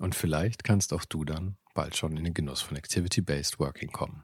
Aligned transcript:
Und 0.00 0.14
vielleicht 0.14 0.62
kannst 0.62 0.92
auch 0.92 1.04
du 1.04 1.24
dann 1.24 1.56
bald 1.74 1.96
schon 1.96 2.16
in 2.16 2.24
den 2.24 2.34
Genuss 2.34 2.60
von 2.60 2.76
Activity-Based 2.76 3.58
Working 3.58 3.90
kommen. 3.90 4.22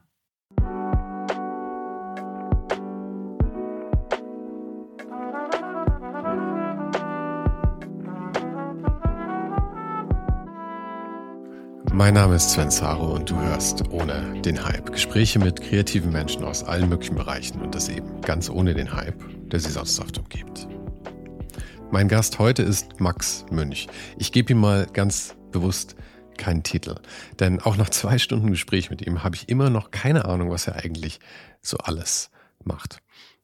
Mein 11.93 12.13
Name 12.13 12.35
ist 12.35 12.51
Sven 12.51 12.69
Saro 12.71 13.13
und 13.13 13.29
du 13.29 13.39
hörst 13.39 13.89
ohne 13.89 14.41
den 14.41 14.65
Hype 14.65 14.91
Gespräche 14.91 15.39
mit 15.39 15.61
kreativen 15.61 16.11
Menschen 16.11 16.43
aus 16.43 16.63
allen 16.63 16.89
möglichen 16.89 17.15
Bereichen 17.15 17.61
und 17.61 17.73
das 17.73 17.87
eben 17.87 18.19
ganz 18.21 18.49
ohne 18.49 18.73
den 18.73 18.93
Hype, 18.93 19.23
der 19.49 19.61
sie 19.61 19.71
sonst 19.71 19.99
oft 19.99 20.17
umgibt. 20.17 20.67
Mein 21.91 22.09
Gast 22.09 22.39
heute 22.39 22.63
ist 22.63 22.99
Max 22.99 23.45
Münch. 23.49 23.87
Ich 24.17 24.33
gebe 24.33 24.51
ihm 24.51 24.59
mal 24.59 24.87
ganz 24.91 25.35
bewusst 25.55 25.95
keinen 26.37 26.63
Titel, 26.63 26.95
denn 27.39 27.61
auch 27.61 27.77
nach 27.77 27.89
zwei 27.89 28.17
Stunden 28.17 28.51
Gespräch 28.51 28.89
mit 28.89 29.01
ihm 29.05 29.23
habe 29.23 29.35
ich 29.35 29.47
immer 29.47 29.69
noch 29.69 29.91
keine 29.91 30.25
Ahnung, 30.25 30.49
was 30.49 30.67
er 30.67 30.75
eigentlich 30.75 31.19
so 31.61 31.77
alles 31.77 32.29
macht. 32.63 32.99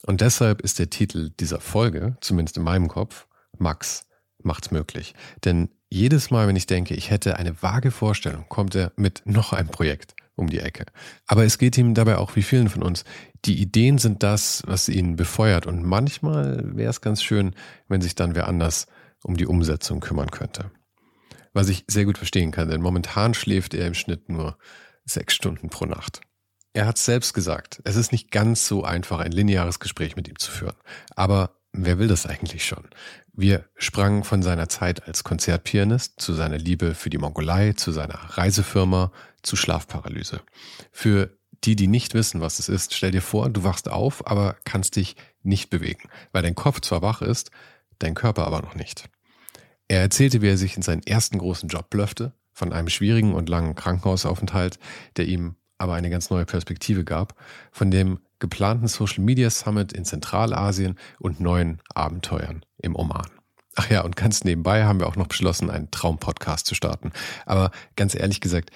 Und 0.06 0.22
deshalb 0.22 0.62
ist 0.62 0.78
der 0.78 0.90
Titel 0.90 1.30
dieser 1.40 1.62
Folge, 1.62 2.18
zumindest 2.20 2.58
in 2.58 2.64
meinem 2.64 2.90
Kopf, 2.90 3.28
Max 3.58 4.06
macht's 4.44 4.72
möglich. 4.72 5.14
Denn 5.46 5.70
jedes 5.90 6.32
Mal, 6.32 6.48
wenn 6.48 6.56
ich 6.56 6.66
denke, 6.66 6.96
ich 6.96 7.12
hätte 7.12 7.38
eine 7.38 7.62
vage 7.62 7.92
Vorstellung, 7.92 8.46
kommt 8.50 8.76
er 8.76 8.92
mit 8.96 9.22
noch 9.26 9.54
einem 9.54 9.70
Projekt 9.70 10.16
um 10.36 10.50
die 10.50 10.60
Ecke. 10.60 10.86
Aber 11.28 11.46
es 11.46 11.58
geht 11.58 11.78
ihm 11.78 11.94
dabei 11.94 12.18
auch 12.18 12.36
wie 12.36 12.42
vielen 12.42 12.70
von 12.70 12.82
uns. 12.82 13.04
Die 13.46 13.62
Ideen 13.62 14.00
sind 14.00 14.24
das, 14.24 14.64
was 14.66 14.90
ihn 14.90 15.16
befeuert. 15.16 15.68
Und 15.68 15.84
manchmal 15.84 16.76
wäre 16.76 16.90
es 16.90 17.02
ganz 17.02 17.22
schön, 17.22 17.54
wenn 17.88 18.02
sich 18.02 18.16
dann 18.16 18.36
wer 18.36 18.48
anders 18.48 18.88
um 19.24 19.38
die 19.38 19.46
Umsetzung 19.46 20.00
kümmern 20.00 20.32
könnte. 20.32 20.72
Was 21.54 21.70
ich 21.70 21.84
sehr 21.88 22.06
gut 22.06 22.18
verstehen 22.18 22.52
kann, 22.52 22.70
denn 22.70 22.82
momentan 22.82 23.34
schläft 23.34 23.74
er 23.74 23.88
im 23.88 23.94
Schnitt 23.94 24.30
nur 24.30 24.58
sechs 25.06 25.34
Stunden 25.34 25.70
pro 25.70 25.86
Nacht. 25.86 26.22
Er 26.74 26.86
hat 26.86 26.98
selbst 26.98 27.34
gesagt, 27.34 27.82
es 27.84 27.98
ist 27.98 28.14
nicht 28.14 28.32
ganz 28.32 28.66
so 28.66 28.84
einfach, 28.84 29.20
ein 29.20 29.34
lineares 29.34 29.80
Gespräch 29.80 30.16
mit 30.16 30.30
ihm 30.30 30.40
zu 30.40 30.52
führen. 30.52 30.76
Aber 31.16 31.58
wer 31.74 32.00
will 32.00 32.08
das 32.08 32.26
eigentlich 32.26 32.66
schon? 32.66 32.88
Wir 33.34 33.66
sprangen 33.76 34.24
von 34.24 34.42
seiner 34.42 34.70
Zeit 34.70 35.08
als 35.08 35.24
Konzertpianist 35.24 36.20
zu 36.20 36.34
seiner 36.34 36.58
Liebe 36.58 36.96
für 36.96 37.10
die 37.10 37.18
Mongolei, 37.18 37.74
zu 37.74 37.92
seiner 37.92 38.16
Reisefirma, 38.16 39.12
zu 39.42 39.56
Schlafparalyse. 39.56 40.42
Für 40.92 41.38
die, 41.64 41.76
die 41.76 41.88
nicht 41.88 42.14
wissen, 42.14 42.42
was 42.42 42.60
es 42.60 42.70
ist, 42.70 42.94
stell 42.94 43.12
dir 43.12 43.22
vor, 43.22 43.50
du 43.50 43.64
wachst 43.64 43.90
auf, 43.90 44.26
aber 44.28 44.56
kannst 44.64 44.96
dich 44.96 45.16
nicht 45.44 45.70
bewegen, 45.70 46.10
weil 46.32 46.44
dein 46.44 46.56
Kopf 46.56 46.82
zwar 46.82 47.02
wach 47.02 47.22
ist, 47.22 47.52
dein 48.00 48.16
Körper 48.16 48.46
aber 48.48 48.62
noch 48.62 48.76
nicht. 48.76 49.10
Er 49.92 50.00
erzählte, 50.00 50.42
wie 50.42 50.48
er 50.48 50.58
sich 50.58 50.78
in 50.78 50.84
seinen 50.84 51.04
ersten 51.04 51.38
großen 51.38 51.68
Job 51.68 51.90
blöffte, 51.90 52.32
von 52.54 52.72
einem 52.72 52.88
schwierigen 52.88 53.34
und 53.34 53.50
langen 53.50 53.76
Krankenhausaufenthalt, 53.76 54.80
der 55.18 55.26
ihm 55.26 55.56
aber 55.78 55.96
eine 55.96 56.10
ganz 56.10 56.30
neue 56.30 56.46
Perspektive 56.46 57.04
gab, 57.04 57.36
von 57.74 57.92
dem 57.92 58.20
geplanten 58.40 58.88
Social 58.88 59.22
Media 59.22 59.50
Summit 59.50 59.92
in 59.92 60.06
Zentralasien 60.06 60.98
und 61.20 61.42
neuen 61.42 61.82
Abenteuern 61.94 62.64
im 62.78 62.96
Oman. 62.96 63.28
Ach 63.76 63.90
ja, 63.90 64.00
und 64.00 64.16
ganz 64.16 64.46
nebenbei 64.46 64.86
haben 64.86 65.02
wir 65.02 65.08
auch 65.08 65.18
noch 65.18 65.28
beschlossen, 65.28 65.70
einen 65.70 65.92
Traumpodcast 65.92 66.68
zu 66.68 66.74
starten. 66.74 67.12
Aber 67.46 67.72
ganz 67.98 68.16
ehrlich 68.16 68.40
gesagt, 68.40 68.70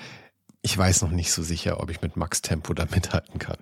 ich 0.64 0.78
weiß 0.78 1.02
noch 1.02 1.12
nicht 1.12 1.32
so 1.32 1.44
sicher, 1.44 1.80
ob 1.80 1.92
ich 1.92 2.02
mit 2.02 2.18
Max 2.18 2.42
Tempo 2.42 2.74
da 2.74 2.88
mithalten 2.94 3.40
kann. 3.40 3.60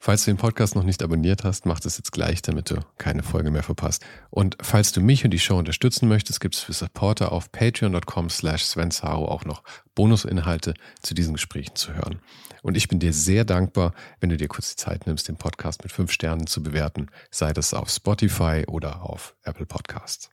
Falls 0.00 0.24
du 0.24 0.30
den 0.30 0.36
Podcast 0.36 0.76
noch 0.76 0.84
nicht 0.84 1.02
abonniert 1.02 1.42
hast, 1.42 1.66
mach 1.66 1.80
das 1.80 1.96
jetzt 1.98 2.12
gleich, 2.12 2.40
damit 2.40 2.70
du 2.70 2.76
keine 2.98 3.24
Folge 3.24 3.50
mehr 3.50 3.64
verpasst. 3.64 4.04
Und 4.30 4.56
falls 4.62 4.92
du 4.92 5.00
mich 5.00 5.24
und 5.24 5.32
die 5.32 5.40
Show 5.40 5.58
unterstützen 5.58 6.08
möchtest, 6.08 6.40
gibt 6.40 6.54
es 6.54 6.60
für 6.60 6.72
Supporter 6.72 7.32
auf 7.32 7.50
patreon.com 7.50 8.30
slash 8.30 8.64
svensaro 8.64 9.26
auch 9.26 9.44
noch 9.44 9.64
Bonusinhalte 9.96 10.74
zu 11.02 11.14
diesen 11.14 11.34
Gesprächen 11.34 11.74
zu 11.74 11.94
hören. 11.94 12.20
Und 12.62 12.76
ich 12.76 12.86
bin 12.86 13.00
dir 13.00 13.12
sehr 13.12 13.44
dankbar, 13.44 13.92
wenn 14.20 14.30
du 14.30 14.36
dir 14.36 14.46
kurz 14.46 14.70
die 14.70 14.76
Zeit 14.76 15.08
nimmst, 15.08 15.26
den 15.26 15.36
Podcast 15.36 15.82
mit 15.82 15.90
fünf 15.90 16.12
Sternen 16.12 16.46
zu 16.46 16.62
bewerten, 16.62 17.08
sei 17.32 17.52
das 17.52 17.74
auf 17.74 17.90
Spotify 17.90 18.64
oder 18.68 19.02
auf 19.02 19.34
Apple 19.42 19.66
Podcasts. 19.66 20.30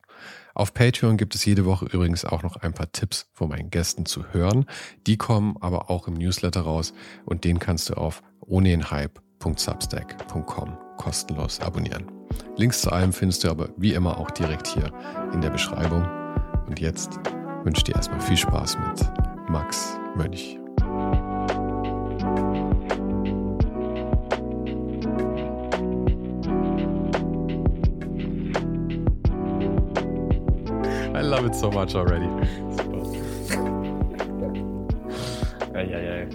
Auf 0.54 0.74
Patreon 0.76 1.18
gibt 1.18 1.34
es 1.34 1.44
jede 1.44 1.66
Woche 1.66 1.86
übrigens 1.86 2.24
auch 2.24 2.44
noch 2.44 2.56
ein 2.58 2.74
paar 2.74 2.92
Tipps 2.92 3.28
von 3.34 3.50
meinen 3.50 3.72
Gästen 3.72 4.06
zu 4.06 4.32
hören. 4.32 4.68
Die 5.08 5.18
kommen 5.18 5.58
aber 5.60 5.90
auch 5.90 6.08
im 6.08 6.14
Newsletter 6.14 6.62
raus 6.62 6.94
und 7.26 7.44
den 7.44 7.60
kannst 7.60 7.90
du 7.90 7.96
auf 7.96 8.22
ohne 8.40 8.70
den 8.70 8.92
Hype 8.92 9.25
www.substack.com 9.40 10.78
kostenlos 10.98 11.60
abonnieren. 11.60 12.06
Links 12.58 12.82
zu 12.82 12.92
allem 12.92 13.14
findest 13.14 13.44
du 13.44 13.50
aber 13.50 13.70
wie 13.78 13.94
immer 13.94 14.18
auch 14.18 14.32
direkt 14.32 14.68
hier 14.68 14.92
in 15.34 15.42
der 15.42 15.50
Beschreibung. 15.50 16.06
Und 16.68 16.80
jetzt 16.80 17.20
wünsche 17.64 17.80
ich 17.80 17.84
dir 17.84 17.96
erstmal 17.96 18.22
viel 18.22 18.38
Spaß 18.38 18.78
mit 18.80 19.50
Max 19.50 19.98
Mönch. 20.16 20.60
I 31.14 31.22
love 31.22 31.46
it 31.46 31.56
so 31.56 31.72
much 31.72 31.96
already. 31.96 32.30
Ja, 35.84 36.00
ja. 36.00 36.28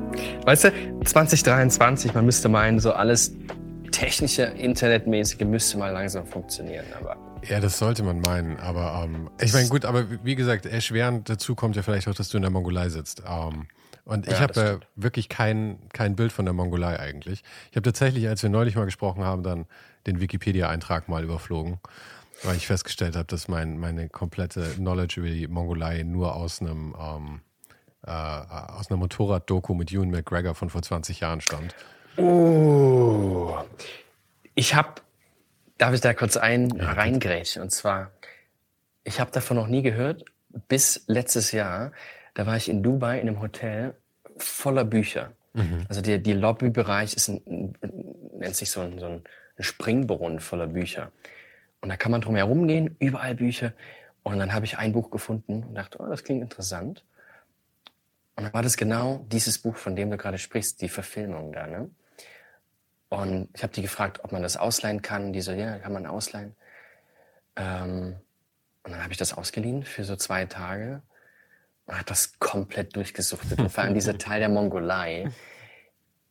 Weißt 0.44 0.64
du, 0.64 0.70
2023, 1.04 2.14
man 2.14 2.26
müsste 2.26 2.48
meinen, 2.48 2.78
so 2.78 2.92
alles 2.92 3.34
technische, 3.90 4.42
internetmäßige 4.42 5.40
müsste 5.40 5.78
mal 5.78 5.92
langsam 5.92 6.26
funktionieren, 6.26 6.84
aber. 6.98 7.16
Ja, 7.48 7.58
das 7.58 7.78
sollte 7.78 8.02
man 8.02 8.20
meinen, 8.20 8.58
aber 8.58 9.02
ähm, 9.04 9.30
ich 9.40 9.52
meine, 9.54 9.68
gut, 9.68 9.86
aber 9.86 10.04
wie 10.22 10.34
gesagt, 10.34 10.66
erschwerend 10.66 11.28
dazu 11.30 11.54
kommt 11.54 11.74
ja 11.74 11.82
vielleicht 11.82 12.06
auch, 12.06 12.14
dass 12.14 12.28
du 12.28 12.36
in 12.36 12.42
der 12.42 12.50
Mongolei 12.50 12.90
sitzt. 12.90 13.22
Ähm, 13.26 13.66
und 14.04 14.26
ich 14.26 14.34
ja, 14.34 14.40
habe 14.40 14.60
äh, 14.60 14.78
wirklich 14.96 15.28
kein, 15.28 15.78
kein 15.92 16.16
Bild 16.16 16.32
von 16.32 16.44
der 16.44 16.52
Mongolei 16.52 16.98
eigentlich. 16.98 17.42
Ich 17.70 17.76
habe 17.76 17.82
tatsächlich, 17.82 18.28
als 18.28 18.42
wir 18.42 18.50
neulich 18.50 18.76
mal 18.76 18.84
gesprochen 18.84 19.24
haben, 19.24 19.42
dann 19.42 19.66
den 20.06 20.20
Wikipedia-Eintrag 20.20 21.08
mal 21.08 21.24
überflogen, 21.24 21.78
weil 22.42 22.56
ich 22.56 22.66
festgestellt 22.66 23.16
habe, 23.16 23.26
dass 23.26 23.48
mein, 23.48 23.78
meine 23.78 24.08
komplette 24.08 24.62
Knowledge 24.74 25.20
über 25.20 25.30
die 25.30 25.46
Mongolei 25.46 26.02
nur 26.02 26.34
aus 26.34 26.60
einem 26.60 26.94
ähm, 27.00 27.40
äh, 28.10 28.72
aus 28.72 28.91
einer 28.91 28.97
Motorrad-Doku 28.98 29.74
mit 29.74 29.92
Ewan 29.92 30.10
McGregor 30.10 30.54
von 30.54 30.68
vor 30.68 30.83
20 30.83 31.21
Jahren 31.21 31.41
stammt. 31.41 31.74
Oh, 32.16 33.57
ich 34.54 34.74
habe, 34.74 35.01
darf 35.78 35.95
ich 35.95 36.01
da 36.01 36.12
kurz 36.12 36.36
ein 36.36 36.71
ja, 36.71 36.92
reingrätschen? 36.92 37.62
Und 37.62 37.71
zwar, 37.71 38.10
ich 39.04 39.21
habe 39.21 39.30
davon 39.30 39.57
noch 39.57 39.68
nie 39.68 39.83
gehört, 39.83 40.24
bis 40.68 41.04
letztes 41.07 41.53
Jahr. 41.53 41.92
Da 42.34 42.47
war 42.47 42.57
ich 42.57 42.68
in 42.68 42.83
Dubai 42.83 43.21
in 43.21 43.28
einem 43.28 43.41
Hotel 43.41 43.95
voller 44.36 44.84
Bücher. 44.84 45.33
Mhm. 45.53 45.86
Also 45.89 46.01
der 46.01 46.18
die 46.18 46.33
Lobbybereich 46.33 47.15
ist 47.15 47.28
ein, 47.28 47.74
nennt 48.36 48.56
sich 48.56 48.71
so 48.71 48.80
ein, 48.80 48.98
so 48.98 49.06
ein 49.06 49.24
Springbrunnen 49.59 50.41
voller 50.41 50.66
Bücher. 50.66 51.13
Und 51.80 51.91
da 51.91 51.97
kann 51.97 52.10
man 52.13 52.21
drum 52.21 52.34
herum 52.34 52.66
gehen, 52.66 52.97
überall 52.98 53.36
Bücher. 53.36 53.72
Und 54.22 54.39
dann 54.39 54.53
habe 54.53 54.66
ich 54.66 54.78
ein 54.78 54.92
Buch 54.92 55.10
gefunden 55.10 55.63
und 55.63 55.74
dachte, 55.74 55.98
oh, 56.01 56.06
das 56.06 56.24
klingt 56.24 56.42
interessant. 56.42 57.04
Und 58.41 58.45
dann 58.45 58.54
war 58.54 58.63
das 58.63 58.78
genau 58.78 59.27
dieses 59.31 59.59
Buch, 59.59 59.77
von 59.77 59.95
dem 59.95 60.10
du 60.10 60.16
gerade 60.16 60.39
sprichst, 60.39 60.81
die 60.81 60.89
Verfilmung 60.89 61.53
da. 61.53 61.66
Ne? 61.66 61.91
Und 63.10 63.51
ich 63.54 63.63
habe 63.63 63.75
die 63.75 63.83
gefragt, 63.83 64.21
ob 64.25 64.33
man 64.33 64.42
das 64.42 64.57
ausleihen 64.57 65.03
kann. 65.03 65.34
Die 65.34 65.42
so, 65.42 65.53
ja, 65.53 65.78
kann 65.78 65.92
man 65.92 66.07
ausleihen. 66.07 66.57
Ähm, 67.54 68.16
und 68.83 68.92
dann 68.92 69.03
habe 69.03 69.13
ich 69.13 69.19
das 69.19 69.34
ausgeliehen 69.34 69.83
für 69.83 70.04
so 70.04 70.16
zwei 70.16 70.47
Tage. 70.47 71.03
und 71.84 71.98
hat 71.98 72.09
das 72.09 72.39
komplett 72.39 72.97
durchgesuchtet. 72.97 73.60
Und 73.60 73.69
vor 73.69 73.84
allem 73.84 73.92
dieser 73.92 74.16
Teil 74.19 74.41
der 74.41 74.48
Mongolei. 74.48 75.31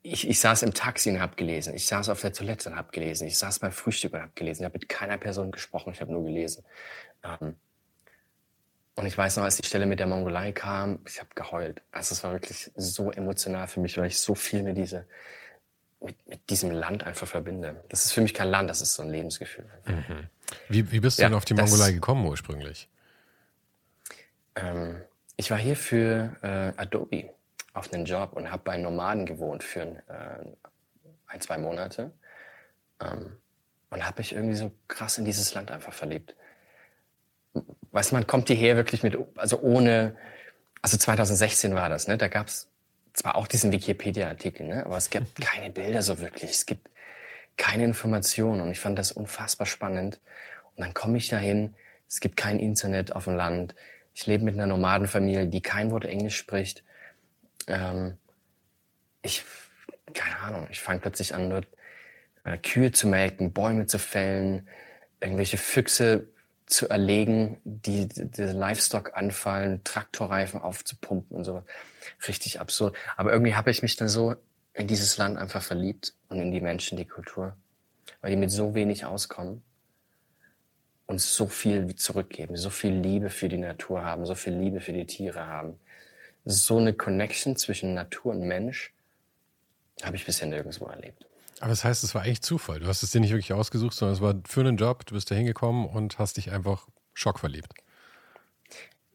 Ich, 0.01 0.27
ich 0.27 0.39
saß 0.39 0.63
im 0.63 0.73
Taxi 0.73 1.11
und 1.11 1.19
habe 1.19 1.35
gelesen. 1.35 1.75
Ich 1.75 1.85
saß 1.85 2.09
auf 2.09 2.21
der 2.21 2.33
Toilette 2.33 2.71
und 2.71 2.75
habe 2.75 2.89
gelesen. 2.91 3.27
Ich 3.27 3.37
saß 3.37 3.59
beim 3.59 3.71
Frühstück 3.71 4.13
und 4.13 4.21
habe 4.21 4.31
gelesen. 4.33 4.63
Ich 4.63 4.65
habe 4.65 4.79
mit 4.79 4.89
keiner 4.89 5.19
Person 5.19 5.51
gesprochen. 5.51 5.93
Ich 5.93 6.01
habe 6.01 6.11
nur 6.11 6.23
gelesen. 6.23 6.65
Ähm, 7.23 7.55
und 8.99 9.05
ich 9.05 9.17
weiß 9.17 9.37
noch, 9.37 9.45
als 9.45 9.55
die 9.55 9.65
Stelle 9.65 9.85
mit 9.85 10.01
der 10.01 10.07
Mongolei 10.07 10.51
kam, 10.51 10.99
ich 11.07 11.21
habe 11.21 11.29
geheult. 11.33 11.81
Also 11.93 12.11
es 12.11 12.21
war 12.21 12.33
wirklich 12.33 12.69
so 12.75 13.13
emotional 13.13 13.65
für 13.69 13.79
mich, 13.79 13.97
weil 13.97 14.07
ich 14.07 14.19
so 14.19 14.35
viel 14.35 14.61
mit, 14.61 14.75
diese, 14.75 15.05
mit, 16.01 16.17
mit 16.27 16.49
diesem 16.49 16.71
Land 16.71 17.05
einfach 17.05 17.25
verbinde. 17.25 17.81
Das 17.87 18.03
ist 18.03 18.11
für 18.11 18.19
mich 18.19 18.33
kein 18.33 18.49
Land, 18.49 18.69
das 18.69 18.81
ist 18.81 18.95
so 18.95 19.03
ein 19.03 19.09
Lebensgefühl. 19.09 19.69
Mhm. 19.85 20.27
Wie, 20.67 20.91
wie 20.91 20.99
bist 20.99 21.17
du 21.17 21.21
ja, 21.21 21.29
denn 21.29 21.37
auf 21.37 21.45
die 21.45 21.53
Mongolei 21.53 21.93
gekommen 21.93 22.25
ursprünglich? 22.25 22.89
Ähm, 24.55 25.01
ich 25.37 25.49
war 25.49 25.57
hier 25.57 25.77
für 25.77 26.35
äh, 26.41 26.73
Adobe 26.75 27.29
auf 27.71 27.93
einen 27.93 28.03
Job 28.03 28.33
und 28.33 28.51
habe 28.51 28.63
bei 28.65 28.75
Nomaden 28.75 29.25
gewohnt 29.25 29.63
für 29.63 29.83
ein, 29.83 29.95
äh, 30.09 30.45
ein 31.27 31.39
zwei 31.39 31.57
Monate. 31.57 32.11
Ähm, 32.99 33.37
und 33.91 34.05
habe 34.05 34.19
mich 34.19 34.33
irgendwie 34.33 34.57
so 34.57 34.73
krass 34.89 35.17
in 35.17 35.23
dieses 35.23 35.53
Land 35.53 35.71
einfach 35.71 35.93
verliebt 35.93 36.35
weißt 37.91 38.11
du, 38.11 38.15
man 38.15 38.27
kommt 38.27 38.47
hierher 38.47 38.75
wirklich 38.75 39.03
mit, 39.03 39.17
also 39.35 39.59
ohne, 39.61 40.15
also 40.81 40.97
2016 40.97 41.75
war 41.75 41.89
das, 41.89 42.07
ne? 42.07 42.17
Da 42.17 42.27
gab 42.27 42.47
es 42.47 42.69
zwar 43.13 43.35
auch 43.35 43.47
diesen 43.47 43.71
Wikipedia-Artikel, 43.71 44.67
ne? 44.67 44.85
aber 44.85 44.97
es 44.97 45.09
gibt 45.09 45.35
keine 45.41 45.69
Bilder 45.69 46.01
so 46.01 46.19
wirklich. 46.19 46.51
Es 46.51 46.65
gibt 46.65 46.89
keine 47.57 47.83
Informationen 47.83 48.61
und 48.61 48.71
ich 48.71 48.79
fand 48.79 48.97
das 48.97 49.11
unfassbar 49.11 49.67
spannend. 49.67 50.19
Und 50.75 50.85
dann 50.85 50.93
komme 50.93 51.17
ich 51.17 51.27
dahin, 51.27 51.75
es 52.07 52.21
gibt 52.21 52.37
kein 52.37 52.59
Internet 52.59 53.15
auf 53.15 53.25
dem 53.25 53.35
Land. 53.35 53.75
Ich 54.13 54.25
lebe 54.25 54.43
mit 54.43 54.55
einer 54.55 54.67
Nomadenfamilie, 54.67 55.47
die 55.47 55.61
kein 55.61 55.91
Wort 55.91 56.05
Englisch 56.05 56.37
spricht. 56.37 56.83
Ähm, 57.67 58.17
ich, 59.21 59.43
keine 60.13 60.39
Ahnung, 60.39 60.67
ich 60.71 60.79
fange 60.79 61.01
plötzlich 61.01 61.35
an, 61.35 61.49
dort 61.49 61.67
äh, 62.45 62.57
Kühe 62.57 62.91
zu 62.91 63.07
melken, 63.07 63.51
Bäume 63.51 63.85
zu 63.85 63.99
fällen, 63.99 64.67
irgendwelche 65.19 65.57
Füchse 65.57 66.27
zu 66.69 66.87
erlegen, 66.87 67.57
die, 67.63 68.07
die 68.07 68.43
Livestock 68.43 69.17
anfallen, 69.17 69.83
Traktorreifen 69.83 70.61
aufzupumpen 70.61 71.35
und 71.35 71.43
so. 71.43 71.63
Richtig 72.27 72.59
absurd. 72.59 72.95
Aber 73.17 73.33
irgendwie 73.33 73.55
habe 73.55 73.71
ich 73.71 73.81
mich 73.81 73.95
dann 73.95 74.07
so 74.07 74.35
in 74.73 74.87
dieses 74.87 75.17
Land 75.17 75.37
einfach 75.37 75.63
verliebt 75.63 76.13
und 76.29 76.39
in 76.39 76.51
die 76.51 76.61
Menschen, 76.61 76.97
die 76.97 77.05
Kultur. 77.05 77.57
Weil 78.21 78.31
die 78.31 78.37
mit 78.37 78.51
so 78.51 78.75
wenig 78.75 79.03
auskommen 79.05 79.63
und 81.07 81.19
so 81.19 81.47
viel 81.47 81.95
zurückgeben, 81.95 82.55
so 82.55 82.69
viel 82.69 82.93
Liebe 82.93 83.31
für 83.31 83.49
die 83.49 83.57
Natur 83.57 84.05
haben, 84.05 84.27
so 84.27 84.35
viel 84.35 84.53
Liebe 84.53 84.79
für 84.79 84.93
die 84.93 85.07
Tiere 85.07 85.47
haben. 85.47 85.79
So 86.45 86.77
eine 86.77 86.93
Connection 86.93 87.55
zwischen 87.55 87.95
Natur 87.95 88.33
und 88.33 88.41
Mensch 88.41 88.93
habe 90.03 90.15
ich 90.15 90.25
bisher 90.25 90.47
nirgendwo 90.47 90.85
erlebt. 90.85 91.28
Aber 91.59 91.69
das 91.69 91.83
heißt, 91.83 92.03
es 92.03 92.15
war 92.15 92.21
eigentlich 92.21 92.41
Zufall. 92.41 92.79
Du 92.79 92.87
hast 92.87 93.03
es 93.03 93.11
dir 93.11 93.19
nicht 93.19 93.31
wirklich 93.31 93.53
ausgesucht, 93.53 93.93
sondern 93.93 94.15
es 94.15 94.21
war 94.21 94.35
für 94.47 94.61
einen 94.61 94.77
Job. 94.77 95.05
Du 95.05 95.15
bist 95.15 95.29
da 95.29 95.35
hingekommen 95.35 95.85
und 95.87 96.17
hast 96.17 96.37
dich 96.37 96.51
einfach 96.51 96.87
schockverliebt. 97.13 97.73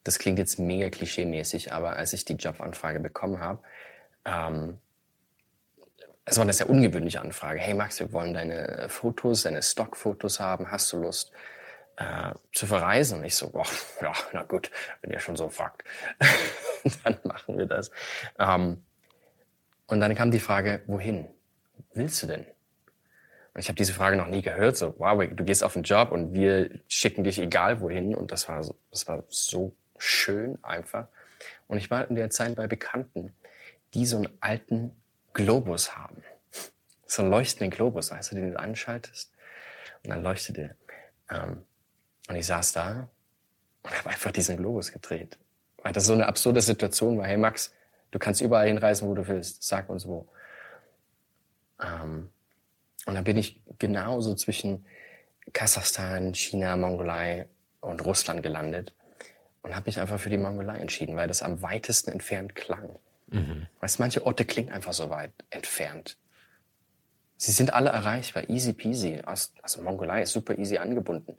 Das 0.04 0.18
klingt 0.18 0.38
jetzt 0.38 0.58
mega 0.58 0.88
klischee-mäßig, 0.88 1.72
aber 1.72 1.96
als 1.96 2.12
ich 2.12 2.26
die 2.26 2.34
Jobanfrage 2.34 3.00
bekommen 3.00 3.40
habe, 3.40 3.62
ähm, 4.26 4.78
es 6.26 6.36
war 6.36 6.42
eine 6.42 6.52
sehr 6.52 6.68
ungewöhnliche 6.68 7.20
Anfrage. 7.20 7.60
Hey 7.60 7.74
Max, 7.74 8.00
wir 8.00 8.12
wollen 8.12 8.34
deine 8.34 8.88
Fotos, 8.88 9.42
deine 9.42 9.62
Stockfotos 9.62 10.40
haben. 10.40 10.70
Hast 10.70 10.92
du 10.92 10.98
Lust 10.98 11.32
äh, 11.96 12.32
zu 12.52 12.66
verreisen? 12.66 13.18
Und 13.18 13.24
ich 13.24 13.34
so, 13.34 13.50
boah, 13.50 13.66
ja, 14.02 14.12
na 14.32 14.42
gut, 14.42 14.70
wenn 15.00 15.10
ihr 15.10 15.20
schon 15.20 15.36
so 15.36 15.48
fragt, 15.48 15.84
dann 17.04 17.18
machen 17.24 17.58
wir 17.58 17.66
das. 17.66 17.90
Ähm, 18.38 18.82
und 19.86 20.00
dann 20.00 20.14
kam 20.14 20.30
die 20.30 20.40
Frage, 20.40 20.82
wohin? 20.86 21.28
Willst 21.94 22.22
du 22.22 22.26
denn? 22.26 22.46
Und 23.54 23.60
ich 23.60 23.68
habe 23.68 23.76
diese 23.76 23.92
Frage 23.92 24.16
noch 24.16 24.26
nie 24.26 24.42
gehört, 24.42 24.76
so, 24.76 24.94
wow, 24.98 25.22
du 25.30 25.44
gehst 25.44 25.62
auf 25.62 25.76
einen 25.76 25.84
Job 25.84 26.10
und 26.10 26.34
wir 26.34 26.70
schicken 26.88 27.22
dich 27.22 27.38
egal 27.38 27.80
wohin. 27.80 28.14
Und 28.14 28.32
das 28.32 28.48
war, 28.48 28.62
so, 28.64 28.74
das 28.90 29.06
war 29.06 29.22
so 29.28 29.74
schön 29.96 30.58
einfach. 30.62 31.06
Und 31.68 31.78
ich 31.78 31.90
war 31.90 32.08
in 32.08 32.16
der 32.16 32.30
Zeit 32.30 32.56
bei 32.56 32.66
Bekannten, 32.66 33.32
die 33.94 34.06
so 34.06 34.16
einen 34.16 34.28
alten 34.40 34.90
Globus 35.34 35.96
haben. 35.96 36.22
So 37.06 37.22
einen 37.22 37.30
leuchtenden 37.30 37.70
Globus, 37.70 38.10
weißt 38.10 38.32
du, 38.32 38.36
den 38.36 38.52
du 38.52 38.58
anschaltest. 38.58 39.32
Und 40.02 40.10
dann 40.10 40.22
leuchtet 40.22 40.58
er. 40.58 40.76
Ähm, 41.30 41.62
und 42.28 42.36
ich 42.36 42.46
saß 42.46 42.72
da 42.72 43.08
und 43.84 43.98
habe 43.98 44.10
einfach 44.10 44.32
diesen 44.32 44.56
Globus 44.56 44.90
gedreht. 44.90 45.38
Weil 45.82 45.92
das 45.92 46.06
so 46.06 46.12
eine 46.12 46.26
absurde 46.26 46.60
Situation 46.60 47.18
war. 47.18 47.26
Hey 47.26 47.36
Max, 47.36 47.72
du 48.10 48.18
kannst 48.18 48.40
überall 48.40 48.66
hinreisen, 48.66 49.08
wo 49.08 49.14
du 49.14 49.28
willst. 49.28 49.62
Sag 49.62 49.88
uns 49.88 50.06
wo. 50.06 50.28
Ähm, 51.84 52.30
und 53.06 53.14
dann 53.14 53.24
bin 53.24 53.36
ich 53.36 53.60
genauso 53.78 54.34
zwischen 54.34 54.86
Kasachstan, 55.52 56.34
China, 56.34 56.76
Mongolei 56.76 57.46
und 57.80 58.04
Russland 58.04 58.42
gelandet 58.42 58.94
und 59.62 59.74
habe 59.74 59.86
mich 59.86 60.00
einfach 60.00 60.18
für 60.18 60.30
die 60.30 60.38
Mongolei 60.38 60.78
entschieden, 60.78 61.16
weil 61.16 61.28
das 61.28 61.42
am 61.42 61.60
weitesten 61.62 62.12
entfernt 62.12 62.54
klang. 62.54 62.98
Mhm. 63.28 63.66
Weißt, 63.80 63.98
manche 64.00 64.24
Orte 64.24 64.44
klingen 64.44 64.72
einfach 64.72 64.92
so 64.92 65.10
weit 65.10 65.32
entfernt. 65.50 66.16
Sie 67.36 67.52
sind 67.52 67.74
alle 67.74 67.90
erreichbar, 67.90 68.48
easy 68.48 68.72
peasy. 68.72 69.20
Also 69.24 69.82
Mongolei 69.82 70.22
ist 70.22 70.32
super 70.32 70.56
easy 70.58 70.78
angebunden. 70.78 71.36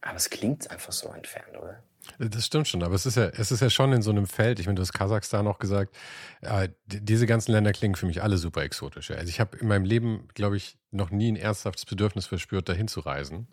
Aber 0.00 0.16
es 0.16 0.28
klingt 0.28 0.70
einfach 0.70 0.92
so 0.92 1.08
entfernt, 1.12 1.56
oder? 1.56 1.82
Das 2.18 2.46
stimmt 2.46 2.68
schon, 2.68 2.82
aber 2.82 2.94
es 2.94 3.06
ist 3.06 3.16
ja, 3.16 3.26
es 3.26 3.50
ist 3.50 3.60
ja 3.60 3.70
schon 3.70 3.92
in 3.92 4.02
so 4.02 4.10
einem 4.10 4.26
Feld, 4.26 4.60
ich 4.60 4.66
meine, 4.66 4.76
du 4.76 4.82
hast 4.82 4.92
Kasachstan 4.92 5.46
auch 5.46 5.58
gesagt, 5.58 5.96
äh, 6.42 6.68
diese 6.86 7.26
ganzen 7.26 7.52
Länder 7.52 7.72
klingen 7.72 7.94
für 7.94 8.06
mich 8.06 8.22
alle 8.22 8.36
super 8.36 8.62
exotisch. 8.62 9.10
Also 9.10 9.28
ich 9.28 9.40
habe 9.40 9.56
in 9.58 9.68
meinem 9.68 9.84
Leben, 9.84 10.28
glaube 10.34 10.56
ich, 10.56 10.76
noch 10.90 11.10
nie 11.10 11.30
ein 11.30 11.36
ernsthaftes 11.36 11.84
Bedürfnis 11.84 12.26
verspürt, 12.26 12.68
dahin 12.68 12.88
zu 12.88 13.00
reisen. 13.00 13.46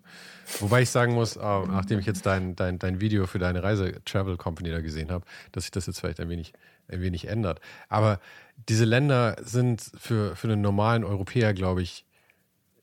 Wobei 0.58 0.82
ich 0.82 0.90
sagen 0.90 1.14
muss, 1.14 1.36
äh, 1.36 1.40
nachdem 1.40 1.98
ich 1.98 2.06
jetzt 2.06 2.26
dein, 2.26 2.56
dein, 2.56 2.78
dein 2.78 3.00
Video 3.00 3.26
für 3.26 3.38
deine 3.38 3.62
Reise-Travel 3.62 4.36
Company 4.36 4.70
da 4.70 4.80
gesehen 4.80 5.10
habe, 5.10 5.24
dass 5.52 5.64
sich 5.64 5.70
das 5.70 5.86
jetzt 5.86 6.00
vielleicht 6.00 6.20
ein 6.20 6.28
wenig, 6.28 6.52
ein 6.88 7.00
wenig 7.00 7.28
ändert. 7.28 7.60
Aber 7.88 8.20
diese 8.68 8.84
Länder 8.84 9.36
sind 9.42 9.82
für, 9.98 10.34
für 10.34 10.48
einen 10.48 10.60
normalen 10.60 11.04
Europäer, 11.04 11.54
glaube 11.54 11.82
ich, 11.82 12.04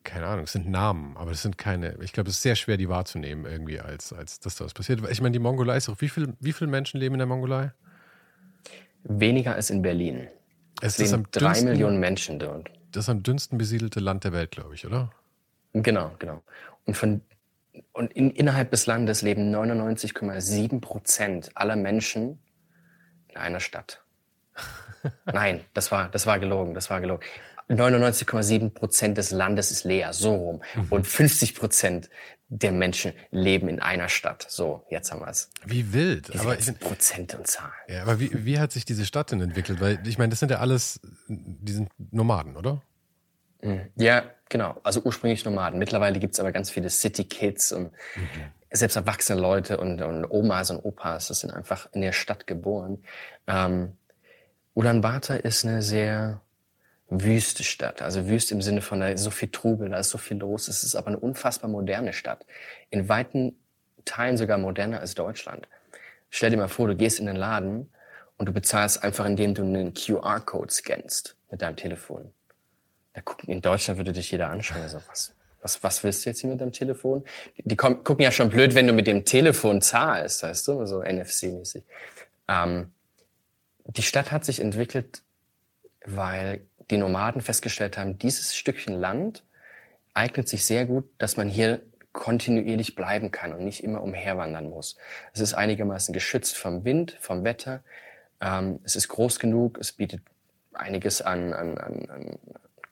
keine 0.06 0.28
Ahnung, 0.28 0.46
es 0.46 0.54
sind 0.54 0.70
Namen, 0.70 1.18
aber 1.18 1.32
es 1.32 1.42
sind 1.42 1.58
keine, 1.58 1.98
ich 2.02 2.14
glaube, 2.14 2.30
es 2.30 2.38
ist 2.38 2.44
sehr 2.44 2.56
schwer, 2.56 2.78
die 2.78 2.88
wahrzunehmen 2.88 3.46
irgendwie, 3.46 3.80
als, 3.80 4.14
als 4.14 4.40
dass 4.40 4.56
da 4.56 4.64
was 4.64 4.74
passiert. 4.74 5.02
Ich 5.10 5.22
meine, 5.22 5.34
die 5.34 5.40
Mongolei 5.40 5.76
ist 5.76 5.90
auch, 5.90 6.00
wie, 6.00 6.08
viel, 6.08 6.34
wie 6.40 6.54
viele 6.54 6.70
Menschen 6.70 7.00
leben 7.00 7.16
in 7.16 7.20
der 7.20 7.28
Mongolei? 7.28 7.74
Weniger 9.04 9.56
als 9.56 9.70
in 9.70 9.82
Berlin. 9.82 10.28
Es, 10.82 11.00
es 11.00 11.12
leben 11.12 11.28
drei 11.32 11.48
dünnsten, 11.48 11.70
Millionen 11.70 12.00
Menschen 12.00 12.40
dort. 12.40 12.70
Das 12.92 13.06
ist 13.06 13.10
am 13.10 13.24
dünnsten 13.24 13.58
besiedelte 13.58 14.00
Land 14.00 14.24
der 14.24 14.32
Welt, 14.32 14.52
glaube 14.52 14.76
ich, 14.76 14.86
oder? 14.86 15.12
Genau, 15.74 16.12
genau. 16.20 16.42
Und, 16.86 16.96
von, 16.96 17.22
und 17.92 18.14
in, 18.14 18.32
innerhalb 18.32 18.72
des 18.72 18.86
Landes 18.86 19.22
leben 19.22 19.54
99,7 19.54 20.80
Prozent 20.80 21.50
aller 21.56 21.76
Menschen 21.76 22.40
in 23.28 23.38
einer 23.38 23.60
Stadt. 23.60 24.04
Nein, 25.26 25.62
das 25.74 25.92
war, 25.92 26.10
das 26.10 26.26
war 26.26 26.40
gelogen, 26.40 26.74
das 26.74 26.90
war 26.90 27.02
gelogen. 27.02 27.26
99,7 27.70 28.70
Prozent 28.70 29.18
des 29.18 29.32
Landes 29.32 29.72
ist 29.72 29.84
leer, 29.84 30.14
so 30.14 30.36
rum. 30.36 30.62
Mhm. 30.76 30.88
Und 30.90 31.08
50 31.08 31.56
Prozent 31.56 32.10
der 32.48 32.72
Menschen 32.72 33.14
leben 33.32 33.68
in 33.68 33.80
einer 33.80 34.08
Stadt. 34.08 34.46
So, 34.48 34.86
jetzt 34.90 35.12
haben 35.12 35.22
wir 35.22 35.30
es. 35.30 35.50
Wie 35.66 35.94
wild. 35.94 36.32
Diese 36.32 36.44
aber 36.44 36.60
ich, 36.60 36.80
Prozent 36.80 37.34
und 37.34 37.48
Zahlen. 37.48 37.74
Ja, 37.88 38.04
aber 38.04 38.20
wie, 38.20 38.46
wie 38.46 38.60
hat 38.60 38.72
sich 38.72 38.86
diese 38.86 39.06
Stadt 39.06 39.32
denn 39.32 39.42
entwickelt? 39.42 39.82
Weil 39.82 40.00
ich 40.06 40.18
meine, 40.20 40.30
das 40.30 40.40
sind 40.40 40.52
ja 40.52 40.60
alles, 40.60 41.00
die 41.28 41.72
sind 41.72 41.90
Nomaden, 42.12 42.56
oder? 42.56 42.84
Mhm. 43.62 43.88
Ja, 43.96 44.24
genau. 44.50 44.80
Also 44.84 45.02
ursprünglich 45.04 45.44
Nomaden. 45.44 45.80
Mittlerweile 45.80 46.20
gibt's 46.20 46.40
aber 46.40 46.52
ganz 46.52 46.70
viele 46.70 46.92
City 46.92 47.24
Kids 47.24 47.72
und 47.72 47.92
mhm. 48.16 48.28
selbst 48.72 48.96
erwachsene 48.96 49.42
Leute 49.42 49.78
und, 49.78 50.04
und 50.04 50.26
Omas 50.30 50.70
und 50.70 50.78
Opas, 50.86 51.30
das 51.30 51.40
sind 51.40 51.52
einfach 51.52 51.90
in 51.94 52.02
der 52.02 52.12
Stadt 52.12 52.46
geboren. 52.46 53.04
Ähm, 53.48 53.94
Ulaanbaatar 54.76 55.44
ist 55.44 55.66
eine 55.66 55.82
sehr 55.82 56.42
wüste 57.10 57.64
Stadt. 57.64 58.02
Also 58.02 58.28
wüst 58.28 58.52
im 58.52 58.62
Sinne 58.62 58.82
von, 58.82 59.00
da 59.00 59.10
ist 59.10 59.24
so 59.24 59.30
viel 59.30 59.50
Trubel, 59.50 59.90
da 59.90 59.98
ist 59.98 60.10
so 60.10 60.18
viel 60.18 60.38
los. 60.38 60.68
Es 60.68 60.84
ist 60.84 60.96
aber 60.96 61.08
eine 61.08 61.20
unfassbar 61.20 61.70
moderne 61.70 62.14
Stadt. 62.14 62.46
In 62.90 63.10
weiten 63.10 63.56
Teilen 64.06 64.38
sogar 64.38 64.58
moderner 64.58 65.00
als 65.00 65.16
Deutschland. 65.16 65.68
Stell 66.30 66.52
dir 66.52 66.58
mal 66.58 66.68
vor, 66.68 66.88
du 66.88 66.96
gehst 66.96 67.20
in 67.20 67.26
den 67.26 67.36
Laden 67.36 67.90
und 68.38 68.48
du 68.48 68.54
bezahlst 68.54 69.04
einfach, 69.04 69.26
indem 69.26 69.54
du 69.54 69.64
einen 69.64 69.94
QR-Code 69.94 70.72
scannst 70.72 71.36
mit 71.50 71.62
deinem 71.62 71.76
Telefon. 71.76 72.32
Da 73.14 73.22
gucken, 73.22 73.50
in 73.50 73.62
Deutschland 73.62 73.98
würde 73.98 74.12
dich 74.12 74.32
jeder 74.32 74.50
anschauen. 74.50 74.82
Also 74.82 75.00
was, 75.08 75.34
was, 75.62 75.84
was 75.84 76.04
willst 76.04 76.26
du 76.26 76.30
jetzt 76.30 76.42
hier 76.42 76.50
mit 76.50 76.60
deinem 76.60 76.74
Telefon? 76.74 77.24
Die, 77.58 77.64
die 77.64 77.76
kommen, 77.76 78.04
gucken 78.04 78.24
ja 78.24 78.32
schon 78.32 78.50
blöd, 78.50 78.76
wenn 78.76 78.88
du 78.88 78.94
mit 78.94 79.08
dem 79.08 79.26
Telefon 79.26 79.82
zahlst, 79.82 80.44
weißt 80.44 80.68
du, 80.68 80.86
so 80.86 81.02
NFC-mäßig. 81.02 81.84
Ähm, 82.48 82.92
die 83.86 84.02
Stadt 84.02 84.32
hat 84.32 84.44
sich 84.44 84.60
entwickelt, 84.60 85.22
weil 86.06 86.66
die 86.90 86.98
Nomaden 86.98 87.42
festgestellt 87.42 87.98
haben, 87.98 88.18
dieses 88.18 88.56
Stückchen 88.56 89.00
Land 89.00 89.44
eignet 90.14 90.48
sich 90.48 90.66
sehr 90.66 90.86
gut, 90.86 91.06
dass 91.18 91.38
man 91.38 91.50
hier 91.50 91.82
kontinuierlich 92.14 92.96
bleiben 92.96 93.32
kann 93.32 93.54
und 93.54 93.64
nicht 93.66 93.84
immer 93.84 94.02
umherwandern 94.02 94.70
muss. 94.70 94.96
Es 95.34 95.42
ist 95.42 95.54
einigermaßen 95.54 96.14
geschützt 96.14 96.58
vom 96.58 96.86
Wind, 96.86 97.18
vom 97.20 97.44
Wetter. 97.44 97.84
Ähm, 98.40 98.80
es 98.84 98.96
ist 98.96 99.10
groß 99.10 99.40
genug, 99.40 99.78
es 99.80 99.92
bietet 99.92 100.22
einiges 100.74 101.22
an, 101.22 101.54
an, 101.54 101.78
an, 101.78 102.10
an 102.10 102.40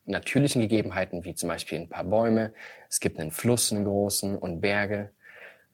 natürlichen 0.05 0.61
Gegebenheiten, 0.61 1.23
wie 1.23 1.35
zum 1.35 1.49
Beispiel 1.49 1.79
ein 1.79 1.89
paar 1.89 2.03
Bäume. 2.03 2.53
Es 2.89 2.99
gibt 2.99 3.19
einen 3.19 3.31
Fluss, 3.31 3.71
einen 3.71 3.85
großen 3.85 4.37
und 4.37 4.59
Berge. 4.59 5.09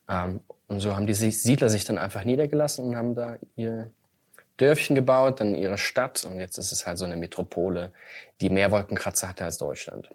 Ähm, 0.07 0.41
und 0.67 0.79
so 0.79 0.95
haben 0.95 1.07
die 1.07 1.13
Siedler 1.15 1.69
sich 1.69 1.85
dann 1.85 1.97
einfach 1.97 2.23
niedergelassen 2.23 2.85
und 2.85 2.95
haben 2.95 3.15
da 3.15 3.37
ihr 3.55 3.89
Dörfchen 4.59 4.95
gebaut, 4.95 5.39
dann 5.39 5.55
ihre 5.55 5.77
Stadt. 5.77 6.25
Und 6.25 6.39
jetzt 6.39 6.57
ist 6.57 6.71
es 6.71 6.85
halt 6.85 6.97
so 6.97 7.05
eine 7.05 7.17
Metropole, 7.17 7.91
die 8.41 8.49
mehr 8.49 8.71
Wolkenkratzer 8.71 9.29
hatte 9.29 9.45
als 9.45 9.57
Deutschland. 9.57 10.09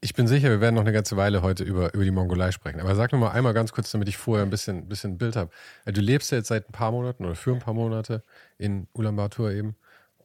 Ich 0.00 0.12
bin 0.14 0.26
sicher, 0.26 0.50
wir 0.50 0.60
werden 0.60 0.74
noch 0.74 0.82
eine 0.82 0.92
ganze 0.92 1.16
Weile 1.16 1.40
heute 1.40 1.64
über, 1.64 1.94
über 1.94 2.04
die 2.04 2.10
Mongolei 2.10 2.52
sprechen. 2.52 2.80
Aber 2.80 2.94
sag 2.94 3.12
noch 3.12 3.18
mal 3.18 3.30
einmal 3.30 3.54
ganz 3.54 3.72
kurz, 3.72 3.90
damit 3.90 4.08
ich 4.08 4.16
vorher 4.18 4.44
ein 4.44 4.50
bisschen, 4.50 4.88
ein 4.90 5.18
Bild 5.18 5.36
habe. 5.36 5.50
Du 5.86 6.00
lebst 6.00 6.30
ja 6.30 6.38
jetzt 6.38 6.48
seit 6.48 6.68
ein 6.68 6.72
paar 6.72 6.92
Monaten 6.92 7.24
oder 7.24 7.34
für 7.34 7.52
ein 7.52 7.60
paar 7.60 7.74
Monate 7.74 8.22
in 8.58 8.88
Ulaanbaatar 8.92 9.52
eben. 9.52 9.74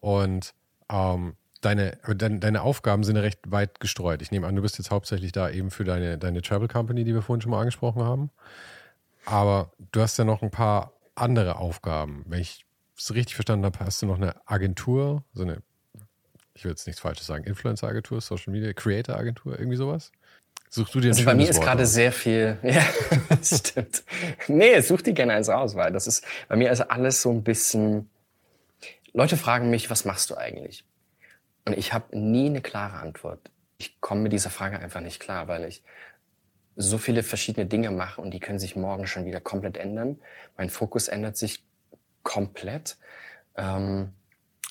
Und 0.02 0.54
ähm, 0.92 1.36
deine, 1.62 1.98
deine, 2.16 2.40
deine 2.40 2.62
Aufgaben 2.62 3.04
sind 3.04 3.16
recht 3.16 3.40
weit 3.50 3.80
gestreut. 3.80 4.22
Ich 4.22 4.32
nehme 4.32 4.46
an, 4.46 4.56
du 4.56 4.62
bist 4.62 4.78
jetzt 4.78 4.92
hauptsächlich 4.92 5.32
da 5.32 5.50
eben 5.50 5.72
für 5.72 5.86
deine, 5.86 6.18
deine 6.18 6.42
Travel 6.42 6.68
Company, 6.68 7.06
die 7.06 7.14
wir 7.14 7.22
vorhin 7.22 7.42
schon 7.42 7.52
mal 7.52 7.60
angesprochen 7.60 8.04
haben. 8.04 8.30
Aber 9.26 9.72
du 9.92 10.02
hast 10.02 10.18
ja 10.18 10.26
noch 10.26 10.42
ein 10.42 10.52
paar 10.52 10.92
andere 11.20 11.58
Aufgaben. 11.58 12.24
Wenn 12.28 12.42
ich 12.42 12.66
es 12.98 13.14
richtig 13.14 13.36
verstanden 13.36 13.66
habe, 13.66 13.80
hast 13.80 14.02
du 14.02 14.06
noch 14.06 14.18
eine 14.18 14.36
Agentur, 14.48 15.24
so 15.34 15.44
eine 15.44 15.62
ich 16.60 16.66
will 16.66 16.72
jetzt 16.72 16.86
nichts 16.88 17.02
Falsches 17.02 17.26
sagen, 17.26 17.46
Influencer-Agentur, 17.46 18.20
Social 18.20 18.52
Media, 18.52 18.74
Creator-Agentur, 18.74 19.58
irgendwie 19.58 19.78
sowas? 19.78 20.12
Suchst 20.70 20.94
du 20.94 21.00
dir 21.00 21.08
ein 21.08 21.14
also 21.14 21.24
Bei 21.24 21.34
mir 21.34 21.50
ist 21.50 21.62
gerade 21.62 21.86
sehr 21.86 22.12
viel, 22.12 22.58
ja, 22.64 22.84
stimmt. 23.42 24.04
Nee, 24.50 24.82
such 24.82 25.02
dir 25.02 25.14
gerne 25.14 25.34
eins 25.34 25.48
raus, 25.48 25.76
weil 25.76 25.94
das 25.94 26.06
ist, 26.06 26.26
bei 26.50 26.58
mir 26.58 26.70
ist 26.70 26.82
alles 26.82 27.22
so 27.22 27.32
ein 27.32 27.44
bisschen, 27.44 28.10
Leute 29.14 29.38
fragen 29.38 29.70
mich, 29.70 29.90
was 29.90 30.04
machst 30.04 30.30
du 30.30 30.36
eigentlich? 30.36 30.84
Und 31.64 31.78
ich 31.78 31.94
habe 31.94 32.18
nie 32.18 32.48
eine 32.48 32.62
klare 32.62 32.98
Antwort. 32.98 33.40
Ich 33.78 34.02
komme 34.02 34.22
mit 34.22 34.34
dieser 34.34 34.50
Frage 34.50 34.80
einfach 34.80 35.00
nicht 35.00 35.22
klar, 35.22 35.48
weil 35.48 35.64
ich 35.64 35.82
so 36.82 36.98
viele 36.98 37.24
verschiedene 37.24 37.66
Dinge 37.66 37.92
mache 37.92 38.22
und 38.22 38.32
die 38.32 38.40
können 38.40 38.58
sich 38.58 38.78
morgen 38.78 39.06
schon 39.06 39.26
wieder 39.26 39.42
komplett 39.42 39.76
ändern. 39.76 40.18
Mein 40.58 40.70
Fokus 40.70 41.10
ändert 41.10 41.36
sich 41.36 41.62
komplett. 42.24 42.96
Ähm, 43.58 44.14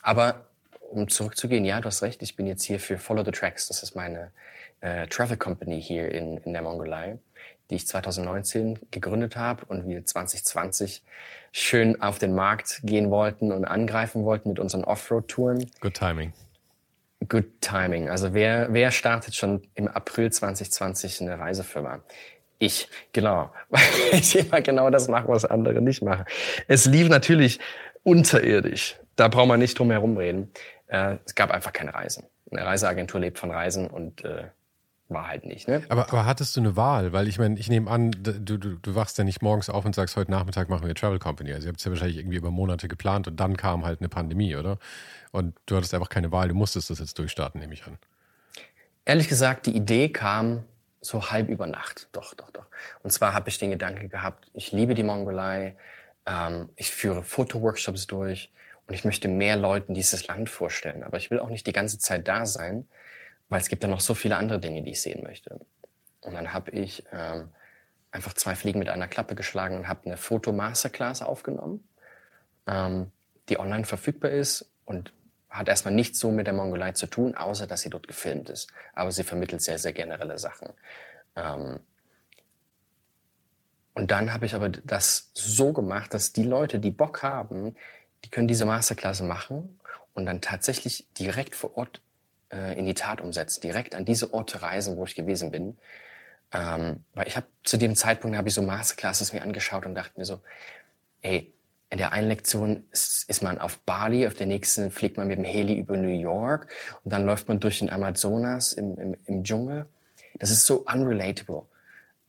aber 0.03 0.47
um 0.91 1.09
zurückzugehen, 1.09 1.67
ja, 1.67 1.83
du 1.83 1.87
hast 1.87 2.03
recht, 2.03 2.23
ich 2.23 2.35
bin 2.35 2.47
jetzt 2.47 2.65
hier 2.65 2.81
für 2.81 2.97
Follow 2.97 3.23
the 3.25 3.31
Tracks. 3.31 3.69
Das 3.69 3.83
ist 3.83 3.95
meine 3.95 4.33
äh, 4.81 5.07
Travel 5.09 5.37
Company 5.37 5.83
hier 5.83 6.11
in, 6.11 6.39
in 6.39 6.55
der 6.55 6.63
Mongolei, 6.63 7.19
die 7.69 7.75
ich 7.75 7.87
2019 7.87 8.79
gegründet 8.91 9.37
habe 9.37 9.67
und 9.67 9.87
wir 9.87 10.07
2020 10.07 11.03
schön 11.53 12.01
auf 12.01 12.19
den 12.19 12.35
Markt 12.35 12.81
gehen 12.85 13.11
wollten 13.11 13.53
und 13.53 13.67
angreifen 13.67 14.25
wollten 14.25 14.49
mit 14.49 14.59
unseren 14.59 14.83
Offroad-Touren. 14.83 15.71
Good 15.81 15.95
timing. 15.95 16.33
Good 17.27 17.61
timing. 17.61 18.09
Also 18.09 18.33
wer, 18.33 18.73
wer 18.73 18.91
startet 18.91 19.35
schon 19.35 19.63
im 19.75 19.89
April 19.89 20.31
2020 20.31 21.21
eine 21.23 21.39
Reisefirma? 21.39 22.01
Ich, 22.59 22.89
genau. 23.13 23.53
Weil 23.69 23.83
ich 24.13 24.37
immer 24.37 24.61
genau 24.61 24.91
das 24.91 25.09
mache, 25.09 25.29
was 25.29 25.45
andere 25.45 25.81
nicht 25.81 26.03
machen. 26.03 26.25
Es 26.69 26.87
lief 26.87 27.09
natürlich 27.09 27.59
unterirdisch. 28.03 28.99
Da 29.17 29.29
braucht 29.29 29.49
man 29.49 29.59
nicht 29.59 29.79
drum 29.79 29.91
herum 29.91 30.17
reden. 30.17 30.53
Äh, 30.87 31.17
es 31.25 31.35
gab 31.35 31.51
einfach 31.51 31.73
keine 31.73 31.95
Reisen. 31.95 32.25
Eine 32.51 32.65
Reiseagentur 32.65 33.21
lebt 33.21 33.39
von 33.39 33.51
Reisen 33.51 33.89
und 33.89 34.25
äh, 34.25 34.45
war 35.09 35.29
halt 35.29 35.47
nicht. 35.47 35.69
Ne? 35.69 35.83
Aber, 35.89 36.09
aber 36.09 36.27
hattest 36.27 36.57
du 36.57 36.61
eine 36.61 36.77
Wahl? 36.77 37.13
Weil 37.13 37.29
ich 37.29 37.39
meine, 37.39 37.59
ich 37.59 37.69
nehme 37.69 37.91
an, 37.91 38.11
du, 38.11 38.59
du, 38.59 38.59
du 38.59 38.95
wachst 38.95 39.17
ja 39.19 39.25
nicht 39.25 39.43
morgens 39.43 39.71
auf 39.71 39.85
und 39.85 39.95
sagst, 39.95 40.17
heute 40.17 40.31
Nachmittag 40.31 40.69
machen 40.69 40.87
wir 40.87 40.95
Travel 40.95 41.19
Company. 41.19 41.53
Also 41.53 41.67
ihr 41.67 41.71
habt 41.71 41.81
es 41.81 41.85
ja 41.85 41.91
wahrscheinlich 41.91 42.19
irgendwie 42.19 42.37
über 42.37 42.51
Monate 42.51 42.89
geplant 42.89 43.27
und 43.27 43.41
dann 43.41 43.57
kam 43.57 43.85
halt 43.85 44.01
eine 44.01 44.09
Pandemie, 44.09 44.57
oder? 44.57 44.79
Und 45.33 45.55
du 45.67 45.77
hattest 45.77 45.95
einfach 45.95 46.11
keine 46.11 46.31
Wahl, 46.31 46.49
du 46.49 46.55
musstest 46.55 46.91
das 46.91 46.99
jetzt 46.99 47.19
durchstarten, 47.19 47.61
nehme 47.61 47.73
ich 47.73 47.87
an. 47.87 47.99
Ehrlich 49.05 49.29
gesagt, 49.29 49.67
die 49.67 49.75
Idee 49.75 50.11
kam 50.11 50.65
so 51.01 51.31
halb 51.31 51.49
über 51.49 51.67
Nacht. 51.67 52.09
Doch, 52.13 52.35
doch, 52.35 52.51
doch. 52.51 52.67
Und 53.03 53.11
zwar 53.11 53.33
habe 53.33 53.49
ich 53.49 53.59
den 53.59 53.71
Gedanke 53.71 54.09
gehabt, 54.09 54.51
ich 54.53 54.73
liebe 54.73 54.95
die 54.95 55.03
Mongolei, 55.03 55.77
ähm, 56.27 56.69
ich 56.77 56.91
führe 56.91 57.23
Fotoworkshops 57.23 58.07
durch 58.07 58.53
und 58.87 58.95
ich 58.95 59.05
möchte 59.05 59.29
mehr 59.29 59.57
Leuten 59.57 59.95
dieses 59.95 60.27
Land 60.27 60.51
vorstellen. 60.51 61.03
Aber 61.03 61.17
ich 61.17 61.31
will 61.31 61.41
auch 61.41 61.49
nicht 61.49 61.67
die 61.67 61.73
ganze 61.73 61.99
Zeit 61.99 62.29
da 62.29 62.45
sein, 62.45 62.87
weil 63.49 63.61
es 63.61 63.69
gibt 63.69 63.83
ja 63.83 63.89
noch 63.89 64.01
so 64.01 64.15
viele 64.15 64.37
andere 64.37 64.61
Dinge, 64.61 64.83
die 64.83 64.91
ich 64.91 65.03
sehen 65.03 65.23
möchte. 65.23 65.61
Und 66.21 66.35
dann 66.35 66.53
habe 66.53 66.71
ich 66.71 67.05
ähm, 67.13 67.51
einfach 68.11 68.35
zwei 68.35 68.55
Fliegen 68.55 68.79
mit 68.79 68.89
einer 68.89 69.09
Klappe 69.09 69.35
geschlagen 69.35 69.77
und 69.77 69.89
habe 69.89 70.07
eine 70.07 70.17
Foto-Masterclass 70.17 71.23
aufgenommen, 71.23 71.89
ähm, 72.67 73.11
die 73.49 73.59
online 73.59 73.85
verfügbar 73.85 74.31
ist 74.31 74.71
und 74.85 75.13
hat 75.49 75.69
erstmal 75.69 75.95
nichts 75.95 76.19
so 76.19 76.31
mit 76.31 76.47
der 76.47 76.55
Mongolei 76.55 76.93
zu 76.93 77.07
tun, 77.07 77.35
außer 77.35 77.67
dass 77.67 77.81
sie 77.81 77.91
dort 77.91 78.07
gefilmt 78.07 78.51
ist. 78.51 78.71
Aber 78.95 79.11
sie 79.11 79.25
vermittelt 79.25 79.63
sehr, 79.63 79.79
sehr 79.79 79.93
generelle 79.93 80.39
Sachen. 80.39 80.69
Ähm, 81.37 81.81
und 83.95 84.11
dann 84.11 84.33
habe 84.33 84.47
ich 84.47 84.55
aber 84.55 84.69
das 84.69 85.31
so 85.35 85.73
gemacht, 85.73 86.15
dass 86.15 86.33
die 86.33 86.45
Leute, 86.45 86.79
die 86.79 86.91
Bock 86.91 87.23
haben, 87.23 87.75
die 88.25 88.31
können 88.31 88.47
diese 88.47 88.65
Masterklasse 88.65 89.25
machen 89.25 89.81
und 90.15 90.27
dann 90.27 90.41
tatsächlich 90.41 91.09
direkt 91.15 91.57
vor 91.57 91.77
Ort 91.77 92.01
äh, 92.53 92.79
in 92.79 92.87
die 92.87 92.95
Tat 92.95 93.21
umsetzen, 93.21 93.61
direkt 93.61 93.95
an 93.95 94.05
diese 94.05 94.33
Orte 94.33 94.63
reisen, 94.63 94.97
wo 94.97 95.05
ich 95.05 95.15
gewesen 95.15 95.51
bin. 95.51 95.79
Ähm, 96.53 97.05
weil 97.15 97.29
ich 97.29 97.37
habe 97.37 97.47
zu 97.63 97.77
dem 97.77 97.95
Zeitpunkt 97.95 98.37
habe 98.37 98.49
ich 98.49 98.55
so 98.55 98.63
Masterclasses 98.63 99.33
mir 99.33 99.43
angeschaut 99.43 99.85
und 99.85 99.95
dachte 99.95 100.19
mir 100.19 100.25
so, 100.25 100.41
ey, 101.21 101.53
in 101.91 101.99
der 101.99 102.13
einen 102.13 102.29
Lektion 102.29 102.85
ist, 102.91 103.29
ist 103.29 103.43
man 103.43 103.59
auf 103.59 103.79
Bali, 103.81 104.27
auf 104.27 104.35
der 104.35 104.47
nächsten 104.47 104.91
fliegt 104.91 105.17
man 105.17 105.29
mit 105.29 105.39
dem 105.39 105.45
Heli 105.45 105.79
über 105.79 105.97
New 105.97 106.09
York 106.09 106.69
und 107.03 107.13
dann 107.13 107.25
läuft 107.25 107.49
man 107.49 107.61
durch 107.61 107.79
den 107.79 107.91
Amazonas 107.91 108.73
im, 108.73 108.99
im, 108.99 109.17
im 109.25 109.45
Dschungel. 109.45 109.87
Das 110.39 110.51
ist 110.51 110.67
so 110.67 110.85
unrelatable 110.87 111.63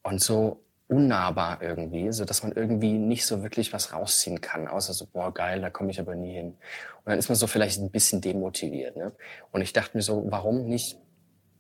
und 0.03 0.21
so 0.21 0.63
unnahbar 0.89 1.61
irgendwie, 1.61 2.11
so 2.11 2.25
dass 2.25 2.41
man 2.41 2.51
irgendwie 2.51 2.93
nicht 2.93 3.25
so 3.25 3.43
wirklich 3.43 3.71
was 3.73 3.93
rausziehen 3.93 4.41
kann, 4.41 4.67
außer 4.67 4.93
so, 4.93 5.05
boah, 5.05 5.31
geil, 5.31 5.61
da 5.61 5.69
komme 5.69 5.91
ich 5.91 5.99
aber 5.99 6.15
nie 6.15 6.33
hin. 6.33 6.47
Und 6.47 7.05
dann 7.05 7.19
ist 7.19 7.29
man 7.29 7.35
so 7.35 7.45
vielleicht 7.45 7.79
ein 7.79 7.91
bisschen 7.91 8.21
demotiviert. 8.21 8.97
Ne? 8.97 9.13
Und 9.51 9.61
ich 9.61 9.71
dachte 9.71 9.95
mir 9.95 10.01
so, 10.01 10.25
warum 10.29 10.65
nicht 10.65 10.97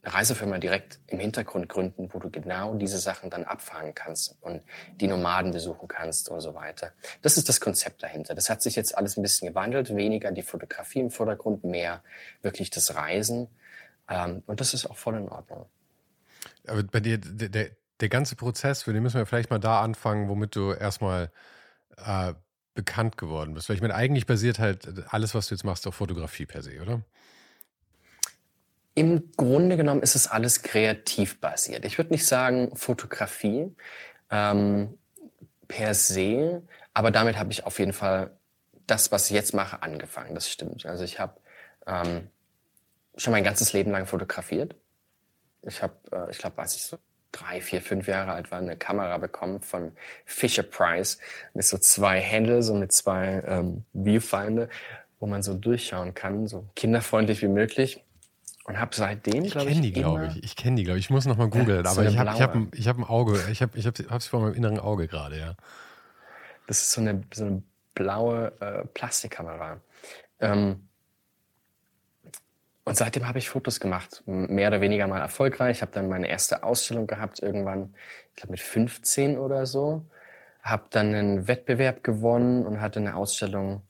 eine 0.01 0.13
Reisefirma 0.15 0.57
direkt 0.57 0.99
im 1.07 1.19
Hintergrund 1.19 1.69
gründen, 1.69 2.09
wo 2.11 2.17
du 2.17 2.31
genau 2.31 2.73
diese 2.73 2.97
Sachen 2.97 3.29
dann 3.29 3.43
abfangen 3.43 3.93
kannst 3.93 4.35
und 4.41 4.63
die 4.99 5.07
Nomaden 5.07 5.51
besuchen 5.51 5.87
kannst 5.87 6.29
und 6.29 6.41
so 6.41 6.55
weiter. 6.55 6.91
Das 7.21 7.37
ist 7.37 7.49
das 7.49 7.61
Konzept 7.61 8.01
dahinter. 8.01 8.33
Das 8.33 8.49
hat 8.49 8.63
sich 8.63 8.75
jetzt 8.75 8.97
alles 8.97 9.15
ein 9.15 9.21
bisschen 9.21 9.49
gewandelt, 9.49 9.95
weniger 9.95 10.31
die 10.31 10.41
Fotografie 10.41 11.01
im 11.01 11.11
Vordergrund, 11.11 11.63
mehr 11.63 12.01
wirklich 12.41 12.71
das 12.71 12.95
Reisen. 12.95 13.47
Ähm, 14.09 14.41
und 14.47 14.59
das 14.59 14.73
ist 14.73 14.89
auch 14.89 14.97
voll 14.97 15.17
in 15.17 15.29
Ordnung. 15.29 15.65
Aber 16.65 16.81
bei 16.83 16.99
dir, 16.99 17.19
der, 17.19 17.71
der 17.99 18.09
ganze 18.09 18.35
Prozess, 18.35 18.83
für 18.83 18.93
den 18.93 19.03
müssen 19.03 19.17
wir 19.17 19.25
vielleicht 19.25 19.49
mal 19.49 19.59
da 19.59 19.81
anfangen, 19.81 20.29
womit 20.29 20.55
du 20.55 20.71
erstmal 20.71 21.31
äh, 21.97 22.33
bekannt 22.73 23.17
geworden 23.17 23.53
bist. 23.53 23.69
Weil 23.69 23.75
ich 23.75 23.81
meine, 23.81 23.95
eigentlich 23.95 24.25
basiert 24.25 24.59
halt 24.59 24.87
alles, 25.09 25.35
was 25.35 25.47
du 25.47 25.55
jetzt 25.55 25.63
machst, 25.63 25.85
auf 25.87 25.95
Fotografie 25.95 26.45
per 26.45 26.61
se, 26.61 26.81
oder? 26.81 27.01
Im 28.95 29.31
Grunde 29.35 29.77
genommen 29.77 30.01
ist 30.01 30.15
es 30.15 30.27
alles 30.27 30.61
kreativ 30.61 31.39
basiert. 31.39 31.85
Ich 31.85 31.97
würde 31.97 32.11
nicht 32.11 32.25
sagen 32.25 32.75
Fotografie 32.75 33.73
ähm, 34.29 34.97
per 35.67 35.93
se, 35.93 36.63
aber 36.93 37.11
damit 37.11 37.37
habe 37.37 37.51
ich 37.51 37.65
auf 37.65 37.79
jeden 37.79 37.93
Fall 37.93 38.31
das, 38.87 39.11
was 39.11 39.29
ich 39.29 39.35
jetzt 39.35 39.53
mache, 39.53 39.83
angefangen. 39.83 40.35
Das 40.35 40.49
stimmt. 40.49 40.85
Also 40.85 41.03
ich 41.03 41.19
habe 41.19 41.39
ähm, 41.85 42.29
schon 43.15 43.31
mein 43.31 43.43
ganzes 43.43 43.73
Leben 43.73 43.91
lang 43.91 44.05
fotografiert. 44.05 44.75
Ich 45.61 45.83
habe, 45.83 45.95
äh, 46.11 46.31
ich 46.31 46.37
glaube, 46.37 46.57
weiß 46.57 46.75
ich 46.75 46.83
so 46.83 46.97
drei, 47.31 47.61
vier, 47.61 47.81
fünf 47.81 48.07
Jahre 48.07 48.31
alt 48.31 48.51
war, 48.51 48.59
eine 48.59 48.75
Kamera 48.75 49.17
bekommen 49.17 49.61
von 49.61 49.91
Fisher 50.25 50.63
Price 50.63 51.19
mit 51.53 51.65
so 51.65 51.77
zwei 51.77 52.21
Handles 52.21 52.69
und 52.69 52.79
mit 52.79 52.91
zwei 52.91 53.43
ähm, 53.45 53.83
Viewfinder, 53.93 54.67
wo 55.19 55.27
man 55.27 55.43
so 55.43 55.53
durchschauen 55.53 56.13
kann, 56.13 56.47
so 56.47 56.67
kinderfreundlich 56.75 57.41
wie 57.41 57.47
möglich. 57.47 58.03
Und 58.65 58.79
habe 58.79 58.95
seitdem, 58.95 59.45
ich 59.45 59.53
kenne 59.53 59.81
die, 59.81 59.91
glaube 59.91 60.27
ich. 60.27 60.43
Ich 60.43 60.55
kenne 60.55 60.75
die, 60.75 60.83
glaube 60.83 60.99
ich. 60.99 61.05
Ich 61.05 61.09
muss 61.09 61.25
noch 61.25 61.37
mal 61.37 61.49
googeln, 61.49 61.83
ja, 61.83 61.89
aber 61.89 62.05
ich 62.05 62.17
habe 62.19 62.31
ich 62.35 62.41
hab, 62.41 62.55
ich 62.75 62.87
hab 62.87 62.97
ein 62.99 63.03
Auge. 63.03 63.39
Ich 63.51 63.63
habe 63.63 63.75
ich 63.77 63.87
hab, 63.87 63.97
hab's 64.11 64.27
vor 64.27 64.41
meinem 64.41 64.53
inneren 64.53 64.79
Auge 64.79 65.07
gerade, 65.07 65.39
ja. 65.39 65.55
Das 66.67 66.83
ist 66.83 66.91
so 66.91 67.01
eine, 67.01 67.23
so 67.33 67.45
eine 67.45 67.63
blaue 67.95 68.53
äh, 68.59 68.85
Plastikkamera. 68.93 69.81
Ähm, 70.39 70.88
und 72.85 72.97
seitdem 72.97 73.27
habe 73.27 73.39
ich 73.39 73.49
Fotos 73.49 73.79
gemacht, 73.79 74.23
mehr 74.25 74.69
oder 74.69 74.81
weniger 74.81 75.07
mal 75.07 75.19
erfolgreich. 75.19 75.77
Ich 75.77 75.81
habe 75.81 75.91
dann 75.91 76.09
meine 76.09 76.27
erste 76.27 76.63
Ausstellung 76.63 77.07
gehabt, 77.07 77.39
irgendwann, 77.39 77.93
ich 78.31 78.37
glaube 78.37 78.51
mit 78.51 78.61
15 78.61 79.37
oder 79.37 79.65
so. 79.65 80.05
Habe 80.61 80.85
dann 80.89 81.13
einen 81.13 81.47
Wettbewerb 81.47 82.03
gewonnen 82.03 82.65
und 82.65 82.81
hatte 82.81 82.99
eine 82.99 83.15
Ausstellung 83.15 83.83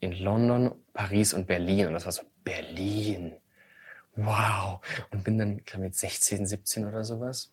in 0.00 0.12
London, 0.12 0.72
Paris 0.92 1.34
und 1.34 1.46
Berlin. 1.46 1.88
Und 1.88 1.92
das 1.92 2.06
war 2.06 2.12
so 2.12 2.22
Berlin. 2.42 3.32
Wow. 4.16 4.80
Und 5.10 5.24
bin 5.24 5.38
dann, 5.38 5.58
ich 5.58 5.66
glaube 5.66 5.84
mit 5.84 5.94
16, 5.94 6.46
17 6.46 6.86
oder 6.86 7.04
sowas, 7.04 7.52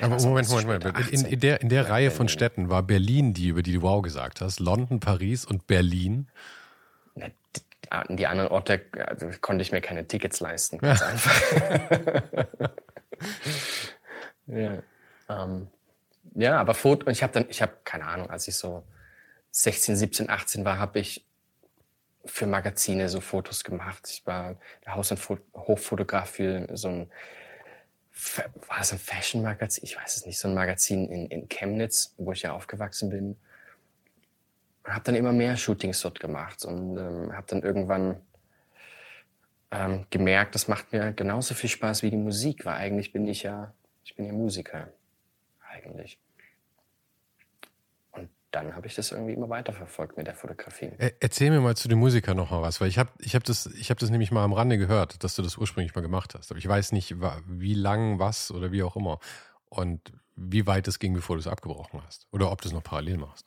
Aber 0.00 0.18
Moment, 0.20 0.48
Moment, 0.48 0.84
Moment. 0.84 1.10
In, 1.10 1.24
in, 1.26 1.40
der, 1.40 1.60
in 1.60 1.68
der 1.68 1.88
Reihe 1.90 2.10
von 2.10 2.28
Städten 2.28 2.70
war 2.70 2.82
Berlin 2.82 3.34
die, 3.34 3.48
über 3.48 3.62
die 3.62 3.72
du 3.72 3.82
wow 3.82 4.02
gesagt 4.02 4.40
hast. 4.40 4.60
London, 4.60 5.00
Paris 5.00 5.44
und 5.44 5.66
Berlin. 5.66 6.28
Die, 8.08 8.26
anderen 8.26 8.50
Orte 8.50 8.82
also, 9.06 9.30
konnte 9.40 9.62
ich 9.62 9.72
mir 9.72 9.80
keine 9.80 10.06
Tickets 10.06 10.40
leisten. 10.40 10.78
Ganz 10.80 11.00
ja. 11.00 11.06
einfach. 11.06 11.42
ja. 14.46 14.82
Ähm, 15.28 15.68
ja, 16.34 16.58
aber 16.58 16.74
Foto, 16.74 17.08
ich 17.10 17.22
habe 17.22 17.32
dann, 17.32 17.46
ich 17.48 17.62
habe 17.62 17.72
keine 17.84 18.06
Ahnung, 18.06 18.30
als 18.30 18.48
ich 18.48 18.56
so 18.56 18.84
16, 19.52 19.96
17, 19.96 20.30
18 20.30 20.64
war, 20.64 20.78
habe 20.78 20.98
ich 20.98 21.24
für 22.24 22.46
Magazine 22.46 23.08
so 23.08 23.20
Fotos 23.20 23.64
gemacht. 23.64 24.08
Ich 24.10 24.26
war 24.26 24.56
der 24.84 24.94
Haus- 24.94 25.10
und 25.10 25.20
Hochfotograf 25.54 26.30
für 26.30 26.66
so 26.72 26.88
ein, 26.88 27.10
war 28.68 28.80
es 28.80 28.92
ein 28.92 28.98
Fashion-Magazin? 28.98 29.84
Ich 29.84 29.96
weiß 29.96 30.16
es 30.16 30.26
nicht, 30.26 30.38
so 30.38 30.48
ein 30.48 30.54
Magazin 30.54 31.08
in, 31.10 31.26
in 31.26 31.48
Chemnitz, 31.48 32.14
wo 32.16 32.32
ich 32.32 32.42
ja 32.42 32.52
aufgewachsen 32.52 33.10
bin. 33.10 33.36
Und 34.84 34.92
habe 34.92 35.04
dann 35.04 35.14
immer 35.14 35.32
mehr 35.32 35.56
Shootings 35.56 36.00
dort 36.02 36.20
gemacht 36.20 36.64
und 36.64 36.96
ähm, 36.98 37.32
habe 37.34 37.46
dann 37.48 37.62
irgendwann 37.62 38.20
ähm, 39.70 40.06
gemerkt, 40.10 40.54
das 40.54 40.68
macht 40.68 40.92
mir 40.92 41.12
genauso 41.12 41.54
viel 41.54 41.70
Spaß 41.70 42.02
wie 42.02 42.10
die 42.10 42.16
Musik, 42.16 42.64
weil 42.66 42.74
eigentlich 42.74 43.12
bin 43.12 43.26
ich 43.26 43.42
ja, 43.42 43.72
ich 44.04 44.14
bin 44.14 44.26
ja 44.26 44.32
Musiker, 44.32 44.88
eigentlich 45.70 46.18
dann 48.54 48.76
habe 48.76 48.86
ich 48.86 48.94
das 48.94 49.10
irgendwie 49.10 49.32
immer 49.32 49.48
weiterverfolgt 49.48 50.16
mit 50.16 50.26
der 50.26 50.34
Fotografie. 50.34 50.92
Erzähl 51.20 51.50
mir 51.50 51.60
mal 51.60 51.76
zu 51.76 51.88
den 51.88 51.98
Musikern 51.98 52.36
noch 52.36 52.50
mal 52.50 52.62
was, 52.62 52.80
weil 52.80 52.88
ich 52.88 52.98
habe 52.98 53.10
ich 53.18 53.34
hab 53.34 53.42
das, 53.42 53.66
hab 53.66 53.98
das 53.98 54.10
nämlich 54.10 54.30
mal 54.30 54.44
am 54.44 54.52
Rande 54.52 54.78
gehört, 54.78 55.24
dass 55.24 55.34
du 55.34 55.42
das 55.42 55.58
ursprünglich 55.58 55.94
mal 55.94 56.02
gemacht 56.02 56.34
hast. 56.34 56.52
Aber 56.52 56.58
ich 56.58 56.68
weiß 56.68 56.92
nicht, 56.92 57.16
wie 57.48 57.74
lang, 57.74 58.18
was 58.20 58.52
oder 58.52 58.70
wie 58.70 58.82
auch 58.82 58.96
immer. 58.96 59.18
Und 59.68 60.12
wie 60.36 60.66
weit 60.66 60.86
es 60.86 61.00
ging, 61.00 61.14
bevor 61.14 61.36
du 61.36 61.40
es 61.40 61.48
abgebrochen 61.48 62.00
hast. 62.04 62.28
Oder 62.30 62.52
ob 62.52 62.60
du 62.60 62.68
es 62.68 62.74
noch 62.74 62.82
parallel 62.82 63.18
machst. 63.18 63.46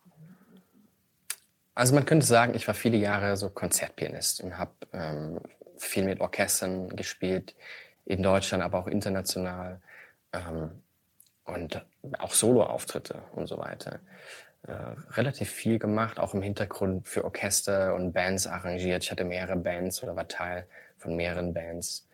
Also 1.78 1.94
man 1.94 2.08
könnte 2.08 2.26
sagen, 2.26 2.56
ich 2.56 2.68
war 2.68 2.74
viele 2.74 2.98
Jahre 2.98 3.38
so 3.38 3.52
Konzertpianist 3.52 4.42
und 4.42 4.58
habe 4.58 4.72
ähm, 4.94 5.40
viel 5.78 6.06
mit 6.06 6.22
Orchestern 6.22 6.90
gespielt, 6.90 7.54
in 8.04 8.24
Deutschland, 8.24 8.64
aber 8.64 8.80
auch 8.80 8.88
international. 8.88 9.80
Ähm, 10.34 10.82
und 11.44 11.86
auch 12.18 12.34
Soloauftritte 12.34 13.22
und 13.34 13.46
so 13.46 13.60
weiter 13.60 14.00
äh, 14.64 14.74
relativ 15.12 15.52
viel 15.52 15.78
gemacht, 15.78 16.20
auch 16.20 16.34
im 16.34 16.42
Hintergrund 16.42 17.08
für 17.08 17.24
Orchester 17.24 17.94
und 17.94 18.12
Bands 18.12 18.48
arrangiert. 18.48 19.04
Ich 19.04 19.12
hatte 19.12 19.24
mehrere 19.24 19.56
Bands 19.56 20.02
oder 20.02 20.16
war 20.16 20.28
Teil 20.28 20.66
von 20.98 21.16
mehreren 21.16 21.54
Bands. 21.54 22.08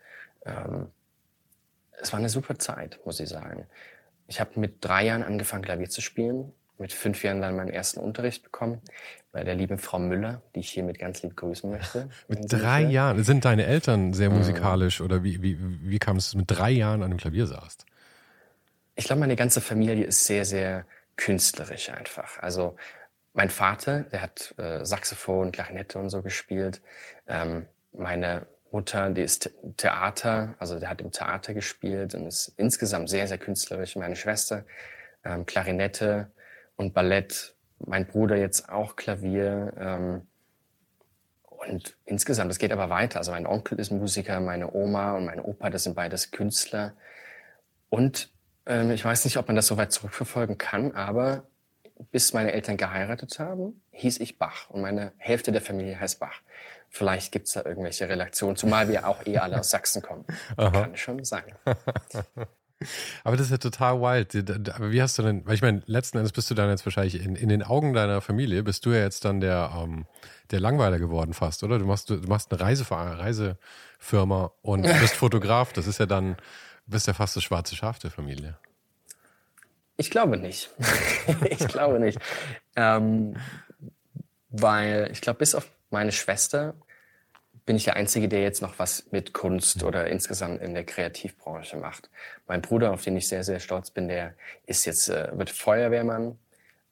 Ähm, 0.46 0.92
es 2.02 2.12
war 2.12 2.20
eine 2.20 2.28
super 2.28 2.60
Zeit, 2.60 3.00
muss 3.06 3.22
ich 3.22 3.30
sagen. 3.30 3.66
Ich 4.28 4.42
habe 4.42 4.60
mit 4.60 4.84
drei 4.84 5.06
Jahren 5.06 5.24
angefangen, 5.24 5.64
Klavier 5.64 5.90
zu 5.90 6.02
spielen. 6.02 6.52
Mit 6.84 6.92
fünf 6.92 7.24
Jahren 7.24 7.40
dann 7.40 7.56
meinen 7.56 7.70
ersten 7.70 8.02
Unterricht 8.02 8.44
bekommen 8.44 8.82
bei 9.32 9.46
der 9.46 9.56
lieben 9.56 9.78
Frau 9.78 10.00
Müller, 10.00 10.42
die 10.54 10.60
ich 10.60 10.70
hiermit 10.70 11.00
ganz 11.00 11.24
lieb 11.24 11.38
grüßen 11.38 11.72
möchte. 11.72 12.10
mit 12.28 12.52
drei 12.52 12.82
Jahren? 12.82 13.24
Sind 13.24 13.46
deine 13.46 13.66
Eltern 13.66 14.12
sehr 14.12 14.30
mhm. 14.30 14.40
musikalisch 14.40 15.00
mhm. 15.00 15.06
oder 15.06 15.24
wie, 15.24 15.42
wie, 15.42 15.58
wie 15.60 15.98
kam 15.98 16.18
es, 16.18 16.26
dass 16.26 16.32
du 16.34 16.40
mit 16.40 16.52
drei 16.52 16.72
Jahren 16.72 17.02
an 17.02 17.10
dem 17.10 17.18
Klavier 17.18 17.48
saßt? 17.48 17.86
Ich 18.96 19.06
glaube, 19.06 19.22
meine 19.22 19.38
ganze 19.38 19.62
Familie 19.62 20.04
ist 20.04 20.26
sehr, 20.26 20.44
sehr 20.44 20.86
künstlerisch 21.16 21.90
einfach. 21.90 22.44
Also 22.44 22.76
mein 23.32 23.50
Vater, 23.50 24.02
der 24.02 24.22
hat 24.22 24.54
äh, 24.58 24.84
Saxophon, 24.84 25.54
Klarinette 25.54 26.00
und 26.00 26.10
so 26.10 26.22
gespielt. 26.22 26.82
Ähm, 27.26 27.66
meine 27.94 28.46
Mutter, 28.72 29.10
die 29.10 29.22
ist 29.22 29.52
Theater, 29.78 30.56
also 30.60 30.82
der 30.82 30.90
hat 30.90 31.00
im 31.00 31.14
Theater 31.14 31.54
gespielt 31.54 32.14
und 32.14 32.28
ist 32.28 32.52
insgesamt 32.58 33.10
sehr, 33.10 33.26
sehr 33.30 33.38
künstlerisch. 33.38 33.96
Meine 33.96 34.18
Schwester, 34.18 34.66
ähm, 35.24 35.46
Klarinette 35.46 36.30
und 36.76 36.94
Ballett. 36.94 37.56
Mein 37.80 38.08
Bruder 38.08 38.38
jetzt 38.38 38.70
auch 38.70 38.96
Klavier. 38.96 39.74
Ähm, 39.78 40.28
und 41.44 41.98
insgesamt, 42.06 42.52
es 42.52 42.60
geht 42.60 42.72
aber 42.72 42.90
weiter. 42.90 43.20
Also 43.20 43.32
mein 43.32 43.46
Onkel 43.46 43.80
ist 43.80 43.92
Musiker, 43.92 44.40
meine 44.40 44.74
Oma 44.74 45.18
und 45.18 45.26
mein 45.26 45.40
Opa, 45.40 45.70
das 45.70 45.84
sind 45.84 45.96
beides 45.96 46.32
Künstler. 46.32 46.94
Und 47.90 48.32
ähm, 48.66 48.92
ich 48.92 49.04
weiß 49.04 49.26
nicht, 49.26 49.38
ob 49.38 49.48
man 49.48 49.56
das 49.56 49.68
so 49.68 49.78
weit 49.78 49.92
zurückverfolgen 49.92 50.58
kann, 50.58 50.94
aber 50.94 51.48
bis 52.12 52.34
meine 52.34 52.52
Eltern 52.52 52.78
geheiratet 52.78 53.40
haben, 53.40 53.82
hieß 53.92 54.20
ich 54.20 54.38
Bach 54.38 54.70
und 54.70 54.82
meine 54.82 55.14
Hälfte 55.18 55.52
der 55.52 55.62
Familie 55.62 56.00
heißt 56.00 56.20
Bach. 56.20 56.42
Vielleicht 56.90 57.32
gibt's 57.32 57.54
da 57.54 57.64
irgendwelche 57.66 58.08
Relationen, 58.08 58.56
zumal 58.56 58.88
wir 58.88 59.08
auch 59.08 59.26
eh 59.26 59.38
alle 59.38 59.60
aus 59.60 59.70
Sachsen 59.70 60.02
kommen. 60.02 60.26
Aha. 60.58 60.70
Kann 60.70 60.96
schon 60.96 61.24
sein. 61.24 61.56
Aber 63.24 63.38
das 63.38 63.48
ist 63.48 63.52
ja 63.52 63.58
total 63.58 64.02
wild. 64.02 64.70
Aber 64.70 64.92
wie 64.92 65.02
hast 65.02 65.18
du 65.18 65.24
denn, 65.24 65.46
weil 65.46 65.56
ich 65.56 65.62
meine, 65.62 65.82
letzten 65.86 66.18
Endes 66.18 66.32
bist 66.32 66.50
du 66.50 66.56
dann 66.56 66.70
jetzt 66.70 66.86
wahrscheinlich 66.86 67.24
in, 67.24 67.36
in 67.36 67.50
den 67.50 67.64
Augen 67.64 67.94
deiner 67.94 68.22
Familie, 68.22 68.64
bist 68.64 68.86
du 68.86 68.92
ja 68.92 69.00
jetzt 69.00 69.26
dann 69.26 69.42
der, 69.42 69.72
ähm, 69.76 70.06
der 70.52 70.60
Langweiler 70.60 71.00
geworden 71.00 71.34
fast, 71.34 71.64
oder? 71.64 71.80
Du 71.80 71.86
machst, 71.86 72.10
du, 72.10 72.16
machst 72.28 72.52
eine 72.52 72.62
Reiseverein, 72.62 73.14
Reisefirma 73.14 74.52
und 74.62 74.84
bist 75.02 75.16
Fotograf. 75.16 75.74
Das 75.74 75.88
ist 75.88 76.00
ja 76.00 76.06
dann, 76.06 76.38
Du 76.86 76.92
bist 76.92 77.08
ja 77.08 77.14
fast 77.14 77.36
das 77.36 77.44
schwarze 77.44 77.76
Schaf 77.76 78.00
der 78.00 78.12
Familie. 78.12 78.58
Ich 79.96 80.10
glaube 80.10 80.38
nicht. 80.38 80.70
ich 81.50 81.68
glaube 81.68 82.00
nicht. 82.00 82.20
Ähm, 82.76 83.38
weil 84.50 85.10
ich 85.12 85.22
glaube, 85.22 85.40
bis 85.40 85.56
auf 85.56 85.70
meine 85.92 86.12
Schwester 86.12 86.74
bin 87.66 87.76
ich 87.76 87.86
der 87.86 87.96
Einzige, 87.96 88.28
der 88.28 88.42
jetzt 88.42 88.62
noch 88.62 88.80
was 88.80 89.12
mit 89.12 89.34
Kunst 89.34 89.84
oder 89.84 90.08
insgesamt 90.08 90.62
in 90.62 90.74
der 90.74 90.84
Kreativbranche 90.84 91.78
macht. 91.78 92.10
Mein 92.48 92.62
Bruder, 92.62 92.92
auf 92.92 93.04
den 93.04 93.16
ich 93.16 93.28
sehr, 93.28 93.44
sehr 93.44 93.60
stolz 93.60 93.90
bin, 93.90 94.08
der 94.08 94.34
ist 94.66 94.86
jetzt, 94.86 95.10
äh, 95.10 95.30
wird 95.38 95.50
Feuerwehrmann. 95.50 96.38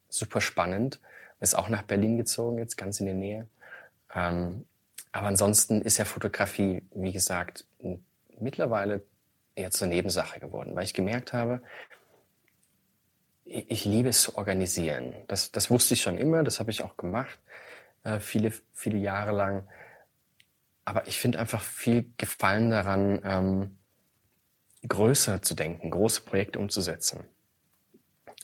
Super 0.10 0.42
spannend. 0.42 1.00
Ist 1.40 1.56
auch 1.56 1.70
nach 1.70 1.82
Berlin 1.82 2.18
gezogen, 2.18 2.58
jetzt 2.58 2.78
ganz 2.78 3.00
in 3.00 3.08
der 3.08 3.16
Nähe. 3.16 3.48
Ähm, 4.16 4.66
aber 5.12 5.28
ansonsten 5.28 5.82
ist 5.82 5.98
ja 5.98 6.06
Fotografie, 6.06 6.84
wie 6.94 7.12
gesagt, 7.12 7.66
mittlerweile 8.40 9.02
eher 9.56 9.72
zur 9.72 9.88
Nebensache 9.88 10.40
geworden, 10.40 10.76
weil 10.76 10.86
ich 10.86 10.94
gemerkt 10.94 11.34
habe, 11.34 11.62
ich 13.44 13.84
liebe 13.84 14.10
es 14.10 14.22
zu 14.22 14.38
organisieren. 14.38 15.14
Das, 15.28 15.52
das 15.52 15.70
wusste 15.70 15.96
ich 15.96 16.02
schon 16.02 16.18
immer, 16.18 16.44
das 16.44 16.60
habe 16.60 16.72
ich 16.72 16.84
auch 16.84 16.96
gemacht, 16.96 17.38
äh, 18.04 18.20
viele, 18.20 18.54
viele 18.74 18.98
Jahre 18.98 19.32
lang. 19.32 19.68
Aber 20.92 21.08
ich 21.08 21.22
finde 21.22 21.40
einfach 21.40 21.62
viel 21.62 22.12
Gefallen 22.18 22.70
daran, 22.70 23.22
ähm, 23.24 23.78
größer 24.86 25.42
zu 25.42 25.56
denken, 25.56 25.90
große 25.90 26.20
Projekte 26.20 26.60
umzusetzen. 26.60 27.24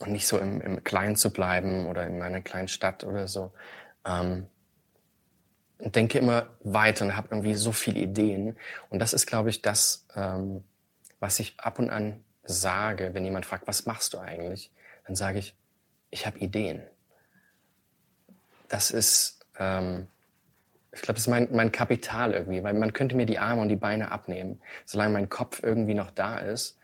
Und 0.00 0.12
nicht 0.12 0.26
so 0.26 0.38
im, 0.38 0.62
im 0.62 0.82
Kleinen 0.82 1.14
zu 1.16 1.30
bleiben 1.30 1.84
oder 1.84 2.06
in 2.06 2.18
meiner 2.18 2.40
kleinen 2.40 2.68
Stadt 2.68 3.04
oder 3.04 3.28
so. 3.28 3.52
Ähm, 4.06 4.46
und 5.76 5.94
denke 5.94 6.18
immer 6.18 6.48
weiter 6.60 7.04
und 7.04 7.16
habe 7.18 7.28
irgendwie 7.32 7.52
so 7.52 7.70
viele 7.70 8.00
Ideen. 8.00 8.56
Und 8.88 8.98
das 9.00 9.12
ist, 9.12 9.26
glaube 9.26 9.50
ich, 9.50 9.60
das, 9.60 10.06
ähm, 10.16 10.64
was 11.20 11.40
ich 11.40 11.60
ab 11.60 11.78
und 11.78 11.90
an 11.90 12.24
sage, 12.44 13.12
wenn 13.12 13.26
jemand 13.26 13.44
fragt, 13.44 13.68
was 13.68 13.84
machst 13.84 14.14
du 14.14 14.20
eigentlich, 14.20 14.72
dann 15.06 15.16
sage 15.16 15.38
ich, 15.38 15.54
ich 16.08 16.26
habe 16.26 16.38
Ideen. 16.38 16.80
Das 18.68 18.90
ist, 18.90 19.44
ähm, 19.58 20.08
ich 20.92 21.02
glaube, 21.02 21.14
das 21.14 21.22
ist 21.22 21.28
mein, 21.28 21.48
mein 21.52 21.72
Kapital 21.72 22.32
irgendwie, 22.32 22.62
weil 22.62 22.74
man 22.74 22.92
könnte 22.92 23.16
mir 23.16 23.26
die 23.26 23.38
Arme 23.38 23.60
und 23.60 23.68
die 23.68 23.76
Beine 23.76 24.10
abnehmen. 24.10 24.60
Solange 24.84 25.12
mein 25.12 25.28
Kopf 25.28 25.62
irgendwie 25.62 25.94
noch 25.94 26.10
da 26.10 26.38
ist, 26.38 26.78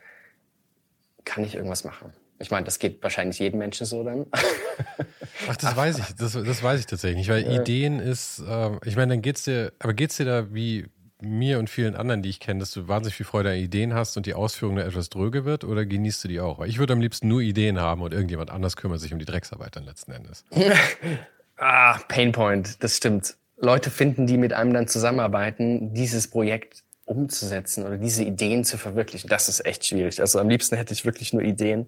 kann 1.24 1.44
ich 1.44 1.54
irgendwas 1.54 1.84
machen. 1.84 2.12
Ich 2.38 2.50
meine, 2.50 2.64
das 2.64 2.78
geht 2.78 3.02
wahrscheinlich 3.02 3.38
jedem 3.38 3.60
Menschen 3.60 3.86
so 3.86 4.04
dann. 4.04 4.26
Ach, 5.48 5.56
das 5.56 5.76
weiß 5.76 5.98
ich, 5.98 6.16
das, 6.16 6.32
das 6.32 6.62
weiß 6.62 6.80
ich 6.80 6.86
tatsächlich 6.86 7.18
nicht, 7.18 7.28
weil 7.28 7.50
Ideen 7.50 8.00
ist, 8.00 8.40
äh, 8.40 8.70
ich 8.84 8.96
meine, 8.96 9.14
dann 9.14 9.22
geht's 9.22 9.44
dir, 9.44 9.72
aber 9.78 9.94
geht's 9.94 10.16
dir 10.16 10.26
da 10.26 10.52
wie, 10.52 10.86
mir 11.24 11.58
und 11.58 11.70
vielen 11.70 11.96
anderen, 11.96 12.22
die 12.22 12.28
ich 12.28 12.40
kenne, 12.40 12.60
dass 12.60 12.70
du 12.72 12.88
wahnsinnig 12.88 13.16
viel 13.16 13.26
Freude 13.26 13.50
an 13.50 13.56
Ideen 13.56 13.94
hast 13.94 14.16
und 14.16 14.26
die 14.26 14.34
Ausführung 14.34 14.78
etwas 14.78 15.10
dröge 15.10 15.44
wird 15.44 15.64
oder 15.64 15.84
genießt 15.84 16.24
du 16.24 16.28
die 16.28 16.40
auch? 16.40 16.64
Ich 16.64 16.78
würde 16.78 16.92
am 16.92 17.00
liebsten 17.00 17.28
nur 17.28 17.40
Ideen 17.40 17.80
haben 17.80 18.02
und 18.02 18.12
irgendjemand 18.12 18.50
anders 18.50 18.76
kümmert 18.76 19.00
sich 19.00 19.12
um 19.12 19.18
die 19.18 19.24
Drecksarbeit 19.24 19.76
dann 19.76 19.84
letzten 19.84 20.12
Endes. 20.12 20.44
ah, 21.56 21.98
Painpoint, 22.08 22.82
das 22.82 22.96
stimmt. 22.96 23.36
Leute 23.56 23.90
finden, 23.90 24.26
die 24.26 24.36
mit 24.36 24.52
einem 24.52 24.74
dann 24.74 24.88
zusammenarbeiten, 24.88 25.94
dieses 25.94 26.28
Projekt 26.28 26.82
umzusetzen 27.06 27.84
oder 27.84 27.98
diese 27.98 28.24
Ideen 28.24 28.64
zu 28.64 28.78
verwirklichen, 28.78 29.28
das 29.28 29.48
ist 29.48 29.64
echt 29.66 29.84
schwierig. 29.84 30.20
Also 30.20 30.38
am 30.38 30.48
liebsten 30.48 30.76
hätte 30.76 30.94
ich 30.94 31.04
wirklich 31.04 31.32
nur 31.32 31.42
Ideen 31.42 31.86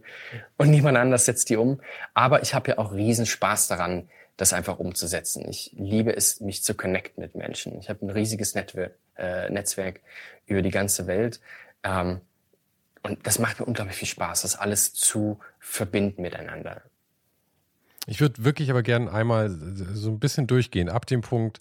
und 0.58 0.70
niemand 0.70 0.98
anders 0.98 1.24
setzt 1.24 1.48
die 1.48 1.56
um. 1.56 1.80
Aber 2.14 2.42
ich 2.42 2.54
habe 2.54 2.72
ja 2.72 2.78
auch 2.78 2.92
riesen 2.92 3.26
Spaß 3.26 3.68
daran, 3.68 4.08
das 4.36 4.52
einfach 4.52 4.78
umzusetzen. 4.78 5.48
Ich 5.48 5.72
liebe 5.76 6.14
es, 6.14 6.40
mich 6.40 6.62
zu 6.62 6.74
connecten 6.74 7.22
mit 7.22 7.34
Menschen. 7.34 7.78
Ich 7.78 7.88
habe 7.88 8.04
ein 8.04 8.10
riesiges 8.10 8.54
Network, 8.54 8.94
äh, 9.16 9.48
Netzwerk 9.48 10.00
über 10.46 10.60
die 10.60 10.70
ganze 10.70 11.06
Welt. 11.06 11.40
Ähm, 11.82 12.20
und 13.02 13.26
das 13.26 13.38
macht 13.38 13.60
mir 13.60 13.66
unglaublich 13.66 13.96
viel 13.96 14.08
Spaß, 14.08 14.42
das 14.42 14.56
alles 14.56 14.92
zu 14.92 15.38
verbinden 15.58 16.22
miteinander. 16.22 16.82
Ich 18.06 18.20
würde 18.20 18.44
wirklich 18.44 18.70
aber 18.70 18.82
gerne 18.82 19.12
einmal 19.12 19.50
so 19.50 20.10
ein 20.10 20.20
bisschen 20.20 20.46
durchgehen, 20.46 20.88
ab 20.88 21.06
dem 21.06 21.22
Punkt, 21.22 21.60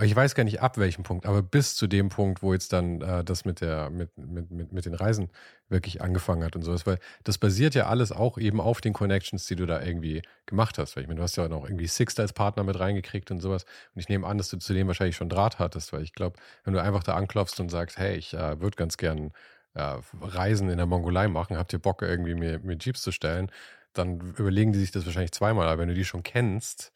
ich 0.00 0.14
weiß 0.14 0.34
gar 0.34 0.44
nicht 0.44 0.60
ab 0.60 0.78
welchem 0.78 1.02
Punkt, 1.02 1.26
aber 1.26 1.42
bis 1.42 1.74
zu 1.74 1.86
dem 1.86 2.08
Punkt, 2.08 2.42
wo 2.42 2.52
jetzt 2.52 2.72
dann 2.72 3.00
äh, 3.00 3.24
das 3.24 3.44
mit 3.44 3.60
der, 3.60 3.90
mit, 3.90 4.16
mit, 4.16 4.50
mit, 4.50 4.72
mit 4.72 4.84
den 4.86 4.94
Reisen 4.94 5.30
wirklich 5.68 6.00
angefangen 6.02 6.44
hat 6.44 6.54
und 6.54 6.62
sowas, 6.62 6.86
weil 6.86 6.98
das 7.24 7.38
basiert 7.38 7.74
ja 7.74 7.86
alles 7.86 8.12
auch 8.12 8.38
eben 8.38 8.60
auf 8.60 8.80
den 8.80 8.92
Connections, 8.92 9.46
die 9.46 9.56
du 9.56 9.66
da 9.66 9.82
irgendwie 9.82 10.22
gemacht 10.46 10.78
hast. 10.78 10.94
Weil 10.94 11.02
ich 11.02 11.08
meine, 11.08 11.18
du 11.18 11.22
hast 11.24 11.36
ja 11.36 11.48
noch 11.48 11.64
irgendwie 11.64 11.86
Sixt 11.88 12.20
als 12.20 12.32
Partner 12.32 12.62
mit 12.64 12.78
reingekriegt 12.78 13.30
und 13.30 13.40
sowas. 13.40 13.64
Und 13.94 14.00
ich 14.00 14.08
nehme 14.08 14.26
an, 14.26 14.38
dass 14.38 14.50
du 14.50 14.58
zu 14.58 14.72
dem 14.72 14.86
wahrscheinlich 14.86 15.16
schon 15.16 15.28
Draht 15.28 15.58
hattest, 15.58 15.92
weil 15.92 16.02
ich 16.02 16.12
glaube, 16.12 16.38
wenn 16.64 16.74
du 16.74 16.82
einfach 16.82 17.02
da 17.02 17.14
anklopfst 17.14 17.58
und 17.58 17.70
sagst, 17.70 17.98
hey, 17.98 18.16
ich 18.16 18.34
äh, 18.34 18.60
würde 18.60 18.76
ganz 18.76 18.96
gern 18.98 19.32
äh, 19.74 19.96
Reisen 20.20 20.68
in 20.70 20.76
der 20.76 20.86
Mongolei 20.86 21.28
machen, 21.28 21.56
habt 21.56 21.72
ihr 21.72 21.78
Bock, 21.78 22.02
irgendwie 22.02 22.34
mir, 22.34 22.58
mir 22.60 22.76
Jeeps 22.78 23.02
zu 23.02 23.12
stellen, 23.12 23.50
dann 23.92 24.34
überlegen 24.36 24.72
die 24.72 24.78
sich 24.78 24.90
das 24.90 25.06
wahrscheinlich 25.06 25.32
zweimal. 25.32 25.66
Aber 25.66 25.78
wenn 25.78 25.88
du 25.88 25.94
die 25.94 26.04
schon 26.04 26.22
kennst, 26.22 26.92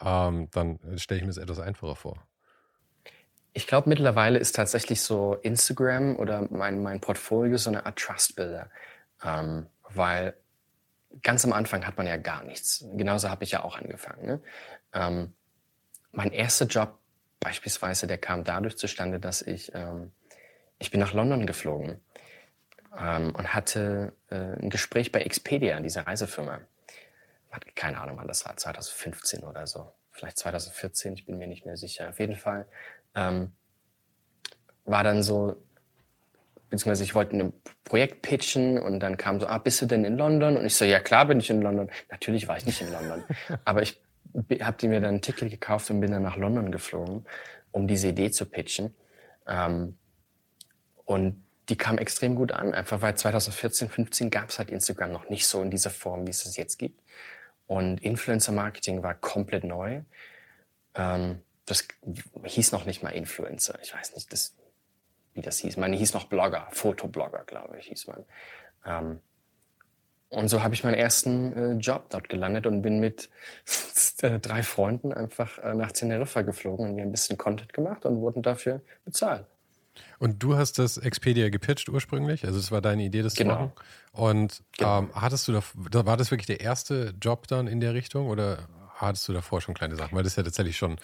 ähm, 0.00 0.48
dann 0.50 0.78
stelle 0.96 1.18
ich 1.18 1.24
mir 1.24 1.32
das 1.32 1.38
etwas 1.38 1.60
einfacher 1.60 1.96
vor. 1.96 2.22
Ich 3.54 3.66
glaube, 3.66 3.88
mittlerweile 3.88 4.38
ist 4.38 4.56
tatsächlich 4.56 5.02
so 5.02 5.34
Instagram 5.34 6.16
oder 6.16 6.48
mein, 6.50 6.82
mein 6.82 7.00
Portfolio 7.00 7.58
so 7.58 7.70
eine 7.70 7.84
Art 7.84 7.98
Trust-Builder. 7.98 8.70
Ähm, 9.22 9.66
weil 9.90 10.34
ganz 11.22 11.44
am 11.44 11.52
Anfang 11.52 11.86
hat 11.86 11.98
man 11.98 12.06
ja 12.06 12.16
gar 12.16 12.44
nichts. 12.44 12.84
Genauso 12.94 13.28
habe 13.28 13.44
ich 13.44 13.50
ja 13.50 13.62
auch 13.62 13.76
angefangen. 13.76 14.26
Ne? 14.26 14.40
Ähm, 14.94 15.34
mein 16.12 16.32
erster 16.32 16.66
Job 16.66 16.98
beispielsweise, 17.40 18.06
der 18.06 18.18
kam 18.18 18.44
dadurch 18.44 18.76
zustande, 18.76 19.20
dass 19.20 19.42
ich, 19.42 19.74
ähm, 19.74 20.12
ich 20.78 20.90
bin 20.90 21.00
nach 21.00 21.12
London 21.12 21.46
geflogen 21.46 22.00
ähm, 22.98 23.34
und 23.34 23.54
hatte 23.54 24.12
äh, 24.30 24.34
ein 24.34 24.70
Gespräch 24.70 25.12
bei 25.12 25.20
Expedia, 25.22 25.80
dieser 25.80 26.06
Reisefirma 26.06 26.60
keine 27.74 28.00
Ahnung, 28.00 28.16
wann 28.18 28.28
das 28.28 28.44
war, 28.46 28.56
2015 28.56 29.42
oder 29.42 29.66
so, 29.66 29.92
vielleicht 30.10 30.38
2014, 30.38 31.14
ich 31.14 31.26
bin 31.26 31.38
mir 31.38 31.46
nicht 31.46 31.66
mehr 31.66 31.76
sicher. 31.76 32.08
Auf 32.08 32.18
jeden 32.18 32.36
Fall 32.36 32.66
ähm, 33.14 33.52
war 34.84 35.04
dann 35.04 35.22
so, 35.22 35.56
beziehungsweise 36.70 37.04
ich 37.04 37.14
wollte 37.14 37.36
ein 37.36 37.52
Projekt 37.84 38.22
pitchen 38.22 38.78
und 38.78 39.00
dann 39.00 39.16
kam 39.16 39.38
so, 39.40 39.46
ah, 39.46 39.58
bist 39.58 39.82
du 39.82 39.86
denn 39.86 40.04
in 40.04 40.16
London? 40.16 40.56
Und 40.56 40.64
ich 40.64 40.74
so, 40.74 40.84
ja 40.84 41.00
klar 41.00 41.26
bin 41.26 41.40
ich 41.40 41.50
in 41.50 41.60
London. 41.60 41.90
Natürlich 42.10 42.48
war 42.48 42.56
ich 42.56 42.66
nicht 42.66 42.80
in 42.80 42.90
London, 42.90 43.24
aber 43.64 43.82
ich 43.82 44.00
habe 44.60 44.88
mir 44.88 45.00
dann 45.00 45.16
ein 45.16 45.22
Ticket 45.22 45.50
gekauft 45.50 45.90
und 45.90 46.00
bin 46.00 46.10
dann 46.10 46.22
nach 46.22 46.36
London 46.36 46.72
geflogen, 46.72 47.26
um 47.70 47.86
diese 47.86 48.08
Idee 48.08 48.30
zu 48.30 48.46
pitchen. 48.46 48.94
Ähm, 49.46 49.98
und 51.04 51.44
die 51.68 51.76
kam 51.76 51.98
extrem 51.98 52.34
gut 52.34 52.52
an, 52.52 52.74
einfach 52.74 53.02
weil 53.02 53.16
2014, 53.16 53.88
15 53.88 54.30
gab 54.30 54.50
es 54.50 54.58
halt 54.58 54.70
Instagram 54.70 55.12
noch 55.12 55.28
nicht 55.28 55.46
so 55.46 55.62
in 55.62 55.70
dieser 55.70 55.90
Form, 55.90 56.26
wie 56.26 56.30
es 56.30 56.44
es 56.44 56.56
jetzt 56.56 56.78
gibt. 56.78 57.00
Und 57.66 58.02
Influencer 58.02 58.52
Marketing 58.52 59.02
war 59.02 59.14
komplett 59.14 59.64
neu. 59.64 60.02
Ähm, 60.94 61.40
das 61.64 61.86
hieß 62.44 62.72
noch 62.72 62.84
nicht 62.84 63.02
mal 63.02 63.10
Influencer. 63.10 63.78
Ich 63.82 63.94
weiß 63.94 64.14
nicht, 64.14 64.32
das, 64.32 64.56
wie 65.34 65.40
das 65.40 65.58
hieß. 65.58 65.76
Man 65.76 65.92
hieß 65.92 66.14
noch 66.14 66.24
Blogger, 66.26 66.66
Fotoblogger, 66.70 67.44
glaube 67.44 67.78
ich, 67.78 67.86
hieß 67.86 68.08
man. 68.08 68.24
Ähm, 68.84 69.20
und 70.28 70.48
so 70.48 70.62
habe 70.62 70.74
ich 70.74 70.82
meinen 70.82 70.94
ersten 70.94 71.52
äh, 71.52 71.72
Job 71.74 72.06
dort 72.08 72.28
gelandet 72.28 72.66
und 72.66 72.82
bin 72.82 73.00
mit 73.00 73.30
äh, 74.22 74.40
drei 74.40 74.62
Freunden 74.62 75.12
einfach 75.12 75.58
äh, 75.58 75.74
nach 75.74 75.92
Teneriffa 75.92 76.42
geflogen 76.42 76.90
und 76.90 76.96
wir 76.96 77.04
ein 77.04 77.10
bisschen 77.10 77.38
Content 77.38 77.72
gemacht 77.72 78.04
und 78.06 78.20
wurden 78.20 78.42
dafür 78.42 78.80
bezahlt. 79.04 79.46
Und 80.18 80.42
du 80.42 80.56
hast 80.56 80.78
das 80.78 80.96
Expedia 80.98 81.48
gepitcht 81.48 81.88
ursprünglich? 81.88 82.44
Also 82.44 82.58
es 82.58 82.70
war 82.70 82.80
deine 82.80 83.02
Idee, 83.02 83.22
das 83.22 83.34
genau. 83.34 83.54
zu 83.54 83.60
machen? 83.60 83.72
Und 84.12 84.62
genau. 84.76 84.98
ähm, 85.00 85.10
hattest 85.14 85.48
du 85.48 85.52
da, 85.90 86.06
war 86.06 86.16
das 86.16 86.30
wirklich 86.30 86.46
der 86.46 86.60
erste 86.60 87.14
Job 87.20 87.46
dann 87.48 87.66
in 87.66 87.80
der 87.80 87.94
Richtung 87.94 88.28
oder 88.28 88.68
hattest 88.94 89.28
du 89.28 89.32
davor 89.32 89.60
schon 89.60 89.74
kleine 89.74 89.96
Sachen? 89.96 90.16
Weil 90.16 90.22
das 90.22 90.32
ist 90.32 90.36
ja 90.36 90.42
tatsächlich 90.42 90.76
schon 90.76 90.98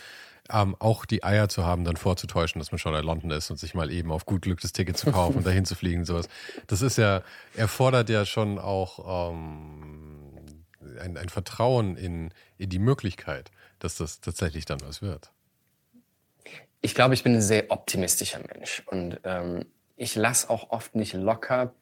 ähm, 0.50 0.76
auch 0.78 1.04
die 1.04 1.24
Eier 1.24 1.48
zu 1.48 1.64
haben, 1.64 1.84
dann 1.84 1.96
vorzutäuschen, 1.96 2.58
dass 2.58 2.70
man 2.70 2.78
schon 2.78 2.94
in 2.94 3.04
London 3.04 3.30
ist 3.30 3.50
und 3.50 3.58
sich 3.58 3.74
mal 3.74 3.90
eben 3.90 4.12
auf 4.12 4.24
gut 4.24 4.42
Glück 4.42 4.60
das 4.60 4.72
Ticket 4.72 4.96
zu 4.96 5.10
kaufen 5.10 5.38
und 5.38 5.46
dahin 5.46 5.64
zu 5.64 5.74
fliegen 5.74 6.00
und 6.00 6.06
sowas. 6.06 6.28
Das 6.66 6.82
ist 6.82 6.96
ja, 6.96 7.22
erfordert 7.54 8.08
ja 8.08 8.24
schon 8.24 8.58
auch 8.58 9.32
ähm, 9.32 10.64
ein, 11.00 11.16
ein 11.16 11.28
Vertrauen 11.28 11.96
in, 11.96 12.32
in 12.56 12.70
die 12.70 12.78
Möglichkeit, 12.78 13.50
dass 13.78 13.96
das 13.96 14.20
tatsächlich 14.20 14.64
dann 14.64 14.80
was 14.80 15.02
wird 15.02 15.32
ich 16.80 16.94
glaube, 16.94 17.14
ich 17.14 17.24
bin 17.24 17.34
ein 17.34 17.42
sehr 17.42 17.70
optimistischer 17.70 18.40
Mensch 18.54 18.82
und 18.86 19.20
ähm, 19.24 19.64
ich 19.96 20.14
lasse 20.14 20.48
auch 20.48 20.70
oft 20.70 20.94
nicht 20.94 21.12
locker, 21.12 21.72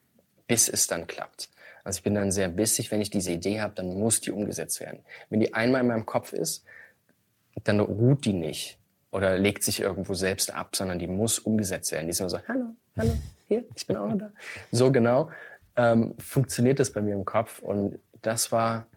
bis 0.47 0.69
es 0.69 0.87
dann 0.87 1.07
klappt. 1.07 1.49
Also 1.83 1.97
ich 1.97 2.03
bin 2.03 2.15
dann 2.15 2.31
sehr 2.31 2.49
bissig, 2.49 2.91
wenn 2.91 3.01
ich 3.01 3.09
diese 3.09 3.31
Idee 3.31 3.61
habe, 3.61 3.73
dann 3.75 3.97
muss 3.97 4.19
die 4.19 4.31
umgesetzt 4.31 4.79
werden. 4.79 4.99
Wenn 5.29 5.39
die 5.39 5.53
einmal 5.53 5.81
in 5.81 5.87
meinem 5.87 6.05
Kopf 6.05 6.33
ist, 6.33 6.65
dann 7.63 7.79
ruht 7.79 8.25
die 8.25 8.33
nicht 8.33 8.77
oder 9.11 9.37
legt 9.37 9.63
sich 9.63 9.79
irgendwo 9.79 10.13
selbst 10.13 10.53
ab, 10.53 10.75
sondern 10.75 10.99
die 10.99 11.07
muss 11.07 11.39
umgesetzt 11.39 11.91
werden. 11.91 12.07
Die 12.07 12.11
ist 12.11 12.19
immer 12.19 12.29
so, 12.29 12.39
hallo, 12.47 12.75
hallo, 12.97 13.17
hier, 13.47 13.63
ich 13.75 13.87
bin 13.87 13.97
auch 13.97 14.13
da. 14.17 14.31
So 14.71 14.91
genau 14.91 15.29
ähm, 15.77 16.15
funktioniert 16.17 16.79
das 16.79 16.91
bei 16.91 17.01
mir 17.01 17.13
im 17.13 17.23
Kopf 17.23 17.59
und 17.59 17.99
das 18.21 18.51
war 18.51 18.87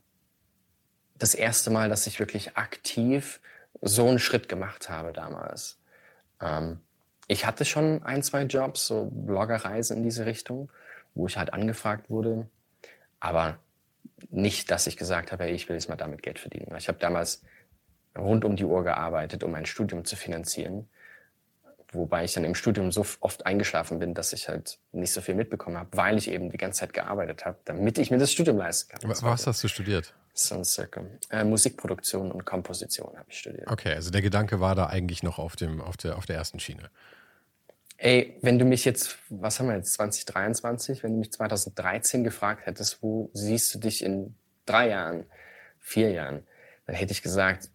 das 1.18 1.34
erste 1.34 1.70
Mal, 1.70 1.90
dass 1.90 2.06
ich 2.06 2.18
wirklich 2.18 2.56
aktiv 2.56 3.40
so 3.82 4.08
einen 4.08 4.18
Schritt 4.18 4.48
gemacht 4.48 4.88
habe 4.88 5.12
damals. 5.12 5.79
Ähm, 6.40 6.80
ich 7.28 7.46
hatte 7.46 7.64
schon 7.64 8.02
ein, 8.02 8.22
zwei 8.22 8.42
Jobs, 8.42 8.86
so 8.86 9.08
Bloggerreisen 9.12 9.98
in 9.98 10.02
diese 10.02 10.26
Richtung, 10.26 10.70
wo 11.14 11.26
ich 11.26 11.36
halt 11.36 11.52
angefragt 11.52 12.10
wurde. 12.10 12.48
Aber 13.20 13.58
nicht, 14.30 14.70
dass 14.70 14.86
ich 14.86 14.96
gesagt 14.96 15.32
habe, 15.32 15.44
hey, 15.44 15.52
ich 15.52 15.68
will 15.68 15.76
jetzt 15.76 15.88
mal 15.88 15.96
damit 15.96 16.22
Geld 16.22 16.38
verdienen. 16.38 16.74
Ich 16.76 16.88
habe 16.88 16.98
damals 16.98 17.42
rund 18.18 18.44
um 18.44 18.56
die 18.56 18.64
Uhr 18.64 18.82
gearbeitet, 18.84 19.44
um 19.44 19.52
mein 19.52 19.66
Studium 19.66 20.04
zu 20.04 20.16
finanzieren. 20.16 20.88
Wobei 21.92 22.24
ich 22.24 22.34
dann 22.34 22.44
im 22.44 22.54
Studium 22.54 22.92
so 22.92 23.04
oft 23.20 23.46
eingeschlafen 23.46 23.98
bin, 23.98 24.14
dass 24.14 24.32
ich 24.32 24.48
halt 24.48 24.78
nicht 24.92 25.12
so 25.12 25.20
viel 25.20 25.34
mitbekommen 25.34 25.76
habe, 25.76 25.96
weil 25.96 26.18
ich 26.18 26.30
eben 26.30 26.50
die 26.50 26.56
ganze 26.56 26.80
Zeit 26.80 26.92
gearbeitet 26.92 27.44
habe, 27.44 27.58
damit 27.64 27.98
ich 27.98 28.10
mir 28.10 28.18
das 28.18 28.30
Studium 28.30 28.58
leisten 28.58 28.90
kann. 28.90 29.10
Was 29.10 29.46
hast 29.46 29.64
du 29.64 29.68
studiert? 29.68 30.14
Soundcircle. 30.34 31.18
Äh, 31.30 31.44
Musikproduktion 31.44 32.30
und 32.30 32.44
Komposition 32.44 33.16
habe 33.16 33.26
ich 33.28 33.38
studiert. 33.38 33.68
Okay, 33.68 33.92
also 33.92 34.10
der 34.10 34.22
Gedanke 34.22 34.60
war 34.60 34.74
da 34.74 34.86
eigentlich 34.86 35.22
noch 35.22 35.38
auf, 35.38 35.56
dem, 35.56 35.80
auf, 35.80 35.96
der, 35.96 36.16
auf 36.16 36.26
der 36.26 36.36
ersten 36.36 36.60
Schiene. 36.60 36.90
Ey, 37.96 38.38
wenn 38.40 38.58
du 38.58 38.64
mich 38.64 38.84
jetzt, 38.86 39.18
was 39.28 39.60
haben 39.60 39.68
wir 39.68 39.76
jetzt, 39.76 39.92
2023, 39.94 41.02
wenn 41.02 41.12
du 41.12 41.18
mich 41.18 41.32
2013 41.32 42.24
gefragt 42.24 42.64
hättest, 42.64 43.02
wo 43.02 43.30
siehst 43.34 43.74
du 43.74 43.78
dich 43.78 44.02
in 44.02 44.34
drei 44.64 44.88
Jahren, 44.88 45.26
vier 45.80 46.10
Jahren, 46.10 46.46
dann 46.86 46.96
hätte 46.96 47.12
ich 47.12 47.22
gesagt, 47.22 47.68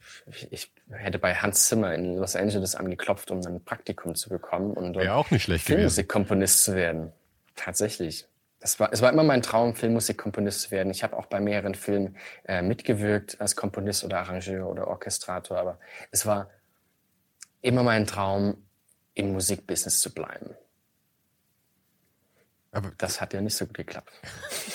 ich 0.50 0.72
hätte 0.90 1.20
bei 1.20 1.36
Hans 1.36 1.68
Zimmer 1.68 1.94
in 1.94 2.18
Los 2.18 2.36
Angeles 2.36 2.76
angeklopft, 2.76 3.30
um 3.32 3.40
ein 3.46 3.64
Praktikum 3.64 4.16
zu 4.16 4.30
bekommen 4.30 4.74
und 4.74 4.94
dort 4.94 5.08
auch 5.10 5.32
nicht 5.32 5.44
schlecht 5.44 5.66
Filmmusikkomponist 5.66 6.64
zu 6.66 6.76
werden. 6.76 7.12
Tatsächlich. 7.56 8.28
Das 8.66 8.80
war, 8.80 8.92
es 8.92 9.04
war 9.04 9.14
immer 9.14 9.22
mein 9.22 9.44
Traum, 9.44 9.76
Filmmusikkomponist 9.76 10.62
zu 10.62 10.72
werden. 10.72 10.90
Ich 10.90 11.04
habe 11.04 11.16
auch 11.16 11.28
bei 11.28 11.40
mehreren 11.40 11.76
Filmen 11.76 12.18
äh, 12.46 12.64
mitgewirkt 12.64 13.40
als 13.40 13.56
Komponist 13.56 14.04
oder 14.04 14.18
Arrangeur 14.22 14.68
oder 14.68 14.88
Orchestrator, 14.88 15.60
aber 15.60 15.78
es 16.10 16.26
war 16.26 16.50
immer 17.62 17.84
mein 17.84 18.08
Traum, 18.08 18.58
im 19.14 19.34
Musikbusiness 19.34 20.00
zu 20.00 20.12
bleiben. 20.12 20.56
Aber 22.72 22.92
das 22.98 23.22
hat 23.22 23.36
ja 23.36 23.42
nicht 23.42 23.56
so 23.56 23.68
gut 23.68 23.78
geklappt. 23.78 24.12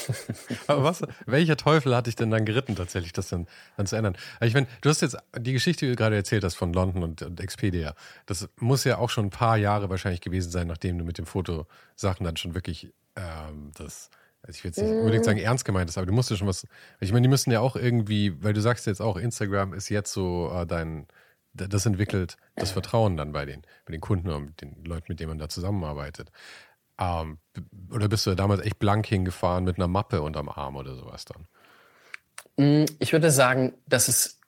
Aber 0.68 0.84
was, 0.84 1.02
welcher 1.26 1.56
Teufel 1.56 1.94
hat 1.94 2.06
dich 2.06 2.16
denn 2.16 2.30
dann 2.30 2.46
geritten, 2.46 2.76
tatsächlich 2.76 3.12
das 3.12 3.28
dann, 3.28 3.46
dann 3.76 3.86
zu 3.86 3.96
ändern? 3.96 4.16
Also 4.38 4.48
ich 4.48 4.54
meine, 4.54 4.68
du 4.80 4.88
hast 4.88 5.02
jetzt 5.02 5.18
die 5.36 5.52
Geschichte, 5.52 5.84
die 5.84 5.90
du 5.90 5.96
gerade 5.96 6.16
erzählt 6.16 6.44
hast 6.44 6.54
von 6.54 6.72
London 6.72 7.02
und, 7.02 7.22
und, 7.22 7.40
Expedia. 7.40 7.94
Das 8.24 8.48
muss 8.56 8.84
ja 8.84 8.98
auch 8.98 9.10
schon 9.10 9.26
ein 9.26 9.30
paar 9.30 9.58
Jahre 9.58 9.90
wahrscheinlich 9.90 10.22
gewesen 10.22 10.50
sein, 10.50 10.68
nachdem 10.68 10.96
du 10.96 11.04
mit 11.04 11.18
dem 11.18 11.26
Fotosachen 11.26 12.24
dann 12.24 12.38
schon 12.38 12.54
wirklich 12.54 12.90
ähm, 13.20 13.72
das, 13.76 14.10
also 14.42 14.56
ich 14.56 14.64
will 14.64 14.70
jetzt 14.70 14.78
nicht 14.78 14.90
unbedingt 14.90 15.24
sagen 15.24 15.38
ernst 15.38 15.64
gemeint 15.64 15.90
ist, 15.90 15.98
aber 15.98 16.06
du 16.06 16.12
musst 16.12 16.30
ja 16.30 16.36
schon 16.36 16.48
was, 16.48 16.66
ich 17.00 17.12
meine, 17.12 17.22
die 17.22 17.28
müssen 17.28 17.50
ja 17.50 17.60
auch 17.60 17.76
irgendwie, 17.76 18.42
weil 18.42 18.52
du 18.52 18.60
sagst 18.60 18.86
jetzt 18.86 19.00
auch, 19.00 19.16
Instagram 19.16 19.74
ist 19.74 19.88
jetzt 19.88 20.12
so 20.12 20.50
äh, 20.54 20.66
dein, 20.66 21.06
das 21.52 21.84
entwickelt 21.86 22.36
das 22.54 22.70
Vertrauen 22.70 23.16
dann 23.16 23.32
bei 23.32 23.44
den, 23.44 23.62
bei 23.84 23.92
den 23.92 24.00
Kunden 24.00 24.30
und 24.30 24.60
den 24.60 24.84
Leuten, 24.84 25.06
mit 25.08 25.20
denen 25.20 25.30
man 25.30 25.38
da 25.38 25.48
zusammenarbeitet. 25.48 26.30
Ähm, 26.98 27.38
oder 27.90 28.08
bist 28.08 28.26
du 28.26 28.34
damals 28.34 28.60
echt 28.60 28.78
blank 28.78 29.06
hingefahren 29.06 29.64
mit 29.64 29.76
einer 29.76 29.88
Mappe 29.88 30.22
unterm 30.22 30.48
Arm 30.48 30.76
oder 30.76 30.94
sowas 30.94 31.24
dann? 31.24 31.46
Mm, 32.56 32.84
ich 32.98 33.12
würde 33.12 33.30
sagen, 33.30 33.74
dass 33.86 34.08
es, 34.08 34.38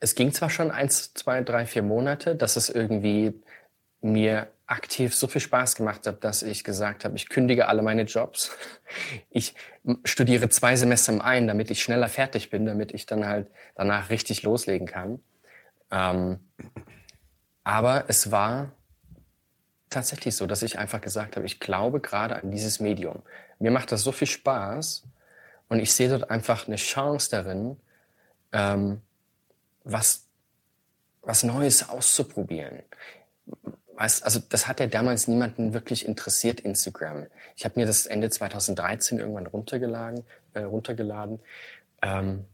es 0.00 0.14
ging 0.14 0.32
zwar 0.32 0.50
schon 0.50 0.70
eins, 0.70 1.14
zwei, 1.14 1.42
drei, 1.42 1.66
vier 1.66 1.82
Monate, 1.82 2.34
dass 2.34 2.56
es 2.56 2.70
irgendwie 2.70 3.40
mir 4.00 4.48
aktiv 4.66 5.14
so 5.14 5.28
viel 5.28 5.40
Spaß 5.40 5.76
gemacht 5.76 6.06
hat, 6.06 6.24
dass 6.24 6.42
ich 6.42 6.64
gesagt 6.64 7.04
habe, 7.04 7.16
ich 7.16 7.28
kündige 7.28 7.68
alle 7.68 7.82
meine 7.82 8.02
Jobs. 8.02 8.50
Ich 9.30 9.54
studiere 10.04 10.48
zwei 10.48 10.76
Semester 10.76 11.12
im 11.12 11.20
einen, 11.20 11.46
damit 11.46 11.70
ich 11.70 11.82
schneller 11.82 12.08
fertig 12.08 12.50
bin, 12.50 12.66
damit 12.66 12.92
ich 12.92 13.06
dann 13.06 13.26
halt 13.26 13.48
danach 13.76 14.10
richtig 14.10 14.42
loslegen 14.42 14.86
kann. 14.86 15.20
Ähm, 15.90 16.40
aber 17.62 18.04
es 18.08 18.30
war 18.30 18.72
tatsächlich 19.90 20.34
so, 20.36 20.46
dass 20.46 20.62
ich 20.62 20.78
einfach 20.78 21.00
gesagt 21.00 21.36
habe, 21.36 21.46
ich 21.46 21.60
glaube 21.60 22.00
gerade 22.00 22.36
an 22.36 22.50
dieses 22.50 22.80
Medium. 22.80 23.22
Mir 23.58 23.70
macht 23.70 23.92
das 23.92 24.02
so 24.02 24.12
viel 24.12 24.26
Spaß 24.26 25.04
und 25.68 25.80
ich 25.80 25.92
sehe 25.92 26.08
dort 26.08 26.30
einfach 26.30 26.66
eine 26.66 26.76
Chance 26.76 27.30
darin, 27.30 27.76
ähm, 28.52 29.00
was, 29.84 30.26
was 31.22 31.44
Neues 31.44 31.88
auszuprobieren. 31.88 32.82
Also 33.96 34.40
das 34.48 34.68
hat 34.68 34.80
ja 34.80 34.86
damals 34.86 35.28
niemanden 35.28 35.72
wirklich 35.72 36.06
interessiert, 36.06 36.60
Instagram. 36.60 37.26
Ich 37.56 37.64
habe 37.64 37.80
mir 37.80 37.86
das 37.86 38.06
Ende 38.06 38.30
2013 38.30 39.18
irgendwann 39.18 39.46
runtergeladen. 39.46 40.24
Äh, 40.54 40.60
runtergeladen. 40.60 41.40
Ähm, 42.02 42.44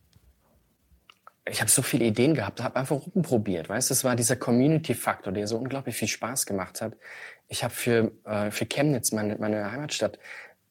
ich 1.45 1.61
habe 1.61 1.71
so 1.71 1.83
viele 1.83 2.05
Ideen 2.05 2.35
gehabt, 2.35 2.63
habe 2.63 2.77
einfach 2.77 3.01
rumprobiert. 3.15 3.69
Weißt, 3.69 3.91
das 3.91 4.05
war 4.05 4.15
dieser 4.15 4.37
Community-Faktor, 4.37 5.33
der 5.33 5.47
so 5.49 5.57
unglaublich 5.57 5.97
viel 5.97 6.09
Spaß 6.09 6.47
gemacht 6.47 6.81
hat. 6.81 6.95
Ich 7.49 7.65
habe 7.65 7.75
für 7.75 8.13
äh, 8.25 8.51
für 8.51 8.67
Chemnitz, 8.67 9.13
meine, 9.13 9.37
meine 9.37 9.71
Heimatstadt, 9.71 10.19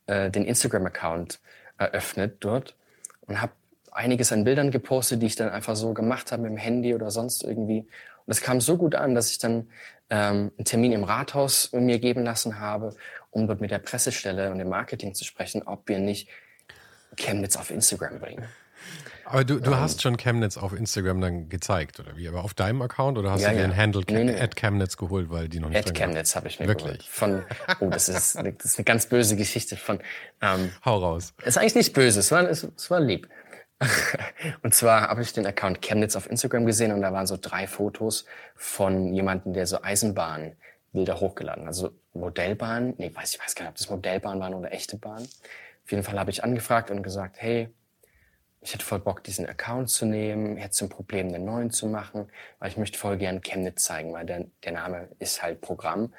äh, 0.07 0.31
den 0.31 0.45
Instagram-Account 0.45 1.39
eröffnet 1.77 2.37
dort 2.39 2.75
und 3.21 3.41
habe 3.41 3.53
einiges 3.91 4.31
an 4.31 4.43
Bildern 4.43 4.71
gepostet, 4.71 5.21
die 5.21 5.25
ich 5.25 5.35
dann 5.35 5.49
einfach 5.49 5.75
so 5.75 5.93
gemacht 5.93 6.31
habe 6.31 6.43
mit 6.43 6.51
dem 6.51 6.57
Handy 6.57 6.93
oder 6.95 7.11
sonst 7.11 7.43
irgendwie. 7.43 7.79
Und 8.25 8.31
es 8.31 8.41
kam 8.41 8.61
so 8.61 8.77
gut 8.77 8.95
an, 8.95 9.15
dass 9.15 9.31
ich 9.31 9.39
dann 9.39 9.69
ähm, 10.11 10.51
einen 10.57 10.65
Termin 10.65 10.91
im 10.91 11.03
Rathaus 11.03 11.71
mir 11.71 11.97
geben 11.97 12.23
lassen 12.23 12.59
habe, 12.59 12.95
um 13.31 13.47
dort 13.47 13.61
mit 13.61 13.71
der 13.71 13.79
Pressestelle 13.79 14.51
und 14.51 14.59
dem 14.59 14.69
Marketing 14.69 15.15
zu 15.15 15.23
sprechen, 15.23 15.63
ob 15.63 15.87
wir 15.87 15.97
nicht 15.97 16.27
Chemnitz 17.15 17.55
auf 17.55 17.71
Instagram 17.71 18.19
bringen. 18.19 18.45
Aber 19.23 19.45
du, 19.45 19.59
du 19.59 19.71
ähm, 19.71 19.79
hast 19.79 20.01
schon 20.01 20.17
Chemnitz 20.17 20.57
auf 20.57 20.73
Instagram 20.73 21.21
dann 21.21 21.47
gezeigt, 21.47 22.01
oder 22.01 22.17
wie? 22.17 22.27
Aber 22.27 22.43
auf 22.43 22.53
deinem 22.53 22.81
Account 22.81 23.17
oder 23.17 23.31
hast 23.31 23.41
ja, 23.41 23.49
du 23.49 23.55
dir 23.55 23.61
ja. 23.61 23.67
den 23.67 23.77
Handle 23.77 24.03
nee, 24.09 24.25
nee. 24.25 24.37
at 24.37 24.57
Chemnitz 24.57 24.97
geholt, 24.97 25.29
weil 25.29 25.47
die 25.47 25.61
noch 25.61 25.69
nicht 25.69 25.87
At 25.87 25.95
Chemnitz 25.95 26.35
habe 26.35 26.49
ich 26.49 26.59
mir 26.59 26.67
Wirklich? 26.67 26.85
geholt. 26.85 27.03
Von, 27.03 27.43
oh, 27.79 27.89
das 27.89 28.09
ist, 28.09 28.35
das 28.35 28.65
ist 28.65 28.77
eine 28.77 28.83
ganz 28.83 29.05
böse 29.05 29.37
Geschichte 29.37 29.77
von. 29.77 29.99
Ähm, 30.41 30.71
Hau 30.83 30.97
raus. 30.97 31.33
Ist 31.45 31.57
eigentlich 31.57 31.75
nicht 31.75 31.93
böse, 31.93 32.19
es 32.19 32.31
war, 32.31 32.49
es, 32.49 32.67
es 32.75 32.91
war 32.91 32.99
lieb. 32.99 33.29
und 34.63 34.73
zwar 34.73 35.09
habe 35.09 35.21
ich 35.21 35.33
den 35.33 35.45
Account 35.45 35.81
Chemnitz 35.81 36.15
auf 36.15 36.29
Instagram 36.29 36.65
gesehen 36.65 36.91
und 36.91 37.01
da 37.01 37.13
waren 37.13 37.27
so 37.27 37.37
drei 37.39 37.67
Fotos 37.67 38.25
von 38.55 39.13
jemandem, 39.13 39.53
der 39.53 39.65
so 39.65 39.81
Eisenbahnbilder 39.81 41.19
hochgeladen, 41.19 41.67
also 41.67 41.91
Modellbahn, 42.13 42.93
nee, 42.97 43.11
weiß 43.13 43.35
ich 43.35 43.41
weiß 43.41 43.55
gar 43.55 43.63
nicht, 43.63 43.71
ob 43.71 43.77
das 43.77 43.89
Modellbahn 43.89 44.39
waren 44.39 44.53
oder 44.53 44.71
echte 44.71 44.97
Bahn. 44.97 45.23
Auf 45.23 45.91
jeden 45.91 46.03
Fall 46.03 46.19
habe 46.19 46.29
ich 46.29 46.43
angefragt 46.43 46.91
und 46.91 47.01
gesagt, 47.01 47.37
hey, 47.39 47.69
ich 48.61 48.73
hätte 48.73 48.85
voll 48.85 48.99
Bock, 48.99 49.23
diesen 49.23 49.47
Account 49.47 49.89
zu 49.89 50.05
nehmen, 50.05 50.55
hätte 50.55 50.85
ein 50.85 50.89
Problem, 50.89 51.27
einen 51.27 51.45
neuen 51.45 51.71
zu 51.71 51.87
machen, 51.87 52.29
weil 52.59 52.69
ich 52.69 52.77
möchte 52.77 52.99
voll 52.99 53.17
gern 53.17 53.41
Chemnitz 53.41 53.83
zeigen, 53.83 54.13
weil 54.13 54.25
der, 54.25 54.45
der 54.63 54.73
Name 54.73 55.09
ist 55.17 55.41
halt 55.41 55.61
Programm. 55.61 56.13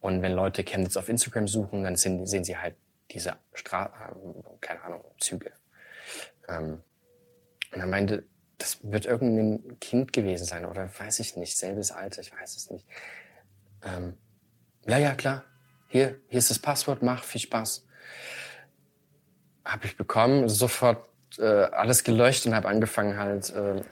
Und 0.00 0.22
wenn 0.22 0.32
Leute 0.32 0.62
Chemnitz 0.62 0.96
auf 0.96 1.08
Instagram 1.08 1.48
suchen, 1.48 1.82
dann 1.82 1.96
sehen, 1.96 2.24
sehen 2.26 2.44
sie 2.44 2.56
halt 2.56 2.76
diese 3.10 3.34
Stra 3.52 3.90
keine 4.60 4.82
Ahnung, 4.82 5.04
Züge. 5.18 5.50
Ähm, 6.48 6.80
und 7.72 7.80
er 7.80 7.86
meinte, 7.86 8.24
das 8.58 8.78
wird 8.82 9.06
irgendein 9.06 9.78
Kind 9.80 10.12
gewesen 10.12 10.44
sein 10.44 10.64
oder 10.64 10.90
weiß 10.98 11.20
ich 11.20 11.36
nicht, 11.36 11.56
selbes 11.56 11.92
Alter, 11.92 12.20
ich 12.20 12.32
weiß 12.32 12.56
es 12.56 12.70
nicht. 12.70 12.86
Ähm, 13.82 14.14
ja, 14.86 14.98
ja, 14.98 15.14
klar. 15.14 15.44
Hier, 15.88 16.20
hier 16.28 16.38
ist 16.38 16.50
das 16.50 16.58
Passwort, 16.58 17.02
mach, 17.02 17.24
viel 17.24 17.40
Spaß. 17.40 17.86
Habe 19.64 19.86
ich 19.86 19.96
bekommen, 19.96 20.48
sofort 20.48 21.06
äh, 21.38 21.44
alles 21.44 22.04
gelöscht 22.04 22.46
und 22.46 22.54
habe 22.54 22.68
angefangen 22.68 23.16
halt 23.16 23.50
äh, 23.50 23.82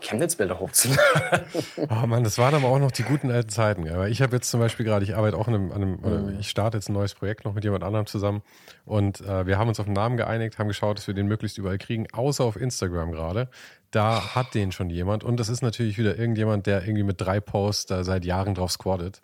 Chemnitz-Bilder 0.00 0.58
hochzuladen. 0.58 1.00
Oh 1.90 2.06
Mann, 2.06 2.24
das 2.24 2.38
waren 2.38 2.54
aber 2.54 2.68
auch 2.68 2.78
noch 2.78 2.90
die 2.90 3.02
guten 3.02 3.30
alten 3.30 3.48
Zeiten. 3.48 3.86
Ja. 3.86 4.06
Ich 4.06 4.20
habe 4.22 4.36
jetzt 4.36 4.50
zum 4.50 4.60
Beispiel 4.60 4.84
gerade, 4.84 5.04
ich 5.04 5.16
arbeite 5.16 5.36
auch 5.36 5.48
an 5.48 5.54
einem, 5.54 5.72
an 5.72 5.82
einem 5.82 6.26
mhm. 6.34 6.38
ich 6.40 6.50
starte 6.50 6.76
jetzt 6.76 6.88
ein 6.88 6.92
neues 6.92 7.14
Projekt 7.14 7.44
noch 7.44 7.54
mit 7.54 7.64
jemand 7.64 7.84
anderem 7.84 8.06
zusammen 8.06 8.42
und 8.84 9.20
äh, 9.20 9.46
wir 9.46 9.58
haben 9.58 9.68
uns 9.68 9.80
auf 9.80 9.86
einen 9.86 9.94
Namen 9.94 10.16
geeinigt, 10.16 10.58
haben 10.58 10.68
geschaut, 10.68 10.98
dass 10.98 11.06
wir 11.06 11.14
den 11.14 11.26
möglichst 11.26 11.58
überall 11.58 11.78
kriegen, 11.78 12.06
außer 12.12 12.44
auf 12.44 12.56
Instagram 12.56 13.12
gerade. 13.12 13.48
Da 13.90 14.34
hat 14.34 14.54
den 14.54 14.70
schon 14.70 14.90
jemand 14.90 15.24
und 15.24 15.38
das 15.38 15.48
ist 15.48 15.62
natürlich 15.62 15.96
wieder 15.96 16.18
irgendjemand, 16.18 16.66
der 16.66 16.82
irgendwie 16.82 17.04
mit 17.04 17.20
drei 17.20 17.40
Posts 17.40 17.86
da 17.86 18.04
seit 18.04 18.24
Jahren 18.24 18.54
drauf 18.54 18.70
squattet. 18.72 19.20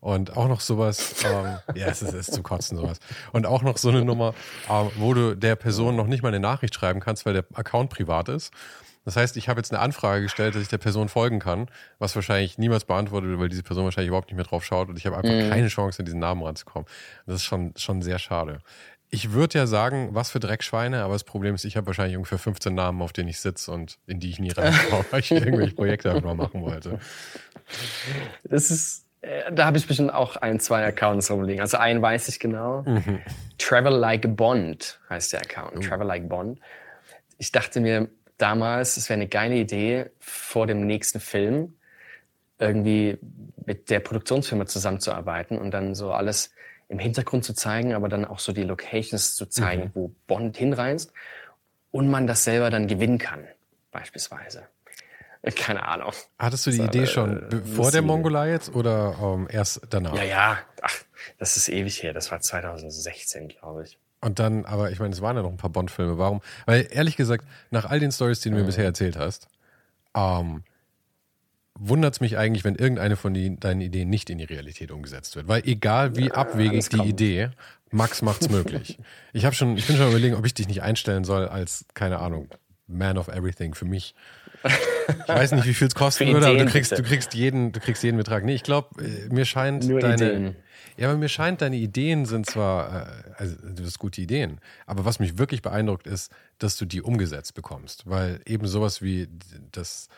Und 0.00 0.36
auch 0.36 0.48
noch 0.48 0.60
sowas, 0.60 1.24
ähm, 1.24 1.58
ja, 1.74 1.86
es 1.88 2.02
ist, 2.02 2.14
ist 2.14 2.32
zu 2.32 2.42
kotzen 2.42 2.78
sowas. 2.78 2.98
Und 3.32 3.46
auch 3.46 3.62
noch 3.62 3.78
so 3.78 3.88
eine 3.88 4.04
Nummer, 4.04 4.34
ähm, 4.70 4.90
wo 4.96 5.14
du 5.14 5.36
der 5.36 5.56
Person 5.56 5.96
noch 5.96 6.06
nicht 6.06 6.22
mal 6.22 6.28
eine 6.28 6.40
Nachricht 6.40 6.74
schreiben 6.74 7.00
kannst, 7.00 7.26
weil 7.26 7.34
der 7.34 7.44
Account 7.54 7.90
privat 7.90 8.28
ist. 8.28 8.52
Das 9.04 9.16
heißt, 9.16 9.38
ich 9.38 9.48
habe 9.48 9.58
jetzt 9.58 9.72
eine 9.72 9.80
Anfrage 9.80 10.22
gestellt, 10.22 10.54
dass 10.54 10.60
ich 10.60 10.68
der 10.68 10.76
Person 10.76 11.08
folgen 11.08 11.38
kann, 11.38 11.70
was 11.98 12.14
wahrscheinlich 12.14 12.58
niemals 12.58 12.84
beantwortet 12.84 13.30
wird, 13.30 13.40
weil 13.40 13.48
diese 13.48 13.62
Person 13.62 13.84
wahrscheinlich 13.84 14.08
überhaupt 14.08 14.28
nicht 14.28 14.36
mehr 14.36 14.44
drauf 14.44 14.64
schaut 14.64 14.90
und 14.90 14.98
ich 14.98 15.06
habe 15.06 15.16
einfach 15.16 15.32
mhm. 15.32 15.48
keine 15.48 15.68
Chance, 15.68 16.00
an 16.00 16.04
diesen 16.04 16.20
Namen 16.20 16.42
ranzukommen. 16.42 16.86
Das 17.24 17.36
ist 17.36 17.44
schon, 17.44 17.72
schon 17.76 18.02
sehr 18.02 18.18
schade. 18.18 18.58
Ich 19.10 19.32
würde 19.32 19.58
ja 19.58 19.66
sagen, 19.66 20.10
was 20.12 20.30
für 20.30 20.40
Dreckschweine, 20.40 21.02
aber 21.02 21.14
das 21.14 21.24
Problem 21.24 21.54
ist, 21.54 21.64
ich 21.64 21.76
habe 21.76 21.86
wahrscheinlich 21.86 22.16
ungefähr 22.16 22.38
15 22.38 22.74
Namen, 22.74 23.00
auf 23.00 23.12
denen 23.12 23.28
ich 23.28 23.40
sitze 23.40 23.72
und 23.72 23.98
in 24.06 24.20
die 24.20 24.30
ich 24.30 24.38
nie 24.38 24.50
reinkomme, 24.50 25.04
weil 25.10 25.20
ich 25.20 25.30
irgendwelche 25.30 25.74
Projekte 25.74 26.12
einfach 26.12 26.34
machen 26.34 26.60
wollte. 26.60 26.98
Das 28.44 28.70
ist, 28.70 29.06
äh, 29.22 29.52
da 29.52 29.64
habe 29.66 29.78
ich 29.78 29.86
bestimmt 29.86 30.12
auch 30.12 30.36
ein, 30.36 30.60
zwei 30.60 30.84
Accounts 30.84 31.30
rumliegen. 31.30 31.60
Also 31.60 31.78
einen 31.78 32.02
weiß 32.02 32.28
ich 32.28 32.38
genau. 32.38 32.82
Mhm. 32.82 33.20
Travel 33.56 33.94
Like 33.94 34.36
Bond 34.36 35.00
heißt 35.08 35.32
der 35.32 35.40
Account. 35.40 35.76
Mhm. 35.76 35.80
Travel 35.80 36.06
Like 36.06 36.28
Bond. 36.28 36.60
Ich 37.38 37.52
dachte 37.52 37.80
mir, 37.80 38.08
damals, 38.36 38.96
es 38.96 39.08
wäre 39.08 39.18
eine 39.18 39.28
geile 39.28 39.56
Idee, 39.56 40.10
vor 40.18 40.66
dem 40.66 40.86
nächsten 40.86 41.20
Film 41.20 41.74
irgendwie 42.58 43.18
mit 43.66 43.90
der 43.90 44.00
Produktionsfirma 44.00 44.66
zusammenzuarbeiten 44.66 45.58
und 45.58 45.70
dann 45.70 45.94
so 45.94 46.12
alles 46.12 46.52
im 46.88 46.98
Hintergrund 46.98 47.44
zu 47.44 47.54
zeigen, 47.54 47.94
aber 47.94 48.08
dann 48.08 48.24
auch 48.24 48.38
so 48.38 48.52
die 48.52 48.62
Locations 48.62 49.36
zu 49.36 49.46
zeigen, 49.46 49.84
mhm. 49.84 49.90
wo 49.94 50.14
Bond 50.26 50.56
hinreist 50.56 51.12
und 51.90 52.08
man 52.08 52.26
das 52.26 52.44
selber 52.44 52.70
dann 52.70 52.86
gewinnen 52.86 53.18
kann, 53.18 53.46
beispielsweise. 53.90 54.68
Keine 55.54 55.86
Ahnung. 55.86 56.12
Hattest 56.38 56.66
du 56.66 56.70
die 56.70 56.78
das 56.78 56.86
Idee 56.88 57.06
schon 57.06 57.50
äh, 57.50 57.56
vor 57.64 57.90
der 57.90 58.02
Mongolei 58.02 58.50
jetzt 58.50 58.74
oder 58.74 59.16
ähm, 59.22 59.46
erst 59.50 59.82
danach? 59.88 60.14
Ja, 60.14 60.24
ja. 60.24 60.58
Ach, 60.82 60.94
das 61.38 61.56
ist 61.56 61.68
ewig 61.68 62.02
her. 62.02 62.12
Das 62.12 62.30
war 62.32 62.40
2016, 62.40 63.48
glaube 63.48 63.84
ich. 63.84 63.98
Und 64.20 64.40
dann, 64.40 64.64
aber 64.64 64.90
ich 64.90 64.98
meine, 64.98 65.14
es 65.14 65.22
waren 65.22 65.36
ja 65.36 65.42
noch 65.42 65.50
ein 65.50 65.56
paar 65.56 65.70
Bond-Filme. 65.70 66.18
Warum? 66.18 66.40
Weil 66.66 66.88
ehrlich 66.90 67.16
gesagt, 67.16 67.44
nach 67.70 67.84
all 67.84 68.00
den 68.00 68.10
Stories, 68.10 68.40
die 68.40 68.50
du 68.50 68.56
mir 68.56 68.62
mhm. 68.62 68.66
bisher 68.66 68.84
erzählt 68.84 69.16
hast, 69.16 69.48
ähm, 70.14 70.64
wundert 71.78 72.14
es 72.14 72.20
mich 72.20 72.36
eigentlich, 72.36 72.64
wenn 72.64 72.74
irgendeine 72.74 73.16
von 73.16 73.34
die, 73.34 73.58
deinen 73.58 73.80
Ideen 73.80 74.10
nicht 74.10 74.30
in 74.30 74.38
die 74.38 74.44
Realität 74.44 74.90
umgesetzt 74.90 75.36
wird. 75.36 75.48
Weil 75.48 75.62
egal 75.64 76.16
wie 76.16 76.26
ja, 76.26 76.34
abwegig 76.34 76.88
die 76.88 77.02
Idee, 77.02 77.50
Max 77.90 78.22
macht's 78.22 78.48
möglich. 78.48 78.98
ich 79.32 79.44
habe 79.44 79.54
schon, 79.54 79.76
ich 79.76 79.86
bin 79.86 79.96
schon 79.96 80.08
überlegen, 80.08 80.34
ob 80.34 80.44
ich 80.44 80.54
dich 80.54 80.68
nicht 80.68 80.82
einstellen 80.82 81.24
soll 81.24 81.48
als, 81.48 81.86
keine 81.94 82.18
Ahnung, 82.18 82.48
Man 82.86 83.18
of 83.18 83.28
Everything 83.28 83.74
für 83.74 83.84
mich. 83.84 84.14
Ich 84.64 85.28
weiß 85.28 85.52
nicht, 85.52 85.66
wie 85.66 85.74
viel 85.74 85.88
es 85.88 85.94
kosten 85.94 86.32
würde, 86.32 86.46
aber 86.48 86.58
du 86.58 86.66
kriegst, 86.66 86.92
du 86.92 87.02
kriegst 87.02 87.34
jeden, 87.34 87.72
du 87.72 87.80
kriegst 87.80 88.02
jeden 88.02 88.16
Betrag. 88.16 88.44
Nee, 88.44 88.54
ich 88.54 88.62
glaube, 88.62 88.88
äh, 89.02 89.32
mir 89.32 89.44
scheint 89.44 89.86
Nur 89.86 90.00
deine, 90.00 90.32
Ideen. 90.32 90.56
Ja, 90.96 91.10
aber 91.10 91.18
mir 91.18 91.28
scheint, 91.28 91.62
deine 91.62 91.76
Ideen 91.76 92.26
sind 92.26 92.46
zwar, 92.46 93.06
äh, 93.06 93.32
also 93.36 93.56
du 93.62 93.84
hast 93.84 93.98
gute 93.98 94.20
Ideen, 94.20 94.60
aber 94.86 95.04
was 95.04 95.20
mich 95.20 95.38
wirklich 95.38 95.62
beeindruckt 95.62 96.06
ist, 96.06 96.32
dass 96.58 96.76
du 96.76 96.86
die 96.86 97.02
umgesetzt 97.02 97.54
bekommst. 97.54 98.02
Weil 98.06 98.40
eben 98.46 98.66
sowas 98.66 99.00
wie 99.00 99.28
das, 99.70 100.08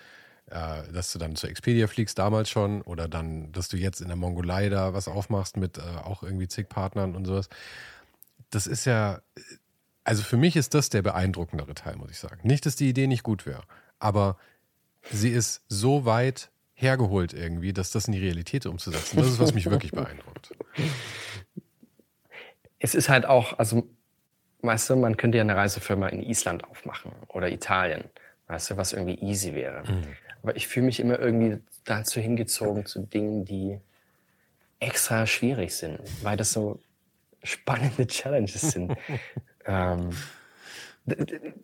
äh, 0.51 0.93
dass 0.93 1.13
du 1.13 1.19
dann 1.19 1.37
zur 1.37 1.51
Expedia 1.51 1.87
fliegst 1.87 2.19
damals 2.19 2.51
schon 2.51 2.83
oder 2.83 3.09
dann, 3.09 3.53
dass 3.53 3.69
du 3.69 3.77
jetzt 3.77 4.01
in 4.01 4.09
der 4.09 4.17
Mongolei 4.17 4.69
da 4.69 4.93
was 4.93 5.09
aufmachst 5.09 5.57
mit 5.57 5.79
äh, 5.79 5.81
auch 5.81 6.23
irgendwie 6.23 6.49
zig 6.49 6.69
Partnern 6.69 7.15
und 7.15 7.25
sowas. 7.25 7.49
Das 8.51 8.67
ist 8.67 8.85
ja, 8.85 9.21
also 10.05 10.23
für 10.23 10.37
mich 10.37 10.57
ist 10.57 10.75
das 10.75 10.91
der 10.91 11.03
beeindruckendere 11.03 11.75
Teil, 11.75 11.97
muss 11.97 12.11
ich 12.11 12.19
sagen. 12.19 12.41
Nicht, 12.43 12.67
dass 12.67 12.77
die 12.77 12.89
Idee 12.89 13.07
nicht 13.07 13.23
gut 13.23 13.47
wäre, 13.47 13.63
aber 13.99 14.37
sie 15.11 15.31
ist 15.31 15.63
so 15.69 16.05
weit 16.05 16.51
hergeholt 16.75 17.33
irgendwie, 17.33 17.73
dass 17.73 17.91
das 17.91 18.07
in 18.07 18.13
die 18.13 18.19
Realität 18.19 18.67
umzusetzen. 18.67 19.19
Das 19.19 19.29
ist, 19.29 19.39
was 19.39 19.55
mich 19.55 19.71
wirklich 19.71 19.93
beeindruckt. 19.93 20.53
Es 22.79 22.95
ist 22.95 23.09
halt 23.09 23.27
auch, 23.27 23.59
also, 23.59 23.87
weißt 24.63 24.91
du, 24.91 24.97
man 24.97 25.17
könnte 25.17 25.39
ja 25.39 25.45
eine 25.45 25.55
Reisefirma 25.55 26.09
in 26.09 26.23
Island 26.23 26.65
aufmachen 26.65 27.13
oder 27.29 27.51
Italien, 27.51 28.05
weißt 28.47 28.71
du, 28.71 28.77
was 28.79 28.95
irgendwie 28.95 29.23
easy 29.23 29.55
wäre. 29.55 29.83
Mhm. 29.83 30.07
Aber 30.42 30.57
ich 30.57 30.68
fühle 30.68 30.87
mich 30.87 31.00
immer 31.00 31.18
irgendwie 31.18 31.59
dazu 31.85 32.20
hingezogen 32.20 32.87
zu 32.87 33.00
Dingen, 33.00 33.44
die 33.44 33.79
extra 34.79 35.26
schwierig 35.26 35.74
sind, 35.74 36.00
weil 36.22 36.37
das 36.37 36.53
so 36.53 36.81
spannende 37.42 38.07
Challenges 38.07 38.61
sind. 38.72 38.94
ähm, 39.66 40.11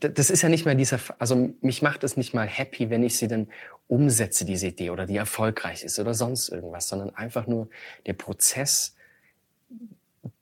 das 0.01 0.31
ist 0.31 0.43
ja 0.43 0.49
nicht 0.49 0.65
mehr 0.65 0.75
dieser, 0.75 0.99
also 1.19 1.55
mich 1.61 1.83
macht 1.83 2.05
es 2.05 2.17
nicht 2.17 2.35
mal 2.35 2.47
happy, 2.47 2.91
wenn 2.91 3.03
ich 3.03 3.17
sie 3.17 3.29
dann 3.29 3.49
umsetze, 3.87 4.45
diese 4.45 4.69
Idee, 4.69 4.91
oder 4.91 5.07
die 5.07 5.17
erfolgreich 5.17 5.85
ist 5.85 5.99
oder 5.99 6.15
sonst 6.15 6.49
irgendwas, 6.49 6.89
sondern 6.89 7.15
einfach 7.15 7.47
nur 7.47 7.69
der 8.07 8.15
Prozess 8.15 8.97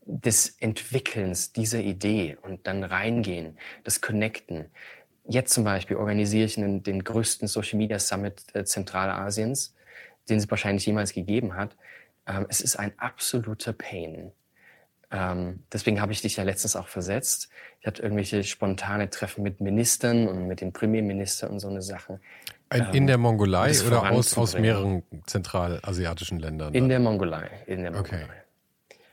des 0.06 0.56
Entwickelns 0.60 1.52
dieser 1.52 1.80
Idee 1.80 2.36
und 2.42 2.66
dann 2.66 2.84
reingehen, 2.84 3.58
das 3.82 4.00
Connecten. 4.00 4.66
Jetzt 5.26 5.54
zum 5.54 5.64
Beispiel 5.64 5.96
organisiere 5.96 6.44
ich 6.44 6.54
den, 6.54 6.82
den 6.82 7.02
größten 7.02 7.48
Social 7.48 7.78
Media 7.78 7.98
Summit 7.98 8.42
äh, 8.54 8.64
Zentralasiens, 8.64 9.74
den 10.28 10.38
es 10.38 10.50
wahrscheinlich 10.50 10.84
jemals 10.86 11.12
gegeben 11.12 11.56
hat. 11.56 11.76
Ähm, 12.26 12.46
es 12.48 12.60
ist 12.60 12.76
ein 12.76 12.92
absoluter 12.98 13.72
Pain 13.72 14.32
ähm, 15.14 15.60
deswegen 15.72 16.00
habe 16.00 16.10
ich 16.10 16.22
dich 16.22 16.36
ja 16.36 16.42
letztens 16.42 16.74
auch 16.74 16.88
versetzt. 16.88 17.48
Ich 17.80 17.86
hatte 17.86 18.02
irgendwelche 18.02 18.42
spontane 18.42 19.08
Treffen 19.10 19.44
mit 19.44 19.60
Ministern 19.60 20.26
und 20.26 20.48
mit 20.48 20.60
dem 20.60 20.72
Premierminister 20.72 21.48
und 21.48 21.60
so 21.60 21.68
eine 21.68 21.82
Sache. 21.82 22.18
In, 22.72 22.84
in 22.92 23.06
der 23.06 23.16
Mongolei 23.16 23.72
oder 23.86 24.10
aus, 24.10 24.36
aus 24.36 24.58
mehreren 24.58 25.04
zentralasiatischen 25.26 26.40
Ländern? 26.40 26.74
In 26.74 26.88
der 26.88 26.98
Mongolei. 26.98 27.48
In 27.66 27.82
der 27.82 27.92
Mongolei. 27.92 28.24
Okay. 28.24 28.32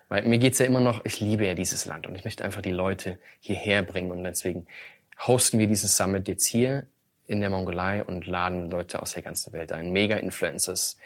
Weil 0.09 0.23
mir 0.23 0.39
geht's 0.39 0.57
ja 0.57 0.65
immer 0.65 0.79
noch, 0.79 1.05
ich 1.05 1.19
liebe 1.19 1.45
ja 1.45 1.53
dieses 1.53 1.85
Land 1.85 2.07
und 2.07 2.15
ich 2.15 2.25
möchte 2.25 2.43
einfach 2.43 2.63
die 2.63 2.71
Leute 2.71 3.19
hierher 3.39 3.83
bringen 3.83 4.11
und 4.11 4.23
deswegen 4.23 4.65
hosten 5.27 5.59
wir 5.59 5.67
dieses 5.67 5.97
Summit 5.97 6.27
jetzt 6.27 6.45
hier 6.45 6.87
in 7.27 7.41
der 7.41 7.49
Mongolei 7.49 8.03
und 8.03 8.25
laden 8.25 8.69
Leute 8.69 9.01
aus 9.01 9.13
der 9.13 9.21
ganzen 9.21 9.53
Welt 9.53 9.71
ein. 9.71 9.91
Mega 9.91 10.17
Influencers 10.17 10.97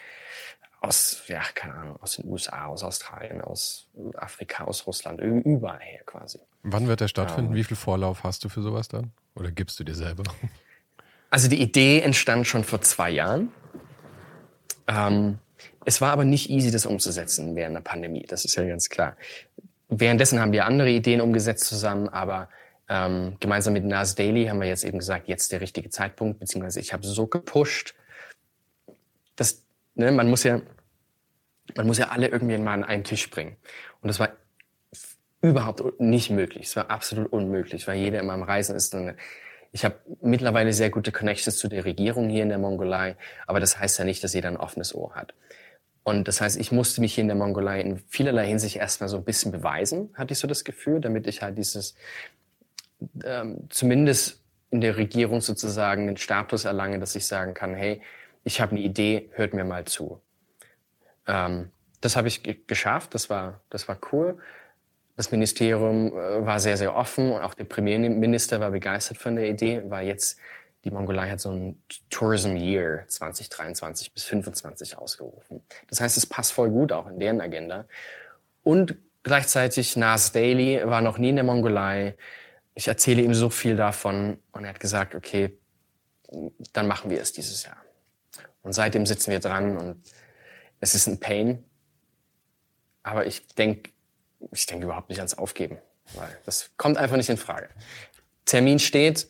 aus, 0.82 1.24
ja, 1.28 1.42
keine 1.54 1.76
Ahnung, 1.76 1.98
aus 2.02 2.16
den 2.16 2.26
USA, 2.30 2.68
aus 2.68 2.84
Australien, 2.84 3.42
aus 3.42 3.88
Afrika, 4.16 4.66
aus 4.66 4.86
Russland, 4.88 5.20
überall 5.22 5.80
her 5.80 6.02
quasi. 6.06 6.40
Wann 6.64 6.88
wird 6.88 7.02
der 7.02 7.08
stattfinden? 7.08 7.52
Um, 7.52 7.56
Wie 7.56 7.64
viel 7.64 7.78
Vorlauf 7.78 8.24
hast 8.24 8.44
du 8.44 8.50
für 8.50 8.62
sowas 8.62 8.88
dann? 8.88 9.12
Oder 9.36 9.52
gibst 9.52 9.80
du 9.80 9.84
dir 9.84 9.96
selber? 9.96 10.24
Also 11.32 11.50
die 11.50 11.62
Idee 11.62 12.00
entstand 12.00 12.48
schon 12.48 12.64
vor 12.64 12.82
zwei 12.82 13.10
Jahren. 13.10 13.52
Ähm, 14.88 15.40
es 15.84 16.00
war 16.00 16.12
aber 16.14 16.24
nicht 16.24 16.50
easy, 16.50 16.72
das 16.72 16.86
umzusetzen 16.86 17.56
während 17.56 17.76
der 17.76 17.82
Pandemie. 17.82 18.26
Das 18.26 18.46
ist 18.46 18.56
ja 18.56 18.64
ganz 18.64 18.90
klar. 18.90 19.18
Währenddessen 19.90 20.40
haben 20.40 20.54
wir 20.54 20.66
andere 20.66 20.90
Ideen 20.92 21.20
umgesetzt 21.20 21.66
zusammen, 21.66 22.08
aber 22.08 22.48
ähm, 22.88 23.38
gemeinsam 23.40 23.74
mit 23.74 23.84
Nas 23.84 24.16
Daily 24.16 24.46
haben 24.46 24.62
wir 24.62 24.68
jetzt 24.68 24.84
eben 24.84 25.00
gesagt, 25.00 25.28
jetzt 25.28 25.52
der 25.52 25.62
richtige 25.62 25.90
Zeitpunkt, 25.90 26.40
beziehungsweise 26.40 26.80
ich 26.80 26.94
habe 26.94 27.06
so 27.06 27.28
gepusht, 27.28 27.96
dass 29.36 29.64
ne, 29.96 30.12
man 30.12 30.30
muss 30.30 30.44
ja, 30.44 30.62
man 31.76 31.88
muss 31.88 31.98
ja 31.98 32.10
alle 32.10 32.28
irgendwie 32.28 32.58
mal 32.58 32.74
an 32.74 32.84
einen 32.84 33.04
Tisch 33.04 33.30
bringen. 33.30 33.58
Und 34.02 34.08
das 34.08 34.20
war 34.20 34.30
überhaupt 35.42 36.00
nicht 36.00 36.30
möglich. 36.30 36.68
Es 36.68 36.76
war 36.76 36.90
absolut 36.90 37.32
unmöglich, 37.32 37.88
weil 37.88 37.98
jeder 37.98 38.20
immer 38.20 38.34
am 38.34 38.44
Reisen 38.44 38.76
ist. 38.76 38.94
Und 38.94 39.16
ich 39.72 39.84
habe 39.84 39.96
mittlerweile 40.22 40.74
sehr 40.74 40.90
gute 40.90 41.12
Connections 41.12 41.58
zu 41.58 41.68
der 41.68 41.86
Regierung 41.86 42.30
hier 42.30 42.44
in 42.44 42.50
der 42.50 42.58
Mongolei, 42.58 43.18
aber 43.46 43.60
das 43.60 43.80
heißt 43.80 44.00
ja 44.00 44.06
nicht, 44.06 44.24
dass 44.24 44.34
jeder 44.34 44.50
ein 44.50 44.58
offenes 44.58 44.96
Ohr 44.96 45.16
hat. 45.16 45.34
Und 46.04 46.28
das 46.28 46.40
heißt, 46.40 46.58
ich 46.58 46.72
musste 46.72 47.02
mich 47.02 47.16
hier 47.16 47.24
in 47.24 47.28
der 47.28 47.36
Mongolei 47.36 47.82
in 47.82 47.98
vielerlei 47.98 48.46
Hinsicht 48.46 48.76
erstmal 48.76 49.10
so 49.10 49.18
ein 49.18 49.24
bisschen 49.24 49.52
beweisen, 49.52 50.12
hatte 50.14 50.34
ich 50.34 50.40
so 50.40 50.48
das 50.48 50.64
Gefühl, 50.64 51.02
damit 51.02 51.26
ich 51.26 51.42
halt 51.42 51.58
dieses, 51.58 51.96
ähm, 53.24 53.68
zumindest 53.70 54.42
in 54.72 54.82
der 54.82 54.98
Regierung 54.98 55.42
sozusagen 55.42 56.08
den 56.08 56.18
Status 56.18 56.66
erlange, 56.66 57.00
dass 57.00 57.16
ich 57.16 57.26
sagen 57.26 57.54
kann, 57.54 57.76
hey, 57.76 58.02
ich 58.44 58.62
habe 58.62 58.72
eine 58.72 58.82
Idee, 58.82 59.30
hört 59.34 59.54
mir 59.54 59.64
mal 59.64 59.86
zu. 59.86 60.22
Ähm, 61.28 61.72
das 62.02 62.16
habe 62.16 62.28
ich 62.28 62.68
geschafft, 62.68 63.14
das 63.14 63.30
war, 63.30 63.62
das 63.70 63.88
war 63.88 63.98
cool. 64.12 64.38
Das 65.16 65.32
Ministerium 65.32 66.08
äh, 66.08 66.46
war 66.46 66.60
sehr, 66.60 66.78
sehr 66.78 66.96
offen 66.96 67.32
und 67.32 67.42
auch 67.42 67.54
der 67.54 67.64
Premierminister 67.64 68.60
war 68.60 68.72
begeistert 68.72 69.18
von 69.18 69.36
der 69.36 69.50
Idee, 69.50 69.84
weil 69.88 70.08
jetzt 70.08 70.38
die 70.84 70.92
Mongolei 70.92 71.32
hat 71.32 71.40
so 71.40 71.50
ein 71.50 71.82
Tourism 72.12 72.56
Year 72.56 73.06
2023 73.08 74.14
bis 74.14 74.26
2025 74.26 74.98
ausgerufen. 74.98 75.64
Das 75.90 76.00
heißt, 76.00 76.16
es 76.16 76.28
passt 76.28 76.52
voll 76.52 76.70
gut 76.70 76.92
auch 76.92 77.08
in 77.08 77.20
deren 77.20 77.42
Agenda. 77.42 77.86
Und 78.62 78.96
gleichzeitig 79.24 79.98
Nas 79.98 80.32
Daily 80.32 80.82
war 80.86 81.02
noch 81.02 81.18
nie 81.18 81.30
in 81.30 81.38
der 81.38 81.46
Mongolei. 81.46 82.16
Ich 82.76 82.88
erzähle 82.88 83.22
ihm 83.22 83.34
so 83.34 83.50
viel 83.50 83.76
davon 83.76 84.38
und 84.52 84.64
er 84.64 84.70
hat 84.70 84.80
gesagt, 84.80 85.16
okay, 85.16 85.58
dann 86.74 86.88
machen 86.88 87.10
wir 87.10 87.22
es 87.22 87.34
dieses 87.34 87.64
Jahr. 87.64 87.78
Und 88.62 88.74
seitdem 88.74 89.06
sitzen 89.06 89.32
wir 89.32 89.40
dran 89.40 89.78
und 89.78 90.04
es 90.80 90.94
ist 90.96 91.08
ein 91.08 91.20
Pain. 91.20 91.64
Aber 93.04 93.26
ich 93.26 93.48
denke, 93.48 93.92
ich 94.52 94.66
denke 94.66 94.86
überhaupt 94.86 95.10
nicht 95.10 95.20
ans 95.20 95.38
Aufgeben, 95.38 95.78
weil 96.16 96.38
das 96.46 96.72
kommt 96.78 96.98
einfach 96.98 97.18
nicht 97.18 97.30
in 97.30 97.38
Frage. 97.38 97.70
Termin 98.46 98.80
steht, 98.80 99.28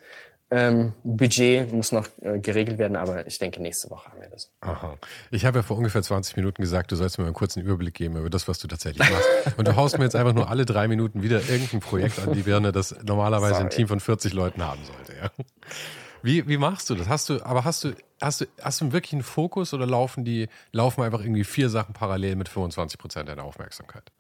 ähm, 0.52 0.94
Budget 1.04 1.74
muss 1.74 1.92
noch 1.92 2.08
äh, 2.22 2.40
geregelt 2.40 2.78
werden, 2.78 2.96
aber 2.96 3.26
ich 3.26 3.40
denke, 3.40 3.62
nächste 3.62 3.90
Woche 3.90 4.12
haben 4.12 4.22
wir 4.22 4.30
das. 4.30 4.52
Aha. 4.62 4.96
Ich 5.32 5.46
habe 5.46 5.60
ja 5.60 5.64
vor 5.64 5.78
ungefähr 5.78 6.04
20 6.04 6.38
Minuten 6.38 6.62
gesagt, 6.62 6.92
du 6.92 6.96
sollst 6.96 7.18
mir 7.18 7.26
einen 7.26 7.34
kurzen 7.34 7.62
Überblick 7.62 7.96
geben 7.96 8.16
über 8.18 8.30
das, 8.30 8.48
was 8.48 8.60
du 8.60 8.68
tatsächlich 8.68 9.10
machst. 9.10 9.28
Und 9.58 9.68
du 9.68 9.76
haust 9.76 9.98
mir 9.98 10.04
jetzt 10.04 10.16
einfach 10.16 10.34
nur 10.34 10.50
alle 10.50 10.66
drei 10.66 10.88
Minuten 10.88 11.24
wieder 11.24 11.42
irgendein 11.50 11.80
Projekt 11.80 12.20
an 12.20 12.34
die 12.34 12.44
Birne, 12.44 12.72
das 12.72 12.96
normalerweise 13.04 13.56
Sorry. 13.56 13.66
ein 13.66 13.70
Team 13.72 13.88
von 13.88 14.00
40 14.00 14.34
Leuten 14.34 14.64
haben 14.64 14.82
sollte. 14.86 15.14
Ja. 15.20 15.32
Wie, 16.22 16.48
wie 16.48 16.58
machst 16.58 16.90
du 16.90 16.96
das? 16.96 17.08
Hast 17.08 17.30
du, 17.30 17.44
aber 17.44 17.66
hast 17.66 17.84
du, 17.84 17.94
hast 18.22 18.42
du, 18.42 18.46
hast 18.62 18.82
du 18.82 18.92
wirklich 18.92 19.14
einen 19.14 19.24
Fokus 19.24 19.74
oder 19.74 19.86
laufen 19.86 20.26
die, 20.26 20.48
laufen 20.72 21.04
einfach 21.04 21.22
irgendwie 21.22 21.44
vier 21.44 21.70
Sachen 21.70 21.94
parallel 21.94 22.36
mit 22.36 22.50
25 22.50 23.00
Prozent 23.00 23.30
deiner 23.30 23.44
Aufmerksamkeit? 23.44 24.12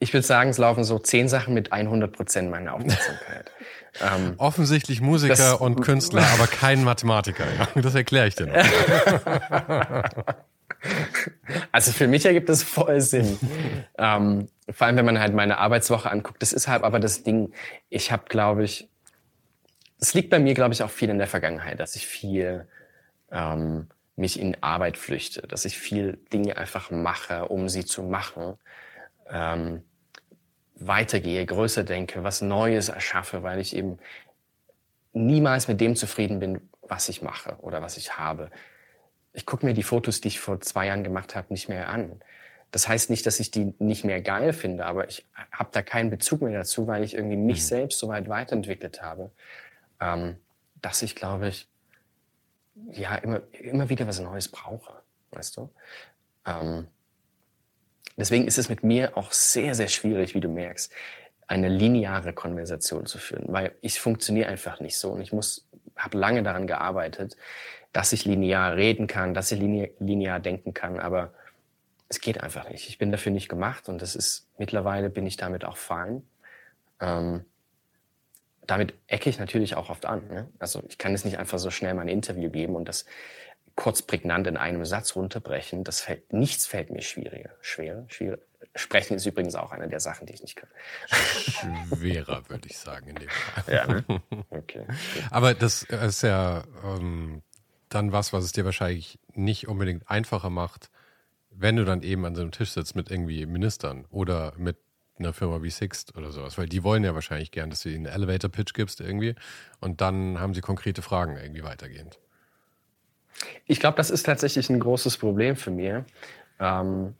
Ich 0.00 0.12
würde 0.12 0.26
sagen, 0.26 0.50
es 0.50 0.58
laufen 0.58 0.84
so 0.84 0.98
zehn 0.98 1.28
Sachen 1.28 1.54
mit 1.54 1.72
100 1.72 2.12
Prozent 2.12 2.50
meiner 2.50 2.74
Aufmerksamkeit. 2.74 3.50
ähm, 4.00 4.34
Offensichtlich 4.38 5.00
Musiker 5.00 5.34
das, 5.34 5.54
und 5.54 5.80
Künstler, 5.80 6.24
aber 6.34 6.46
kein 6.46 6.84
Mathematiker. 6.84 7.44
Ja? 7.58 7.80
Das 7.80 7.94
erkläre 7.94 8.28
ich 8.28 8.34
dir 8.34 8.46
noch. 8.46 10.04
Also 11.72 11.92
für 11.92 12.06
mich 12.06 12.24
ergibt 12.24 12.48
das 12.48 12.62
voll 12.62 13.00
Sinn. 13.00 13.38
ähm, 13.98 14.48
vor 14.70 14.86
allem, 14.86 14.96
wenn 14.96 15.04
man 15.04 15.18
halt 15.18 15.34
meine 15.34 15.58
Arbeitswoche 15.58 16.10
anguckt. 16.10 16.42
Das 16.42 16.52
ist 16.52 16.68
halt 16.68 16.84
aber 16.84 17.00
das 17.00 17.22
Ding. 17.22 17.52
Ich 17.88 18.12
habe, 18.12 18.24
glaube 18.28 18.64
ich, 18.64 18.88
es 20.00 20.14
liegt 20.14 20.30
bei 20.30 20.38
mir, 20.38 20.54
glaube 20.54 20.74
ich, 20.74 20.82
auch 20.82 20.90
viel 20.90 21.10
in 21.10 21.18
der 21.18 21.26
Vergangenheit, 21.26 21.80
dass 21.80 21.96
ich 21.96 22.06
viel 22.06 22.68
ähm, 23.32 23.88
mich 24.16 24.38
in 24.38 24.62
Arbeit 24.62 24.96
flüchte, 24.96 25.42
dass 25.42 25.64
ich 25.64 25.78
viel 25.78 26.18
Dinge 26.32 26.56
einfach 26.56 26.90
mache, 26.90 27.46
um 27.46 27.68
sie 27.68 27.84
zu 27.84 28.02
machen. 28.02 28.54
Ähm, 29.30 29.82
weitergehe, 30.76 31.44
größer 31.44 31.84
denke, 31.84 32.22
was 32.22 32.40
Neues 32.40 32.88
erschaffe, 32.88 33.42
weil 33.42 33.58
ich 33.58 33.74
eben 33.74 33.98
niemals 35.12 35.68
mit 35.68 35.80
dem 35.80 35.96
zufrieden 35.96 36.38
bin, 36.38 36.60
was 36.82 37.08
ich 37.08 37.22
mache 37.22 37.56
oder 37.60 37.82
was 37.82 37.96
ich 37.96 38.18
habe. 38.18 38.50
Ich 39.32 39.44
gucke 39.44 39.66
mir 39.66 39.74
die 39.74 39.82
Fotos, 39.82 40.20
die 40.20 40.28
ich 40.28 40.40
vor 40.40 40.60
zwei 40.60 40.86
Jahren 40.86 41.04
gemacht 41.04 41.34
habe, 41.34 41.48
nicht 41.50 41.68
mehr 41.68 41.88
an. 41.88 42.20
Das 42.70 42.86
heißt 42.86 43.10
nicht, 43.10 43.24
dass 43.26 43.40
ich 43.40 43.50
die 43.50 43.74
nicht 43.78 44.04
mehr 44.04 44.20
geil 44.20 44.52
finde, 44.52 44.84
aber 44.84 45.08
ich 45.08 45.26
habe 45.50 45.70
da 45.72 45.82
keinen 45.82 46.10
Bezug 46.10 46.42
mehr 46.42 46.52
dazu, 46.52 46.86
weil 46.86 47.02
ich 47.02 47.14
irgendwie 47.14 47.36
mich 47.36 47.60
mhm. 47.60 47.66
selbst 47.66 47.98
so 47.98 48.08
weit 48.08 48.28
weiterentwickelt 48.28 49.02
habe, 49.02 49.30
ähm, 50.00 50.36
dass 50.80 51.02
ich, 51.02 51.16
glaube 51.16 51.48
ich, 51.48 51.66
ja, 52.92 53.16
immer, 53.16 53.40
immer 53.52 53.88
wieder 53.88 54.06
was 54.06 54.20
Neues 54.20 54.48
brauche, 54.48 54.92
weißt 55.32 55.56
du? 55.56 55.70
Ähm, 56.46 56.86
Deswegen 58.18 58.46
ist 58.46 58.58
es 58.58 58.68
mit 58.68 58.82
mir 58.82 59.16
auch 59.16 59.32
sehr, 59.32 59.74
sehr 59.74 59.88
schwierig, 59.88 60.34
wie 60.34 60.40
du 60.40 60.48
merkst, 60.48 60.92
eine 61.46 61.68
lineare 61.68 62.32
Konversation 62.32 63.06
zu 63.06 63.18
führen, 63.18 63.44
weil 63.46 63.72
ich 63.80 64.00
funktioniere 64.00 64.48
einfach 64.48 64.80
nicht 64.80 64.98
so 64.98 65.10
und 65.10 65.22
ich 65.22 65.32
muss, 65.32 65.66
habe 65.96 66.18
lange 66.18 66.42
daran 66.42 66.66
gearbeitet, 66.66 67.36
dass 67.92 68.12
ich 68.12 68.26
linear 68.26 68.76
reden 68.76 69.06
kann, 69.06 69.32
dass 69.32 69.50
ich 69.50 69.58
linear, 69.58 69.88
linear 69.98 70.40
denken 70.40 70.74
kann, 70.74 70.98
aber 70.98 71.32
es 72.08 72.20
geht 72.20 72.42
einfach 72.42 72.68
nicht. 72.68 72.88
Ich 72.88 72.98
bin 72.98 73.12
dafür 73.12 73.32
nicht 73.32 73.48
gemacht 73.48 73.88
und 73.88 74.02
das 74.02 74.14
ist 74.14 74.46
mittlerweile 74.58 75.10
bin 75.10 75.26
ich 75.26 75.36
damit 75.36 75.64
auch 75.64 75.76
fein. 75.76 76.22
Ähm, 77.00 77.44
damit 78.66 78.94
ecke 79.06 79.30
ich 79.30 79.38
natürlich 79.38 79.76
auch 79.76 79.88
oft 79.88 80.04
an. 80.04 80.26
Ne? 80.28 80.48
Also 80.58 80.82
ich 80.88 80.98
kann 80.98 81.14
es 81.14 81.24
nicht 81.24 81.38
einfach 81.38 81.58
so 81.58 81.70
schnell 81.70 81.94
mal 81.94 82.02
ein 82.02 82.08
Interview 82.08 82.50
geben 82.50 82.76
und 82.76 82.86
das 82.86 83.06
kurz 83.78 84.02
prägnant 84.02 84.48
in 84.48 84.56
einem 84.56 84.84
Satz 84.84 85.14
runterbrechen, 85.14 85.84
das 85.84 86.00
fällt, 86.00 86.32
nichts 86.32 86.66
fällt 86.66 86.90
mir 86.90 87.00
schwieriger. 87.00 87.50
Schwer, 87.60 88.04
schwierig. 88.08 88.40
Sprechen 88.74 89.14
ist 89.14 89.24
übrigens 89.24 89.54
auch 89.54 89.70
eine 89.70 89.88
der 89.88 90.00
Sachen, 90.00 90.26
die 90.26 90.32
ich 90.32 90.42
nicht 90.42 90.56
kann. 90.56 90.68
Schwerer, 91.06 92.42
würde 92.48 92.68
ich 92.68 92.76
sagen, 92.76 93.06
in 93.06 93.14
dem 93.14 93.28
Fall. 93.28 93.72
Ja, 93.72 93.86
ne? 93.86 94.04
Okay. 94.50 94.84
Aber 95.30 95.54
das 95.54 95.84
ist 95.84 96.22
ja 96.22 96.64
ähm, 96.84 97.42
dann 97.88 98.10
was, 98.10 98.32
was 98.32 98.42
es 98.42 98.50
dir 98.50 98.64
wahrscheinlich 98.64 99.20
nicht 99.32 99.68
unbedingt 99.68 100.10
einfacher 100.10 100.50
macht, 100.50 100.90
wenn 101.52 101.76
du 101.76 101.84
dann 101.84 102.02
eben 102.02 102.24
an 102.26 102.34
so 102.34 102.40
einem 102.40 102.50
Tisch 102.50 102.72
sitzt 102.72 102.96
mit 102.96 103.12
irgendwie 103.12 103.46
Ministern 103.46 104.06
oder 104.10 104.54
mit 104.56 104.76
einer 105.20 105.32
Firma 105.32 105.62
wie 105.62 105.70
Sixt 105.70 106.16
oder 106.16 106.32
sowas, 106.32 106.58
weil 106.58 106.66
die 106.66 106.82
wollen 106.82 107.04
ja 107.04 107.14
wahrscheinlich 107.14 107.52
gern, 107.52 107.70
dass 107.70 107.84
du 107.84 107.90
ihnen 107.90 108.08
einen 108.08 108.16
Elevator-Pitch 108.16 108.74
gibst 108.74 109.00
irgendwie 109.00 109.36
und 109.78 110.00
dann 110.00 110.40
haben 110.40 110.52
sie 110.52 110.62
konkrete 110.62 111.00
Fragen 111.00 111.36
irgendwie 111.36 111.62
weitergehend. 111.62 112.18
Ich 113.66 113.80
glaube, 113.80 113.96
das 113.96 114.10
ist 114.10 114.24
tatsächlich 114.24 114.70
ein 114.70 114.80
großes 114.80 115.18
Problem 115.18 115.56
für 115.56 115.70
mich. 115.70 115.94
Ähm, 116.60 117.14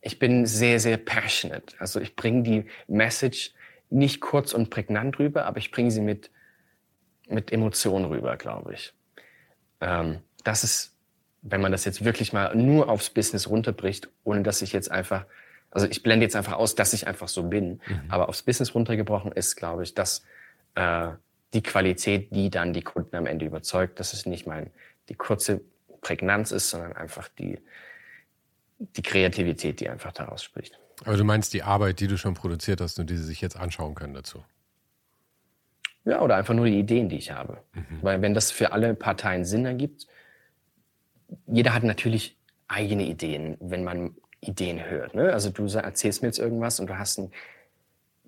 ich 0.00 0.18
bin 0.18 0.46
sehr, 0.46 0.80
sehr 0.80 0.96
passionate. 0.96 1.74
Also 1.78 2.00
ich 2.00 2.16
bringe 2.16 2.42
die 2.42 2.64
Message 2.86 3.52
nicht 3.90 4.20
kurz 4.20 4.52
und 4.52 4.70
prägnant 4.70 5.18
rüber, 5.18 5.46
aber 5.46 5.58
ich 5.58 5.70
bringe 5.70 5.90
sie 5.90 6.00
mit, 6.00 6.30
mit 7.28 7.52
Emotionen 7.52 8.06
rüber, 8.06 8.36
glaube 8.36 8.74
ich. 8.74 8.92
Ähm, 9.80 10.18
das 10.44 10.64
ist, 10.64 10.94
wenn 11.42 11.60
man 11.60 11.72
das 11.72 11.84
jetzt 11.84 12.04
wirklich 12.04 12.32
mal 12.32 12.54
nur 12.54 12.88
aufs 12.88 13.10
Business 13.10 13.48
runterbricht, 13.48 14.08
ohne 14.24 14.42
dass 14.42 14.62
ich 14.62 14.72
jetzt 14.72 14.90
einfach, 14.90 15.24
also 15.70 15.86
ich 15.86 16.02
blende 16.02 16.24
jetzt 16.24 16.36
einfach 16.36 16.54
aus, 16.54 16.74
dass 16.74 16.92
ich 16.92 17.06
einfach 17.06 17.28
so 17.28 17.44
bin, 17.44 17.80
mhm. 17.86 18.00
aber 18.08 18.28
aufs 18.28 18.42
Business 18.42 18.74
runtergebrochen 18.74 19.32
ist, 19.32 19.56
glaube 19.56 19.82
ich, 19.82 19.94
dass 19.94 20.24
äh, 20.74 21.08
die 21.54 21.62
Qualität, 21.62 22.30
die 22.30 22.50
dann 22.50 22.72
die 22.72 22.82
Kunden 22.82 23.16
am 23.16 23.26
Ende 23.26 23.46
überzeugt, 23.46 24.00
das 24.00 24.12
ist 24.12 24.26
nicht 24.26 24.46
mein 24.46 24.70
die 25.08 25.14
kurze 25.14 25.60
Prägnanz 26.00 26.52
ist, 26.52 26.70
sondern 26.70 26.92
einfach 26.92 27.28
die, 27.28 27.58
die 28.78 29.02
Kreativität, 29.02 29.80
die 29.80 29.88
einfach 29.88 30.12
daraus 30.12 30.42
spricht. 30.42 30.78
Aber 31.04 31.16
du 31.16 31.24
meinst 31.24 31.52
die 31.54 31.62
Arbeit, 31.62 32.00
die 32.00 32.08
du 32.08 32.16
schon 32.16 32.34
produziert 32.34 32.80
hast 32.80 32.98
und 32.98 33.08
die 33.10 33.16
sie 33.16 33.24
sich 33.24 33.40
jetzt 33.40 33.56
anschauen 33.56 33.94
können 33.94 34.14
dazu? 34.14 34.44
Ja, 36.04 36.22
oder 36.22 36.36
einfach 36.36 36.54
nur 36.54 36.66
die 36.66 36.78
Ideen, 36.78 37.08
die 37.08 37.18
ich 37.18 37.30
habe. 37.30 37.58
Mhm. 37.74 37.98
Weil 38.02 38.22
wenn 38.22 38.34
das 38.34 38.50
für 38.50 38.72
alle 38.72 38.94
Parteien 38.94 39.44
Sinn 39.44 39.64
ergibt, 39.64 40.06
jeder 41.46 41.74
hat 41.74 41.82
natürlich 41.82 42.36
eigene 42.66 43.04
Ideen, 43.04 43.56
wenn 43.60 43.84
man 43.84 44.14
Ideen 44.40 44.84
hört. 44.84 45.14
Ne? 45.14 45.32
Also 45.32 45.50
du 45.50 45.66
erzählst 45.66 46.22
mir 46.22 46.28
jetzt 46.28 46.38
irgendwas 46.38 46.80
und 46.80 46.88
du 46.88 46.98
hast 46.98 47.18
ein, 47.18 47.32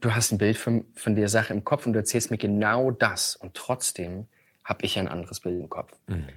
du 0.01 0.14
hast 0.14 0.33
ein 0.33 0.39
Bild 0.39 0.57
von, 0.57 0.85
von 0.95 1.14
der 1.14 1.28
Sache 1.28 1.53
im 1.53 1.64
Kopf 1.64 1.87
und 1.87 1.93
du 1.93 1.99
erzählst 1.99 2.31
mir 2.31 2.39
genau 2.39 2.91
das. 2.91 3.37
Und 3.37 3.55
trotzdem 3.55 4.26
habe 4.64 4.85
ich 4.85 4.99
ein 4.99 5.09
anderes 5.09 5.41
Bild 5.41 5.61
im 5.61 5.68
Kopf. 5.68 5.93
Mhm. 6.07 6.28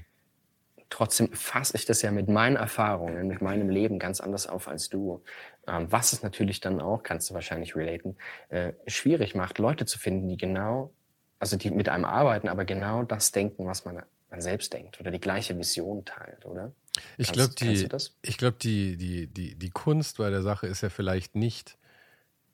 Trotzdem 0.94 1.34
fasse 1.34 1.76
ich 1.76 1.86
das 1.86 2.04
ja 2.04 2.12
mit 2.12 2.30
meinen 2.30 2.56
Erfahrungen, 2.56 3.28
mit 3.28 3.42
meinem 3.42 3.68
Leben 3.68 3.98
ganz 3.98 4.22
anders 4.22 4.46
auf 4.46 4.68
als 4.68 4.90
du. 4.90 5.24
Ähm, 5.66 5.92
was 5.92 6.14
es 6.14 6.22
natürlich 6.22 6.60
dann 6.60 6.80
auch, 6.80 7.02
kannst 7.02 7.32
du 7.32 7.34
wahrscheinlich 7.34 7.76
relaten, 7.76 8.16
äh, 8.50 8.74
schwierig 8.86 9.34
macht, 9.34 9.58
Leute 9.58 9.88
zu 9.88 9.98
finden, 9.98 10.28
die 10.28 10.38
genau, 10.38 10.94
also 11.40 11.58
die 11.58 11.72
mit 11.72 11.90
einem 11.90 12.06
arbeiten, 12.06 12.48
aber 12.48 12.64
genau 12.64 13.02
das 13.02 13.32
denken, 13.32 13.66
was 13.66 13.86
man, 13.86 14.04
man 14.30 14.40
selbst 14.40 14.72
denkt 14.72 15.00
oder 15.00 15.10
die 15.10 15.20
gleiche 15.20 15.58
Vision 15.58 16.06
teilt, 16.06 16.46
oder? 16.46 16.74
Ich 17.18 17.32
glaube, 17.32 17.56
die, 17.56 17.90
ich 18.22 18.38
glaub, 18.38 18.60
die, 18.60 18.96
die, 18.96 19.26
die, 19.26 19.56
die 19.56 19.70
Kunst 19.72 20.20
bei 20.20 20.30
der 20.30 20.44
Sache 20.44 20.68
ist 20.68 20.82
ja 20.82 20.90
vielleicht 20.90 21.34
nicht 21.34 21.76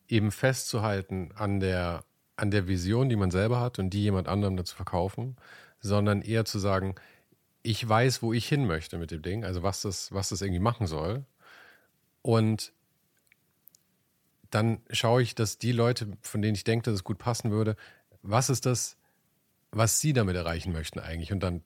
eben 0.07 0.31
festzuhalten 0.31 1.33
an 1.35 1.59
der, 1.59 2.05
an 2.37 2.51
der 2.51 2.69
Vision, 2.69 3.09
die 3.09 3.17
man 3.17 3.31
selber 3.31 3.59
hat 3.59 3.79
und 3.79 3.89
die 3.89 4.03
jemand 4.03 4.29
anderem 4.29 4.55
dazu 4.55 4.77
verkaufen, 4.77 5.35
sondern 5.81 6.21
eher 6.21 6.45
zu 6.45 6.57
sagen, 6.57 6.95
ich 7.63 7.87
weiß, 7.87 8.21
wo 8.21 8.33
ich 8.33 8.47
hin 8.47 8.65
möchte 8.65 8.97
mit 8.97 9.11
dem 9.11 9.21
Ding, 9.21 9.43
also 9.43 9.63
was 9.63 9.81
das, 9.81 10.11
was 10.11 10.29
das 10.29 10.41
irgendwie 10.41 10.59
machen 10.59 10.87
soll. 10.87 11.25
Und 12.21 12.73
dann 14.49 14.81
schaue 14.91 15.21
ich, 15.21 15.35
dass 15.35 15.57
die 15.57 15.71
Leute, 15.71 16.07
von 16.21 16.41
denen 16.41 16.55
ich 16.55 16.63
denke, 16.63 16.85
dass 16.85 16.95
es 16.95 17.03
gut 17.03 17.17
passen 17.17 17.51
würde, 17.51 17.75
was 18.21 18.49
ist 18.49 18.65
das, 18.65 18.97
was 19.71 19.99
sie 19.99 20.13
damit 20.13 20.35
erreichen 20.35 20.71
möchten 20.73 20.99
eigentlich? 20.99 21.31
Und 21.31 21.41
dann 21.41 21.63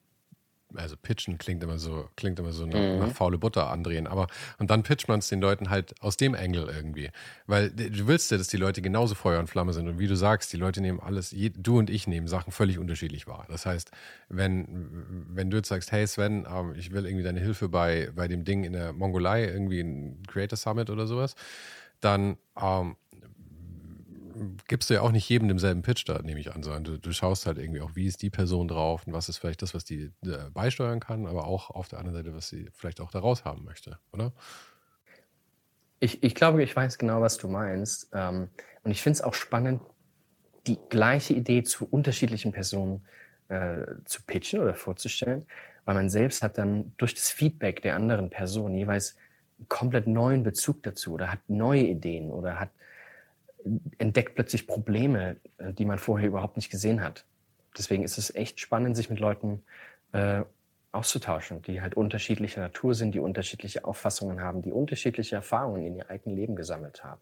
also 0.75 0.95
pitchen 0.97 1.37
klingt 1.37 1.63
immer 1.63 1.79
so, 1.79 2.09
klingt 2.15 2.39
immer 2.39 2.51
so 2.51 2.65
nach, 2.65 2.79
mhm. 2.79 2.99
nach 2.99 3.11
faule 3.11 3.37
Butter 3.37 3.69
andrehen, 3.69 4.07
aber 4.07 4.27
und 4.59 4.69
dann 4.69 4.83
pitcht 4.83 5.07
man 5.07 5.19
es 5.19 5.29
den 5.29 5.41
Leuten 5.41 5.69
halt 5.69 5.93
aus 6.01 6.17
dem 6.17 6.33
Engel 6.35 6.69
irgendwie. 6.69 7.09
Weil 7.47 7.69
du 7.69 8.07
willst 8.07 8.31
ja, 8.31 8.37
dass 8.37 8.47
die 8.47 8.57
Leute 8.57 8.81
genauso 8.81 9.15
Feuer 9.15 9.39
und 9.39 9.47
Flamme 9.47 9.73
sind. 9.73 9.87
Und 9.87 9.99
wie 9.99 10.07
du 10.07 10.15
sagst, 10.15 10.53
die 10.53 10.57
Leute 10.57 10.81
nehmen 10.81 10.99
alles, 10.99 11.35
du 11.55 11.77
und 11.77 11.89
ich 11.89 12.07
nehmen 12.07 12.27
Sachen 12.27 12.51
völlig 12.51 12.79
unterschiedlich 12.79 13.27
wahr. 13.27 13.45
Das 13.49 13.65
heißt, 13.65 13.91
wenn, 14.29 14.67
wenn 15.29 15.49
du 15.49 15.57
jetzt 15.57 15.69
sagst, 15.69 15.91
hey 15.91 16.07
Sven, 16.07 16.45
ähm, 16.49 16.73
ich 16.77 16.91
will 16.91 17.05
irgendwie 17.05 17.23
deine 17.23 17.39
Hilfe 17.39 17.69
bei, 17.69 18.09
bei 18.15 18.27
dem 18.27 18.43
Ding 18.43 18.63
in 18.63 18.73
der 18.73 18.93
Mongolei, 18.93 19.45
irgendwie 19.45 19.81
ein 19.81 20.23
Creator 20.27 20.57
Summit 20.57 20.89
oder 20.89 21.07
sowas, 21.07 21.35
dann 22.01 22.37
ähm, 22.61 22.95
gibst 24.67 24.89
du 24.89 24.95
ja 24.95 25.01
auch 25.01 25.11
nicht 25.11 25.27
jedem 25.27 25.47
demselben 25.47 25.81
Pitch 25.81 26.07
da, 26.07 26.21
nehme 26.21 26.39
ich 26.39 26.53
an, 26.53 26.63
sondern 26.63 26.83
du, 26.83 26.97
du, 26.97 27.11
schaust 27.11 27.45
halt 27.45 27.57
irgendwie 27.57 27.81
auch, 27.81 27.95
wie 27.95 28.05
ist 28.05 28.21
die 28.21 28.29
Person 28.29 28.67
drauf 28.67 29.05
und 29.05 29.13
was 29.13 29.29
ist 29.29 29.37
vielleicht 29.37 29.61
das, 29.61 29.73
was 29.73 29.85
die 29.85 30.11
äh, 30.25 30.49
beisteuern 30.53 30.99
kann, 30.99 31.27
aber 31.27 31.45
auch 31.45 31.69
auf 31.69 31.87
der 31.87 31.99
anderen 31.99 32.17
Seite, 32.17 32.35
was 32.35 32.47
sie 32.47 32.69
vielleicht 32.73 33.01
auch 33.01 33.11
daraus 33.11 33.45
haben 33.45 33.63
möchte, 33.63 33.99
oder? 34.11 34.33
Ich, 35.99 36.21
ich 36.23 36.35
glaube, 36.35 36.63
ich 36.63 36.75
weiß 36.75 36.97
genau, 36.97 37.21
was 37.21 37.37
du 37.37 37.47
meinst. 37.47 38.09
Ähm, 38.13 38.49
und 38.83 38.91
ich 38.91 39.01
finde 39.01 39.17
es 39.17 39.21
auch 39.21 39.33
spannend, 39.33 39.81
die 40.67 40.77
gleiche 40.89 41.33
Idee 41.33 41.63
zu 41.63 41.85
unterschiedlichen 41.85 42.51
Personen 42.51 43.05
äh, 43.49 43.85
zu 44.05 44.21
pitchen 44.23 44.59
oder 44.59 44.73
vorzustellen, 44.73 45.45
weil 45.85 45.95
man 45.95 46.09
selbst 46.09 46.43
hat 46.43 46.57
dann 46.57 46.93
durch 46.97 47.13
das 47.13 47.29
Feedback 47.29 47.81
der 47.81 47.95
anderen 47.95 48.29
Person 48.29 48.73
jeweils 48.73 49.15
einen 49.57 49.67
komplett 49.67 50.07
neuen 50.07 50.43
Bezug 50.43 50.83
dazu 50.83 51.13
oder 51.13 51.31
hat 51.31 51.39
neue 51.47 51.83
Ideen 51.83 52.31
oder 52.31 52.59
hat 52.59 52.69
entdeckt 53.97 54.35
plötzlich 54.35 54.67
Probleme, 54.67 55.37
äh, 55.57 55.73
die 55.73 55.85
man 55.85 55.99
vorher 55.99 56.27
überhaupt 56.27 56.57
nicht 56.57 56.69
gesehen 56.69 57.01
hat. 57.01 57.25
Deswegen 57.77 58.03
ist 58.03 58.17
es 58.17 58.33
echt 58.35 58.59
spannend, 58.59 58.95
sich 58.95 59.09
mit 59.09 59.19
Leuten 59.19 59.63
äh, 60.11 60.43
auszutauschen, 60.91 61.61
die 61.63 61.81
halt 61.81 61.95
unterschiedlicher 61.95 62.61
Natur 62.61 62.93
sind, 62.93 63.15
die 63.15 63.19
unterschiedliche 63.19 63.83
Auffassungen 63.83 64.41
haben, 64.41 64.61
die 64.61 64.71
unterschiedliche 64.71 65.35
Erfahrungen 65.35 65.85
in 65.85 65.95
ihr 65.95 66.09
eigenes 66.09 66.37
Leben 66.37 66.55
gesammelt 66.55 67.03
haben. 67.03 67.21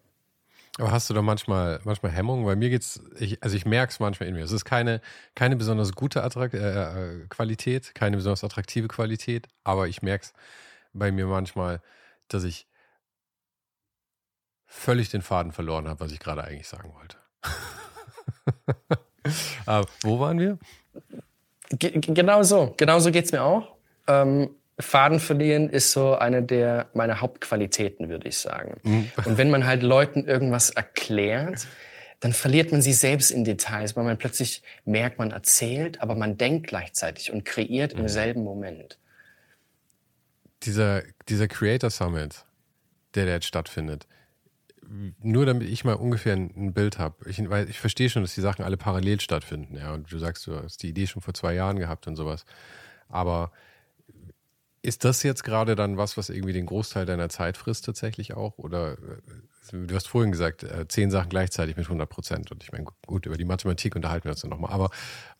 Aber 0.78 0.90
hast 0.90 1.10
du 1.10 1.14
da 1.14 1.20
manchmal, 1.20 1.80
manchmal 1.84 2.12
Hemmungen? 2.12 2.46
Weil 2.46 2.56
mir 2.56 2.70
geht's, 2.70 3.02
ich, 3.18 3.42
also 3.42 3.56
ich 3.56 3.66
merke 3.66 3.90
es 3.90 4.00
manchmal 4.00 4.28
in 4.28 4.34
mir. 4.34 4.44
Es 4.44 4.52
ist 4.52 4.64
keine, 4.64 5.00
keine 5.34 5.56
besonders 5.56 5.92
gute 5.92 6.22
Attrakt, 6.22 6.54
äh, 6.54 6.58
äh, 6.58 7.26
Qualität, 7.28 7.94
keine 7.94 8.16
besonders 8.16 8.44
attraktive 8.44 8.88
Qualität, 8.88 9.48
aber 9.64 9.88
ich 9.88 10.02
merke 10.02 10.24
es 10.24 10.32
bei 10.94 11.12
mir 11.12 11.26
manchmal, 11.26 11.80
dass 12.28 12.44
ich 12.44 12.66
völlig 14.72 15.10
den 15.10 15.22
Faden 15.22 15.52
verloren 15.52 15.86
habe, 15.86 16.00
was 16.00 16.12
ich 16.12 16.18
gerade 16.18 16.42
eigentlich 16.42 16.66
sagen 16.66 16.92
wollte. 16.98 17.16
Aber 19.66 19.86
wo 20.02 20.18
waren 20.18 20.38
wir? 20.38 20.58
G 21.70 21.90
genau 22.00 22.42
so. 22.42 22.74
Genau 22.76 22.98
so 22.98 23.10
geht 23.10 23.26
es 23.26 23.32
mir 23.32 23.42
auch. 23.42 23.76
Ähm, 24.08 24.50
Faden 24.80 25.20
verlieren 25.20 25.68
ist 25.68 25.92
so 25.92 26.14
eine 26.16 26.42
der 26.42 26.88
meiner 26.94 27.20
Hauptqualitäten, 27.20 28.08
würde 28.08 28.28
ich 28.28 28.38
sagen. 28.38 28.80
Mhm. 28.82 29.12
Und 29.24 29.38
wenn 29.38 29.50
man 29.50 29.66
halt 29.66 29.82
Leuten 29.82 30.26
irgendwas 30.26 30.70
erklärt, 30.70 31.66
dann 32.20 32.32
verliert 32.32 32.72
man 32.72 32.82
sie 32.82 32.92
selbst 32.92 33.30
in 33.30 33.44
Details, 33.44 33.94
weil 33.94 34.04
man 34.04 34.16
plötzlich 34.16 34.62
merkt, 34.84 35.18
man 35.18 35.30
erzählt, 35.30 36.00
aber 36.00 36.14
man 36.14 36.38
denkt 36.38 36.66
gleichzeitig 36.68 37.32
und 37.32 37.44
kreiert 37.44 37.92
im 37.92 38.02
mhm. 38.02 38.08
selben 38.08 38.44
Moment. 38.44 38.98
Dieser, 40.62 41.02
dieser 41.28 41.48
Creator 41.48 41.90
Summit, 41.90 42.44
der, 43.14 43.26
der 43.26 43.34
jetzt 43.34 43.46
stattfindet, 43.46 44.06
nur 45.22 45.46
damit 45.46 45.68
ich 45.68 45.84
mal 45.84 45.94
ungefähr 45.94 46.34
ein, 46.34 46.74
Bild 46.74 46.98
habe. 46.98 47.28
Ich, 47.28 47.48
weil 47.48 47.68
ich 47.68 47.78
verstehe 47.78 48.10
schon, 48.10 48.22
dass 48.22 48.34
die 48.34 48.40
Sachen 48.40 48.64
alle 48.64 48.76
parallel 48.76 49.20
stattfinden, 49.20 49.76
ja. 49.76 49.92
Und 49.92 50.12
du 50.12 50.18
sagst, 50.18 50.46
du 50.46 50.56
hast 50.56 50.82
die 50.82 50.88
Idee 50.88 51.06
schon 51.06 51.22
vor 51.22 51.34
zwei 51.34 51.54
Jahren 51.54 51.78
gehabt 51.78 52.06
und 52.06 52.16
sowas. 52.16 52.44
Aber 53.08 53.52
ist 54.82 55.04
das 55.04 55.22
jetzt 55.22 55.44
gerade 55.44 55.76
dann 55.76 55.96
was, 55.96 56.16
was 56.16 56.28
irgendwie 56.28 56.52
den 56.52 56.66
Großteil 56.66 57.06
deiner 57.06 57.28
Zeit 57.28 57.56
frisst 57.56 57.84
tatsächlich 57.84 58.34
auch? 58.34 58.58
Oder 58.58 58.92
äh, 58.92 58.96
du 59.72 59.94
hast 59.94 60.08
vorhin 60.08 60.32
gesagt, 60.32 60.64
äh, 60.64 60.86
zehn 60.88 61.10
Sachen 61.10 61.30
gleichzeitig 61.30 61.76
mit 61.76 61.86
100 61.86 62.08
Prozent. 62.08 62.50
Und 62.50 62.62
ich 62.62 62.72
meine, 62.72 62.84
gut, 63.06 63.26
über 63.26 63.36
die 63.36 63.44
Mathematik 63.44 63.94
unterhalten 63.94 64.24
wir 64.24 64.32
uns 64.32 64.40
dann 64.40 64.50
nochmal. 64.50 64.72
Aber 64.72 64.90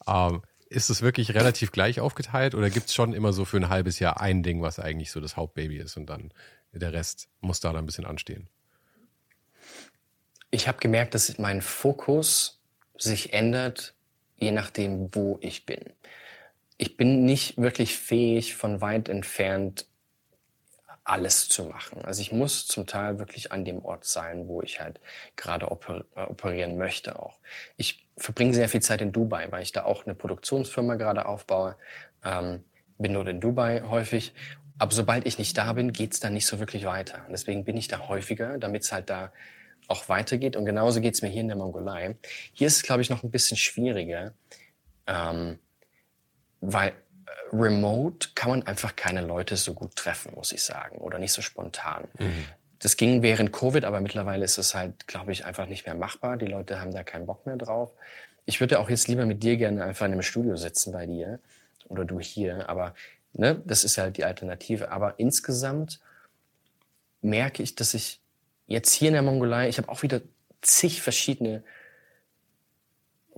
ähm, 0.07 0.43
ist 0.69 0.91
es 0.91 1.03
wirklich 1.03 1.35
relativ 1.35 1.73
gleich 1.73 2.01
aufgeteilt 2.01 2.55
oder 2.55 2.71
gibt 2.71 2.87
es 2.87 2.95
schon 2.95 3.13
immer 3.13 3.33
so 3.33 3.45
für 3.45 3.59
ein 3.59 3.69
halbes 3.69 3.99
Jahr 3.99 4.21
ein 4.21 4.43
Ding, 4.43 4.63
was 4.63 4.79
eigentlich 4.79 5.11
so 5.11 5.21
das 5.21 5.37
Hauptbaby 5.37 5.77
ist 5.77 5.97
und 5.97 6.07
dann 6.07 6.33
der 6.73 6.93
Rest 6.93 7.29
muss 7.41 7.61
da 7.61 7.73
dann 7.73 7.85
ein 7.85 7.87
bisschen 7.87 8.07
anstehen? 8.07 8.49
Ich 10.53 10.69
habe 10.69 10.79
gemerkt, 10.79 11.15
dass 11.15 11.39
mein 11.39 11.63
Fokus 11.63 12.61
sich 12.97 13.33
ändert, 13.33 13.95
je 14.37 14.53
nachdem, 14.53 15.13
wo 15.15 15.39
ich 15.41 15.67
bin. 15.67 15.81
Ich 16.77 16.97
bin 16.97 17.25
nicht 17.25 17.57
wirklich 17.57 17.97
fähig, 17.97 18.55
von 18.55 18.81
weit 18.81 19.09
entfernt 19.09 19.87
alles 21.05 21.49
zu 21.49 21.65
machen. 21.65 22.05
Also 22.05 22.21
ich 22.21 22.33
muss 22.33 22.67
zum 22.67 22.87
Teil 22.87 23.19
wirklich 23.19 23.51
an 23.51 23.65
dem 23.65 23.85
Ort 23.85 24.05
sein, 24.05 24.47
wo 24.47 24.63
ich 24.63 24.81
halt 24.81 25.01
gerade 25.37 25.71
oper 25.71 26.05
äh, 26.15 26.21
operieren 26.21 26.77
möchte 26.77 27.19
auch. 27.19 27.39
Ich 27.77 28.07
verbringe 28.17 28.55
sehr 28.55 28.69
viel 28.69 28.83
Zeit 28.83 29.01
in 29.01 29.11
Dubai, 29.11 29.51
weil 29.51 29.63
ich 29.63 29.73
da 29.73 29.85
auch 29.85 30.05
eine 30.07 30.15
Produktionsfirma 30.15 30.95
gerade 30.97 31.27
aufbaue. 31.27 31.77
Ähm, 32.25 32.63
bin 32.99 33.15
dort 33.15 33.29
in 33.29 33.41
Dubai 33.41 33.83
häufig. 33.89 34.33
Aber 34.79 34.93
sobald 34.93 35.27
ich 35.27 35.39
nicht 35.39 35.57
da 35.59 35.73
bin, 35.73 35.93
geht's 35.93 36.21
dann 36.21 36.35
nicht 36.35 36.47
so 36.47 36.59
wirklich 36.61 36.85
weiter. 36.85 37.27
Deswegen 37.31 37.65
bin 37.65 37.77
ich 37.77 37.89
da 37.89 38.07
häufiger, 38.09 38.59
damit 38.59 38.85
es 38.85 38.93
halt 38.93 39.11
da 39.11 39.33
auch 39.93 40.09
weitergeht. 40.09 40.57
Und 40.57 40.65
genauso 40.65 41.01
geht 41.01 41.15
es 41.15 41.23
mir 41.23 41.29
hier 41.29 41.43
in 41.43 41.49
der 41.49 41.57
Mongolei. 41.57 42.17
Hier 42.53 42.67
ist 42.67 42.77
es, 42.77 42.83
glaube 42.83 43.03
ich, 43.03 43.11
noch 43.11 43.23
ein 43.23 43.31
bisschen 43.31 43.57
schwieriger, 43.57 44.33
ähm, 45.07 45.59
weil 46.61 46.89
äh, 46.89 46.93
remote 47.53 48.31
kann 48.35 48.51
man 48.51 48.63
einfach 48.67 48.97
keine 48.97 49.21
Leute 49.21 49.57
so 49.57 49.75
gut 49.75 49.95
treffen, 49.95 50.35
muss 50.35 50.53
ich 50.53 50.63
sagen, 50.63 50.97
oder 50.99 51.19
nicht 51.19 51.33
so 51.33 51.43
spontan. 51.43 52.05
Mhm. 52.19 52.47
Das 52.79 52.97
ging 52.97 53.23
während 53.23 53.53
Covid, 53.53 53.85
aber 53.85 54.01
mittlerweile 54.01 54.45
ist 54.45 54.59
es 54.59 54.75
halt, 54.75 55.07
glaube 55.07 55.31
ich, 55.31 55.45
einfach 55.45 55.67
nicht 55.67 55.87
mehr 55.87 55.95
machbar. 55.95 56.37
Die 56.37 56.47
Leute 56.47 56.81
haben 56.81 56.93
da 56.93 57.05
keinen 57.05 57.27
Bock 57.27 57.47
mehr 57.47 57.57
drauf. 57.57 57.93
Ich 58.45 58.59
würde 58.59 58.81
auch 58.81 58.91
jetzt 58.91 59.07
lieber 59.07 59.25
mit 59.25 59.43
dir 59.45 59.57
gerne 59.57 59.85
einfach 59.85 60.07
in 60.07 60.13
einem 60.13 60.23
Studio 60.23 60.57
sitzen 60.57 60.93
bei 60.93 61.07
dir 61.07 61.39
oder 61.87 62.05
du 62.05 62.19
hier, 62.19 62.69
aber 62.69 62.95
ne, 63.35 63.63
das 63.65 63.85
ist 63.85 63.99
halt 63.99 64.17
die 64.17 64.25
Alternative. 64.25 64.91
Aber 64.91 65.19
insgesamt 65.19 66.01
merke 67.21 67.63
ich, 67.63 67.77
dass 67.77 67.95
ich 67.95 68.22
jetzt 68.73 68.93
hier 68.93 69.09
in 69.09 69.15
der 69.15 69.23
Mongolei, 69.23 69.69
ich 69.69 69.79
habe 69.79 69.89
auch 69.89 70.03
wieder 70.03 70.21
zig 70.63 71.03
verschiedene 71.03 71.63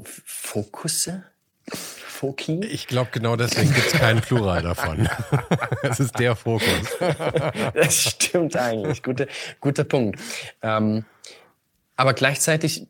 Fokusse. 0.03 1.25
Foki? 1.67 2.61
Ich 2.65 2.87
glaube, 2.87 3.11
genau 3.13 3.37
deswegen 3.37 3.73
gibt 3.73 3.87
es 3.87 3.93
keinen 3.93 4.21
Plural 4.21 4.63
davon. 4.63 5.09
Es 5.83 6.01
ist 6.01 6.19
der 6.19 6.35
Fokus. 6.35 6.97
Das 7.75 7.95
stimmt 7.95 8.57
eigentlich. 8.57 9.03
Guter, 9.03 9.27
guter 9.61 9.85
Punkt. 9.85 10.19
Ähm, 10.63 11.05
aber 11.97 12.15
gleichzeitig, 12.15 12.87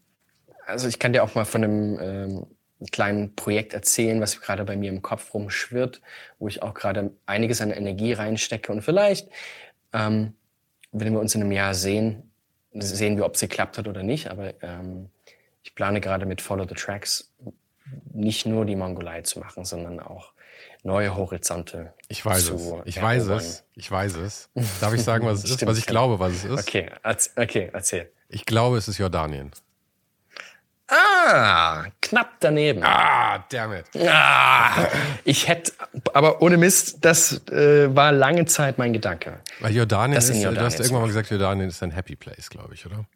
also 0.67 0.87
ich 0.87 0.99
kann 0.99 1.13
dir 1.13 1.25
auch 1.25 1.35
mal 1.35 1.45
von 1.45 1.65
einem 1.65 1.99
ähm, 2.01 2.47
kleinen 2.93 3.35
Projekt 3.35 3.75
erzählen, 3.75 4.21
was 4.21 4.41
gerade 4.41 4.65
bei 4.65 4.77
mir 4.77 4.91
im 4.91 5.03
Kopf 5.03 5.35
rumschwirrt, 5.35 6.01
wo 6.39 6.49
ich 6.49 6.63
auch 6.63 6.75
gerade 6.75 7.13
einiges 7.27 7.61
an 7.61 7.71
Energie 7.71 8.13
reinstecke. 8.13 8.71
Und 8.71 8.83
vielleicht, 8.83 9.29
ähm, 9.93 10.35
wenn 10.93 11.13
wir 11.13 11.21
uns 11.21 11.35
in 11.35 11.43
einem 11.43 11.53
Jahr 11.53 11.75
sehen, 11.75 12.24
sehen 12.75 13.17
wir, 13.17 13.25
ob 13.25 13.35
es 13.35 13.41
geklappt 13.41 13.79
hat 13.79 13.89
oder 13.89 14.03
nicht. 14.03 14.31
Aber 14.31 14.53
ähm, 14.63 15.09
ich 15.63 15.75
plane 15.75 16.01
gerade 16.01 16.27
mit 16.27 16.41
Follow 16.41 16.67
the 16.69 16.75
Tracks 16.75 17.33
nicht 18.13 18.47
nur 18.47 18.65
die 18.65 18.77
Mongolei 18.77 19.23
zu 19.23 19.41
machen, 19.41 19.65
sondern 19.65 20.01
auch 20.01 20.33
neue 20.83 21.17
Horizonte. 21.17 21.93
Ich 22.09 22.25
weiß 22.25 22.51
es. 22.51 22.73
Ich 22.85 23.01
weiß 23.01 23.27
es. 23.29 23.65
Ich 23.75 23.91
weiß 23.91 24.17
es. 24.17 24.51
Darf 24.81 24.95
ich 24.95 25.03
sagen, 25.03 25.27
was 25.27 25.45
es 25.45 25.51
ist? 25.51 25.67
Was 25.67 25.79
ich 25.79 25.87
glaube, 25.87 26.19
was 26.19 26.33
es 26.33 26.45
ist? 26.45 26.69
Okay, 26.69 26.91
okay, 27.37 27.71
erzähl. 27.73 28.11
Ich 28.29 28.47
glaube, 28.47 28.77
es 28.79 28.89
ist 28.89 28.99
Jordanien. 28.99 29.51
Ah, 30.89 31.85
knapp 32.03 32.35
daneben. 32.41 32.83
Ah, 32.85 33.45
damn 33.51 33.73
it. 33.73 33.87
Ah, 34.07 34.87
ich 35.25 35.49
hätte, 35.49 35.73
aber 36.13 36.43
ohne 36.43 36.59
Mist, 36.59 36.99
das 37.05 37.47
äh, 37.49 37.95
war 37.95 38.13
lange 38.13 38.45
Zeit 38.45 38.77
mein 38.77 38.93
Gedanke. 38.93 39.41
Weil 39.61 39.75
Jordanien 39.75 40.19
ist, 40.19 40.29
Jordanien 40.29 40.55
du 40.57 40.65
hast 40.65 40.81
irgendwann 40.81 41.01
mal 41.01 41.07
gesagt, 41.07 41.31
Jordanien 41.31 41.69
ist 41.69 41.83
ein 41.83 41.91
Happy 41.91 42.17
Place, 42.17 42.51
glaube 42.51 42.75
ich, 42.75 42.85
oder? 42.85 43.07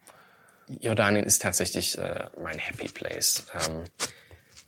Jordanien 0.80 1.24
ist 1.24 1.42
tatsächlich 1.42 1.98
äh, 1.98 2.26
mein 2.42 2.58
Happy 2.58 2.88
Place. 2.88 3.46
Ähm, 3.54 3.84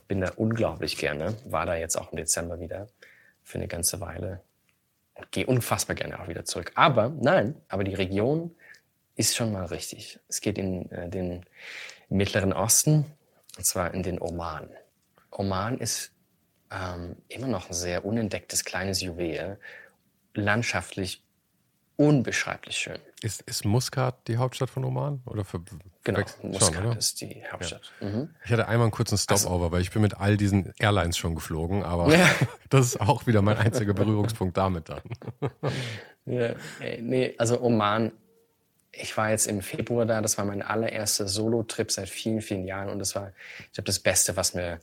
bin 0.09 0.21
da 0.21 0.33
unglaublich 0.37 0.97
gerne. 0.97 1.37
War 1.45 1.67
da 1.67 1.77
jetzt 1.77 1.97
auch 1.97 2.13
im 2.13 2.17
Dezember 2.17 2.59
wieder 2.61 2.89
für 3.45 3.59
eine 3.59 3.69
ganze 3.69 4.01
Weile. 4.01 4.41
Gehe 5.31 5.47
unfassbar 5.47 5.97
gerne 5.97 6.21
auch 6.21 6.29
wieder 6.29 6.45
zurück. 6.45 6.73
Aber 6.75 7.11
nein, 7.21 7.55
aber 7.69 7.85
die 7.85 7.95
Region 7.95 8.55
ist 9.17 9.37
schon 9.37 9.53
mal 9.53 9.67
richtig. 9.67 10.19
Es 10.29 10.41
geht 10.41 10.59
in 10.59 10.91
äh, 10.91 11.09
den 11.09 11.45
Mittleren 12.11 12.53
Osten, 12.53 13.07
und 13.57 13.65
zwar 13.65 13.95
in 13.95 14.03
den 14.03 14.21
Oman. 14.21 14.69
Oman 15.31 15.79
ist 15.79 16.13
ähm, 16.71 17.17
immer 17.29 17.47
noch 17.47 17.69
ein 17.69 17.75
sehr 17.75 18.05
unentdecktes 18.05 18.65
kleines 18.65 19.01
Juwel, 19.01 19.59
landschaftlich 20.35 21.23
unbeschreiblich 21.97 22.79
schön. 22.79 22.99
Ist, 23.21 23.43
ist 23.43 23.67
Muscat 23.67 24.27
die 24.27 24.39
Hauptstadt 24.39 24.71
von 24.71 24.85
Oman? 24.85 25.21
Oder 25.27 25.45
für, 25.45 25.61
genau, 26.03 26.21
Muscat 26.43 26.75
schon, 26.75 26.97
ist 26.97 27.21
die 27.21 27.43
Hauptstadt. 27.51 27.93
Ja. 28.01 28.09
Mhm. 28.09 28.31
Ich 28.45 28.51
hatte 28.51 28.67
einmal 28.69 28.87
einen 28.87 28.93
kurzen 28.93 29.19
Stopover, 29.19 29.65
also, 29.65 29.73
weil 29.73 29.83
ich 29.83 29.91
bin 29.91 30.01
mit 30.01 30.17
all 30.17 30.39
diesen 30.39 30.73
Airlines 30.79 31.19
schon 31.19 31.35
geflogen, 31.35 31.85
aber 31.85 32.17
ja. 32.17 32.27
das 32.71 32.87
ist 32.87 33.01
auch 33.01 33.27
wieder 33.27 33.43
mein 33.43 33.59
einziger 33.59 33.93
Berührungspunkt 33.93 34.57
damit 34.57 34.89
dann. 34.89 35.03
ja, 36.25 36.55
nee, 37.01 37.35
also 37.37 37.61
Oman 37.61 38.13
ich 38.93 39.17
war 39.17 39.31
jetzt 39.31 39.47
im 39.47 39.63
Februar 39.63 40.07
da, 40.07 40.21
das 40.21 40.39
war 40.39 40.45
mein 40.45 40.63
allererster 40.63 41.29
Solo-Trip 41.29 41.91
seit 41.91 42.09
vielen, 42.09 42.41
vielen 42.41 42.65
Jahren 42.65 42.89
und 42.89 42.99
das 42.99 43.15
war, 43.15 43.33
ich 43.61 43.73
glaube, 43.73 43.87
das 43.87 44.01
Beste, 44.01 44.37
was 44.37 44.55
mir 44.55 44.81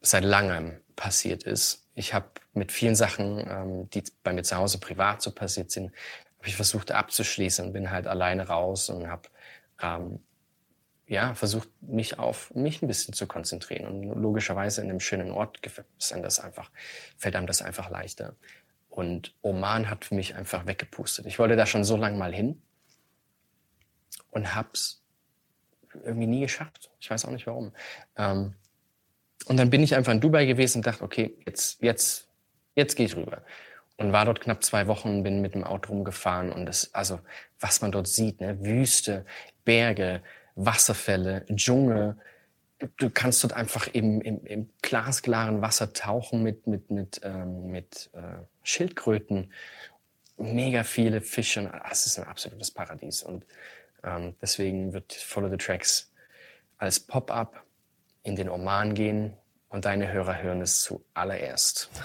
seit 0.00 0.24
langem 0.24 0.80
passiert 0.96 1.42
ist. 1.42 1.88
Ich 1.94 2.14
habe 2.14 2.26
mit 2.52 2.70
vielen 2.70 2.94
Sachen, 2.94 3.38
ähm, 3.48 3.90
die 3.90 4.04
bei 4.22 4.32
mir 4.32 4.42
zu 4.42 4.56
Hause 4.56 4.78
privat 4.78 5.22
so 5.22 5.32
passiert 5.32 5.70
sind, 5.70 5.92
habe 6.38 6.48
ich 6.48 6.56
versucht 6.56 6.92
abzuschließen 6.92 7.66
und 7.66 7.72
bin 7.72 7.90
halt 7.90 8.06
alleine 8.06 8.46
raus 8.46 8.88
und 8.90 9.08
habe 9.08 9.28
ähm, 9.82 10.20
ja 11.06 11.34
versucht, 11.34 11.68
mich 11.80 12.18
auf 12.18 12.54
mich 12.54 12.82
ein 12.82 12.88
bisschen 12.88 13.14
zu 13.14 13.26
konzentrieren 13.26 13.86
und 13.86 14.22
logischerweise 14.22 14.80
in 14.82 14.90
einem 14.90 15.00
schönen 15.00 15.30
Ort 15.30 15.60
ist 15.98 16.12
einem 16.12 16.22
das 16.22 16.40
einfach 16.40 16.70
fällt 17.16 17.36
einem 17.36 17.46
das 17.46 17.62
einfach 17.62 17.90
leichter. 17.90 18.36
Und 18.88 19.34
Oman 19.42 19.90
hat 19.90 20.12
mich 20.12 20.36
einfach 20.36 20.66
weggepustet. 20.66 21.26
Ich 21.26 21.40
wollte 21.40 21.56
da 21.56 21.66
schon 21.66 21.82
so 21.82 21.96
lange 21.96 22.16
mal 22.16 22.32
hin 22.32 22.62
und 24.34 24.54
hab's 24.54 25.02
irgendwie 26.04 26.26
nie 26.26 26.40
geschafft. 26.40 26.90
Ich 27.00 27.10
weiß 27.10 27.24
auch 27.24 27.30
nicht 27.30 27.46
warum. 27.46 27.72
Ähm, 28.16 28.54
und 29.46 29.56
dann 29.56 29.70
bin 29.70 29.82
ich 29.82 29.94
einfach 29.94 30.12
in 30.12 30.20
Dubai 30.20 30.46
gewesen 30.46 30.78
und 30.78 30.86
dachte, 30.86 31.04
okay, 31.04 31.36
jetzt, 31.46 31.82
jetzt, 31.82 32.28
jetzt 32.74 32.96
gehe 32.96 33.06
ich 33.06 33.16
rüber. 33.16 33.42
Und 33.96 34.12
war 34.12 34.24
dort 34.24 34.40
knapp 34.40 34.64
zwei 34.64 34.86
Wochen, 34.88 35.22
bin 35.22 35.40
mit 35.40 35.54
dem 35.54 35.62
Auto 35.62 35.92
rumgefahren 35.92 36.50
und 36.50 36.66
das, 36.66 36.92
also, 36.94 37.20
was 37.60 37.80
man 37.80 37.92
dort 37.92 38.08
sieht, 38.08 38.40
ne, 38.40 38.58
Wüste, 38.64 39.24
Berge, 39.64 40.22
Wasserfälle, 40.56 41.46
Dschungel. 41.54 42.16
Du 42.96 43.08
kannst 43.10 43.44
dort 43.44 43.52
einfach 43.52 43.86
im, 43.86 44.20
im, 44.20 44.44
im 44.46 44.70
glasklaren 44.82 45.62
Wasser 45.62 45.92
tauchen 45.92 46.42
mit, 46.42 46.66
mit, 46.66 46.90
mit, 46.90 47.20
ähm, 47.22 47.70
mit 47.70 48.10
äh, 48.14 48.42
Schildkröten. 48.64 49.52
Mega 50.36 50.82
viele 50.82 51.20
Fische. 51.20 51.70
Es 51.88 52.06
ist 52.06 52.18
ein 52.18 52.26
absolutes 52.26 52.72
Paradies. 52.72 53.22
Und 53.22 53.44
ähm, 54.04 54.34
deswegen 54.40 54.92
wird 54.92 55.12
Follow 55.12 55.48
the 55.50 55.56
Tracks 55.56 56.12
als 56.78 57.00
Pop-up 57.00 57.62
in 58.22 58.36
den 58.36 58.48
Oman 58.48 58.94
gehen 58.94 59.34
und 59.68 59.84
deine 59.84 60.12
Hörer 60.12 60.42
hören 60.42 60.60
es 60.60 60.82
zuallererst. 60.82 61.90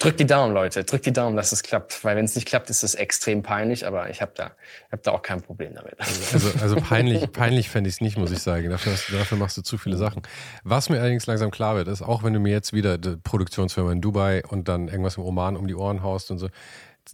Drückt 0.00 0.20
die 0.20 0.26
Daumen, 0.26 0.54
Leute. 0.54 0.84
Drückt 0.84 1.06
die 1.06 1.12
Daumen, 1.12 1.36
dass 1.36 1.52
es 1.52 1.62
klappt. 1.62 2.04
Weil 2.04 2.16
wenn 2.16 2.24
es 2.24 2.34
nicht 2.34 2.46
klappt, 2.46 2.70
ist 2.70 2.82
es 2.82 2.94
extrem 2.94 3.42
peinlich, 3.42 3.86
aber 3.86 4.10
ich 4.10 4.20
habe 4.20 4.32
da, 4.34 4.52
hab 4.90 5.02
da 5.02 5.12
auch 5.12 5.22
kein 5.22 5.40
Problem 5.40 5.74
damit. 5.74 5.94
Also, 5.98 6.58
also 6.60 6.76
peinlich, 6.80 7.30
peinlich 7.32 7.70
fände 7.70 7.88
ich 7.88 7.96
es 7.96 8.00
nicht, 8.00 8.16
muss 8.16 8.30
ich 8.30 8.40
sagen. 8.40 8.70
Dafür, 8.70 8.92
dafür, 9.16 9.38
machst 9.38 9.56
du 9.56 9.62
zu 9.62 9.78
viele 9.78 9.96
Sachen. 9.96 10.22
Was 10.64 10.88
mir 10.88 10.98
allerdings 10.98 11.26
langsam 11.26 11.50
klar 11.50 11.76
wird, 11.76 11.88
ist, 11.88 12.02
auch 12.02 12.22
wenn 12.22 12.32
du 12.32 12.40
mir 12.40 12.52
jetzt 12.52 12.72
wieder 12.72 12.98
die 12.98 13.16
Produktionsfirma 13.16 13.92
in 13.92 14.00
Dubai 14.00 14.42
und 14.44 14.68
dann 14.68 14.88
irgendwas 14.88 15.16
im 15.16 15.22
Oman 15.22 15.56
um 15.56 15.68
die 15.68 15.74
Ohren 15.74 16.02
haust 16.02 16.30
und 16.30 16.38
so, 16.38 16.48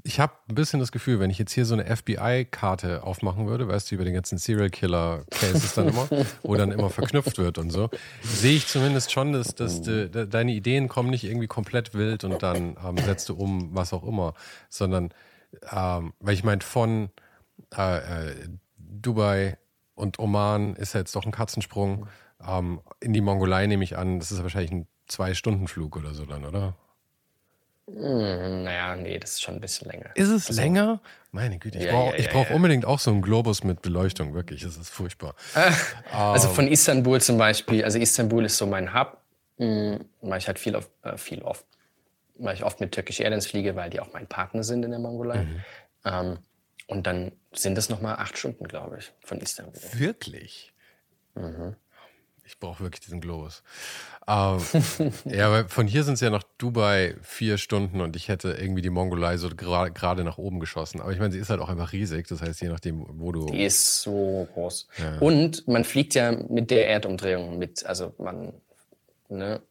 ich 0.03 0.19
habe 0.19 0.33
ein 0.49 0.55
bisschen 0.55 0.81
das 0.81 0.93
Gefühl, 0.93 1.21
wenn 1.21 1.31
ich 1.31 1.39
jetzt 1.39 1.53
hier 1.53 1.65
so 1.65 1.75
eine 1.75 1.85
FBI-Karte 1.85 3.05
aufmachen 3.05 3.47
würde, 3.47 3.69
weißt 3.69 3.91
du, 3.91 3.95
über 3.95 4.05
den 4.05 4.15
ganzen 4.15 4.39
Serial 4.39 4.71
Killer-Cases 4.71 5.75
dann 5.75 5.89
immer, 5.89 6.09
wo 6.43 6.57
dann 6.57 6.73
immer 6.73 6.91
verknüpft 6.91 7.39
wird 7.39 7.59
und 7.59 7.71
so, 7.71 7.91
sehe 8.23 8.57
ich 8.57 8.67
zumindest 8.67 9.13
schon, 9.13 9.33
dass, 9.33 9.55
dass 9.55 9.83
de, 9.83 10.09
de, 10.09 10.27
deine 10.27 10.53
Ideen 10.53 10.89
kommen 10.89 11.11
nicht 11.11 11.25
irgendwie 11.25 11.47
komplett 11.47 11.95
wild 11.95 12.25
und 12.25 12.43
dann 12.43 12.77
ähm, 12.85 12.99
setzt 12.99 13.29
du 13.29 13.35
um, 13.35 13.75
was 13.75 13.93
auch 13.93 14.05
immer, 14.05 14.35
sondern, 14.69 15.13
ähm, 15.71 16.13
weil 16.21 16.35
ich 16.35 16.45
meine, 16.45 16.63
von 16.63 17.11
äh, 17.77 18.31
äh, 18.31 18.49
Dubai 18.77 19.59
und 19.95 20.19
Oman 20.19 20.75
ist 20.77 20.95
ja 20.95 21.01
jetzt 21.01 21.15
doch 21.15 21.25
ein 21.25 21.33
Katzensprung. 21.33 22.07
Ähm, 22.45 22.81
in 23.01 23.13
die 23.13 23.21
Mongolei 23.21 23.67
nehme 23.67 23.85
ich 23.85 23.97
an, 23.97 24.19
das 24.19 24.33
ist 24.33 24.43
wahrscheinlich 24.43 24.73
ein 24.73 24.87
Zwei-Stunden-Flug 25.07 25.97
oder 25.97 26.15
so 26.15 26.25
dann, 26.25 26.45
oder? 26.45 26.75
Hm, 27.87 28.65
naja, 28.65 28.97
nee, 28.97 29.19
das 29.19 29.33
ist 29.33 29.43
schon 29.43 29.57
ein 29.57 29.61
bisschen 29.61 29.91
länger. 29.91 30.11
Ist 30.15 30.31
es 30.31 30.49
also, 30.49 30.61
länger? 30.61 31.01
Meine 31.33 31.59
Güte, 31.59 31.79
ich 31.79 31.85
ja, 31.85 31.93
brauche 31.93 32.17
ja, 32.17 32.25
ja, 32.25 32.33
brauch 32.33 32.51
unbedingt 32.51 32.87
auch 32.87 32.99
so 32.99 33.11
einen 33.11 33.21
Globus 33.21 33.63
mit 33.63 33.83
Beleuchtung, 33.83 34.33
wirklich, 34.35 34.63
das 34.63 34.77
ist 34.77 34.89
furchtbar. 34.89 35.35
also 36.13 36.49
von 36.49 36.67
Istanbul 36.69 37.21
zum 37.21 37.37
Beispiel, 37.37 37.85
also 37.85 37.99
Istanbul 37.99 38.45
ist 38.47 38.57
so 38.57 38.67
mein 38.67 38.95
Hub, 38.95 39.19
hm, 39.59 40.05
weil 40.23 40.39
ich 40.39 40.47
halt 40.47 40.59
viel, 40.59 40.77
auf, 40.77 40.91
äh, 41.03 41.19
viel 41.19 41.43
oft, 41.43 41.67
weil 42.37 42.55
ich 42.55 42.65
oft 42.65 42.81
mit 42.81 42.93
Turkish 42.93 43.21
Airlines 43.21 43.47
fliege, 43.47 43.77
weil 43.77 43.91
die 43.91 44.01
auch 44.01 44.13
mein 44.13 44.27
Partner 44.27 44.63
sind 44.63 44.83
in 44.85 44.91
der 44.91 45.01
Mongolei. 45.01 45.43
Mhm. 45.43 45.65
Ähm, 46.07 46.39
und 46.87 47.07
dann 47.07 47.33
sind 47.53 47.77
es 47.77 47.89
nochmal 47.89 48.17
acht 48.17 48.39
Stunden, 48.39 48.67
glaube 48.67 48.99
ich, 48.99 49.13
von 49.21 49.41
Istanbul. 49.41 49.81
Wirklich? 49.93 50.73
Mhm. 51.35 51.77
Ich 52.47 52.59
brauche 52.59 52.83
wirklich 52.83 53.01
diesen 53.01 53.21
Globus. 53.21 53.63
Ähm, 54.29 54.59
ja, 55.25 55.51
weil 55.51 55.69
von 55.69 55.87
hier 55.87 56.05
sind 56.05 56.15
es 56.15 56.21
ja 56.21 56.31
nach 56.31 56.43
Dubai 56.59 57.17
vier 57.23 57.59
Stunden 57.59 58.01
und 58.01 58.17
ich 58.17 58.29
hätte 58.29 58.53
irgendwie 58.53 58.83
die 58.83 58.91
Mongolei 58.91 59.37
so 59.39 59.49
gerade 59.49 59.93
gra 59.93 60.15
nach 60.15 60.39
oben 60.39 60.61
geschossen. 60.61 61.01
Aber 61.01 61.13
ich 61.13 61.19
meine, 61.19 61.33
sie 61.33 61.39
ist 61.39 61.51
halt 61.51 61.61
auch 61.61 61.69
einfach 61.69 61.93
riesig. 61.93 62.29
Das 62.29 62.43
heißt, 62.43 62.61
je 62.61 62.69
nachdem, 62.69 63.07
wo 63.19 63.33
du. 63.33 63.47
Die 63.47 63.65
ist 63.65 64.03
so 64.03 64.47
groß. 64.53 64.89
Ja. 64.99 65.19
Und 65.19 65.67
man 65.67 65.85
fliegt 65.85 66.15
ja 66.15 66.33
mit 66.33 66.71
der 66.71 66.89
Erdumdrehung 66.89 67.59
mit. 67.59 67.85
Also 67.87 68.15
man, 68.19 68.53
ne, 69.29 69.63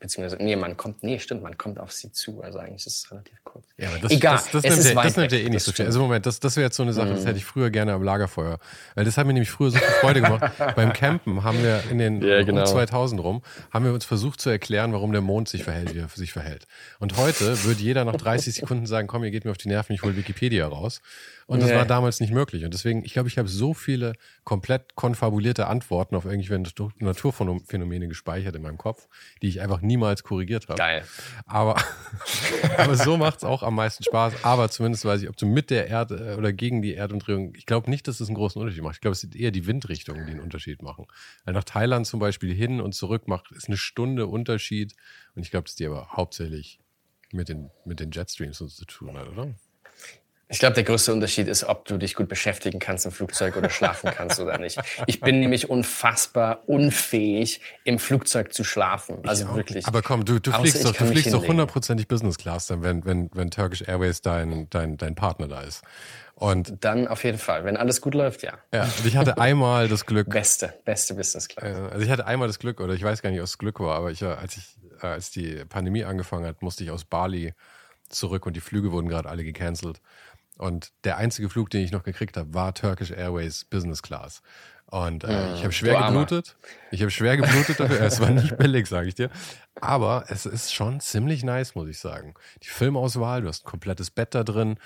beziehungsweise, 0.00 0.42
nee, 0.42 0.56
man 0.56 0.76
kommt, 0.76 1.02
nee, 1.02 1.18
stimmt, 1.18 1.42
man 1.42 1.56
kommt 1.58 1.78
auf 1.78 1.92
sie 1.92 2.10
zu. 2.10 2.42
Also 2.42 2.58
eigentlich 2.58 2.86
ist 2.86 3.04
es 3.04 3.10
relativ 3.12 3.44
kurz. 3.44 3.66
Ja, 3.76 3.90
aber 3.90 3.98
das, 3.98 4.10
Egal, 4.10 4.36
das, 4.36 4.50
das, 4.50 4.62
nimmt, 4.64 4.96
ja, 4.96 5.02
das 5.02 5.16
nimmt 5.16 5.32
ja 5.32 5.38
eh 5.38 5.48
nicht 5.50 5.62
so 5.62 5.72
viel. 5.72 5.84
Also 5.84 6.00
Moment, 6.00 6.24
das, 6.24 6.40
das 6.40 6.56
wäre 6.56 6.64
jetzt 6.64 6.76
so 6.76 6.82
eine 6.82 6.94
Sache, 6.94 7.10
mhm. 7.10 7.16
das 7.16 7.26
hätte 7.26 7.36
ich 7.36 7.44
früher 7.44 7.70
gerne 7.70 7.92
am 7.92 8.02
Lagerfeuer. 8.02 8.58
Weil 8.94 9.04
das 9.04 9.18
hat 9.18 9.26
mir 9.26 9.34
nämlich 9.34 9.50
früher 9.50 9.70
so 9.70 9.78
viel 9.78 9.86
Freude 10.00 10.22
gemacht. 10.22 10.52
Beim 10.74 10.94
Campen 10.94 11.44
haben 11.44 11.62
wir 11.62 11.84
in 11.90 11.98
den 11.98 12.22
ja, 12.22 12.42
genau. 12.42 12.62
um 12.62 12.66
2000 12.66 13.22
rum, 13.22 13.42
haben 13.70 13.84
wir 13.84 13.92
uns 13.92 14.06
versucht 14.06 14.40
zu 14.40 14.48
erklären, 14.48 14.94
warum 14.94 15.12
der 15.12 15.20
Mond 15.20 15.48
sich 15.48 15.64
verhält, 15.64 15.94
wie 15.94 15.98
er 15.98 16.08
sich 16.08 16.32
verhält. 16.32 16.66
Und 16.98 17.18
heute 17.18 17.62
würde 17.64 17.82
jeder 17.82 18.06
nach 18.06 18.16
30 18.16 18.54
Sekunden 18.54 18.86
sagen, 18.86 19.06
komm, 19.06 19.22
ihr 19.22 19.30
geht 19.30 19.44
mir 19.44 19.50
auf 19.50 19.58
die 19.58 19.68
Nerven, 19.68 19.92
ich 19.92 20.02
hole 20.02 20.16
Wikipedia 20.16 20.66
raus. 20.66 21.02
Und 21.50 21.58
das 21.58 21.70
nee. 21.70 21.74
war 21.74 21.84
damals 21.84 22.20
nicht 22.20 22.32
möglich. 22.32 22.64
Und 22.64 22.72
deswegen, 22.72 23.04
ich 23.04 23.12
glaube, 23.12 23.28
ich 23.28 23.36
habe 23.36 23.48
so 23.48 23.74
viele 23.74 24.12
komplett 24.44 24.94
konfabulierte 24.94 25.66
Antworten 25.66 26.14
auf 26.14 26.24
irgendwelche 26.24 26.92
Naturphänomene 27.00 28.06
gespeichert 28.06 28.54
in 28.54 28.62
meinem 28.62 28.78
Kopf, 28.78 29.08
die 29.42 29.48
ich 29.48 29.60
einfach 29.60 29.80
niemals 29.80 30.22
korrigiert 30.22 30.68
habe. 30.68 30.78
Geil. 30.78 31.04
Aber, 31.46 31.74
aber 32.78 32.94
so 32.94 33.16
macht's 33.16 33.42
auch 33.42 33.64
am 33.64 33.74
meisten 33.74 34.04
Spaß. 34.04 34.44
Aber 34.44 34.70
zumindest 34.70 35.04
weiß 35.04 35.22
ich, 35.22 35.28
ob 35.28 35.36
du 35.38 35.44
mit 35.44 35.70
der 35.70 35.88
Erde 35.88 36.34
äh, 36.34 36.36
oder 36.36 36.52
gegen 36.52 36.82
die 36.82 36.94
Erdumdrehung, 36.94 37.52
ich 37.56 37.66
glaube 37.66 37.90
nicht, 37.90 38.06
dass 38.06 38.20
es 38.20 38.28
einen 38.28 38.36
großen 38.36 38.62
Unterschied 38.62 38.84
macht. 38.84 38.94
Ich 38.94 39.00
glaube, 39.00 39.14
es 39.14 39.20
sind 39.20 39.34
eher 39.34 39.50
die 39.50 39.66
Windrichtungen, 39.66 40.26
die 40.26 40.30
einen 40.30 40.42
Unterschied 40.42 40.82
machen. 40.82 41.06
Weil 41.44 41.54
nach 41.54 41.64
Thailand 41.64 42.06
zum 42.06 42.20
Beispiel 42.20 42.54
hin 42.54 42.80
und 42.80 42.94
zurück 42.94 43.26
macht, 43.26 43.50
ist 43.50 43.66
eine 43.66 43.76
Stunde 43.76 44.28
Unterschied. 44.28 44.94
Und 45.34 45.42
ich 45.42 45.50
glaube, 45.50 45.64
dass 45.64 45.74
die 45.74 45.86
aber 45.86 46.10
hauptsächlich 46.12 46.78
mit 47.32 47.48
den, 47.48 47.70
mit 47.84 47.98
den 47.98 48.12
Jetstreams 48.12 48.58
so 48.58 48.68
zu 48.68 48.84
tun 48.84 49.18
hat, 49.18 49.28
oder? 49.28 49.52
Ich 50.50 50.58
glaube, 50.58 50.74
der 50.74 50.82
größte 50.82 51.12
Unterschied 51.12 51.46
ist, 51.46 51.62
ob 51.62 51.84
du 51.84 51.96
dich 51.96 52.16
gut 52.16 52.28
beschäftigen 52.28 52.80
kannst 52.80 53.06
im 53.06 53.12
Flugzeug 53.12 53.56
oder 53.56 53.70
schlafen 53.70 54.10
kannst 54.12 54.40
oder 54.40 54.58
nicht. 54.58 54.80
Ich 55.06 55.20
bin 55.20 55.38
nämlich 55.38 55.70
unfassbar 55.70 56.68
unfähig, 56.68 57.60
im 57.84 58.00
Flugzeug 58.00 58.52
zu 58.52 58.64
schlafen. 58.64 59.18
Also 59.24 59.54
wirklich. 59.54 59.86
Aber 59.86 60.02
komm, 60.02 60.24
du, 60.24 60.40
du 60.40 60.50
fliegst 60.50 60.84
doch, 60.84 60.92
du 60.92 61.06
fliegst 61.06 61.32
doch 61.32 61.46
hundertprozentig 61.46 62.08
Business 62.08 62.36
Class, 62.36 62.66
dann, 62.66 62.82
wenn, 62.82 63.04
wenn, 63.04 63.30
wenn 63.32 63.52
Turkish 63.52 63.82
Airways 63.82 64.22
dein, 64.22 64.68
dein, 64.70 64.96
dein 64.96 65.14
Partner 65.14 65.46
da 65.46 65.60
ist. 65.60 65.82
Und 66.34 66.84
dann 66.84 67.06
auf 67.06 67.22
jeden 67.22 67.38
Fall, 67.38 67.64
wenn 67.64 67.76
alles 67.76 68.00
gut 68.00 68.14
läuft, 68.14 68.42
ja. 68.42 68.54
Ja, 68.74 68.84
und 68.84 69.06
ich 69.06 69.16
hatte 69.16 69.38
einmal 69.38 69.86
das 69.86 70.04
Glück. 70.04 70.30
Beste, 70.30 70.74
beste 70.84 71.14
Business 71.14 71.46
Class. 71.46 71.92
Also 71.92 72.04
ich 72.04 72.10
hatte 72.10 72.26
einmal 72.26 72.48
das 72.48 72.58
Glück, 72.58 72.80
oder 72.80 72.94
ich 72.94 73.04
weiß 73.04 73.22
gar 73.22 73.30
nicht, 73.30 73.40
ob 73.40 73.44
es 73.44 73.58
Glück 73.58 73.78
war, 73.78 73.94
aber 73.94 74.10
ich, 74.10 74.24
als 74.24 74.56
ich, 74.56 74.64
äh, 75.00 75.06
als 75.06 75.30
die 75.30 75.64
Pandemie 75.68 76.02
angefangen 76.02 76.46
hat, 76.46 76.62
musste 76.62 76.82
ich 76.82 76.90
aus 76.90 77.04
Bali 77.04 77.54
zurück 78.10 78.46
und 78.46 78.54
die 78.56 78.60
Flüge 78.60 78.90
wurden 78.92 79.08
gerade 79.08 79.28
alle 79.28 79.44
gecancelt. 79.44 80.00
Und 80.60 80.92
der 81.04 81.16
einzige 81.16 81.48
Flug, 81.48 81.70
den 81.70 81.82
ich 81.82 81.90
noch 81.90 82.02
gekriegt 82.02 82.36
habe, 82.36 82.52
war 82.52 82.74
Turkish 82.74 83.10
Airways 83.10 83.64
Business 83.64 84.02
Class. 84.02 84.42
Und 84.86 85.24
äh, 85.24 85.54
ich 85.54 85.62
habe 85.62 85.72
schwer 85.72 86.02
geblutet. 86.02 86.56
Ich 86.90 87.00
habe 87.00 87.10
schwer 87.10 87.36
geblutet 87.38 87.80
dafür. 87.80 88.00
es 88.02 88.20
war 88.20 88.28
nicht 88.30 88.58
billig, 88.58 88.86
sage 88.86 89.08
ich 89.08 89.14
dir. 89.14 89.30
Aber 89.80 90.24
es 90.28 90.44
ist 90.44 90.74
schon 90.74 91.00
ziemlich 91.00 91.44
nice, 91.44 91.74
muss 91.74 91.88
ich 91.88 91.98
sagen. 91.98 92.34
Die 92.62 92.68
Filmauswahl, 92.68 93.40
du 93.40 93.48
hast 93.48 93.64
ein 93.64 93.70
komplettes 93.70 94.10
Bett 94.10 94.34
da 94.34 94.44
drin. 94.44 94.78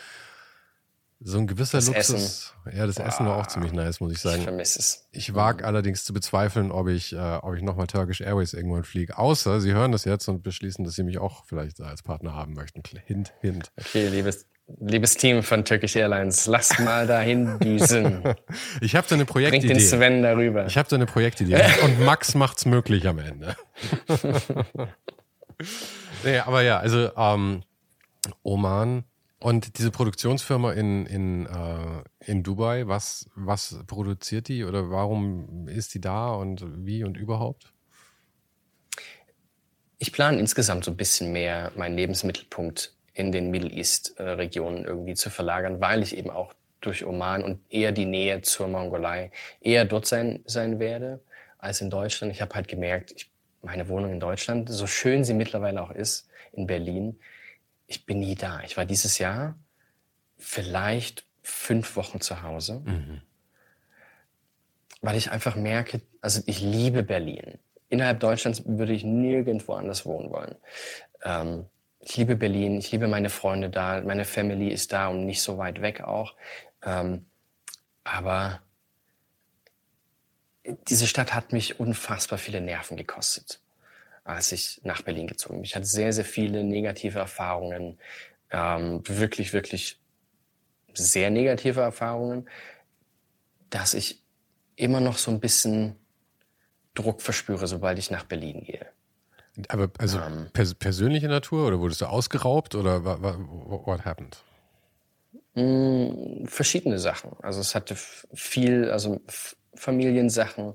So 1.18 1.38
ein 1.38 1.46
gewisser 1.48 1.78
das 1.78 1.88
Luxus. 1.88 2.54
Essen. 2.66 2.78
Ja, 2.78 2.86
das 2.86 2.96
Boah. 2.96 3.06
Essen 3.06 3.26
war 3.26 3.36
auch 3.38 3.46
ziemlich 3.48 3.72
nice, 3.72 3.98
muss 3.98 4.12
ich 4.12 4.20
sagen. 4.20 4.38
Ich 4.38 4.44
vermisse 4.44 4.78
es. 4.78 5.08
Ich 5.10 5.34
wage 5.34 5.64
allerdings 5.64 6.04
zu 6.04 6.12
bezweifeln, 6.12 6.70
ob 6.70 6.86
ich, 6.86 7.14
äh, 7.14 7.38
ob 7.42 7.54
ich 7.56 7.62
nochmal 7.62 7.86
Turkish 7.88 8.20
Airways 8.20 8.52
irgendwann 8.52 8.84
fliege. 8.84 9.18
Außer 9.18 9.60
sie 9.60 9.72
hören 9.72 9.90
das 9.90 10.04
jetzt 10.04 10.28
und 10.28 10.42
beschließen, 10.42 10.84
dass 10.84 10.94
sie 10.94 11.02
mich 11.02 11.18
auch 11.18 11.44
vielleicht 11.46 11.80
als 11.80 12.02
Partner 12.02 12.34
haben 12.34 12.52
möchten. 12.52 12.82
Hint, 13.06 13.32
hint. 13.40 13.72
Okay, 13.76 14.08
liebes, 14.08 14.46
liebes 14.80 15.16
Team 15.16 15.42
von 15.42 15.64
Turkish 15.64 15.96
Airlines, 15.96 16.46
lasst 16.46 16.80
mal 16.80 17.06
dahin 17.06 17.58
düsen. 17.58 18.22
ich 18.80 18.96
habe 18.96 19.06
da 19.08 19.14
eine 19.14 19.24
Projektidee. 19.24 19.66
Bringt 19.66 19.80
den 19.80 19.86
Sven 19.86 20.22
darüber. 20.22 20.66
Ich 20.66 20.76
habe 20.76 20.88
da 20.88 20.96
eine 20.96 21.06
Projektidee. 21.06 21.60
und 21.82 22.00
Max 22.00 22.34
macht's 22.34 22.64
möglich 22.64 23.06
am 23.06 23.18
Ende. 23.18 23.56
nee, 26.24 26.38
aber 26.38 26.62
ja, 26.62 26.78
also 26.78 27.10
ähm, 27.16 27.62
Oman 28.42 29.04
und 29.40 29.78
diese 29.78 29.90
Produktionsfirma 29.90 30.72
in, 30.72 31.04
in, 31.04 31.46
äh, 31.46 32.02
in 32.24 32.42
Dubai, 32.42 32.88
was, 32.88 33.28
was 33.34 33.78
produziert 33.86 34.48
die 34.48 34.64
oder 34.64 34.90
warum 34.90 35.68
ist 35.68 35.92
die 35.94 36.00
da 36.00 36.32
und 36.32 36.64
wie 36.86 37.04
und 37.04 37.18
überhaupt? 37.18 37.74
Ich 39.98 40.12
plane 40.12 40.38
insgesamt 40.38 40.84
so 40.84 40.90
ein 40.90 40.96
bisschen 40.96 41.32
mehr 41.32 41.72
meinen 41.76 41.96
Lebensmittelpunkt 41.96 42.93
in 43.14 43.32
den 43.32 43.50
Middle 43.50 43.70
East-Regionen 43.70 44.84
irgendwie 44.84 45.14
zu 45.14 45.30
verlagern, 45.30 45.80
weil 45.80 46.02
ich 46.02 46.16
eben 46.16 46.30
auch 46.30 46.52
durch 46.80 47.06
Oman 47.06 47.42
und 47.42 47.60
eher 47.70 47.92
die 47.92 48.04
Nähe 48.04 48.42
zur 48.42 48.68
Mongolei 48.68 49.30
eher 49.60 49.84
dort 49.84 50.06
sein, 50.06 50.42
sein 50.44 50.78
werde 50.78 51.20
als 51.58 51.80
in 51.80 51.90
Deutschland. 51.90 52.32
Ich 52.32 52.42
habe 52.42 52.54
halt 52.54 52.68
gemerkt, 52.68 53.12
ich, 53.12 53.30
meine 53.62 53.88
Wohnung 53.88 54.12
in 54.12 54.20
Deutschland, 54.20 54.68
so 54.68 54.86
schön 54.86 55.24
sie 55.24 55.32
mittlerweile 55.32 55.80
auch 55.80 55.90
ist, 55.90 56.28
in 56.52 56.66
Berlin, 56.66 57.18
ich 57.86 58.04
bin 58.04 58.20
nie 58.20 58.34
da. 58.34 58.60
Ich 58.64 58.76
war 58.76 58.84
dieses 58.84 59.18
Jahr 59.18 59.56
vielleicht 60.36 61.24
fünf 61.42 61.96
Wochen 61.96 62.20
zu 62.20 62.42
Hause, 62.42 62.82
mhm. 62.84 63.22
weil 65.00 65.16
ich 65.16 65.30
einfach 65.30 65.56
merke, 65.56 66.02
also 66.20 66.42
ich 66.46 66.60
liebe 66.60 67.02
Berlin. 67.02 67.58
Innerhalb 67.88 68.20
Deutschlands 68.20 68.62
würde 68.66 68.92
ich 68.92 69.04
nirgendwo 69.04 69.74
anders 69.74 70.04
wohnen 70.04 70.30
wollen. 70.30 70.56
Ähm, 71.22 71.66
ich 72.04 72.16
liebe 72.16 72.36
Berlin, 72.36 72.78
ich 72.78 72.92
liebe 72.92 73.08
meine 73.08 73.30
Freunde 73.30 73.70
da, 73.70 74.00
meine 74.02 74.24
Family 74.24 74.68
ist 74.68 74.92
da 74.92 75.08
und 75.08 75.24
nicht 75.24 75.42
so 75.42 75.58
weit 75.58 75.80
weg 75.80 76.02
auch. 76.02 76.34
Ähm, 76.82 77.26
aber 78.04 78.60
diese 80.88 81.06
Stadt 81.06 81.34
hat 81.34 81.52
mich 81.52 81.80
unfassbar 81.80 82.38
viele 82.38 82.60
Nerven 82.60 82.96
gekostet 82.96 83.60
als 84.24 84.52
ich 84.52 84.80
nach 84.84 85.02
Berlin 85.02 85.26
gezogen 85.26 85.56
bin. 85.56 85.64
Ich 85.64 85.76
hatte 85.76 85.86
sehr, 85.86 86.12
sehr 86.12 86.24
viele 86.24 86.64
negative 86.64 87.18
Erfahrungen, 87.18 87.98
ähm, 88.50 89.02
wirklich, 89.06 89.52
wirklich 89.52 90.00
sehr 90.94 91.30
negative 91.30 91.80
Erfahrungen, 91.80 92.48
dass 93.68 93.94
ich 93.94 94.22
immer 94.76 95.00
noch 95.00 95.18
so 95.18 95.30
ein 95.30 95.40
bisschen 95.40 95.96
Druck 96.94 97.20
verspüre, 97.20 97.66
sobald 97.66 97.98
ich 97.98 98.10
nach 98.10 98.24
Berlin 98.24 98.64
gehe. 98.64 98.86
Aber 99.68 99.90
also 99.98 100.18
ähm, 100.18 100.48
pers 100.52 100.74
persönliche 100.74 101.28
Natur 101.28 101.66
oder 101.66 101.78
wurdest 101.78 102.00
du 102.00 102.06
ausgeraubt 102.06 102.74
oder 102.74 103.04
what 103.04 104.04
happened? 104.04 104.42
Mh, 105.54 106.46
verschiedene 106.46 106.98
Sachen. 106.98 107.32
Also 107.42 107.60
es 107.60 107.74
hatte 107.74 107.94
viel, 108.34 108.90
also 108.90 109.20
Familiensachen, 109.76 110.74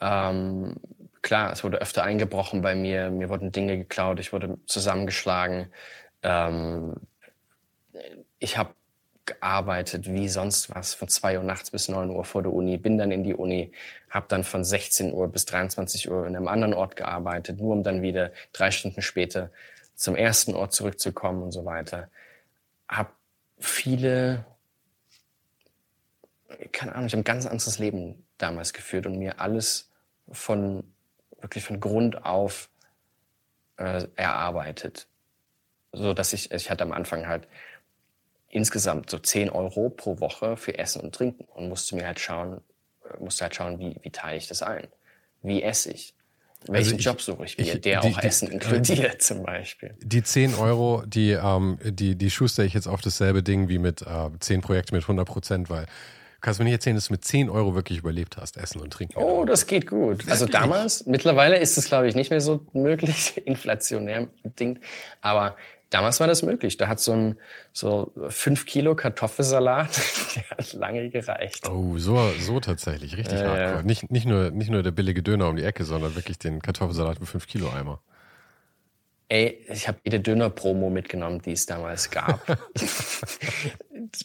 ähm, 0.00 0.76
klar, 1.22 1.52
es 1.52 1.64
wurde 1.64 1.80
öfter 1.80 2.04
eingebrochen 2.04 2.62
bei 2.62 2.74
mir, 2.74 3.10
mir 3.10 3.28
wurden 3.28 3.50
Dinge 3.50 3.78
geklaut, 3.78 4.20
ich 4.20 4.32
wurde 4.32 4.58
zusammengeschlagen. 4.66 5.68
Ähm, 6.22 6.94
ich 8.38 8.58
habe 8.58 8.74
gearbeitet 9.26 10.06
wie 10.12 10.28
sonst 10.28 10.74
was, 10.74 10.94
von 10.94 11.08
2 11.08 11.38
Uhr 11.38 11.44
nachts 11.44 11.70
bis 11.70 11.88
9 11.88 12.10
Uhr 12.10 12.24
vor 12.24 12.42
der 12.42 12.52
Uni, 12.52 12.76
bin 12.76 12.98
dann 12.98 13.10
in 13.10 13.24
die 13.24 13.34
Uni, 13.34 13.72
habe 14.14 14.26
dann 14.28 14.44
von 14.44 14.64
16 14.64 15.12
Uhr 15.12 15.28
bis 15.28 15.44
23 15.44 16.08
Uhr 16.08 16.24
in 16.24 16.36
einem 16.36 16.46
anderen 16.46 16.72
Ort 16.72 16.94
gearbeitet, 16.94 17.58
nur 17.58 17.72
um 17.72 17.82
dann 17.82 18.00
wieder 18.00 18.30
drei 18.52 18.70
Stunden 18.70 19.02
später 19.02 19.50
zum 19.96 20.14
ersten 20.14 20.54
Ort 20.54 20.72
zurückzukommen 20.72 21.42
und 21.42 21.50
so 21.50 21.64
weiter. 21.64 22.08
Hab 22.88 23.16
viele, 23.58 24.46
keine 26.70 26.94
Ahnung, 26.94 27.08
ich 27.08 27.12
habe 27.12 27.22
ein 27.22 27.24
ganz 27.24 27.44
anderes 27.44 27.80
Leben 27.80 28.24
damals 28.38 28.72
geführt 28.72 29.06
und 29.06 29.18
mir 29.18 29.40
alles 29.40 29.90
von 30.30 30.84
wirklich 31.40 31.64
von 31.64 31.80
Grund 31.80 32.24
auf 32.24 32.70
äh, 33.78 34.06
erarbeitet. 34.14 35.08
So 35.90 36.14
dass 36.14 36.32
ich, 36.32 36.52
ich 36.52 36.70
hatte 36.70 36.84
am 36.84 36.92
Anfang 36.92 37.26
halt 37.26 37.48
insgesamt 38.48 39.10
so 39.10 39.18
10 39.18 39.50
Euro 39.50 39.90
pro 39.90 40.20
Woche 40.20 40.56
für 40.56 40.78
Essen 40.78 41.00
und 41.00 41.16
Trinken 41.16 41.44
und 41.46 41.68
musste 41.68 41.96
mir 41.96 42.06
halt 42.06 42.20
schauen, 42.20 42.60
äh, 43.10 43.22
musste 43.22 43.44
halt 43.44 43.54
schauen, 43.54 43.78
wie, 43.78 43.96
wie 44.02 44.10
teile 44.10 44.36
ich 44.36 44.48
das 44.48 44.62
ein? 44.62 44.88
Wie 45.42 45.62
esse 45.62 45.92
ich? 45.92 46.14
Welchen 46.66 46.94
also 46.94 46.96
ich, 46.96 47.04
Job 47.04 47.20
suche 47.20 47.44
ich 47.44 47.58
mir, 47.58 47.64
ich, 47.64 47.80
der 47.82 48.00
die, 48.00 48.08
auch 48.08 48.20
die, 48.20 48.26
Essen 48.26 48.48
inkludiert 48.50 49.20
zum 49.22 49.42
Beispiel? 49.42 49.94
Die 50.00 50.22
10 50.22 50.54
Euro, 50.54 51.02
die, 51.06 51.32
ähm, 51.32 51.78
die, 51.84 52.16
die 52.16 52.30
schuster 52.30 52.64
ich 52.64 52.72
jetzt 52.72 52.86
auf 52.86 53.02
dasselbe 53.02 53.42
Ding 53.42 53.68
wie 53.68 53.78
mit 53.78 54.02
äh, 54.02 54.30
10 54.40 54.62
Projekten 54.62 54.94
mit 54.94 55.04
100 55.04 55.26
Prozent, 55.26 55.70
weil 55.70 55.86
Kannst 56.44 56.60
du 56.60 56.62
mir 56.62 56.68
nicht 56.68 56.74
erzählen, 56.74 56.96
dass 56.96 57.06
du 57.06 57.14
mit 57.14 57.24
10 57.24 57.48
Euro 57.48 57.74
wirklich 57.74 58.00
überlebt 58.00 58.36
hast, 58.36 58.58
Essen 58.58 58.78
und 58.78 58.92
Trinken? 58.92 59.16
Oh, 59.16 59.46
das 59.46 59.66
geht 59.66 59.86
gut. 59.86 60.28
Also 60.28 60.44
damals, 60.44 61.06
mittlerweile 61.06 61.56
ist 61.56 61.78
es, 61.78 61.86
glaube 61.86 62.06
ich, 62.06 62.14
nicht 62.14 62.28
mehr 62.28 62.42
so 62.42 62.66
möglich, 62.74 63.40
inflationär 63.46 64.28
bedingt. 64.42 64.78
Aber 65.22 65.56
damals 65.94 66.18
war 66.18 66.26
das 66.26 66.42
möglich. 66.42 66.76
Da 66.76 66.88
hat 66.88 66.98
so 66.98 67.12
ein 67.12 67.38
so 67.72 68.12
fünf 68.28 68.66
Kilo 68.66 68.96
Kartoffelsalat, 68.96 69.90
der 70.34 70.50
hat 70.50 70.72
lange 70.72 71.08
gereicht. 71.08 71.68
Oh, 71.68 71.96
so, 71.98 72.30
so 72.40 72.58
tatsächlich, 72.58 73.16
richtig 73.16 73.40
äh, 73.40 73.46
hardcore. 73.46 73.84
Nicht, 73.84 74.10
nicht, 74.10 74.26
nur, 74.26 74.50
nicht 74.50 74.70
nur 74.70 74.82
der 74.82 74.90
billige 74.90 75.22
Döner 75.22 75.48
um 75.48 75.56
die 75.56 75.62
Ecke, 75.62 75.84
sondern 75.84 76.16
wirklich 76.16 76.38
den 76.38 76.60
Kartoffelsalat 76.60 77.20
mit 77.20 77.28
fünf 77.28 77.46
Kilo 77.46 77.70
Eimer. 77.70 78.00
Ey, 79.28 79.64
ich 79.68 79.88
habe 79.88 79.98
jede 80.04 80.20
Döner-Promo 80.20 80.90
mitgenommen, 80.90 81.40
die 81.40 81.52
es 81.52 81.64
damals 81.64 82.10
gab. 82.10 82.44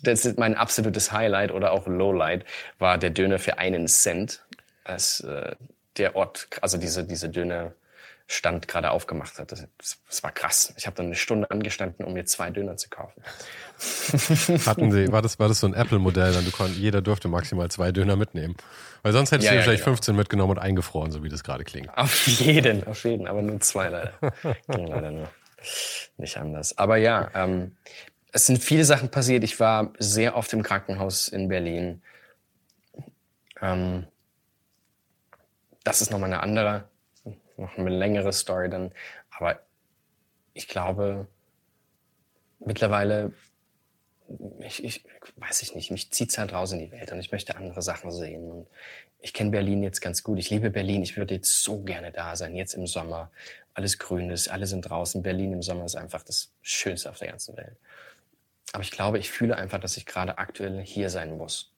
das 0.03 0.25
ist 0.25 0.37
mein 0.37 0.55
absolutes 0.55 1.11
Highlight 1.11 1.51
oder 1.51 1.71
auch 1.71 1.87
Lowlight, 1.87 2.45
war 2.79 2.97
der 2.97 3.11
Döner 3.11 3.39
für 3.39 3.59
einen 3.59 3.87
Cent, 3.87 4.43
als 4.83 5.21
äh, 5.21 5.55
der 5.97 6.15
Ort, 6.15 6.47
also 6.61 6.77
diese, 6.77 7.05
diese 7.05 7.29
Döner 7.29 7.73
Stand 8.31 8.67
gerade 8.67 8.91
aufgemacht 8.91 9.39
hat. 9.39 9.51
Das, 9.51 9.67
das 10.07 10.23
war 10.23 10.31
krass. 10.31 10.71
Ich 10.77 10.85
habe 10.85 10.95
dann 10.95 11.07
eine 11.07 11.15
Stunde 11.15 11.49
angestanden, 11.49 12.05
um 12.05 12.13
mir 12.13 12.25
zwei 12.25 12.51
Döner 12.51 12.77
zu 12.77 12.87
kaufen. 12.87 13.23
Hatten 14.67 14.91
Sie, 14.91 15.11
war 15.11 15.23
das, 15.23 15.39
war 15.39 15.47
das 15.47 15.59
so 15.59 15.67
ein 15.67 15.73
Apple-Modell, 15.73 16.33
dann 16.33 16.45
du 16.45 16.51
konnt, 16.51 16.77
jeder 16.77 17.01
durfte 17.01 17.27
maximal 17.27 17.71
zwei 17.71 17.91
Döner 17.91 18.15
mitnehmen? 18.15 18.55
Weil 19.01 19.13
sonst 19.13 19.31
hättest 19.31 19.47
ja, 19.47 19.53
du 19.53 19.57
ja, 19.57 19.63
vielleicht 19.63 19.83
genau. 19.83 19.95
15 19.95 20.15
mitgenommen 20.15 20.51
und 20.51 20.59
eingefroren, 20.59 21.11
so 21.11 21.23
wie 21.23 21.29
das 21.29 21.43
gerade 21.43 21.63
klingt. 21.63 21.89
Auf 21.97 22.27
jeden, 22.27 22.85
auf 22.85 23.03
jeden, 23.03 23.27
aber 23.27 23.41
nur 23.41 23.59
zwei 23.61 23.89
leider. 23.89 24.13
Ging 24.67 24.85
leider 24.85 25.09
nur 25.09 25.29
nicht 26.17 26.37
anders. 26.37 26.77
Aber 26.77 26.97
ja, 26.97 27.31
ähm, 27.33 27.77
es 28.31 28.45
sind 28.45 28.63
viele 28.63 28.85
Sachen 28.85 29.09
passiert. 29.09 29.43
Ich 29.43 29.59
war 29.59 29.91
sehr 29.97 30.35
oft 30.35 30.53
im 30.53 30.61
Krankenhaus 30.61 31.29
in 31.29 31.47
Berlin. 31.47 32.03
Ähm, 33.59 34.05
das 35.83 36.01
ist 36.01 36.11
nochmal 36.11 36.31
eine 36.31 36.43
andere 36.43 36.88
noch 37.59 37.77
eine 37.77 37.89
längere 37.89 38.33
Story 38.33 38.69
dann. 38.69 38.91
Aber 39.37 39.59
ich 40.53 40.67
glaube, 40.67 41.27
mittlerweile, 42.59 43.33
ich, 44.61 44.83
ich 44.83 45.05
weiß 45.37 45.61
ich 45.61 45.75
nicht, 45.75 45.91
mich 45.91 46.11
zieht 46.11 46.37
halt 46.37 46.53
raus 46.53 46.71
in 46.71 46.79
die 46.79 46.91
Welt 46.91 47.11
und 47.11 47.19
ich 47.19 47.31
möchte 47.31 47.55
andere 47.55 47.81
Sachen 47.81 48.11
sehen. 48.11 48.51
Und 48.51 48.67
ich 49.19 49.33
kenne 49.33 49.51
Berlin 49.51 49.83
jetzt 49.83 50.01
ganz 50.01 50.23
gut. 50.23 50.39
Ich 50.39 50.49
liebe 50.49 50.69
Berlin. 50.69 51.01
Ich 51.01 51.17
würde 51.17 51.35
jetzt 51.35 51.63
so 51.63 51.81
gerne 51.81 52.11
da 52.11 52.35
sein, 52.35 52.55
jetzt 52.55 52.73
im 52.73 52.87
Sommer. 52.87 53.31
Alles 53.73 53.97
grün 53.97 54.29
ist, 54.29 54.49
alle 54.49 54.67
sind 54.67 54.81
draußen. 54.81 55.21
Berlin 55.21 55.53
im 55.53 55.61
Sommer 55.61 55.85
ist 55.85 55.95
einfach 55.95 56.23
das 56.23 56.51
Schönste 56.61 57.09
auf 57.09 57.17
der 57.17 57.29
ganzen 57.29 57.55
Welt. 57.57 57.77
Aber 58.71 58.83
ich 58.83 58.91
glaube, 58.91 59.17
ich 59.17 59.31
fühle 59.31 59.55
einfach, 59.55 59.79
dass 59.79 59.97
ich 59.97 60.05
gerade 60.05 60.37
aktuell 60.37 60.81
hier 60.81 61.09
sein 61.09 61.37
muss. 61.37 61.71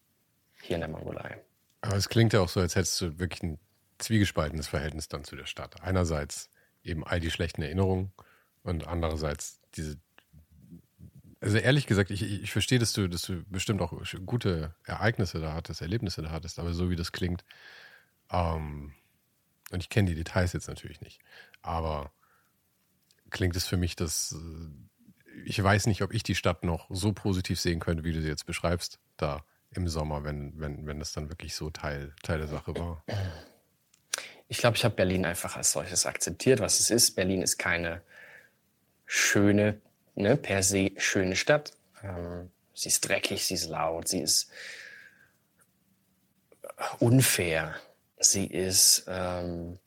Hier 0.62 0.76
in 0.76 0.82
der 0.82 0.90
Mongolei. 0.90 1.38
Aber 1.82 1.96
es 1.96 2.10
klingt 2.10 2.34
ja 2.34 2.42
auch 2.42 2.50
so, 2.50 2.60
als 2.60 2.76
hättest 2.76 3.00
du 3.02 3.18
wirklich 3.18 3.42
ein 3.44 3.60
zwiegespaltenes 4.02 4.68
Verhältnis 4.68 5.08
dann 5.08 5.24
zu 5.24 5.36
der 5.36 5.46
Stadt. 5.46 5.82
Einerseits 5.82 6.50
eben 6.84 7.06
all 7.06 7.20
die 7.20 7.32
schlechten 7.32 7.62
Erinnerungen 7.62 8.12
und 8.64 8.88
andererseits 8.88 9.62
diese 9.76 9.98
Also 11.40 11.58
ehrlich 11.58 11.88
gesagt, 11.88 12.12
ich, 12.12 12.22
ich 12.22 12.52
verstehe, 12.52 12.80
dass 12.80 12.94
du, 12.94 13.08
dass 13.08 13.24
du 13.24 13.44
bestimmt 13.46 13.82
auch 13.82 13.94
gute 14.26 14.76
Ereignisse 14.86 15.40
da 15.40 15.54
hattest, 15.54 15.82
Erlebnisse 15.82 16.22
da 16.22 16.32
hattest, 16.32 16.60
aber 16.60 16.74
so 16.74 16.90
wie 16.90 16.96
das 16.96 17.12
klingt, 17.12 17.44
ähm, 18.32 18.94
und 19.72 19.82
ich 19.82 19.90
kenne 19.90 20.10
die 20.10 20.16
Details 20.16 20.54
jetzt 20.54 20.68
natürlich 20.68 21.02
nicht, 21.02 21.20
aber 21.62 22.12
klingt 23.30 23.56
es 23.56 23.66
für 23.66 23.78
mich, 23.78 23.96
dass 23.96 24.34
äh, 24.34 25.46
ich 25.46 25.62
weiß 25.62 25.88
nicht, 25.88 26.02
ob 26.04 26.14
ich 26.14 26.24
die 26.24 26.36
Stadt 26.36 26.64
noch 26.64 26.88
so 26.90 27.14
positiv 27.14 27.60
sehen 27.60 27.80
könnte, 27.80 28.04
wie 28.04 28.14
du 28.14 28.22
sie 28.22 28.28
jetzt 28.28 28.46
beschreibst, 28.46 29.00
da 29.18 29.44
im 29.72 29.88
Sommer, 29.88 30.24
wenn, 30.24 30.60
wenn, 30.60 30.86
wenn 30.86 31.00
das 31.00 31.14
dann 31.14 31.30
wirklich 31.30 31.56
so 31.56 31.70
Teil, 31.70 32.14
Teil 32.22 32.40
der 32.40 32.48
Sache 32.48 32.76
war. 32.76 33.04
Ich 34.52 34.58
glaube, 34.58 34.76
ich 34.76 34.84
habe 34.84 34.96
Berlin 34.96 35.26
einfach 35.26 35.56
als 35.56 35.72
solches 35.72 36.06
akzeptiert, 36.06 36.60
was 36.60 36.82
es 36.82 36.90
ist. 36.90 37.16
Berlin 37.16 37.42
ist 37.42 37.58
keine 37.58 38.02
schöne, 39.06 39.80
ne, 40.16 40.36
per 40.36 40.62
se 40.62 40.92
schöne 40.98 41.38
Stadt. 41.38 41.72
Ähm, 42.04 42.52
sie 42.74 42.90
ist 42.90 43.08
dreckig, 43.08 43.46
sie 43.46 43.54
ist 43.54 43.70
laut, 43.70 44.10
sie 44.10 44.20
ist 44.20 44.52
unfair, 47.00 47.78
sie 48.20 48.46
ist, 48.46 49.06
ähm, 49.08 49.80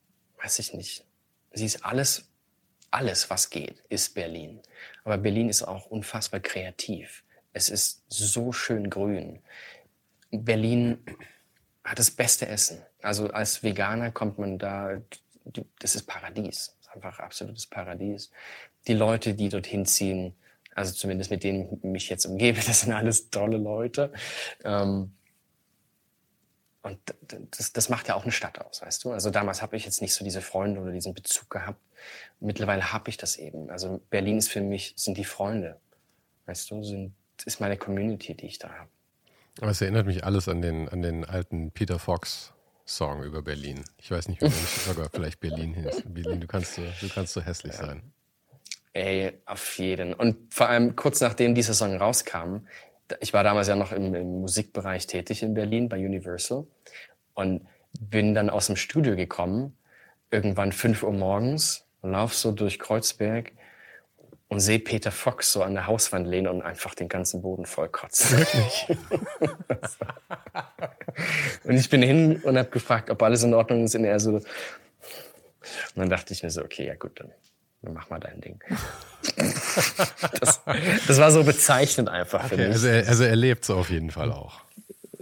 weiß 0.42 0.58
ich 0.60 0.72
nicht, 0.72 1.04
sie 1.52 1.66
ist 1.66 1.84
alles, 1.84 2.30
alles, 2.90 3.28
was 3.28 3.50
geht, 3.50 3.84
ist 3.90 4.14
Berlin. 4.14 4.62
Aber 5.04 5.18
Berlin 5.18 5.50
ist 5.50 5.62
auch 5.62 5.84
unfassbar 5.88 6.40
kreativ. 6.40 7.22
Es 7.52 7.68
ist 7.68 8.02
so 8.08 8.50
schön 8.50 8.88
grün. 8.88 9.42
Berlin 10.30 11.04
hat 11.84 11.98
das 11.98 12.10
beste 12.10 12.48
Essen. 12.48 12.82
Also 13.02 13.28
als 13.28 13.62
Veganer 13.62 14.10
kommt 14.10 14.38
man 14.38 14.58
da, 14.58 15.00
das 15.78 15.94
ist 15.94 16.06
Paradies. 16.06 16.74
Das 16.78 16.88
ist 16.88 16.94
einfach 16.94 17.18
absolutes 17.20 17.66
Paradies. 17.66 18.30
Die 18.86 18.94
Leute, 18.94 19.34
die 19.34 19.50
dorthin 19.50 19.84
ziehen, 19.84 20.34
also 20.74 20.92
zumindest 20.92 21.30
mit 21.30 21.44
denen 21.44 21.68
ich 21.76 21.82
mich 21.84 22.08
jetzt 22.08 22.24
umgebe, 22.24 22.60
das 22.66 22.80
sind 22.80 22.92
alles 22.92 23.30
tolle 23.30 23.58
Leute. 23.58 24.12
Ähm, 24.64 25.12
und 26.82 26.98
das, 27.50 27.72
das 27.72 27.88
macht 27.88 28.08
ja 28.08 28.14
auch 28.14 28.24
eine 28.24 28.32
Stadt 28.32 28.58
aus, 28.60 28.82
weißt 28.82 29.04
du? 29.04 29.12
Also 29.12 29.30
damals 29.30 29.62
habe 29.62 29.74
ich 29.76 29.86
jetzt 29.86 30.02
nicht 30.02 30.12
so 30.12 30.22
diese 30.22 30.42
Freunde 30.42 30.80
oder 30.80 30.92
diesen 30.92 31.14
Bezug 31.14 31.48
gehabt. 31.48 31.80
Mittlerweile 32.40 32.92
habe 32.92 33.08
ich 33.08 33.16
das 33.16 33.36
eben. 33.36 33.70
Also 33.70 34.02
Berlin 34.10 34.36
ist 34.36 34.50
für 34.50 34.60
mich, 34.60 34.92
sind 34.96 35.16
die 35.16 35.24
Freunde, 35.24 35.80
weißt 36.44 36.70
du, 36.70 36.84
sind, 36.84 37.14
ist 37.46 37.60
meine 37.60 37.78
Community, 37.78 38.34
die 38.34 38.46
ich 38.46 38.58
da 38.58 38.68
habe. 38.68 38.90
Aber 39.60 39.70
es 39.70 39.80
erinnert 39.80 40.06
mich 40.06 40.24
alles 40.24 40.48
an 40.48 40.62
den, 40.62 40.88
an 40.88 41.02
den 41.02 41.24
alten 41.24 41.70
Peter 41.70 41.98
Fox 41.98 42.52
Song 42.86 43.22
über 43.22 43.42
Berlin. 43.42 43.82
Ich 43.98 44.10
weiß 44.10 44.28
nicht, 44.28 44.40
wie 44.42 44.46
man 44.46 44.54
sogar 44.54 45.08
vielleicht 45.10 45.40
Berlin 45.40 45.74
hieß. 45.74 46.02
Berlin, 46.06 46.40
du 46.40 46.46
kannst 46.46 46.74
so, 46.74 46.82
du 47.00 47.08
kannst 47.08 47.32
so 47.32 47.40
hässlich 47.40 47.74
ja. 47.74 47.86
sein. 47.86 48.02
Ey, 48.92 49.32
auf 49.46 49.78
jeden. 49.78 50.12
Und 50.12 50.52
vor 50.52 50.68
allem 50.68 50.94
kurz 50.94 51.20
nachdem 51.20 51.54
dieser 51.54 51.74
Song 51.74 51.96
rauskam, 51.96 52.66
ich 53.20 53.32
war 53.32 53.42
damals 53.42 53.68
ja 53.68 53.76
noch 53.76 53.92
im, 53.92 54.14
im 54.14 54.40
Musikbereich 54.40 55.06
tätig 55.06 55.42
in 55.42 55.54
Berlin 55.54 55.88
bei 55.88 55.96
Universal 55.96 56.66
und 57.34 57.66
bin 58.00 58.34
dann 58.34 58.50
aus 58.50 58.66
dem 58.66 58.76
Studio 58.76 59.16
gekommen, 59.16 59.76
irgendwann 60.30 60.72
fünf 60.72 61.02
Uhr 61.02 61.12
morgens, 61.12 61.86
lauf 62.02 62.34
so 62.34 62.52
durch 62.52 62.78
Kreuzberg 62.78 63.52
und 64.54 64.60
sehe 64.60 64.78
Peter 64.78 65.10
Fox 65.10 65.52
so 65.52 65.62
an 65.64 65.74
der 65.74 65.88
Hauswand 65.88 66.28
lehnen 66.28 66.46
und 66.46 66.62
einfach 66.62 66.94
den 66.94 67.08
ganzen 67.08 67.42
Boden 67.42 67.66
voll 67.66 67.88
kotzen. 67.88 68.38
Wirklich? 68.38 68.86
und 71.64 71.74
ich 71.74 71.90
bin 71.90 72.02
hin 72.02 72.36
und 72.36 72.56
habe 72.56 72.70
gefragt, 72.70 73.10
ob 73.10 73.20
alles 73.22 73.42
in 73.42 73.52
Ordnung 73.52 73.84
ist 73.84 73.96
und 73.96 74.04
er 74.04 74.20
so. 74.20 74.30
Und 74.30 74.44
dann 75.96 76.08
dachte 76.08 76.32
ich 76.32 76.44
mir 76.44 76.50
so, 76.50 76.62
okay, 76.62 76.86
ja 76.86 76.94
gut, 76.94 77.18
dann 77.18 77.32
dann 77.82 77.94
mach 77.94 78.08
mal 78.08 78.20
dein 78.20 78.40
Ding. 78.40 78.60
das, 80.40 80.62
das 81.06 81.18
war 81.18 81.30
so 81.30 81.44
bezeichnend 81.44 82.08
einfach 82.08 82.46
für 82.46 82.54
okay, 82.54 82.68
mich. 82.68 82.74
Also 82.76 82.86
er, 82.86 83.08
also 83.08 83.24
er 83.24 83.36
lebt 83.36 83.64
so 83.64 83.76
auf 83.76 83.90
jeden 83.90 84.10
Fall 84.10 84.32
auch. 84.32 84.60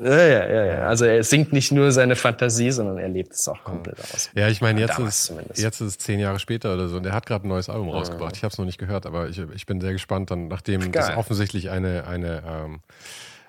Ja, 0.03 0.27
ja, 0.27 0.49
ja, 0.49 0.65
ja. 0.65 0.89
Also 0.89 1.05
er 1.05 1.23
singt 1.23 1.53
nicht 1.53 1.73
nur 1.73 1.93
seine 1.93 2.17
Fantasie, 2.17 2.71
sondern 2.71 2.99
er 2.99 3.09
lebt 3.09 3.35
es 3.35 3.47
auch 3.49 3.63
komplett 3.63 4.01
aus. 4.01 4.31
Ja, 4.35 4.49
ich 4.49 4.61
meine, 4.61 4.81
jetzt, 4.81 4.99
ist, 4.99 5.33
jetzt 5.55 5.81
ist 5.81 5.89
es 5.89 5.99
zehn 5.99 6.19
Jahre 6.19 6.39
später 6.39 6.75
oder 6.75 6.89
so 6.89 6.97
und 6.97 7.07
er 7.07 7.13
hat 7.13 7.27
gerade 7.27 7.47
ein 7.47 7.49
neues 7.49 7.69
Album 7.69 7.89
rausgebracht. 7.91 8.37
Ich 8.37 8.43
habe 8.43 8.53
es 8.53 8.59
noch 8.59 8.65
nicht 8.65 8.79
gehört, 8.79 9.07
aber 9.07 9.29
ich, 9.29 9.39
ich 9.55 9.67
bin 9.67 9.81
sehr 9.81 9.93
gespannt, 9.93 10.31
dann, 10.31 10.49
nachdem 10.49 10.81
Geil. 10.81 10.91
das 10.93 11.17
offensichtlich 11.17 11.71
eine, 11.71 12.07
eine 12.07 12.43
ähm, 12.47 12.81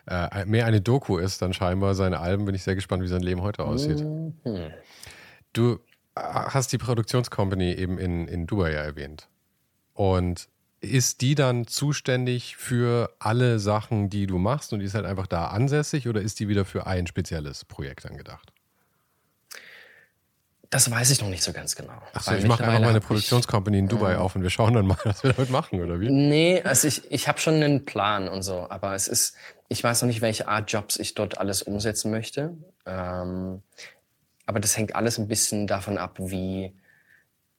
äh, 0.05 0.45
mehr 0.45 0.65
eine 0.65 0.81
Doku 0.81 1.17
ist, 1.17 1.41
dann 1.41 1.53
scheinbar 1.53 1.95
seine 1.95 2.19
Alben, 2.19 2.45
bin 2.45 2.55
ich 2.55 2.63
sehr 2.63 2.75
gespannt, 2.75 3.03
wie 3.03 3.07
sein 3.07 3.21
Leben 3.21 3.41
heute 3.41 3.63
aussieht. 3.63 4.01
Mhm. 4.01 4.33
Du 5.53 5.79
hast 6.15 6.71
die 6.71 6.77
Produktionscompany 6.77 7.73
eben 7.73 7.97
in, 7.97 8.27
in 8.27 8.45
Dubai 8.45 8.73
ja 8.73 8.81
erwähnt. 8.81 9.27
Und 9.93 10.49
ist 10.83 11.21
die 11.21 11.33
dann 11.33 11.65
zuständig 11.65 12.57
für 12.57 13.15
alle 13.19 13.59
Sachen, 13.59 14.09
die 14.09 14.27
du 14.27 14.37
machst 14.37 14.73
und 14.73 14.79
die 14.79 14.85
ist 14.85 14.95
halt 14.95 15.05
einfach 15.05 15.27
da 15.27 15.47
ansässig 15.47 16.07
oder 16.07 16.21
ist 16.21 16.39
die 16.39 16.47
wieder 16.47 16.65
für 16.65 16.85
ein 16.85 17.07
spezielles 17.07 17.63
Projekt 17.65 18.05
angedacht? 18.05 18.51
Das 20.69 20.89
weiß 20.89 21.11
ich 21.11 21.21
noch 21.21 21.29
nicht 21.29 21.43
so 21.43 21.53
ganz 21.53 21.75
genau. 21.75 21.93
Achso, 22.13 22.33
ich 22.33 22.47
mache 22.47 22.63
einfach 22.63 22.81
meine 22.81 22.99
Produktionscompany 22.99 23.77
in 23.77 23.87
Dubai 23.87 24.13
äh, 24.13 24.15
auf 24.15 24.35
und 24.35 24.41
wir 24.41 24.49
schauen 24.49 24.73
dann 24.73 24.87
mal, 24.87 24.97
was 25.03 25.23
wir 25.23 25.31
damit 25.31 25.51
machen, 25.51 25.81
oder 25.81 26.01
wie? 26.01 26.09
Nee, 26.09 26.61
also 26.63 26.87
ich, 26.87 27.09
ich 27.11 27.27
habe 27.27 27.39
schon 27.39 27.55
einen 27.55 27.85
Plan 27.85 28.27
und 28.27 28.41
so, 28.41 28.67
aber 28.69 28.95
es 28.95 29.07
ist, 29.07 29.35
ich 29.69 29.83
weiß 29.83 30.01
noch 30.01 30.07
nicht, 30.07 30.21
welche 30.21 30.47
Art 30.47 30.71
Jobs 30.71 30.97
ich 30.97 31.13
dort 31.13 31.37
alles 31.37 31.61
umsetzen 31.61 32.09
möchte. 32.11 32.57
Ähm, 32.85 33.61
aber 34.47 34.59
das 34.59 34.75
hängt 34.75 34.95
alles 34.95 35.19
ein 35.19 35.27
bisschen 35.27 35.67
davon 35.67 35.97
ab, 35.97 36.17
wie, 36.19 36.73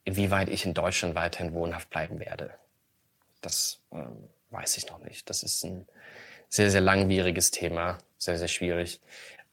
inwieweit 0.04 0.48
ich 0.48 0.66
in 0.66 0.74
Deutschland 0.74 1.14
weiterhin 1.14 1.54
wohnhaft 1.54 1.90
bleiben 1.90 2.18
werde. 2.18 2.50
Das 3.44 3.80
ähm, 3.92 4.28
weiß 4.50 4.76
ich 4.78 4.88
noch 4.88 4.98
nicht. 5.00 5.28
Das 5.28 5.42
ist 5.42 5.64
ein 5.64 5.86
sehr, 6.48 6.70
sehr 6.70 6.80
langwieriges 6.80 7.50
Thema, 7.50 7.98
sehr, 8.16 8.38
sehr 8.38 8.48
schwierig. 8.48 9.00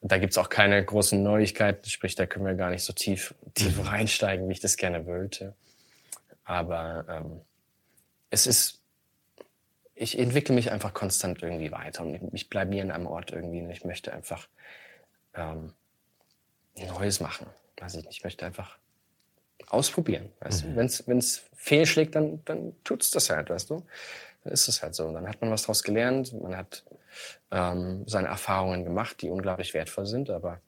Da 0.02 0.18
gibt's 0.18 0.38
auch 0.38 0.50
keine 0.50 0.84
großen 0.84 1.22
Neuigkeiten, 1.22 1.88
sprich, 1.90 2.16
da 2.16 2.26
können 2.26 2.46
wir 2.46 2.56
gar 2.56 2.72
nicht 2.72 2.84
so 2.84 2.94
tief, 2.94 3.36
tief 3.54 3.78
mhm. 3.78 3.88
reinsteigen, 3.88 4.48
wie 4.48 4.54
ich 4.54 4.60
das 4.60 4.78
gerne 4.78 5.06
wollte. 5.06 5.56
Aber 6.44 7.06
ähm, 7.08 7.42
es 8.30 8.48
ist, 8.48 8.82
ich 9.94 10.18
entwickle 10.18 10.56
mich 10.56 10.72
einfach 10.72 10.94
konstant 10.94 11.44
irgendwie 11.44 11.72
weiter 11.72 12.04
und 12.04 12.34
ich 12.34 12.50
bleibe 12.50 12.72
nie 12.72 12.82
an 12.82 12.92
einem 12.92 13.08
Ort 13.08 13.32
irgendwie 13.32 13.62
und 13.62 13.70
ich 13.70 13.86
möchte 13.86 14.12
einfach 14.12 14.48
ähm, 15.36 15.74
Neues 16.76 17.20
machen. 17.20 17.48
Weiß 17.78 17.96
ich 17.96 18.06
nicht, 18.06 18.18
ich 18.18 18.24
möchte 18.24 18.46
einfach 18.46 18.78
ausprobieren. 19.68 20.30
Weißt 20.40 20.66
mhm. 20.66 20.70
du? 20.70 20.76
Wenn's, 20.76 21.08
wenn's 21.08 21.44
fehlschlägt, 21.56 22.16
dann, 22.16 22.44
dann 22.46 22.74
tut's 22.84 23.12
das 23.12 23.30
halt, 23.30 23.50
weißt 23.50 23.70
du? 23.70 23.84
Dann 24.44 24.54
ist 24.54 24.68
es 24.68 24.82
halt 24.82 24.96
so. 24.96 25.12
Dann 25.12 25.28
hat 25.28 25.42
man 25.42 25.52
was 25.52 25.64
daraus 25.64 25.84
gelernt, 25.84 26.34
man 26.42 26.56
hat 26.56 26.84
ähm, 27.52 28.04
seine 28.08 28.28
Erfahrungen 28.28 28.84
gemacht, 28.84 29.22
die 29.22 29.30
unglaublich 29.30 29.74
wertvoll 29.74 30.06
sind, 30.06 30.30
aber 30.30 30.60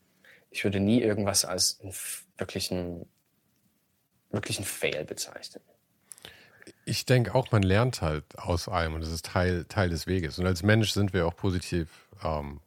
ich 0.51 0.63
würde 0.63 0.79
nie 0.79 1.01
irgendwas 1.01 1.45
als 1.45 1.79
wirklichen, 2.37 3.07
wirklichen 4.29 4.65
Fail 4.65 5.05
bezeichnen. 5.05 5.63
Ich 6.85 7.05
denke 7.05 7.33
auch, 7.33 7.51
man 7.51 7.63
lernt 7.63 8.01
halt 8.01 8.37
aus 8.37 8.67
allem 8.67 8.93
und 8.93 9.01
das 9.01 9.11
ist 9.11 9.25
Teil, 9.25 9.65
Teil 9.65 9.89
des 9.89 10.05
Weges. 10.05 10.37
Und 10.37 10.45
als 10.45 10.63
Mensch 10.63 10.91
sind 10.91 11.13
wir 11.13 11.25
auch 11.25 11.35
positiv 11.35 11.89
ähm, 12.23 12.59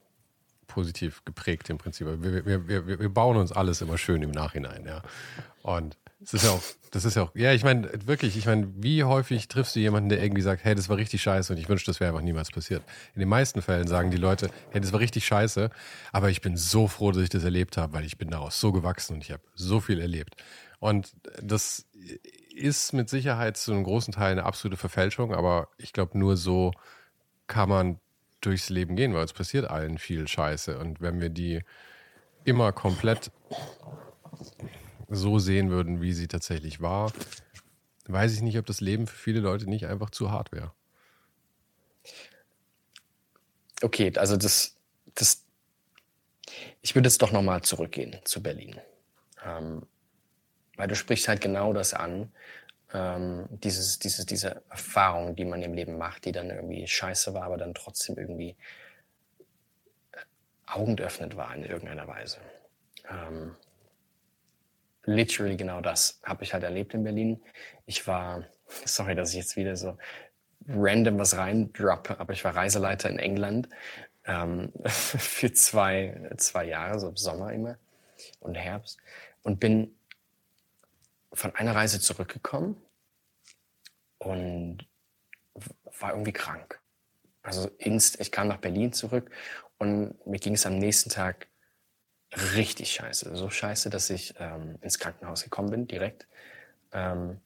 positiv 0.76 1.24
geprägt 1.24 1.70
im 1.70 1.78
Prinzip. 1.78 2.06
Wir, 2.06 2.44
wir, 2.44 2.68
wir, 2.68 2.86
wir 3.00 3.08
bauen 3.08 3.38
uns 3.38 3.50
alles 3.50 3.80
immer 3.80 3.96
schön 3.96 4.20
im 4.20 4.30
Nachhinein, 4.30 4.84
ja. 4.84 5.00
Und 5.62 5.96
das 6.18 6.34
ist 6.34 6.44
ja 6.44 6.50
auch, 6.50 6.62
das 6.90 7.04
ist 7.04 7.14
ja 7.14 7.22
auch, 7.22 7.34
ja, 7.34 7.52
ich 7.52 7.62
meine, 7.62 7.90
wirklich, 8.06 8.36
ich 8.36 8.46
meine, 8.46 8.72
wie 8.76 9.04
häufig 9.04 9.48
triffst 9.48 9.76
du 9.76 9.80
jemanden, 9.80 10.08
der 10.08 10.22
irgendwie 10.22 10.42
sagt, 10.42 10.64
hey, 10.64 10.74
das 10.74 10.88
war 10.88 10.96
richtig 10.96 11.22
scheiße 11.22 11.52
und 11.52 11.58
ich 11.58 11.68
wünschte, 11.68 11.90
das 11.90 12.00
wäre 12.00 12.10
einfach 12.10 12.24
niemals 12.24 12.50
passiert. 12.50 12.82
In 13.14 13.20
den 13.20 13.28
meisten 13.28 13.60
Fällen 13.60 13.86
sagen 13.86 14.10
die 14.10 14.16
Leute, 14.16 14.50
hey, 14.70 14.80
das 14.80 14.92
war 14.92 15.00
richtig 15.00 15.26
scheiße, 15.26 15.70
aber 16.12 16.30
ich 16.30 16.40
bin 16.40 16.56
so 16.56 16.88
froh, 16.88 17.12
dass 17.12 17.22
ich 17.22 17.28
das 17.28 17.44
erlebt 17.44 17.76
habe, 17.76 17.92
weil 17.92 18.04
ich 18.04 18.16
bin 18.16 18.30
daraus 18.30 18.58
so 18.60 18.72
gewachsen 18.72 19.14
und 19.14 19.22
ich 19.22 19.30
habe 19.30 19.42
so 19.54 19.80
viel 19.80 20.00
erlebt. 20.00 20.36
Und 20.78 21.14
das 21.42 21.86
ist 22.54 22.92
mit 22.94 23.10
Sicherheit 23.10 23.56
zu 23.58 23.72
einem 23.72 23.84
großen 23.84 24.14
Teil 24.14 24.32
eine 24.32 24.44
absolute 24.44 24.78
Verfälschung, 24.78 25.34
aber 25.34 25.68
ich 25.76 25.92
glaube, 25.92 26.18
nur 26.18 26.36
so 26.36 26.72
kann 27.46 27.68
man 27.68 28.00
durchs 28.40 28.70
Leben 28.70 28.96
gehen, 28.96 29.12
weil 29.14 29.24
es 29.24 29.32
passiert 29.32 29.68
allen 29.68 29.98
viel 29.98 30.26
Scheiße. 30.26 30.78
Und 30.78 31.00
wenn 31.00 31.20
wir 31.20 31.28
die 31.28 31.62
immer 32.44 32.72
komplett 32.72 33.30
so 35.08 35.38
sehen 35.38 35.70
würden, 35.70 36.00
wie 36.00 36.12
sie 36.12 36.28
tatsächlich 36.28 36.80
war, 36.80 37.12
weiß 38.06 38.32
ich 38.32 38.42
nicht, 38.42 38.58
ob 38.58 38.66
das 38.66 38.80
Leben 38.80 39.06
für 39.06 39.16
viele 39.16 39.40
Leute 39.40 39.68
nicht 39.68 39.86
einfach 39.86 40.10
zu 40.10 40.30
hart 40.30 40.52
wäre. 40.52 40.72
Okay, 43.82 44.12
also 44.16 44.36
das, 44.36 44.76
das, 45.14 45.44
ich 46.80 46.94
würde 46.94 47.08
jetzt 47.08 47.20
doch 47.22 47.32
nochmal 47.32 47.62
zurückgehen 47.62 48.16
zu 48.24 48.42
Berlin. 48.42 48.80
Ähm, 49.44 49.86
weil 50.76 50.88
du 50.88 50.96
sprichst 50.96 51.28
halt 51.28 51.40
genau 51.40 51.72
das 51.72 51.94
an, 51.94 52.32
ähm, 52.92 53.46
dieses, 53.50 53.98
dieses, 53.98 54.26
diese 54.26 54.62
Erfahrung, 54.70 55.36
die 55.36 55.44
man 55.44 55.62
im 55.62 55.74
Leben 55.74 55.98
macht, 55.98 56.24
die 56.24 56.32
dann 56.32 56.50
irgendwie 56.50 56.86
scheiße 56.86 57.34
war, 57.34 57.44
aber 57.44 57.56
dann 57.56 57.74
trotzdem 57.74 58.16
irgendwie 58.16 58.56
augenöffnend 60.66 61.36
war 61.36 61.54
in 61.54 61.64
irgendeiner 61.64 62.06
Weise. 62.08 62.38
Ähm, 63.08 63.56
literally 65.06 65.56
genau 65.56 65.80
das 65.80 66.20
habe 66.24 66.44
ich 66.44 66.52
halt 66.52 66.64
erlebt 66.64 66.94
in 66.94 67.04
Berlin. 67.04 67.42
Ich 67.86 68.06
war, 68.06 68.44
sorry, 68.84 69.14
dass 69.14 69.30
ich 69.30 69.36
jetzt 69.36 69.56
wieder 69.56 69.76
so 69.76 69.96
random 70.68 71.18
was 71.18 71.36
reindroppe, 71.36 72.18
aber 72.18 72.32
ich 72.32 72.44
war 72.44 72.54
Reiseleiter 72.54 73.08
in 73.08 73.18
England 73.18 73.68
ähm, 74.24 74.72
für 74.86 75.52
zwei, 75.52 76.30
zwei 76.36 76.64
Jahre, 76.64 76.98
so 76.98 77.08
im 77.08 77.16
Sommer 77.16 77.52
immer 77.52 77.78
und 78.40 78.54
Herbst 78.56 78.98
und 79.42 79.60
bin 79.60 79.94
von 81.32 81.54
einer 81.54 81.74
Reise 81.74 82.00
zurückgekommen 82.00 82.76
und 84.18 84.86
war 86.00 86.10
irgendwie 86.10 86.32
krank. 86.32 86.80
Also 87.42 87.70
inst, 87.78 88.20
ich 88.20 88.32
kam 88.32 88.48
nach 88.48 88.56
Berlin 88.58 88.92
zurück 88.92 89.30
und 89.78 90.14
mir 90.26 90.38
ging 90.38 90.54
es 90.54 90.66
am 90.66 90.78
nächsten 90.78 91.10
Tag 91.10 91.46
richtig 92.54 92.92
scheiße. 92.92 93.36
So 93.36 93.50
scheiße, 93.50 93.90
dass 93.90 94.10
ich 94.10 94.34
ähm, 94.38 94.78
ins 94.80 94.98
Krankenhaus 94.98 95.44
gekommen 95.44 95.70
bin, 95.70 95.86
direkt. 95.86 96.26
Ähm, 96.92 97.40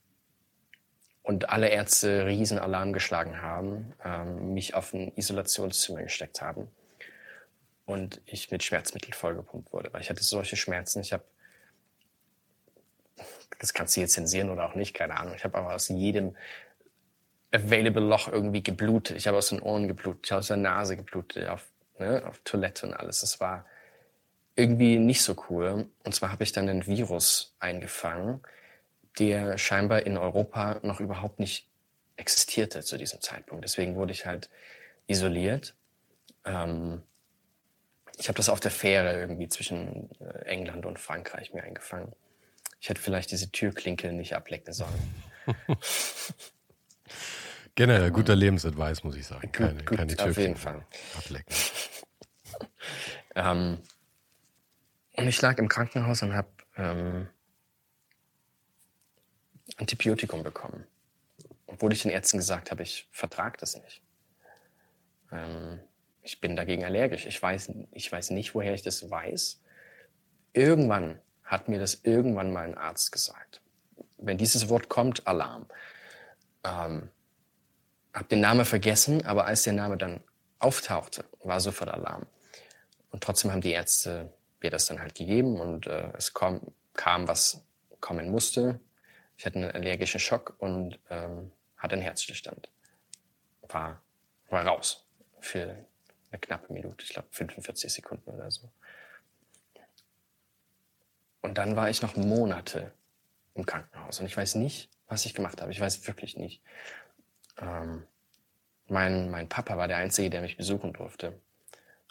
und 1.23 1.51
alle 1.51 1.69
Ärzte 1.69 2.27
riesen 2.27 2.59
Alarm 2.59 2.93
geschlagen 2.93 3.43
haben, 3.43 3.93
ähm, 4.05 4.55
mich 4.55 4.75
auf 4.75 4.93
ein 4.93 5.13
Isolationszimmer 5.17 6.03
gesteckt 6.03 6.41
haben 6.41 6.69
und 7.85 8.21
ich 8.27 8.51
mit 8.51 8.63
Schmerzmitteln 8.63 9.13
vollgepumpt 9.13 9.73
wurde. 9.73 9.93
Weil 9.93 10.01
ich 10.01 10.11
hatte 10.11 10.25
solche 10.25 10.57
Schmerzen. 10.57 11.01
Ich 11.01 11.13
habe, 11.13 11.25
das 13.59 13.75
kannst 13.75 13.97
du 13.97 14.01
jetzt 14.01 14.15
zensieren 14.15 14.51
oder 14.51 14.67
auch 14.67 14.75
nicht, 14.75 14.95
keine 14.95 15.19
Ahnung. 15.19 15.35
Ich 15.35 15.45
habe 15.45 15.59
aber 15.59 15.75
aus 15.75 15.89
jedem 15.89 16.37
available 17.53 18.03
Loch 18.03 18.29
irgendwie 18.29 18.63
geblutet. 18.63 19.17
Ich 19.17 19.27
habe 19.27 19.39
aus 19.39 19.49
den 19.49 19.61
Ohren 19.61 19.89
geblutet, 19.89 20.27
ich 20.27 20.33
habe 20.33 20.41
aus 20.41 20.49
der 20.49 20.57
Nase 20.57 20.97
geblutet, 20.97 21.49
auf, 21.49 21.67
ne, 21.99 22.25
auf 22.27 22.41
Toilette 22.45 22.87
und 22.87 22.95
alles. 22.95 23.21
Das 23.21 23.41
war 23.41 23.67
irgendwie 24.57 24.99
nicht 24.99 25.23
so 25.23 25.37
cool. 25.49 25.87
Und 26.05 26.15
zwar 26.15 26.33
habe 26.33 26.45
ich 26.45 26.53
dann 26.53 26.69
ein 26.69 26.87
Virus 26.87 27.55
eingefangen, 27.59 28.41
der 29.19 29.59
scheinbar 29.59 30.07
in 30.07 30.17
Europa 30.17 30.81
noch 30.83 31.01
überhaupt 31.01 31.41
nicht 31.41 31.69
existierte 32.17 32.83
zu 32.83 32.99
diesem 32.99 33.21
Zeitpunkt. 33.21 33.65
Deswegen 33.65 33.97
wurde 33.97 34.13
ich 34.13 34.27
halt 34.27 34.51
isoliert. 35.07 35.75
Ähm, 36.45 37.03
ich 38.19 38.29
habe 38.29 38.37
das 38.37 38.49
auf 38.49 38.61
der 38.61 38.71
Fähre 38.71 39.19
irgendwie 39.19 39.49
zwischen 39.49 40.11
äh, 40.21 40.45
England 40.45 40.85
und 40.87 40.99
Frankreich 40.99 41.53
mir 41.55 41.63
eingefangen. 41.63 42.13
Ich 42.81 42.89
hätte 42.89 43.01
vielleicht 43.01 43.31
diese 43.31 43.51
Türklinke 43.51 44.13
nicht 44.13 44.35
ablecken 44.35 44.73
sollen. 44.73 45.15
Generell 47.75 48.11
guter 48.11 48.37
Lebensadvice, 48.37 49.05
muss 49.05 49.17
ich 49.17 49.27
sagen. 49.27 49.51
Keine, 49.53 49.83
gut, 49.85 49.97
keine 49.97 50.17
Türklinke 50.17 50.31
auf 50.31 50.37
jeden 50.39 50.57
Fall. 50.57 50.87
ablecken. 51.17 51.55
ähm, 53.35 53.79
und 55.21 55.29
ich 55.29 55.41
lag 55.41 55.59
im 55.59 55.69
Krankenhaus 55.69 56.23
und 56.23 56.35
habe 56.35 56.49
ähm, 56.77 57.29
Antibiotikum 59.77 60.43
bekommen. 60.43 60.87
Obwohl 61.67 61.93
ich 61.93 62.03
den 62.03 62.11
Ärzten 62.11 62.39
gesagt 62.39 62.71
habe, 62.71 62.83
ich 62.83 63.09
vertrage 63.13 63.59
das 63.59 63.77
nicht. 63.77 64.03
Ähm, 65.31 65.81
ich 66.23 66.41
bin 66.41 66.57
dagegen 66.57 66.85
allergisch. 66.85 67.27
Ich 67.27 67.41
weiß, 67.41 67.73
ich 67.93 68.11
weiß 68.11 68.31
nicht, 68.31 68.55
woher 68.55 68.75
ich 68.75 68.83
das 68.83 69.11
weiß. 69.11 69.61
Irgendwann 70.53 71.21
hat 71.45 71.69
mir 71.69 71.79
das 71.79 72.01
irgendwann 72.03 72.53
mal 72.53 72.67
ein 72.67 72.77
Arzt 72.77 73.13
gesagt. 73.13 73.61
Wenn 74.19 74.39
dieses 74.39 74.69
Wort 74.69 74.89
kommt, 74.89 75.27
Alarm. 75.27 75.67
Ähm, 76.65 77.11
hab 78.13 78.29
den 78.29 78.41
Namen 78.41 78.65
vergessen, 78.65 79.25
aber 79.25 79.47
als 79.47 79.63
der 79.63 79.73
Name 79.73 79.97
dann 79.97 80.21
auftauchte, 80.59 81.25
war 81.43 81.61
sofort 81.61 81.91
Alarm. 81.91 82.27
Und 83.11 83.23
trotzdem 83.23 83.53
haben 83.53 83.61
die 83.61 83.73
Ärzte 83.73 84.33
mir 84.63 84.71
das 84.71 84.87
dann 84.87 85.01
halt 85.01 85.15
gegeben 85.15 85.61
und 85.61 85.87
äh, 85.87 86.13
es 86.17 86.35
kam, 86.35 86.61
kam, 86.95 87.29
was 87.29 87.63
kommen 88.01 88.31
musste. 88.31 88.81
Ich 89.37 89.47
hatte 89.47 89.59
einen 89.59 89.71
allergischen 89.71 90.21
Schock 90.21 90.55
und 90.59 90.99
ähm, 91.09 91.53
hatte 91.77 91.95
einen 91.95 92.03
Herzstillstand. 92.03 92.69
War, 93.63 94.03
war 94.49 94.67
raus 94.67 95.07
für 95.41 95.87
eine 96.31 96.41
knappe 96.41 96.73
Minute, 96.73 97.05
ich 97.05 97.11
glaube 97.11 97.29
45 97.31 97.93
Sekunden 97.93 98.31
oder 98.31 98.51
so. 98.51 98.69
Und 101.43 101.57
dann 101.57 101.77
war 101.77 101.89
ich 101.89 102.03
noch 102.03 102.17
Monate 102.17 102.93
im 103.55 103.65
Krankenhaus 103.65 104.21
und 104.21 104.27
ich 104.27 104.37
weiß 104.37 104.57
nicht, 104.57 104.91
was 105.09 105.25
ich 105.25 105.35
gemacht 105.35 105.61
habe. 105.61 105.73
Ich 105.73 105.81
weiß 105.81 106.07
wirklich 106.07 106.37
nicht. 106.37 106.63
Ähm, 107.59 108.07
mein, 108.87 109.31
mein 109.31 109.49
Papa 109.49 109.77
war 109.77 109.89
der 109.89 109.97
Einzige, 109.97 110.31
der 110.31 110.43
mich 110.43 110.57
besuchen 110.57 110.93
durfte. 110.93 111.41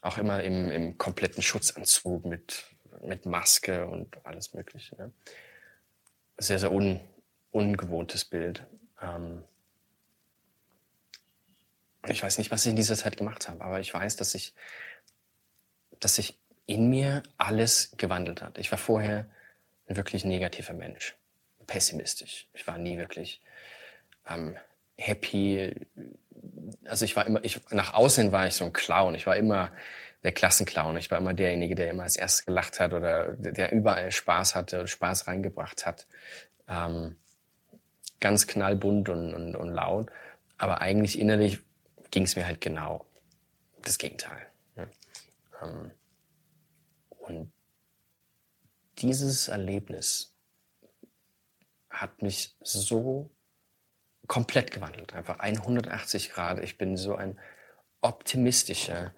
Auch 0.02 0.18
immer 0.18 0.44
im, 0.44 0.70
im 0.72 0.98
kompletten 0.98 1.44
Schutzanzug 1.44 2.26
mit, 2.26 2.66
mit 3.02 3.26
Maske 3.26 3.88
und 3.88 4.26
alles 4.26 4.54
Mögliche. 4.54 4.96
Ne? 4.96 5.12
Sehr, 6.38 6.60
sehr 6.60 6.72
un, 6.72 7.00
ungewohntes 7.52 8.26
Bild. 8.26 8.66
Ähm, 9.02 9.44
ich 12.08 12.24
weiß 12.24 12.38
nicht, 12.38 12.52
was 12.52 12.66
ich 12.66 12.70
in 12.70 12.76
dieser 12.76 12.96
Zeit 12.96 13.18
gemacht 13.18 13.50
habe, 13.50 13.62
aber 13.62 13.80
ich 13.80 13.94
weiß, 13.94 14.16
dass 14.16 14.36
ich, 14.36 14.54
dass 16.00 16.16
sich 16.16 16.40
in 16.66 16.90
mir 16.90 17.24
alles 17.38 17.92
gewandelt 17.98 18.42
hat. 18.42 18.58
Ich 18.58 18.72
war 18.72 18.78
vorher 18.78 19.30
ein 19.88 19.98
wirklich 19.98 20.24
negativer 20.24 20.74
Mensch, 20.74 21.16
pessimistisch. 21.68 22.48
Ich 22.54 22.66
war 22.68 22.78
nie 22.78 22.98
wirklich 22.98 23.42
ähm, 24.28 24.56
happy. 24.98 25.74
Also 26.86 27.06
ich 27.06 27.16
war 27.16 27.26
immer, 27.26 27.44
ich, 27.44 27.60
nach 27.72 27.94
außen 27.94 28.32
war 28.32 28.48
ich 28.48 28.56
so 28.56 28.66
ein 28.66 28.74
Clown. 28.74 29.16
Ich 29.16 29.28
war 29.28 29.36
immer 29.36 29.72
der 30.24 30.32
Klassenclown. 30.32 30.98
Ich 30.98 31.12
war 31.12 31.18
immer 31.18 31.34
derjenige, 31.34 31.76
der 31.76 31.90
immer 31.90 32.04
als 32.04 32.16
erstes 32.16 32.46
gelacht 32.46 32.80
hat 32.80 32.94
oder 32.94 33.34
der 33.34 33.72
überall 33.72 34.12
Spaß 34.12 34.56
hatte, 34.56 34.88
Spaß 34.88 35.28
reingebracht 35.28 35.86
hat. 35.86 36.08
Ähm, 36.68 37.16
ganz 38.20 38.48
knallbunt 38.48 39.10
und, 39.10 39.34
und, 39.34 39.56
und 39.56 39.70
laut. 39.70 40.12
Aber 40.58 40.82
eigentlich 40.82 41.20
innerlich 41.20 41.60
ging 42.12 42.24
es 42.24 42.36
mir 42.36 42.46
halt 42.46 42.62
genau 42.62 43.06
das 43.82 43.98
Gegenteil. 43.98 44.48
Ähm, 45.62 45.92
und 47.10 47.52
dieses 48.98 49.48
Erlebnis 49.48 50.34
hat 51.90 52.22
mich 52.22 52.56
so 52.62 53.30
komplett 54.30 54.72
gewandelt, 54.72 55.14
einfach 55.14 55.40
180 55.40 56.32
Grad. 56.32 56.60
Ich 56.60 56.78
bin 56.78 56.96
so 56.96 57.16
ein 57.16 57.38
optimistischer, 58.00 59.14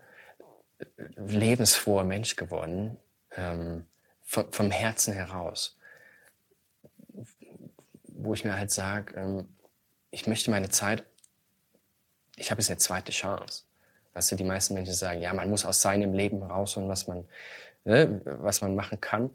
lebensfroher 1.15 2.03
Mensch 2.03 2.35
geworden, 2.35 2.97
ähm, 3.35 3.85
vom, 4.23 4.51
vom, 4.51 4.71
Herzen 4.71 5.13
heraus, 5.13 5.77
wo 8.07 8.33
ich 8.33 8.43
mir 8.43 8.57
halt 8.57 8.71
sage, 8.71 9.13
ähm, 9.15 9.47
ich 10.09 10.25
möchte 10.25 10.49
meine 10.49 10.69
Zeit 10.69 11.03
ich 12.41 12.49
habe 12.51 12.59
jetzt 12.59 12.69
eine 12.69 12.77
zweite 12.77 13.11
Chance. 13.11 13.63
Weißt 14.13 14.31
du, 14.31 14.35
die 14.35 14.43
meisten 14.43 14.73
Menschen 14.73 14.93
sagen, 14.93 15.21
ja, 15.21 15.33
man 15.33 15.49
muss 15.49 15.63
aus 15.63 15.81
seinem 15.81 16.13
Leben 16.13 16.43
rausholen, 16.43 16.89
was 16.89 17.07
man, 17.07 17.25
ne, 17.85 18.21
was 18.25 18.61
man 18.61 18.75
machen 18.75 18.99
kann. 18.99 19.29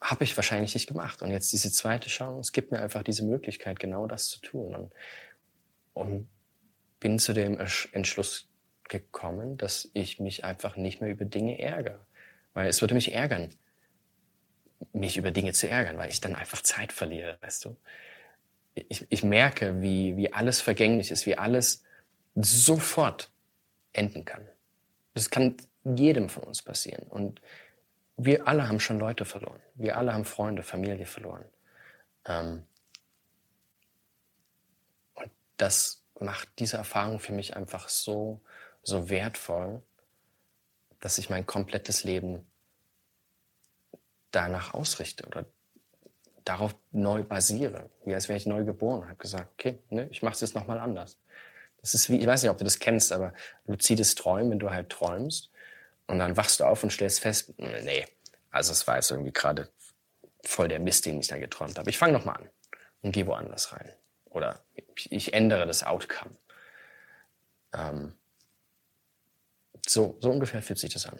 Habe 0.00 0.24
ich 0.24 0.36
wahrscheinlich 0.36 0.74
nicht 0.74 0.86
gemacht. 0.86 1.22
Und 1.22 1.30
jetzt 1.30 1.52
diese 1.52 1.72
zweite 1.72 2.08
Chance 2.08 2.52
gibt 2.52 2.70
mir 2.70 2.80
einfach 2.80 3.02
diese 3.02 3.24
Möglichkeit, 3.24 3.80
genau 3.80 4.06
das 4.06 4.28
zu 4.28 4.40
tun. 4.40 4.74
Und, 4.74 4.92
und 5.94 6.28
bin 7.00 7.18
zu 7.18 7.32
dem 7.32 7.58
Entschluss 7.92 8.48
gekommen, 8.88 9.56
dass 9.56 9.90
ich 9.94 10.20
mich 10.20 10.44
einfach 10.44 10.76
nicht 10.76 11.00
mehr 11.00 11.10
über 11.10 11.24
Dinge 11.24 11.58
ärgere. 11.58 12.04
Weil 12.54 12.68
es 12.68 12.80
würde 12.80 12.94
mich 12.94 13.12
ärgern, 13.12 13.50
mich 14.92 15.16
über 15.16 15.30
Dinge 15.30 15.52
zu 15.52 15.68
ärgern, 15.68 15.98
weil 15.98 16.10
ich 16.10 16.20
dann 16.20 16.34
einfach 16.34 16.62
Zeit 16.62 16.92
verliere, 16.92 17.38
weißt 17.40 17.64
du. 17.64 17.76
Ich, 18.74 19.06
ich 19.08 19.24
merke, 19.24 19.80
wie, 19.80 20.16
wie 20.16 20.32
alles 20.32 20.60
vergänglich 20.60 21.10
ist, 21.10 21.26
wie 21.26 21.38
alles 21.38 21.82
sofort 22.34 23.30
enden 23.92 24.24
kann. 24.24 24.46
Das 25.14 25.30
kann 25.30 25.56
jedem 25.84 26.28
von 26.28 26.42
uns 26.42 26.62
passieren. 26.62 27.06
Und 27.08 27.40
wir 28.16 28.48
alle 28.48 28.68
haben 28.68 28.80
schon 28.80 28.98
Leute 28.98 29.24
verloren. 29.24 29.60
Wir 29.74 29.96
alle 29.96 30.14
haben 30.14 30.24
Freunde, 30.24 30.62
Familie 30.62 31.06
verloren. 31.06 31.44
Ähm 32.24 32.66
und 35.14 35.30
das 35.58 36.02
macht 36.18 36.48
diese 36.58 36.78
Erfahrung 36.78 37.18
für 37.18 37.32
mich 37.32 37.56
einfach 37.56 37.88
so, 37.88 38.40
so 38.82 39.10
wertvoll, 39.10 39.82
dass 41.00 41.18
ich 41.18 41.28
mein 41.28 41.44
komplettes 41.44 42.04
Leben 42.04 42.46
danach 44.30 44.72
ausrichte 44.72 45.26
oder 45.26 45.44
darauf 46.44 46.74
neu 46.92 47.22
basiere, 47.22 47.90
wie 48.04 48.14
als 48.14 48.28
wäre 48.28 48.36
ich 48.38 48.46
neu 48.46 48.64
geboren. 48.64 49.02
Ich 49.02 49.08
habe 49.08 49.18
gesagt, 49.18 49.50
okay, 49.52 49.78
ne, 49.90 50.08
ich 50.10 50.22
mache 50.22 50.34
es 50.34 50.40
jetzt 50.40 50.54
nochmal 50.54 50.78
anders. 50.78 51.18
Das 51.80 51.92
ist 51.92 52.08
wie, 52.08 52.18
ich 52.18 52.26
weiß 52.26 52.42
nicht, 52.42 52.50
ob 52.50 52.58
du 52.58 52.64
das 52.64 52.78
kennst, 52.78 53.12
aber 53.12 53.34
luzides 53.66 54.14
Träumen, 54.14 54.52
wenn 54.52 54.58
du 54.58 54.70
halt 54.70 54.88
träumst 54.88 55.50
und 56.06 56.18
dann 56.18 56.36
wachst 56.36 56.60
du 56.60 56.64
auf 56.64 56.82
und 56.82 56.90
stellst 56.90 57.20
fest, 57.20 57.54
nee, 57.58 58.06
also 58.50 58.72
es 58.72 58.86
war 58.86 58.96
jetzt 58.96 59.10
irgendwie 59.10 59.32
gerade 59.32 59.68
voll 60.44 60.68
der 60.68 60.78
Mist, 60.78 61.06
den 61.06 61.20
ich 61.20 61.28
da 61.28 61.38
geträumt 61.38 61.78
habe. 61.78 61.90
Ich 61.90 61.98
fange 61.98 62.12
nochmal 62.12 62.36
an 62.36 62.50
und 63.02 63.12
gehe 63.12 63.26
woanders 63.26 63.72
rein. 63.72 63.92
Oder 64.26 64.60
ich 64.94 65.34
ändere 65.34 65.66
das 65.66 65.82
Outcome. 65.82 66.36
Ähm, 67.72 68.12
so, 69.86 70.16
so 70.20 70.30
ungefähr 70.30 70.62
fühlt 70.62 70.78
sich 70.78 70.92
das 70.92 71.06
an. 71.06 71.18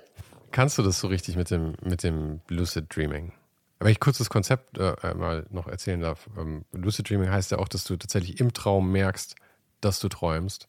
Kannst 0.50 0.78
du 0.78 0.82
das 0.82 1.00
so 1.00 1.08
richtig 1.08 1.36
mit 1.36 1.50
dem, 1.50 1.74
mit 1.82 2.02
dem 2.02 2.40
Lucid 2.48 2.94
Dreaming? 2.94 3.32
Wenn 3.78 3.90
ich 3.90 4.00
kurz 4.00 4.18
das 4.18 4.30
Konzept 4.30 4.78
äh, 4.78 5.14
mal 5.14 5.46
noch 5.50 5.66
erzählen 5.66 6.00
darf. 6.00 6.28
Ähm, 6.38 6.64
Lucid 6.72 7.10
Dreaming 7.10 7.30
heißt 7.30 7.50
ja 7.50 7.58
auch, 7.58 7.68
dass 7.68 7.84
du 7.84 7.96
tatsächlich 7.96 8.40
im 8.40 8.54
Traum 8.54 8.90
merkst, 8.90 9.36
dass 9.80 10.00
du 10.00 10.08
träumst 10.08 10.68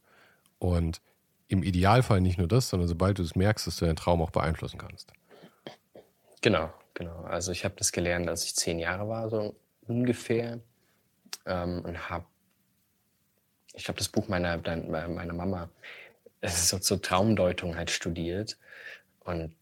und 0.59 1.01
im 1.48 1.64
Idealfall 1.64 2.22
nicht 2.22 2.38
nur 2.38 2.48
das, 2.48 2.70
sondern 2.70 2.88
sobald 2.88 3.20
du 3.20 3.24
es 3.24 3.36
merkst, 3.36 3.68
dass 3.68 3.78
du 3.78 3.86
deinen 3.86 3.95
Traum 3.95 4.22
auch 4.22 4.32
beeinflussen 4.32 4.78
kannst. 4.78 5.12
Genau, 6.41 6.74
genau. 6.93 7.22
Also 7.24 7.52
ich 7.52 7.64
habe 7.66 7.76
das 7.78 7.91
gelernt, 7.91 8.28
als 8.28 8.43
ich 8.43 8.56
zehn 8.56 8.80
Jahre 8.80 9.08
war, 9.08 9.30
so 9.30 9.56
ungefähr, 9.88 10.60
ähm, 11.45 11.84
und 11.86 12.10
habe, 12.10 12.26
ich 13.74 13.88
habe 13.88 13.98
das 13.98 14.10
Buch 14.10 14.28
meiner, 14.28 14.58
meiner 14.58 15.34
Mama, 15.34 15.70
so 16.45 16.80
zur 16.80 17.02
Traumdeutung 17.02 17.76
halt 17.76 17.89
studiert 17.89 18.58
und 19.22 19.56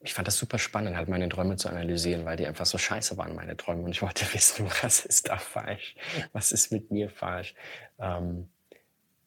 ich 0.00 0.14
fand 0.14 0.28
das 0.28 0.38
super 0.38 0.58
spannend, 0.58 0.96
halt 0.96 1.08
meine 1.08 1.28
Träume 1.28 1.56
zu 1.56 1.68
analysieren, 1.68 2.24
weil 2.24 2.36
die 2.36 2.46
einfach 2.46 2.66
so 2.66 2.78
scheiße 2.78 3.16
waren, 3.16 3.34
meine 3.34 3.56
Träume. 3.56 3.82
Und 3.82 3.90
ich 3.90 4.02
wollte 4.02 4.24
wissen, 4.32 4.70
was 4.82 5.04
ist 5.04 5.28
da 5.28 5.38
falsch? 5.38 5.96
Was 6.32 6.52
ist 6.52 6.70
mit 6.70 6.90
mir 6.90 7.10
falsch? 7.10 7.54
Ähm, 7.98 8.48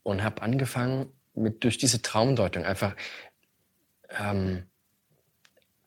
und 0.04 0.24
habe 0.24 0.42
angefangen, 0.42 1.12
mit, 1.34 1.64
durch 1.64 1.78
diese 1.78 2.02
Traumdeutung 2.02 2.66
einfach 2.66 2.96
ähm, 4.20 4.64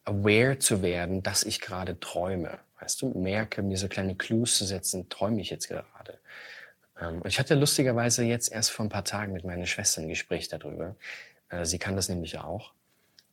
aware 0.04 0.58
zu 0.58 0.82
werden, 0.82 1.22
dass 1.22 1.42
ich 1.42 1.60
gerade 1.60 1.98
träume. 2.00 2.58
Weißt 2.80 3.00
du, 3.02 3.10
merke, 3.18 3.62
mir 3.62 3.78
so 3.78 3.88
kleine 3.88 4.14
Clues 4.14 4.56
zu 4.58 4.64
setzen, 4.64 5.08
träume 5.08 5.40
ich 5.40 5.50
jetzt 5.50 5.68
gerade. 5.68 6.18
Ähm, 7.00 7.22
und 7.22 7.26
ich 7.26 7.38
hatte 7.38 7.54
lustigerweise 7.54 8.24
jetzt 8.24 8.52
erst 8.52 8.70
vor 8.70 8.84
ein 8.84 8.90
paar 8.90 9.04
Tagen 9.04 9.32
mit 9.32 9.44
meiner 9.44 9.66
Schwester 9.66 10.02
ein 10.02 10.08
Gespräch 10.08 10.48
darüber. 10.48 10.96
Äh, 11.48 11.64
sie 11.64 11.78
kann 11.78 11.96
das 11.96 12.08
nämlich 12.08 12.38
auch. 12.38 12.72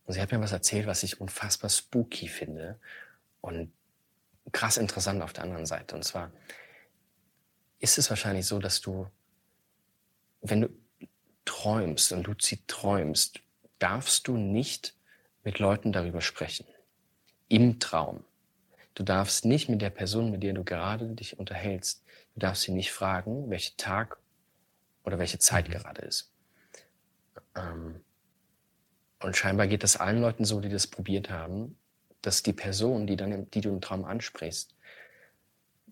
Und 0.05 0.13
sie 0.13 0.21
hat 0.21 0.31
mir 0.31 0.41
was 0.41 0.51
erzählt, 0.51 0.87
was 0.87 1.03
ich 1.03 1.21
unfassbar 1.21 1.69
spooky 1.69 2.27
finde 2.27 2.79
und 3.41 3.71
krass 4.51 4.77
interessant 4.77 5.21
auf 5.21 5.33
der 5.33 5.43
anderen 5.43 5.65
Seite. 5.65 5.95
Und 5.95 6.03
zwar 6.03 6.31
ist 7.79 7.97
es 7.97 8.09
wahrscheinlich 8.09 8.45
so, 8.45 8.59
dass 8.59 8.81
du, 8.81 9.07
wenn 10.41 10.61
du 10.61 10.69
träumst 11.45 12.11
und 12.11 12.27
lucid 12.27 12.67
träumst, 12.67 13.39
darfst 13.79 14.27
du 14.27 14.37
nicht 14.37 14.95
mit 15.43 15.59
Leuten 15.59 15.91
darüber 15.91 16.21
sprechen. 16.21 16.65
Im 17.47 17.79
Traum. 17.79 18.23
Du 18.93 19.03
darfst 19.03 19.45
nicht 19.45 19.69
mit 19.69 19.81
der 19.81 19.89
Person, 19.89 20.31
mit 20.31 20.43
der 20.43 20.53
du 20.53 20.63
gerade 20.63 21.07
dich 21.15 21.39
unterhältst, 21.39 22.03
du 22.33 22.39
darfst 22.39 22.63
sie 22.63 22.71
nicht 22.71 22.91
fragen, 22.91 23.49
welcher 23.49 23.75
Tag 23.77 24.17
oder 25.03 25.17
welche 25.17 25.39
Zeit 25.39 25.67
mhm. 25.67 25.73
gerade 25.73 26.01
ist. 26.01 26.31
Ähm, 27.55 28.01
und 29.19 29.37
scheinbar 29.37 29.67
geht 29.67 29.83
das 29.83 29.97
allen 29.97 30.21
Leuten 30.21 30.45
so, 30.45 30.59
die 30.59 30.69
das 30.69 30.87
probiert 30.87 31.29
haben, 31.29 31.77
dass 32.21 32.43
die 32.43 32.53
Person, 32.53 33.07
die, 33.07 33.15
dann, 33.15 33.49
die 33.51 33.61
du 33.61 33.69
im 33.69 33.81
Traum 33.81 34.05
ansprichst, 34.05 34.75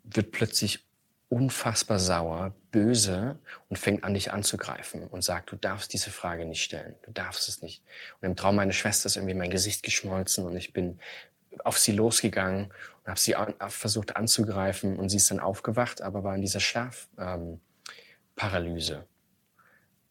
wird 0.04 0.32
plötzlich 0.32 0.89
unfassbar 1.30 2.00
sauer, 2.00 2.54
böse 2.72 3.38
und 3.70 3.78
fängt 3.78 4.04
an, 4.04 4.14
dich 4.16 4.34
anzugreifen 4.34 5.08
und 5.08 5.24
sagt, 5.24 5.52
du 5.52 5.56
darfst 5.56 5.94
diese 5.94 6.10
Frage 6.10 6.46
nicht 6.46 6.64
stellen, 6.64 6.96
du 7.04 7.12
darfst 7.12 7.48
es 7.48 7.62
nicht. 7.62 7.84
Und 8.20 8.28
im 8.28 8.36
Traum 8.36 8.56
meiner 8.56 8.74
Schwester 8.74 9.08
ist 9.08 9.16
irgendwie 9.16 9.36
mein 9.36 9.52
Gesicht 9.52 9.84
geschmolzen 9.84 10.46
und 10.46 10.58
ich 10.58 10.74
bin 10.74 11.00
auf 11.64 11.78
sie 11.78 11.92
losgegangen 11.92 12.66
und 12.66 13.08
habe 13.08 13.20
sie 13.20 13.36
an, 13.36 13.54
versucht 13.70 14.16
anzugreifen 14.16 14.98
und 14.98 15.10
sie 15.10 15.18
ist 15.18 15.30
dann 15.32 15.40
aufgewacht, 15.40 16.02
aber 16.02 16.24
war 16.24 16.36
in 16.36 16.42
dieser 16.42 16.60
Schlafparalyse, 16.60 17.60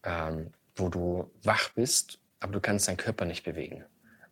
ähm, 0.03 0.37
ähm, 0.37 0.53
wo 0.75 0.89
du 0.89 1.29
wach 1.43 1.69
bist 1.69 2.19
aber 2.39 2.53
du 2.53 2.61
kannst 2.61 2.87
deinen 2.87 2.97
Körper 2.97 3.25
nicht 3.25 3.43
bewegen, 3.43 3.83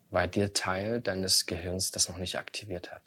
weil 0.09 0.27
der 0.27 0.53
Teil 0.53 1.01
deines 1.01 1.45
Gehirns 1.45 1.91
das 1.91 2.09
noch 2.09 2.17
nicht 2.17 2.37
aktiviert 2.37 2.91
hat. 2.91 3.01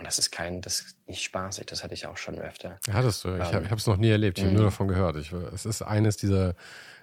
Und 0.00 0.06
das 0.06 0.18
ist 0.18 0.30
kein, 0.30 0.62
das 0.62 0.80
ist 0.80 0.96
nicht 1.08 1.22
spaßig, 1.22 1.66
das 1.66 1.84
hatte 1.84 1.92
ich 1.92 2.06
auch 2.06 2.16
schon 2.16 2.38
öfter. 2.38 2.80
Hattest 2.90 3.22
du, 3.22 3.36
ich 3.36 3.52
habe 3.52 3.74
es 3.74 3.86
noch 3.86 3.98
nie 3.98 4.08
erlebt, 4.08 4.38
ich 4.38 4.44
habe 4.44 4.54
nur 4.54 4.62
mhm. 4.62 4.68
davon 4.68 4.88
gehört. 4.88 5.16
Ich, 5.16 5.30
es 5.30 5.66
ist 5.66 5.82
eines 5.82 6.16
dieser, 6.16 6.54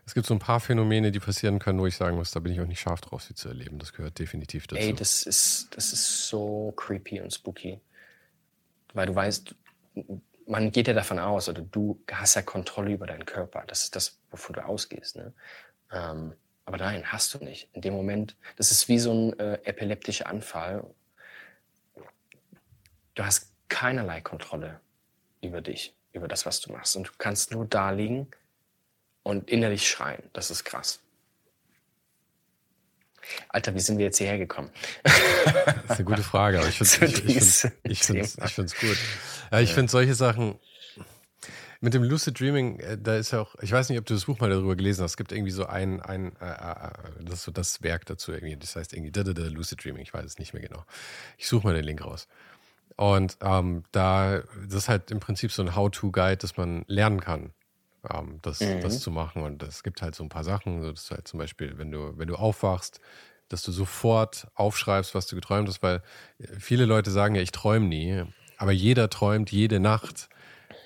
es 0.08 0.16
gibt 0.16 0.26
so 0.26 0.34
ein 0.34 0.40
paar 0.40 0.60
Phänomene, 0.60 1.12
die 1.12 1.20
passieren 1.20 1.60
können, 1.60 1.78
wo 1.80 1.86
ich 1.86 1.96
sagen 1.96 2.16
muss, 2.16 2.32
da 2.32 2.40
bin 2.40 2.52
ich 2.52 2.60
auch 2.60 2.66
nicht 2.66 2.80
scharf 2.80 3.02
drauf, 3.02 3.22
sie 3.22 3.36
zu 3.36 3.50
erleben. 3.50 3.78
Das 3.78 3.94
gehört 3.94 4.18
definitiv 4.18 4.66
dazu. 4.66 4.82
Ey, 4.82 4.96
das 4.96 5.22
ist, 5.22 5.68
das 5.76 5.94
ist 5.94 6.28
so 6.28 6.74
creepy 6.76 7.22
und 7.22 7.32
spooky. 7.32 7.80
Weil 8.96 9.06
du 9.06 9.14
weißt, 9.14 9.54
man 10.48 10.72
geht 10.72 10.88
ja 10.88 10.96
davon 10.96 11.20
aus, 11.20 11.50
oder 11.50 11.62
du 11.62 12.02
hast 12.12 12.34
ja 12.34 12.42
Kontrolle 12.42 12.94
über 12.94 13.06
deinen 13.06 13.28
Körper. 13.28 13.64
Das 13.68 13.84
ist 13.84 13.96
das, 13.96 14.18
wovon 14.32 14.54
du 14.56 14.66
ausgehst. 14.66 15.18
Ne? 15.18 15.34
Ähm, 15.92 16.34
aber 16.66 16.78
nein, 16.78 17.04
hast 17.06 17.36
du 17.36 17.38
nicht. 17.44 17.70
In 17.74 17.82
dem 17.82 17.94
Moment, 17.94 18.36
das 18.56 18.72
ist 18.72 18.90
wie 18.90 18.98
so 18.98 19.14
ein 19.14 19.40
äh, 19.40 19.60
epileptischer 19.66 20.26
Anfall. 20.26 20.84
Du 23.18 23.26
hast 23.26 23.52
keinerlei 23.68 24.22
Kontrolle 24.22 24.80
über 25.42 25.60
dich, 25.60 25.96
über 26.14 26.28
das, 26.28 26.46
was 26.46 26.62
du 26.62 26.72
machst. 26.72 26.96
Und 26.96 27.08
du 27.08 27.12
kannst 27.18 27.52
nur 27.52 27.66
da 27.66 27.90
liegen 27.90 28.28
und 29.24 29.50
innerlich 29.50 29.90
schreien. 29.90 30.22
Das 30.34 30.52
ist 30.52 30.64
krass. 30.66 31.00
Alter, 33.50 33.74
wie 33.74 33.80
sind 33.80 33.98
wir 33.98 34.06
jetzt 34.06 34.20
hierher 34.20 34.38
gekommen? 34.38 34.70
Das 35.02 35.16
ist 35.16 35.92
eine 35.92 36.04
gute 36.04 36.22
Frage, 36.22 36.60
aber 36.60 36.68
ich 36.68 36.78
finde 36.78 37.36
es 37.36 37.64
ich, 37.84 38.08
gut. 38.08 38.98
Ja, 39.52 39.62
ich 39.62 39.74
finde 39.74 39.92
solche 39.92 40.14
Sachen, 40.14 40.60
mit 41.82 41.96
dem 41.96 42.04
Lucid 42.04 42.40
Dreaming, 42.40 42.80
äh, 42.80 42.98
da 43.00 43.18
ist 43.18 43.32
ja 43.32 43.42
auch, 43.42 43.56
ich 43.62 43.72
weiß 43.72 43.90
nicht, 43.90 43.98
ob 43.98 44.06
du 44.06 44.14
das 44.14 44.26
Buch 44.26 44.40
mal 44.40 44.50
darüber 44.50 44.76
gelesen 44.76 45.04
hast. 45.04 45.12
Es 45.12 45.18
gibt 45.18 45.32
irgendwie 45.32 45.52
so 45.52 45.66
ein, 45.66 46.02
ein 46.02 46.36
äh, 46.40 46.46
äh, 46.46 46.92
das 47.22 47.40
ist 47.40 47.44
so 47.44 47.52
das 47.52 47.82
Werk 47.82 48.06
dazu 48.06 48.32
irgendwie. 48.32 48.56
Das 48.56 48.76
heißt 48.76 48.94
irgendwie 48.94 49.12
da, 49.12 49.24
da, 49.24 49.34
da, 49.34 49.44
Lucid 49.44 49.84
Dreaming. 49.84 50.04
Ich 50.04 50.14
weiß 50.14 50.26
es 50.26 50.38
nicht 50.38 50.54
mehr 50.54 50.62
genau. 50.62 50.84
Ich 51.38 51.48
suche 51.48 51.66
mal 51.66 51.74
den 51.74 51.84
Link 51.84 52.04
raus. 52.04 52.28
Und 52.98 53.38
ähm, 53.42 53.84
da, 53.92 54.42
das 54.66 54.74
ist 54.74 54.90
halt 54.90 55.12
im 55.12 55.20
Prinzip 55.20 55.52
so 55.52 55.62
ein 55.62 55.76
How-to-Guide, 55.76 56.38
dass 56.38 56.58
man 56.58 56.84
lernen 56.88 57.22
kann, 57.22 57.52
ähm, 58.12 58.40
das, 58.42 58.60
mhm. 58.60 58.82
das 58.82 59.00
zu 59.00 59.12
machen. 59.12 59.44
Und 59.44 59.62
es 59.64 59.84
gibt 59.84 60.02
halt 60.02 60.16
so 60.16 60.24
ein 60.24 60.30
paar 60.30 60.44
Sachen, 60.44 60.82
so 60.82 60.92
dass 60.92 61.12
halt 61.12 61.28
zum 61.28 61.38
Beispiel, 61.38 61.78
wenn 61.78 61.92
du, 61.92 62.18
wenn 62.18 62.28
du 62.28 62.36
aufwachst, 62.36 63.00
dass 63.50 63.62
du 63.62 63.72
sofort 63.72 64.48
aufschreibst, 64.56 65.16
was 65.16 65.28
du 65.28 65.36
geträumt 65.36 65.70
hast, 65.70 65.82
weil 65.84 66.02
viele 66.60 66.86
Leute 66.86 67.12
sagen 67.12 67.36
ja, 67.36 67.42
ich 67.42 67.52
träume 67.52 67.86
nie, 67.86 68.24
aber 68.58 68.72
jeder 68.72 69.10
träumt 69.10 69.52
jede 69.52 69.80
Nacht. 69.80 70.28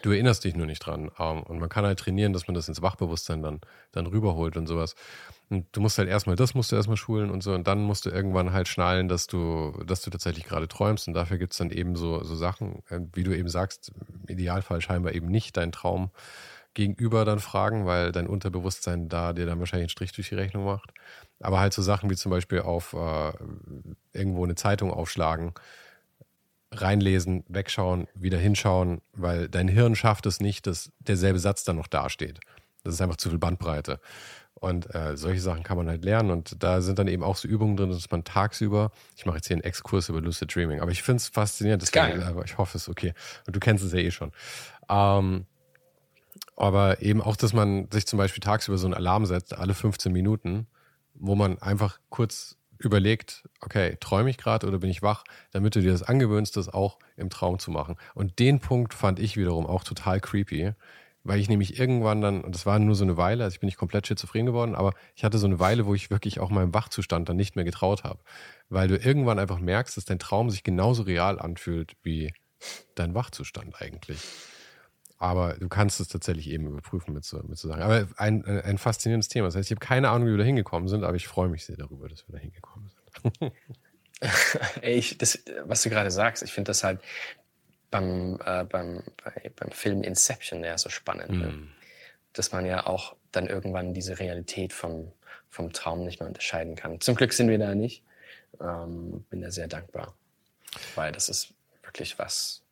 Du 0.02 0.12
erinnerst 0.12 0.44
dich 0.44 0.56
nur 0.56 0.66
nicht 0.66 0.80
dran. 0.80 1.12
Ähm, 1.18 1.44
und 1.44 1.60
man 1.60 1.70
kann 1.70 1.86
halt 1.86 2.00
trainieren, 2.00 2.34
dass 2.34 2.48
man 2.48 2.56
das 2.56 2.68
ins 2.68 2.82
Wachbewusstsein 2.82 3.42
dann, 3.42 3.62
dann 3.94 4.06
rüberholt 4.06 4.58
und 4.58 4.68
sowas. 4.68 4.96
Und 5.52 5.68
du 5.74 5.82
musst 5.82 5.98
halt 5.98 6.08
erstmal, 6.10 6.36
das 6.36 6.54
musst 6.54 6.72
du 6.72 6.76
erstmal 6.76 6.98
schulen 6.98 7.30
und 7.30 7.44
so. 7.44 7.54
Und 7.54 7.68
dann 7.68 7.82
musst 7.82 8.06
du 8.06 8.10
irgendwann 8.10 8.54
halt 8.54 8.68
schnallen, 8.68 9.08
dass 9.08 9.28
du, 9.28 9.74
dass 9.86 10.02
du 10.02 10.10
tatsächlich 10.10 10.46
gerade 10.46 10.68
träumst. 10.68 11.08
Und 11.08 11.14
dafür 11.14 11.38
gibt 11.38 11.54
es 11.54 11.60
dann 11.60 11.72
eben 11.72 11.96
so, 11.96 12.24
so 12.24 12.36
Sachen, 12.36 12.84
äh, 12.90 13.00
wie 13.14 13.24
du 13.24 13.36
eben 13.36 13.50
sagst, 13.50 13.92
im 14.28 14.34
Idealfall 14.34 14.82
scheinbar 14.82 15.14
eben 15.14 15.28
nicht 15.28 15.58
deinen 15.58 15.72
Traum 15.72 16.12
gegenüber 16.74 17.26
dann 17.26 17.40
fragen, 17.40 17.86
weil 17.86 18.14
dein 18.14 18.28
Unterbewusstsein 18.28 19.10
da 19.10 19.34
dir 19.34 19.46
dann 19.46 19.60
wahrscheinlich 19.60 19.86
einen 19.86 19.90
Strich 19.90 20.14
durch 20.14 20.30
die 20.30 20.36
Rechnung 20.36 20.64
macht. 20.64 20.92
Aber 21.42 21.60
halt 21.60 21.74
so 21.74 21.82
Sachen 21.82 22.10
wie 22.10 22.16
zum 22.16 22.32
Beispiel 22.32 22.62
auf 22.62 22.94
äh, 22.94 23.34
irgendwo 24.14 24.44
eine 24.46 24.56
Zeitung 24.56 24.92
aufschlagen 24.92 25.54
reinlesen, 26.74 27.44
wegschauen, 27.50 28.08
wieder 28.14 28.38
hinschauen, 28.38 29.02
weil 29.14 29.50
dein 29.50 29.68
Hirn 29.68 29.96
schafft 29.96 30.26
es 30.26 30.40
nicht, 30.40 30.68
dass 30.68 30.92
derselbe 31.00 31.40
Satz 31.40 31.64
dann 31.64 31.76
noch 31.76 31.88
dasteht. 31.88 32.40
Das 32.84 32.94
ist 32.94 33.02
einfach 33.02 33.18
zu 33.18 33.30
viel 33.30 33.40
Bandbreite. 33.40 34.00
Und 34.62 34.94
äh, 34.94 35.18
solche 35.18 35.42
Sachen 35.42 35.64
kann 35.64 35.76
man 35.76 35.90
halt 35.90 36.06
lernen. 36.06 36.30
Und 36.30 36.64
da 36.64 36.82
sind 36.82 37.00
dann 37.00 37.08
eben 37.08 37.24
auch 37.24 37.36
so 37.36 37.48
Übungen 37.48 37.76
drin, 37.76 37.90
dass 37.90 38.12
man 38.12 38.24
tagsüber, 38.24 38.92
ich 39.16 39.26
mache 39.26 39.38
jetzt 39.38 39.48
hier 39.48 39.56
einen 39.56 39.64
Exkurs 39.64 40.08
über 40.08 40.22
Lucid 40.22 40.54
Dreaming, 40.56 40.82
aber 40.82 40.92
ich 40.92 41.02
finde 41.02 41.18
es 41.18 41.30
faszinierend. 41.30 41.82
Das 41.82 41.92
Geil. 41.92 42.22
aber 42.22 42.46
ich 42.46 42.60
hoffe 42.60 42.78
es 42.78 42.84
ist 42.84 42.90
okay. 42.90 43.16
Und 43.48 43.56
du 43.56 43.60
kennst 43.60 43.84
es 43.84 43.92
ja 43.92 43.98
eh 43.98 44.12
schon. 44.12 44.32
Ähm, 44.88 45.48
aber 46.56 47.02
eben 47.02 47.24
auch, 47.24 47.36
dass 47.36 47.54
man 47.54 47.88
sich 47.92 48.06
zum 48.06 48.18
Beispiel 48.18 48.42
tagsüber 48.42 48.78
so 48.78 48.86
einen 48.86 48.94
Alarm 48.94 49.26
setzt, 49.26 49.58
alle 49.58 49.74
15 49.74 50.12
Minuten, 50.12 50.68
wo 51.16 51.34
man 51.34 51.60
einfach 51.60 52.00
kurz 52.10 52.56
überlegt, 52.78 53.50
okay, 53.62 53.98
träume 54.00 54.30
ich 54.30 54.38
gerade 54.38 54.68
oder 54.68 54.78
bin 54.78 54.92
ich 54.92 55.02
wach, 55.02 55.24
damit 55.52 55.76
du 55.76 55.82
dir 55.82 55.92
das 55.92 56.04
angewöhnst, 56.04 56.56
das 56.56 56.70
auch 56.70 57.00
im 57.18 57.32
Traum 57.32 57.58
zu 57.58 57.72
machen. 57.72 57.96
Und 58.14 58.38
den 58.38 58.60
Punkt 58.60 58.94
fand 58.94 59.20
ich 59.20 59.38
wiederum 59.38 59.66
auch 59.66 59.84
total 59.84 60.20
creepy, 60.20 60.74
weil 61.24 61.40
ich 61.40 61.50
nämlich 61.50 61.80
irgendwann 61.80 62.22
dann, 62.22 62.42
und 62.42 62.56
das 62.56 62.66
war 62.66 62.80
nur 62.80 62.96
so 62.96 63.04
eine 63.04 63.18
Weile, 63.18 63.44
also 63.44 63.54
ich 63.54 63.60
bin 63.60 63.68
nicht 63.68 63.78
komplett 63.78 64.08
schizophren 64.08 64.46
geworden, 64.46 64.76
aber 64.76 64.94
ich 65.16 65.24
hatte 65.24 65.38
so 65.38 65.46
eine 65.46 65.60
Weile, 65.60 65.86
wo 65.86 65.94
ich 65.94 66.10
wirklich 66.10 66.40
auch 66.40 66.50
meinem 66.50 66.74
Wachzustand 66.74 67.30
dann 67.30 67.38
nicht 67.38 67.56
mehr 67.56 67.66
getraut 67.66 68.04
habe. 68.04 68.20
Weil 68.70 68.88
du 68.88 68.98
irgendwann 68.98 69.38
einfach 69.38 69.60
merkst, 69.60 69.98
dass 69.98 70.06
dein 70.06 70.20
Traum 70.20 70.50
sich 70.50 70.64
genauso 70.64 71.04
real 71.04 71.40
anfühlt 71.40 71.94
wie 72.02 72.34
dein 72.96 73.14
Wachzustand 73.14 73.82
eigentlich. 73.82 74.20
Aber 75.18 75.54
du 75.54 75.70
kannst 75.70 76.00
es 76.00 76.08
tatsächlich 76.08 76.50
eben 76.50 76.66
überprüfen 76.66 77.14
mit 77.14 77.24
so, 77.24 77.38
mit 77.44 77.60
so 77.60 77.68
Sachen. 77.68 77.84
Aber 77.84 78.08
ein, 78.18 78.44
ein 78.44 78.80
faszinierendes 78.80 79.28
Thema. 79.28 79.48
Das 79.48 79.56
heißt, 79.56 79.70
ich 79.70 79.78
habe 79.78 79.86
keine 79.86 80.10
Ahnung, 80.10 80.28
wie 80.28 80.32
wir 80.32 80.40
da 80.40 80.44
hingekommen 80.44 80.88
sind, 80.90 81.04
aber 81.04 81.16
ich 81.16 81.28
freue 81.28 81.48
mich 81.48 81.64
sehr 81.64 81.78
darüber, 81.78 82.10
dass 82.10 82.28
wir 82.28 82.34
da 82.34 82.40
hingekommen 82.40 82.90
sind. 82.90 83.54
Ey, 84.82 84.96
ich, 84.96 85.20
das, 85.20 85.40
was 85.66 85.84
du 85.84 85.92
gerade 85.92 86.10
sagst, 86.10 86.42
ich 86.42 86.52
finde 86.52 86.70
das 86.70 86.84
halt 86.84 87.02
beim, 87.92 88.40
äh, 88.44 88.64
beim, 88.64 89.04
bei, 89.24 89.52
beim 89.56 89.72
Film 89.72 90.02
Inception 90.04 90.64
ja 90.64 90.78
so 90.78 90.90
spannend. 90.90 91.30
Ne? 91.30 91.48
Mhm. 91.48 91.72
Dass 92.34 92.52
man 92.52 92.66
ja 92.66 92.88
auch 92.88 93.16
dann 93.32 93.48
irgendwann 93.48 93.94
diese 93.94 94.20
Realität 94.20 94.74
vom, 94.74 95.12
vom 95.50 95.72
Traum 95.74 96.06
nicht 96.06 96.20
mehr 96.20 96.28
unterscheiden 96.28 96.76
kann. 96.76 97.00
Zum 97.02 97.16
Glück 97.16 97.34
sind 97.34 97.50
wir 97.50 97.60
da 97.60 97.76
nicht. 97.76 98.04
Ähm, 98.60 99.26
bin 99.30 99.42
da 99.42 99.52
sehr 99.52 99.68
dankbar. 99.68 100.16
Weil 100.96 101.12
das 101.12 101.30
ist 101.30 101.54
wirklich 101.84 102.18
was, 102.18 102.64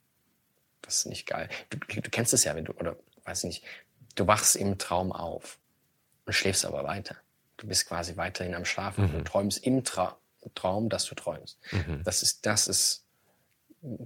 das 0.81 0.99
ist 0.99 1.05
nicht 1.07 1.27
geil. 1.27 1.49
Du, 1.69 1.77
du 1.77 2.09
kennst 2.09 2.33
es 2.33 2.45
ja, 2.45 2.55
wenn 2.55 2.65
du, 2.65 2.73
oder 2.73 2.95
weiß 3.25 3.43
nicht, 3.43 3.63
du 4.15 4.25
wachst 4.27 4.55
im 4.55 4.77
Traum 4.77 5.11
auf 5.11 5.59
und 6.25 6.33
schläfst 6.33 6.65
aber 6.65 6.83
weiter. 6.85 7.17
Du 7.57 7.67
bist 7.67 7.87
quasi 7.87 8.15
weiterhin 8.15 8.55
am 8.55 8.63
Schlafen. 8.63 9.05
Mhm. 9.05 9.11
Du 9.11 9.23
träumst 9.23 9.65
im 9.65 9.83
Tra 9.83 10.17
Traum, 10.55 10.87
dass 10.87 11.03
du 11.05 11.15
träumst. 11.15 11.59
Mhm. 11.71 12.01
Das 12.05 12.23
ist, 12.23 12.45
das 12.45 12.69
ist 12.69 13.03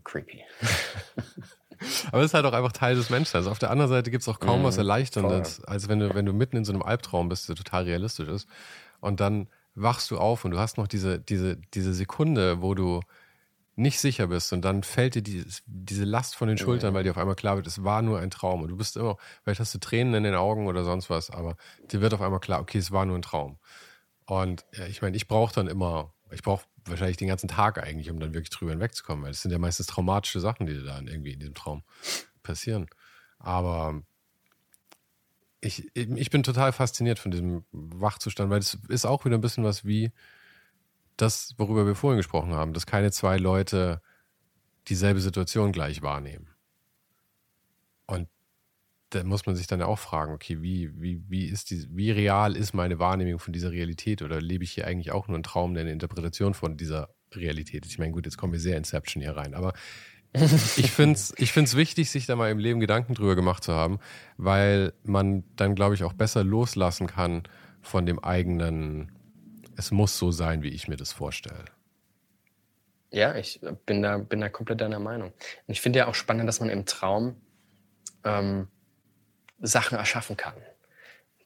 creepy. 0.03 0.41
Aber 2.11 2.19
es 2.19 2.27
ist 2.27 2.33
halt 2.33 2.45
auch 2.45 2.53
einfach 2.53 2.71
Teil 2.71 2.95
des 2.95 3.09
Menschen. 3.09 3.35
Also 3.35 3.51
auf 3.51 3.59
der 3.59 3.69
anderen 3.69 3.89
Seite 3.89 4.11
gibt 4.11 4.21
es 4.21 4.29
auch 4.29 4.39
kaum 4.39 4.61
mhm, 4.61 4.65
was 4.65 4.77
Erleichterndes, 4.77 5.57
voll. 5.57 5.65
als 5.65 5.89
wenn 5.89 5.99
du, 5.99 6.13
wenn 6.13 6.25
du 6.25 6.33
mitten 6.33 6.57
in 6.57 6.65
so 6.65 6.71
einem 6.71 6.81
Albtraum 6.81 7.29
bist, 7.29 7.49
der 7.49 7.55
total 7.55 7.83
realistisch 7.83 8.29
ist. 8.29 8.47
Und 9.01 9.19
dann 9.19 9.47
wachst 9.75 10.11
du 10.11 10.17
auf 10.17 10.45
und 10.45 10.51
du 10.51 10.59
hast 10.59 10.77
noch 10.77 10.87
diese, 10.87 11.19
diese, 11.19 11.57
diese 11.73 11.93
Sekunde, 11.93 12.61
wo 12.61 12.75
du 12.75 13.01
nicht 13.75 13.99
sicher 13.99 14.27
bist 14.27 14.53
und 14.53 14.63
dann 14.63 14.83
fällt 14.83 15.15
dir 15.15 15.23
die, 15.23 15.45
diese 15.65 16.03
Last 16.03 16.35
von 16.35 16.47
den 16.47 16.59
Schultern, 16.59 16.93
weil 16.93 17.03
dir 17.03 17.11
auf 17.11 17.17
einmal 17.17 17.35
klar 17.35 17.55
wird, 17.55 17.65
es 17.65 17.83
war 17.83 18.03
nur 18.03 18.19
ein 18.19 18.29
Traum 18.29 18.61
und 18.61 18.69
du 18.69 18.77
bist 18.77 18.97
immer, 18.97 19.17
vielleicht 19.43 19.59
hast 19.59 19.73
du 19.73 19.79
Tränen 19.79 20.13
in 20.13 20.23
den 20.23 20.35
Augen 20.35 20.67
oder 20.67 20.83
sonst 20.83 21.09
was, 21.09 21.31
aber 21.31 21.55
dir 21.91 21.99
wird 21.99 22.13
auf 22.13 22.21
einmal 22.21 22.39
klar, 22.39 22.61
okay, 22.61 22.77
es 22.77 22.91
war 22.91 23.05
nur 23.05 23.17
ein 23.17 23.23
Traum. 23.23 23.57
Und 24.25 24.63
ja, 24.73 24.85
ich 24.85 25.01
meine, 25.01 25.17
ich 25.17 25.27
brauche 25.27 25.53
dann 25.53 25.67
immer, 25.67 26.13
ich 26.33 26.43
brauche 26.43 26.65
wahrscheinlich 26.85 27.17
den 27.17 27.27
ganzen 27.27 27.47
Tag 27.47 27.81
eigentlich, 27.81 28.09
um 28.09 28.19
dann 28.19 28.33
wirklich 28.33 28.49
drüber 28.49 28.71
hinwegzukommen, 28.71 29.23
weil 29.23 29.31
es 29.31 29.41
sind 29.41 29.51
ja 29.51 29.59
meistens 29.59 29.87
traumatische 29.87 30.39
Sachen, 30.39 30.65
die 30.65 30.83
dann 30.83 31.07
irgendwie 31.07 31.33
in 31.33 31.39
diesem 31.39 31.53
Traum 31.53 31.83
passieren. 32.41 32.87
Aber 33.39 34.01
ich, 35.61 35.89
ich 35.95 36.29
bin 36.29 36.43
total 36.43 36.73
fasziniert 36.73 37.19
von 37.19 37.31
diesem 37.31 37.63
Wachzustand, 37.71 38.49
weil 38.49 38.59
es 38.59 38.77
ist 38.89 39.05
auch 39.05 39.23
wieder 39.25 39.37
ein 39.37 39.41
bisschen 39.41 39.63
was 39.63 39.85
wie 39.85 40.11
das, 41.17 41.53
worüber 41.57 41.85
wir 41.85 41.95
vorhin 41.95 42.17
gesprochen 42.17 42.53
haben, 42.53 42.73
dass 42.73 42.85
keine 42.85 43.11
zwei 43.11 43.37
Leute 43.37 44.01
dieselbe 44.87 45.21
Situation 45.21 45.71
gleich 45.71 46.01
wahrnehmen. 46.01 46.52
Da 49.13 49.23
muss 49.23 49.45
man 49.45 49.55
sich 49.55 49.67
dann 49.67 49.81
auch 49.81 49.99
fragen, 49.99 50.33
okay, 50.33 50.61
wie, 50.61 50.89
wie, 50.99 51.21
wie 51.29 51.45
ist 51.45 51.69
die, 51.69 51.85
wie 51.91 52.09
real 52.09 52.55
ist 52.55 52.73
meine 52.73 52.97
Wahrnehmung 52.97 53.39
von 53.39 53.53
dieser 53.53 53.71
Realität 53.71 54.21
oder 54.23 54.41
lebe 54.41 54.63
ich 54.63 54.71
hier 54.71 54.87
eigentlich 54.87 55.11
auch 55.11 55.27
nur 55.27 55.35
einen 55.35 55.43
Traum, 55.43 55.75
der 55.75 55.81
eine 55.81 55.91
Interpretation 55.91 56.53
von 56.53 56.77
dieser 56.77 57.09
Realität 57.33 57.85
ist? 57.85 57.91
Ich 57.91 57.99
meine, 57.99 58.11
gut, 58.11 58.25
jetzt 58.25 58.37
kommen 58.37 58.53
wir 58.53 58.59
sehr 58.59 58.77
Inception 58.77 59.21
hier 59.21 59.37
rein, 59.37 59.53
aber 59.53 59.73
ich 60.33 60.89
finde 60.89 61.13
es 61.13 61.31
ich 61.37 61.51
find's 61.51 61.75
wichtig, 61.75 62.09
sich 62.09 62.25
da 62.25 62.35
mal 62.35 62.49
im 62.49 62.57
Leben 62.57 62.79
Gedanken 62.79 63.13
drüber 63.13 63.35
gemacht 63.35 63.63
zu 63.63 63.73
haben, 63.73 63.99
weil 64.37 64.93
man 65.03 65.43
dann, 65.55 65.75
glaube 65.75 65.93
ich, 65.93 66.03
auch 66.03 66.13
besser 66.13 66.43
loslassen 66.43 67.05
kann 67.05 67.43
von 67.81 68.07
dem 68.07 68.17
eigenen, 68.17 69.11
es 69.75 69.91
muss 69.91 70.17
so 70.17 70.31
sein, 70.31 70.63
wie 70.63 70.69
ich 70.69 70.87
mir 70.87 70.97
das 70.97 71.13
vorstelle. 71.13 71.65
Ja, 73.11 73.35
ich 73.35 73.61
bin 73.85 74.01
da, 74.01 74.17
bin 74.17 74.41
da 74.41 74.49
komplett 74.49 74.81
deiner 74.81 74.99
Meinung. 74.99 75.29
Und 75.29 75.71
ich 75.71 75.81
finde 75.81 75.99
ja 75.99 76.07
auch 76.07 76.15
spannend, 76.15 76.47
dass 76.47 76.59
man 76.59 76.69
im 76.69 76.85
Traum 76.85 77.35
ähm, 78.23 78.69
Sachen 79.63 79.97
erschaffen 79.97 80.37
kann, 80.37 80.55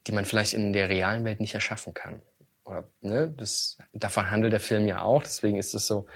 die 0.06 0.12
man 0.12 0.24
vielleicht 0.24 0.52
in 0.52 0.72
der 0.72 0.88
realen 0.88 1.24
Welt 1.24 1.40
nicht 1.40 1.54
erschaffen 1.54 1.94
kann. 1.94 2.20
Oder, 2.64 2.84
ne, 3.00 3.30
das, 3.30 3.78
davon 3.92 4.30
handelt 4.30 4.52
der 4.52 4.60
Film 4.60 4.86
ja 4.86 5.00
auch, 5.00 5.22
deswegen 5.22 5.56
ist 5.56 5.74
es 5.74 5.86
so, 5.86 6.06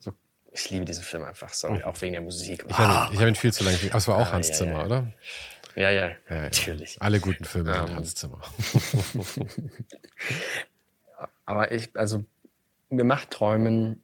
so 0.00 0.12
ich 0.50 0.70
liebe 0.70 0.84
diesen 0.84 1.04
Film 1.04 1.22
einfach, 1.22 1.52
sorry, 1.52 1.78
mhm. 1.78 1.84
auch 1.84 2.00
wegen 2.00 2.14
der 2.14 2.22
Musik. 2.22 2.64
Ich 2.66 2.78
habe 2.78 3.14
ihn, 3.14 3.20
hab 3.20 3.28
ihn 3.28 3.34
viel 3.34 3.52
zu 3.52 3.62
lange 3.62 3.78
Aber 3.88 3.98
es 3.98 4.08
war 4.08 4.16
auch 4.16 4.28
ah, 4.28 4.32
Hans 4.32 4.48
ja, 4.48 4.54
Zimmer, 4.54 4.78
ja. 4.78 4.86
oder? 4.86 5.12
Ja, 5.76 5.90
ja, 5.90 6.08
ja, 6.28 6.42
natürlich. 6.42 7.00
Alle 7.00 7.20
guten 7.20 7.44
Filme 7.44 7.82
um, 7.84 7.96
Hans 7.96 8.14
Zimmer. 8.14 8.40
aber 11.44 11.70
ich, 11.70 11.90
also, 11.94 12.24
mir 12.88 13.04
macht 13.04 13.30
Träumen 13.30 14.02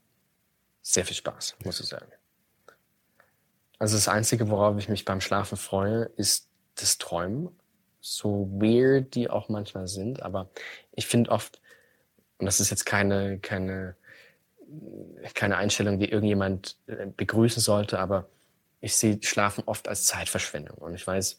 sehr 0.82 1.04
viel 1.04 1.16
Spaß, 1.16 1.56
muss 1.64 1.80
ich 1.80 1.86
sagen. 1.86 2.10
Also 3.78 3.96
das 3.96 4.08
Einzige, 4.08 4.48
worauf 4.48 4.78
ich 4.78 4.88
mich 4.88 5.04
beim 5.04 5.20
Schlafen 5.20 5.56
freue, 5.56 6.04
ist 6.16 6.48
das 6.80 6.98
Träumen, 6.98 7.48
so 8.00 8.48
weird 8.52 9.14
die 9.14 9.30
auch 9.30 9.48
manchmal 9.48 9.88
sind. 9.88 10.22
Aber 10.22 10.48
ich 10.94 11.06
finde 11.06 11.30
oft, 11.30 11.60
und 12.38 12.46
das 12.46 12.60
ist 12.60 12.70
jetzt 12.70 12.86
keine, 12.86 13.38
keine, 13.38 13.96
keine 15.34 15.56
Einstellung, 15.56 15.98
die 15.98 16.10
irgendjemand 16.10 16.76
äh, 16.86 17.06
begrüßen 17.06 17.62
sollte, 17.62 17.98
aber 17.98 18.28
ich 18.80 18.94
sehe 18.94 19.18
Schlafen 19.22 19.64
oft 19.66 19.88
als 19.88 20.04
Zeitverschwendung. 20.04 20.78
Und 20.78 20.94
ich 20.94 21.06
weiß, 21.06 21.38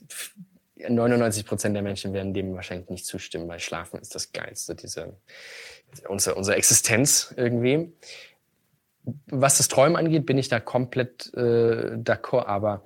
99 0.88 1.46
Prozent 1.46 1.76
der 1.76 1.84
Menschen 1.84 2.14
werden 2.14 2.34
dem 2.34 2.54
wahrscheinlich 2.56 2.90
nicht 2.90 3.06
zustimmen, 3.06 3.48
weil 3.48 3.60
Schlafen 3.60 4.00
ist 4.00 4.16
das 4.16 4.32
Geilste, 4.32 4.76
diese, 4.76 5.16
unsere, 6.08 6.36
unsere 6.36 6.58
Existenz 6.58 7.34
irgendwie. 7.36 7.92
Was 9.28 9.58
das 9.58 9.68
Träumen 9.68 9.96
angeht, 9.96 10.26
bin 10.26 10.38
ich 10.38 10.50
da 10.50 10.60
komplett 10.60 11.34
äh, 11.34 11.96
d'accord, 11.96 12.46
aber 12.46 12.86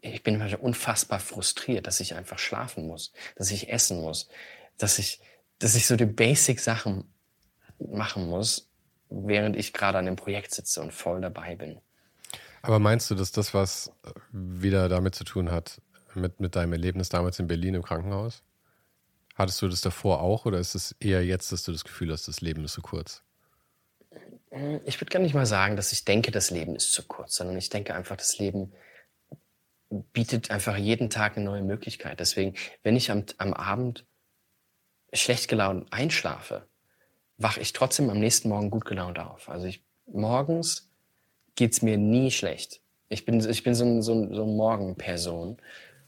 ich 0.00 0.22
bin 0.22 0.38
manchmal 0.38 0.60
unfassbar 0.60 1.20
frustriert, 1.20 1.86
dass 1.86 2.00
ich 2.00 2.14
einfach 2.14 2.38
schlafen 2.38 2.86
muss, 2.86 3.12
dass 3.36 3.50
ich 3.50 3.70
essen 3.70 4.00
muss, 4.00 4.28
dass 4.76 4.98
ich, 4.98 5.20
dass 5.58 5.74
ich 5.74 5.86
so 5.86 5.96
die 5.96 6.06
Basic-Sachen 6.06 7.04
machen 7.78 8.28
muss, 8.28 8.68
während 9.08 9.56
ich 9.56 9.72
gerade 9.72 9.98
an 9.98 10.06
dem 10.06 10.16
Projekt 10.16 10.54
sitze 10.54 10.82
und 10.82 10.92
voll 10.92 11.20
dabei 11.20 11.56
bin. 11.56 11.80
Aber 12.62 12.78
meinst 12.78 13.10
du, 13.10 13.14
dass 13.14 13.32
das 13.32 13.54
was 13.54 13.92
wieder 14.32 14.88
damit 14.88 15.14
zu 15.14 15.24
tun 15.24 15.50
hat, 15.50 15.80
mit, 16.14 16.40
mit 16.40 16.56
deinem 16.56 16.72
Erlebnis 16.72 17.08
damals 17.08 17.38
in 17.38 17.46
Berlin 17.46 17.74
im 17.74 17.82
Krankenhaus? 17.82 18.42
Hattest 19.34 19.62
du 19.62 19.68
das 19.68 19.80
davor 19.80 20.20
auch 20.20 20.46
oder 20.46 20.58
ist 20.58 20.74
es 20.74 20.96
eher 20.98 21.24
jetzt, 21.24 21.52
dass 21.52 21.62
du 21.62 21.72
das 21.72 21.84
Gefühl 21.84 22.12
hast, 22.12 22.26
das 22.26 22.40
Leben 22.40 22.64
ist 22.64 22.72
zu 22.72 22.82
kurz? 22.82 23.22
Ich 24.84 25.00
würde 25.00 25.10
gar 25.10 25.20
nicht 25.20 25.34
mal 25.34 25.46
sagen, 25.46 25.76
dass 25.76 25.92
ich 25.92 26.04
denke, 26.04 26.32
das 26.32 26.50
Leben 26.50 26.74
ist 26.74 26.92
zu 26.92 27.04
kurz, 27.04 27.36
sondern 27.36 27.56
ich 27.56 27.68
denke 27.68 27.94
einfach, 27.94 28.16
das 28.16 28.38
Leben 28.38 28.72
bietet 29.90 30.50
einfach 30.50 30.76
jeden 30.76 31.10
Tag 31.10 31.36
eine 31.36 31.46
neue 31.46 31.62
Möglichkeit. 31.62 32.20
Deswegen, 32.20 32.54
wenn 32.82 32.96
ich 32.96 33.10
am, 33.10 33.24
am 33.38 33.54
Abend 33.54 34.04
schlecht 35.12 35.48
gelaunt 35.48 35.92
einschlafe, 35.92 36.66
wache 37.38 37.60
ich 37.60 37.72
trotzdem 37.72 38.10
am 38.10 38.18
nächsten 38.18 38.48
Morgen 38.48 38.70
gut 38.70 38.84
gelaunt 38.84 39.18
auf. 39.18 39.48
Also 39.48 39.66
ich, 39.66 39.82
morgens 40.06 40.90
geht's 41.54 41.82
mir 41.82 41.96
nie 41.96 42.30
schlecht. 42.30 42.80
Ich 43.08 43.24
bin, 43.24 43.40
ich 43.40 43.62
bin 43.62 43.74
so, 43.74 43.84
ein, 43.84 44.02
so, 44.02 44.12
ein, 44.12 44.34
so 44.34 44.42
eine 44.42 44.52
Morgenperson. 44.52 45.56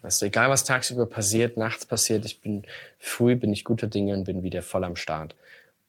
Weißt 0.02 0.20
du, 0.20 0.26
egal 0.26 0.50
was 0.50 0.64
tagsüber 0.64 1.06
passiert, 1.06 1.56
nachts 1.56 1.86
passiert, 1.86 2.24
ich 2.24 2.40
bin 2.40 2.66
früh, 2.98 3.36
bin 3.36 3.52
ich 3.52 3.64
guter 3.64 3.86
Dinge 3.86 4.14
und 4.14 4.24
bin 4.24 4.42
wieder 4.42 4.62
voll 4.62 4.84
am 4.84 4.96
Start 4.96 5.34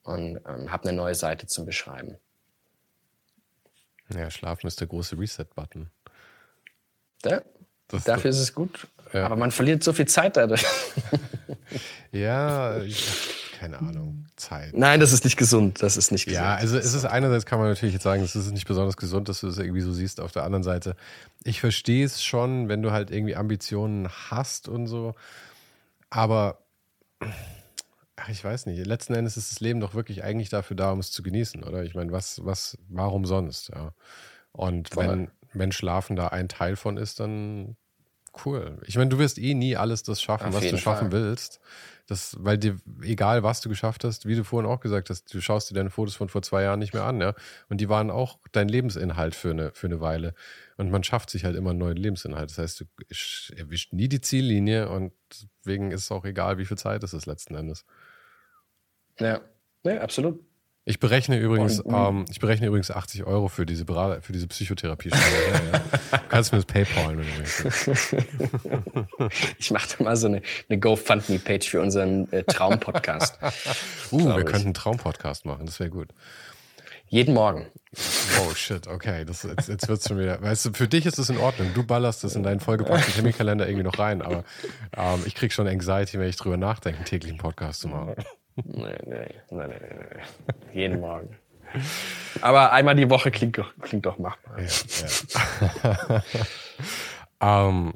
und 0.03 0.37
ähm, 0.47 0.71
habe 0.71 0.87
eine 0.87 0.97
neue 0.97 1.15
Seite 1.15 1.47
zum 1.47 1.65
Beschreiben. 1.65 2.17
Ja, 4.13 4.29
Schlafen 4.29 4.67
ist 4.67 4.79
der 4.79 4.87
große 4.87 5.17
Reset-Button. 5.17 5.89
Ja, 7.23 7.41
das 7.91 8.03
Dafür 8.03 8.31
ist 8.31 8.39
es 8.39 8.53
gut. 8.53 8.87
Ja. 9.13 9.25
Aber 9.25 9.35
man 9.35 9.51
verliert 9.51 9.83
so 9.83 9.93
viel 9.93 10.07
Zeit 10.07 10.37
dadurch. 10.37 10.65
ja, 12.11 12.79
keine 13.59 13.79
Ahnung, 13.79 14.25
Zeit. 14.37 14.73
Nein, 14.73 14.99
das 14.99 15.11
ist 15.11 15.23
nicht 15.23 15.37
gesund. 15.37 15.83
Das 15.83 15.97
ist 15.97 16.11
nicht 16.11 16.25
gesund. 16.25 16.43
Ja, 16.43 16.55
also 16.55 16.77
es 16.77 16.93
ist 16.93 17.05
einerseits 17.05 17.45
kann 17.45 17.59
man 17.59 17.67
natürlich 17.67 17.93
jetzt 17.93 18.03
sagen, 18.03 18.23
es 18.23 18.35
ist 18.35 18.51
nicht 18.51 18.67
besonders 18.67 18.97
gesund, 18.97 19.29
dass 19.29 19.41
du 19.41 19.47
es 19.47 19.55
das 19.55 19.63
irgendwie 19.63 19.81
so 19.81 19.91
siehst. 19.91 20.19
Auf 20.19 20.31
der 20.31 20.43
anderen 20.43 20.63
Seite, 20.63 20.95
ich 21.43 21.59
verstehe 21.59 22.05
es 22.05 22.23
schon, 22.23 22.69
wenn 22.69 22.81
du 22.81 22.91
halt 22.91 23.11
irgendwie 23.11 23.35
Ambitionen 23.35 24.09
hast 24.09 24.67
und 24.67 24.87
so. 24.87 25.13
Aber 26.09 26.59
ach, 27.19 28.29
ich 28.29 28.43
weiß 28.43 28.65
nicht. 28.65 28.85
Letzten 28.85 29.13
Endes 29.13 29.37
ist 29.37 29.51
das 29.51 29.59
Leben 29.59 29.79
doch 29.79 29.93
wirklich 29.93 30.23
eigentlich 30.23 30.49
dafür 30.49 30.75
da, 30.75 30.91
um 30.91 30.99
es 30.99 31.11
zu 31.11 31.21
genießen, 31.21 31.63
oder? 31.63 31.83
Ich 31.83 31.95
meine, 31.95 32.11
was, 32.11 32.43
was, 32.45 32.77
warum 32.89 33.25
sonst? 33.25 33.69
Ja. 33.69 33.93
Und 34.53 34.89
Voll. 34.89 35.07
wenn, 35.07 35.31
wenn 35.53 35.71
Schlafen 35.71 36.15
da 36.15 36.29
ein 36.29 36.49
Teil 36.49 36.75
von 36.75 36.97
ist, 36.97 37.19
dann 37.19 37.75
Cool. 38.45 38.77
Ich 38.85 38.95
meine, 38.97 39.09
du 39.09 39.19
wirst 39.19 39.37
eh 39.37 39.53
nie 39.53 39.75
alles 39.75 40.03
das 40.03 40.21
schaffen, 40.21 40.49
Auf 40.49 40.55
was 40.55 40.69
du 40.69 40.77
schaffen 40.77 41.11
Fall. 41.11 41.21
willst. 41.21 41.59
Das, 42.07 42.35
weil 42.39 42.57
dir, 42.57 42.77
egal 43.03 43.43
was 43.43 43.61
du 43.61 43.69
geschafft 43.69 44.03
hast, 44.03 44.25
wie 44.25 44.35
du 44.35 44.43
vorhin 44.43 44.69
auch 44.69 44.79
gesagt 44.79 45.09
hast, 45.09 45.33
du 45.33 45.39
schaust 45.39 45.69
dir 45.69 45.75
deine 45.75 45.89
Fotos 45.89 46.15
von 46.15 46.29
vor 46.29 46.41
zwei 46.41 46.63
Jahren 46.63 46.79
nicht 46.79 46.93
mehr 46.93 47.03
an, 47.03 47.21
ja. 47.21 47.33
Und 47.69 47.79
die 47.79 47.89
waren 47.89 48.09
auch 48.09 48.39
dein 48.51 48.67
Lebensinhalt 48.67 49.35
für 49.35 49.51
eine, 49.51 49.71
für 49.73 49.87
eine 49.87 50.01
Weile. 50.01 50.33
Und 50.77 50.89
man 50.91 51.03
schafft 51.03 51.29
sich 51.29 51.45
halt 51.45 51.55
immer 51.55 51.69
einen 51.71 51.79
neuen 51.79 51.97
Lebensinhalt. 51.97 52.49
Das 52.49 52.57
heißt, 52.57 52.81
du 52.81 52.85
erwischt 53.55 53.93
nie 53.93 54.09
die 54.09 54.21
Ziellinie 54.21 54.89
und 54.89 55.13
deswegen 55.31 55.91
ist 55.91 56.03
es 56.03 56.11
auch 56.11 56.25
egal, 56.25 56.57
wie 56.57 56.65
viel 56.65 56.77
Zeit 56.77 57.03
es 57.03 57.13
ist 57.13 57.25
letzten 57.25 57.55
Endes. 57.55 57.85
Ja, 59.19 59.41
ja 59.83 60.01
absolut. 60.01 60.43
Ich 60.83 60.99
berechne 60.99 61.37
übrigens, 61.37 61.83
ähm, 61.85 62.25
ich 62.31 62.39
berechne 62.39 62.65
übrigens 62.65 62.89
80 62.89 63.23
Euro 63.25 63.49
für 63.49 63.67
diese 63.67 63.85
Berater, 63.85 64.21
für 64.23 64.33
diese 64.33 64.47
Psychotherapie. 64.47 65.09
ja, 65.11 65.17
ja. 65.73 66.17
Kannst 66.27 66.51
du 66.51 66.55
mir 66.55 66.63
das 66.63 66.73
PayPal, 66.73 67.17
wenn 67.17 67.27
du 67.27 67.37
möchtest. 67.37 68.15
Ich 69.59 69.69
mache 69.69 69.95
da 69.95 70.03
mal 70.03 70.15
so 70.17 70.27
eine, 70.27 70.41
eine 70.69 70.79
GoFundMe-Page 70.79 71.69
für 71.69 71.81
unseren 71.81 72.31
äh, 72.31 72.43
Traumpodcast. 72.43 73.37
uh, 74.11 74.25
wir 74.25 74.39
ich. 74.39 74.45
könnten 74.45 74.67
einen 74.67 74.73
Traumpodcast 74.73 75.45
machen, 75.45 75.67
das 75.67 75.79
wäre 75.79 75.91
gut. 75.91 76.09
Jeden 77.07 77.35
Morgen. 77.35 77.67
Oh 78.39 78.55
shit, 78.55 78.87
okay, 78.87 79.25
das, 79.25 79.43
jetzt, 79.43 79.67
jetzt 79.67 79.87
wird's 79.87 80.07
schon 80.07 80.17
wieder. 80.17 80.41
Weißt 80.41 80.65
du, 80.65 80.73
für 80.73 80.87
dich 80.87 81.05
ist 81.05 81.19
das 81.19 81.29
in 81.29 81.37
Ordnung. 81.37 81.73
Du 81.75 81.83
ballerst 81.83 82.23
das 82.23 82.35
in 82.35 82.41
deinen 82.41 82.61
vollgepackten 82.61 83.13
Terminkalender 83.13 83.67
irgendwie 83.67 83.83
noch 83.83 83.99
rein, 83.99 84.21
aber 84.21 84.45
ähm, 84.95 85.21
ich 85.25 85.35
krieg 85.35 85.51
schon 85.51 85.67
Anxiety, 85.67 86.17
wenn 86.17 86.29
ich 86.29 86.37
drüber 86.37 86.57
nachdenke, 86.57 86.99
einen 86.99 87.05
täglichen 87.05 87.37
Podcast 87.37 87.81
zu 87.81 87.89
machen. 87.89 88.15
Nee, 88.55 88.97
nee, 89.05 89.27
nee, 89.49 89.67
nee, 89.67 89.67
nee. 89.67 90.73
Jeden 90.73 90.99
Morgen. 90.99 91.35
Aber 92.41 92.71
einmal 92.71 92.95
die 92.95 93.09
Woche 93.09 93.31
klingt 93.31 93.57
doch, 93.57 93.73
klingt 93.81 94.05
doch 94.05 94.17
machbar. 94.17 94.59
Ja, 94.59 96.23
ja. 97.39 97.67
um, 97.67 97.87
ähm, 97.87 97.93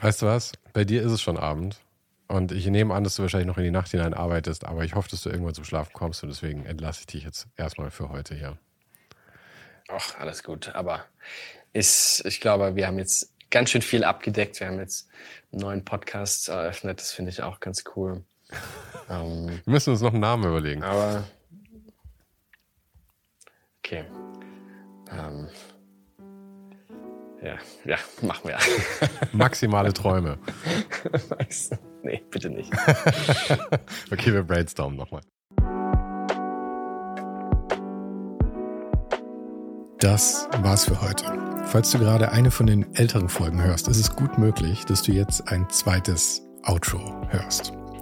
Weißt 0.00 0.22
du 0.22 0.26
was? 0.26 0.52
Bei 0.72 0.84
dir 0.84 1.02
ist 1.02 1.12
es 1.12 1.20
schon 1.20 1.36
Abend. 1.36 1.76
Und 2.26 2.52
ich 2.52 2.66
nehme 2.66 2.94
an, 2.94 3.04
dass 3.04 3.16
du 3.16 3.22
wahrscheinlich 3.22 3.48
noch 3.48 3.58
in 3.58 3.64
die 3.64 3.70
Nacht 3.70 3.90
hinein 3.90 4.14
arbeitest, 4.14 4.64
aber 4.64 4.84
ich 4.84 4.94
hoffe, 4.94 5.10
dass 5.10 5.22
du 5.22 5.30
irgendwann 5.30 5.52
zum 5.52 5.64
Schlafen 5.64 5.92
kommst 5.92 6.22
und 6.22 6.28
deswegen 6.28 6.64
entlasse 6.64 7.00
ich 7.00 7.06
dich 7.06 7.24
jetzt 7.24 7.48
erstmal 7.56 7.90
für 7.90 8.08
heute 8.08 8.34
hier. 8.34 8.56
Ach, 9.88 10.18
alles 10.18 10.42
gut. 10.42 10.74
Aber 10.74 11.04
ist, 11.72 12.24
ich 12.24 12.40
glaube, 12.40 12.76
wir 12.76 12.86
haben 12.86 12.98
jetzt 12.98 13.32
ganz 13.50 13.70
schön 13.70 13.82
viel 13.82 14.04
abgedeckt. 14.04 14.60
Wir 14.60 14.68
haben 14.68 14.78
jetzt 14.78 15.08
einen 15.52 15.60
neuen 15.60 15.84
Podcast 15.84 16.48
eröffnet. 16.48 17.00
Das 17.00 17.12
finde 17.12 17.32
ich 17.32 17.42
auch 17.42 17.60
ganz 17.60 17.84
cool. 17.96 18.22
Ähm, 19.08 19.48
wir 19.64 19.72
müssen 19.72 19.90
uns 19.90 20.00
noch 20.00 20.12
einen 20.12 20.20
Namen 20.20 20.44
überlegen. 20.44 20.82
Aber 20.82 21.24
okay. 23.78 24.04
Ähm, 25.12 25.48
ja, 27.42 27.54
ja, 27.84 27.96
machen 28.22 28.50
wir. 28.50 28.58
Maximale 29.32 29.92
Träume. 29.92 30.38
nee, 32.02 32.22
bitte 32.30 32.50
nicht. 32.50 32.70
okay, 34.12 34.32
wir 34.32 34.42
brainstormen 34.42 34.98
nochmal. 34.98 35.22
Das 39.98 40.48
war's 40.62 40.84
für 40.84 41.00
heute. 41.00 41.24
Falls 41.64 41.90
du 41.90 41.98
gerade 41.98 42.32
eine 42.32 42.50
von 42.50 42.66
den 42.66 42.94
älteren 42.94 43.28
Folgen 43.28 43.62
hörst, 43.62 43.88
ist 43.88 43.98
es 43.98 44.16
gut 44.16 44.38
möglich, 44.38 44.84
dass 44.86 45.02
du 45.02 45.12
jetzt 45.12 45.48
ein 45.48 45.68
zweites 45.70 46.42
Outro 46.64 47.26
hörst. 47.28 47.72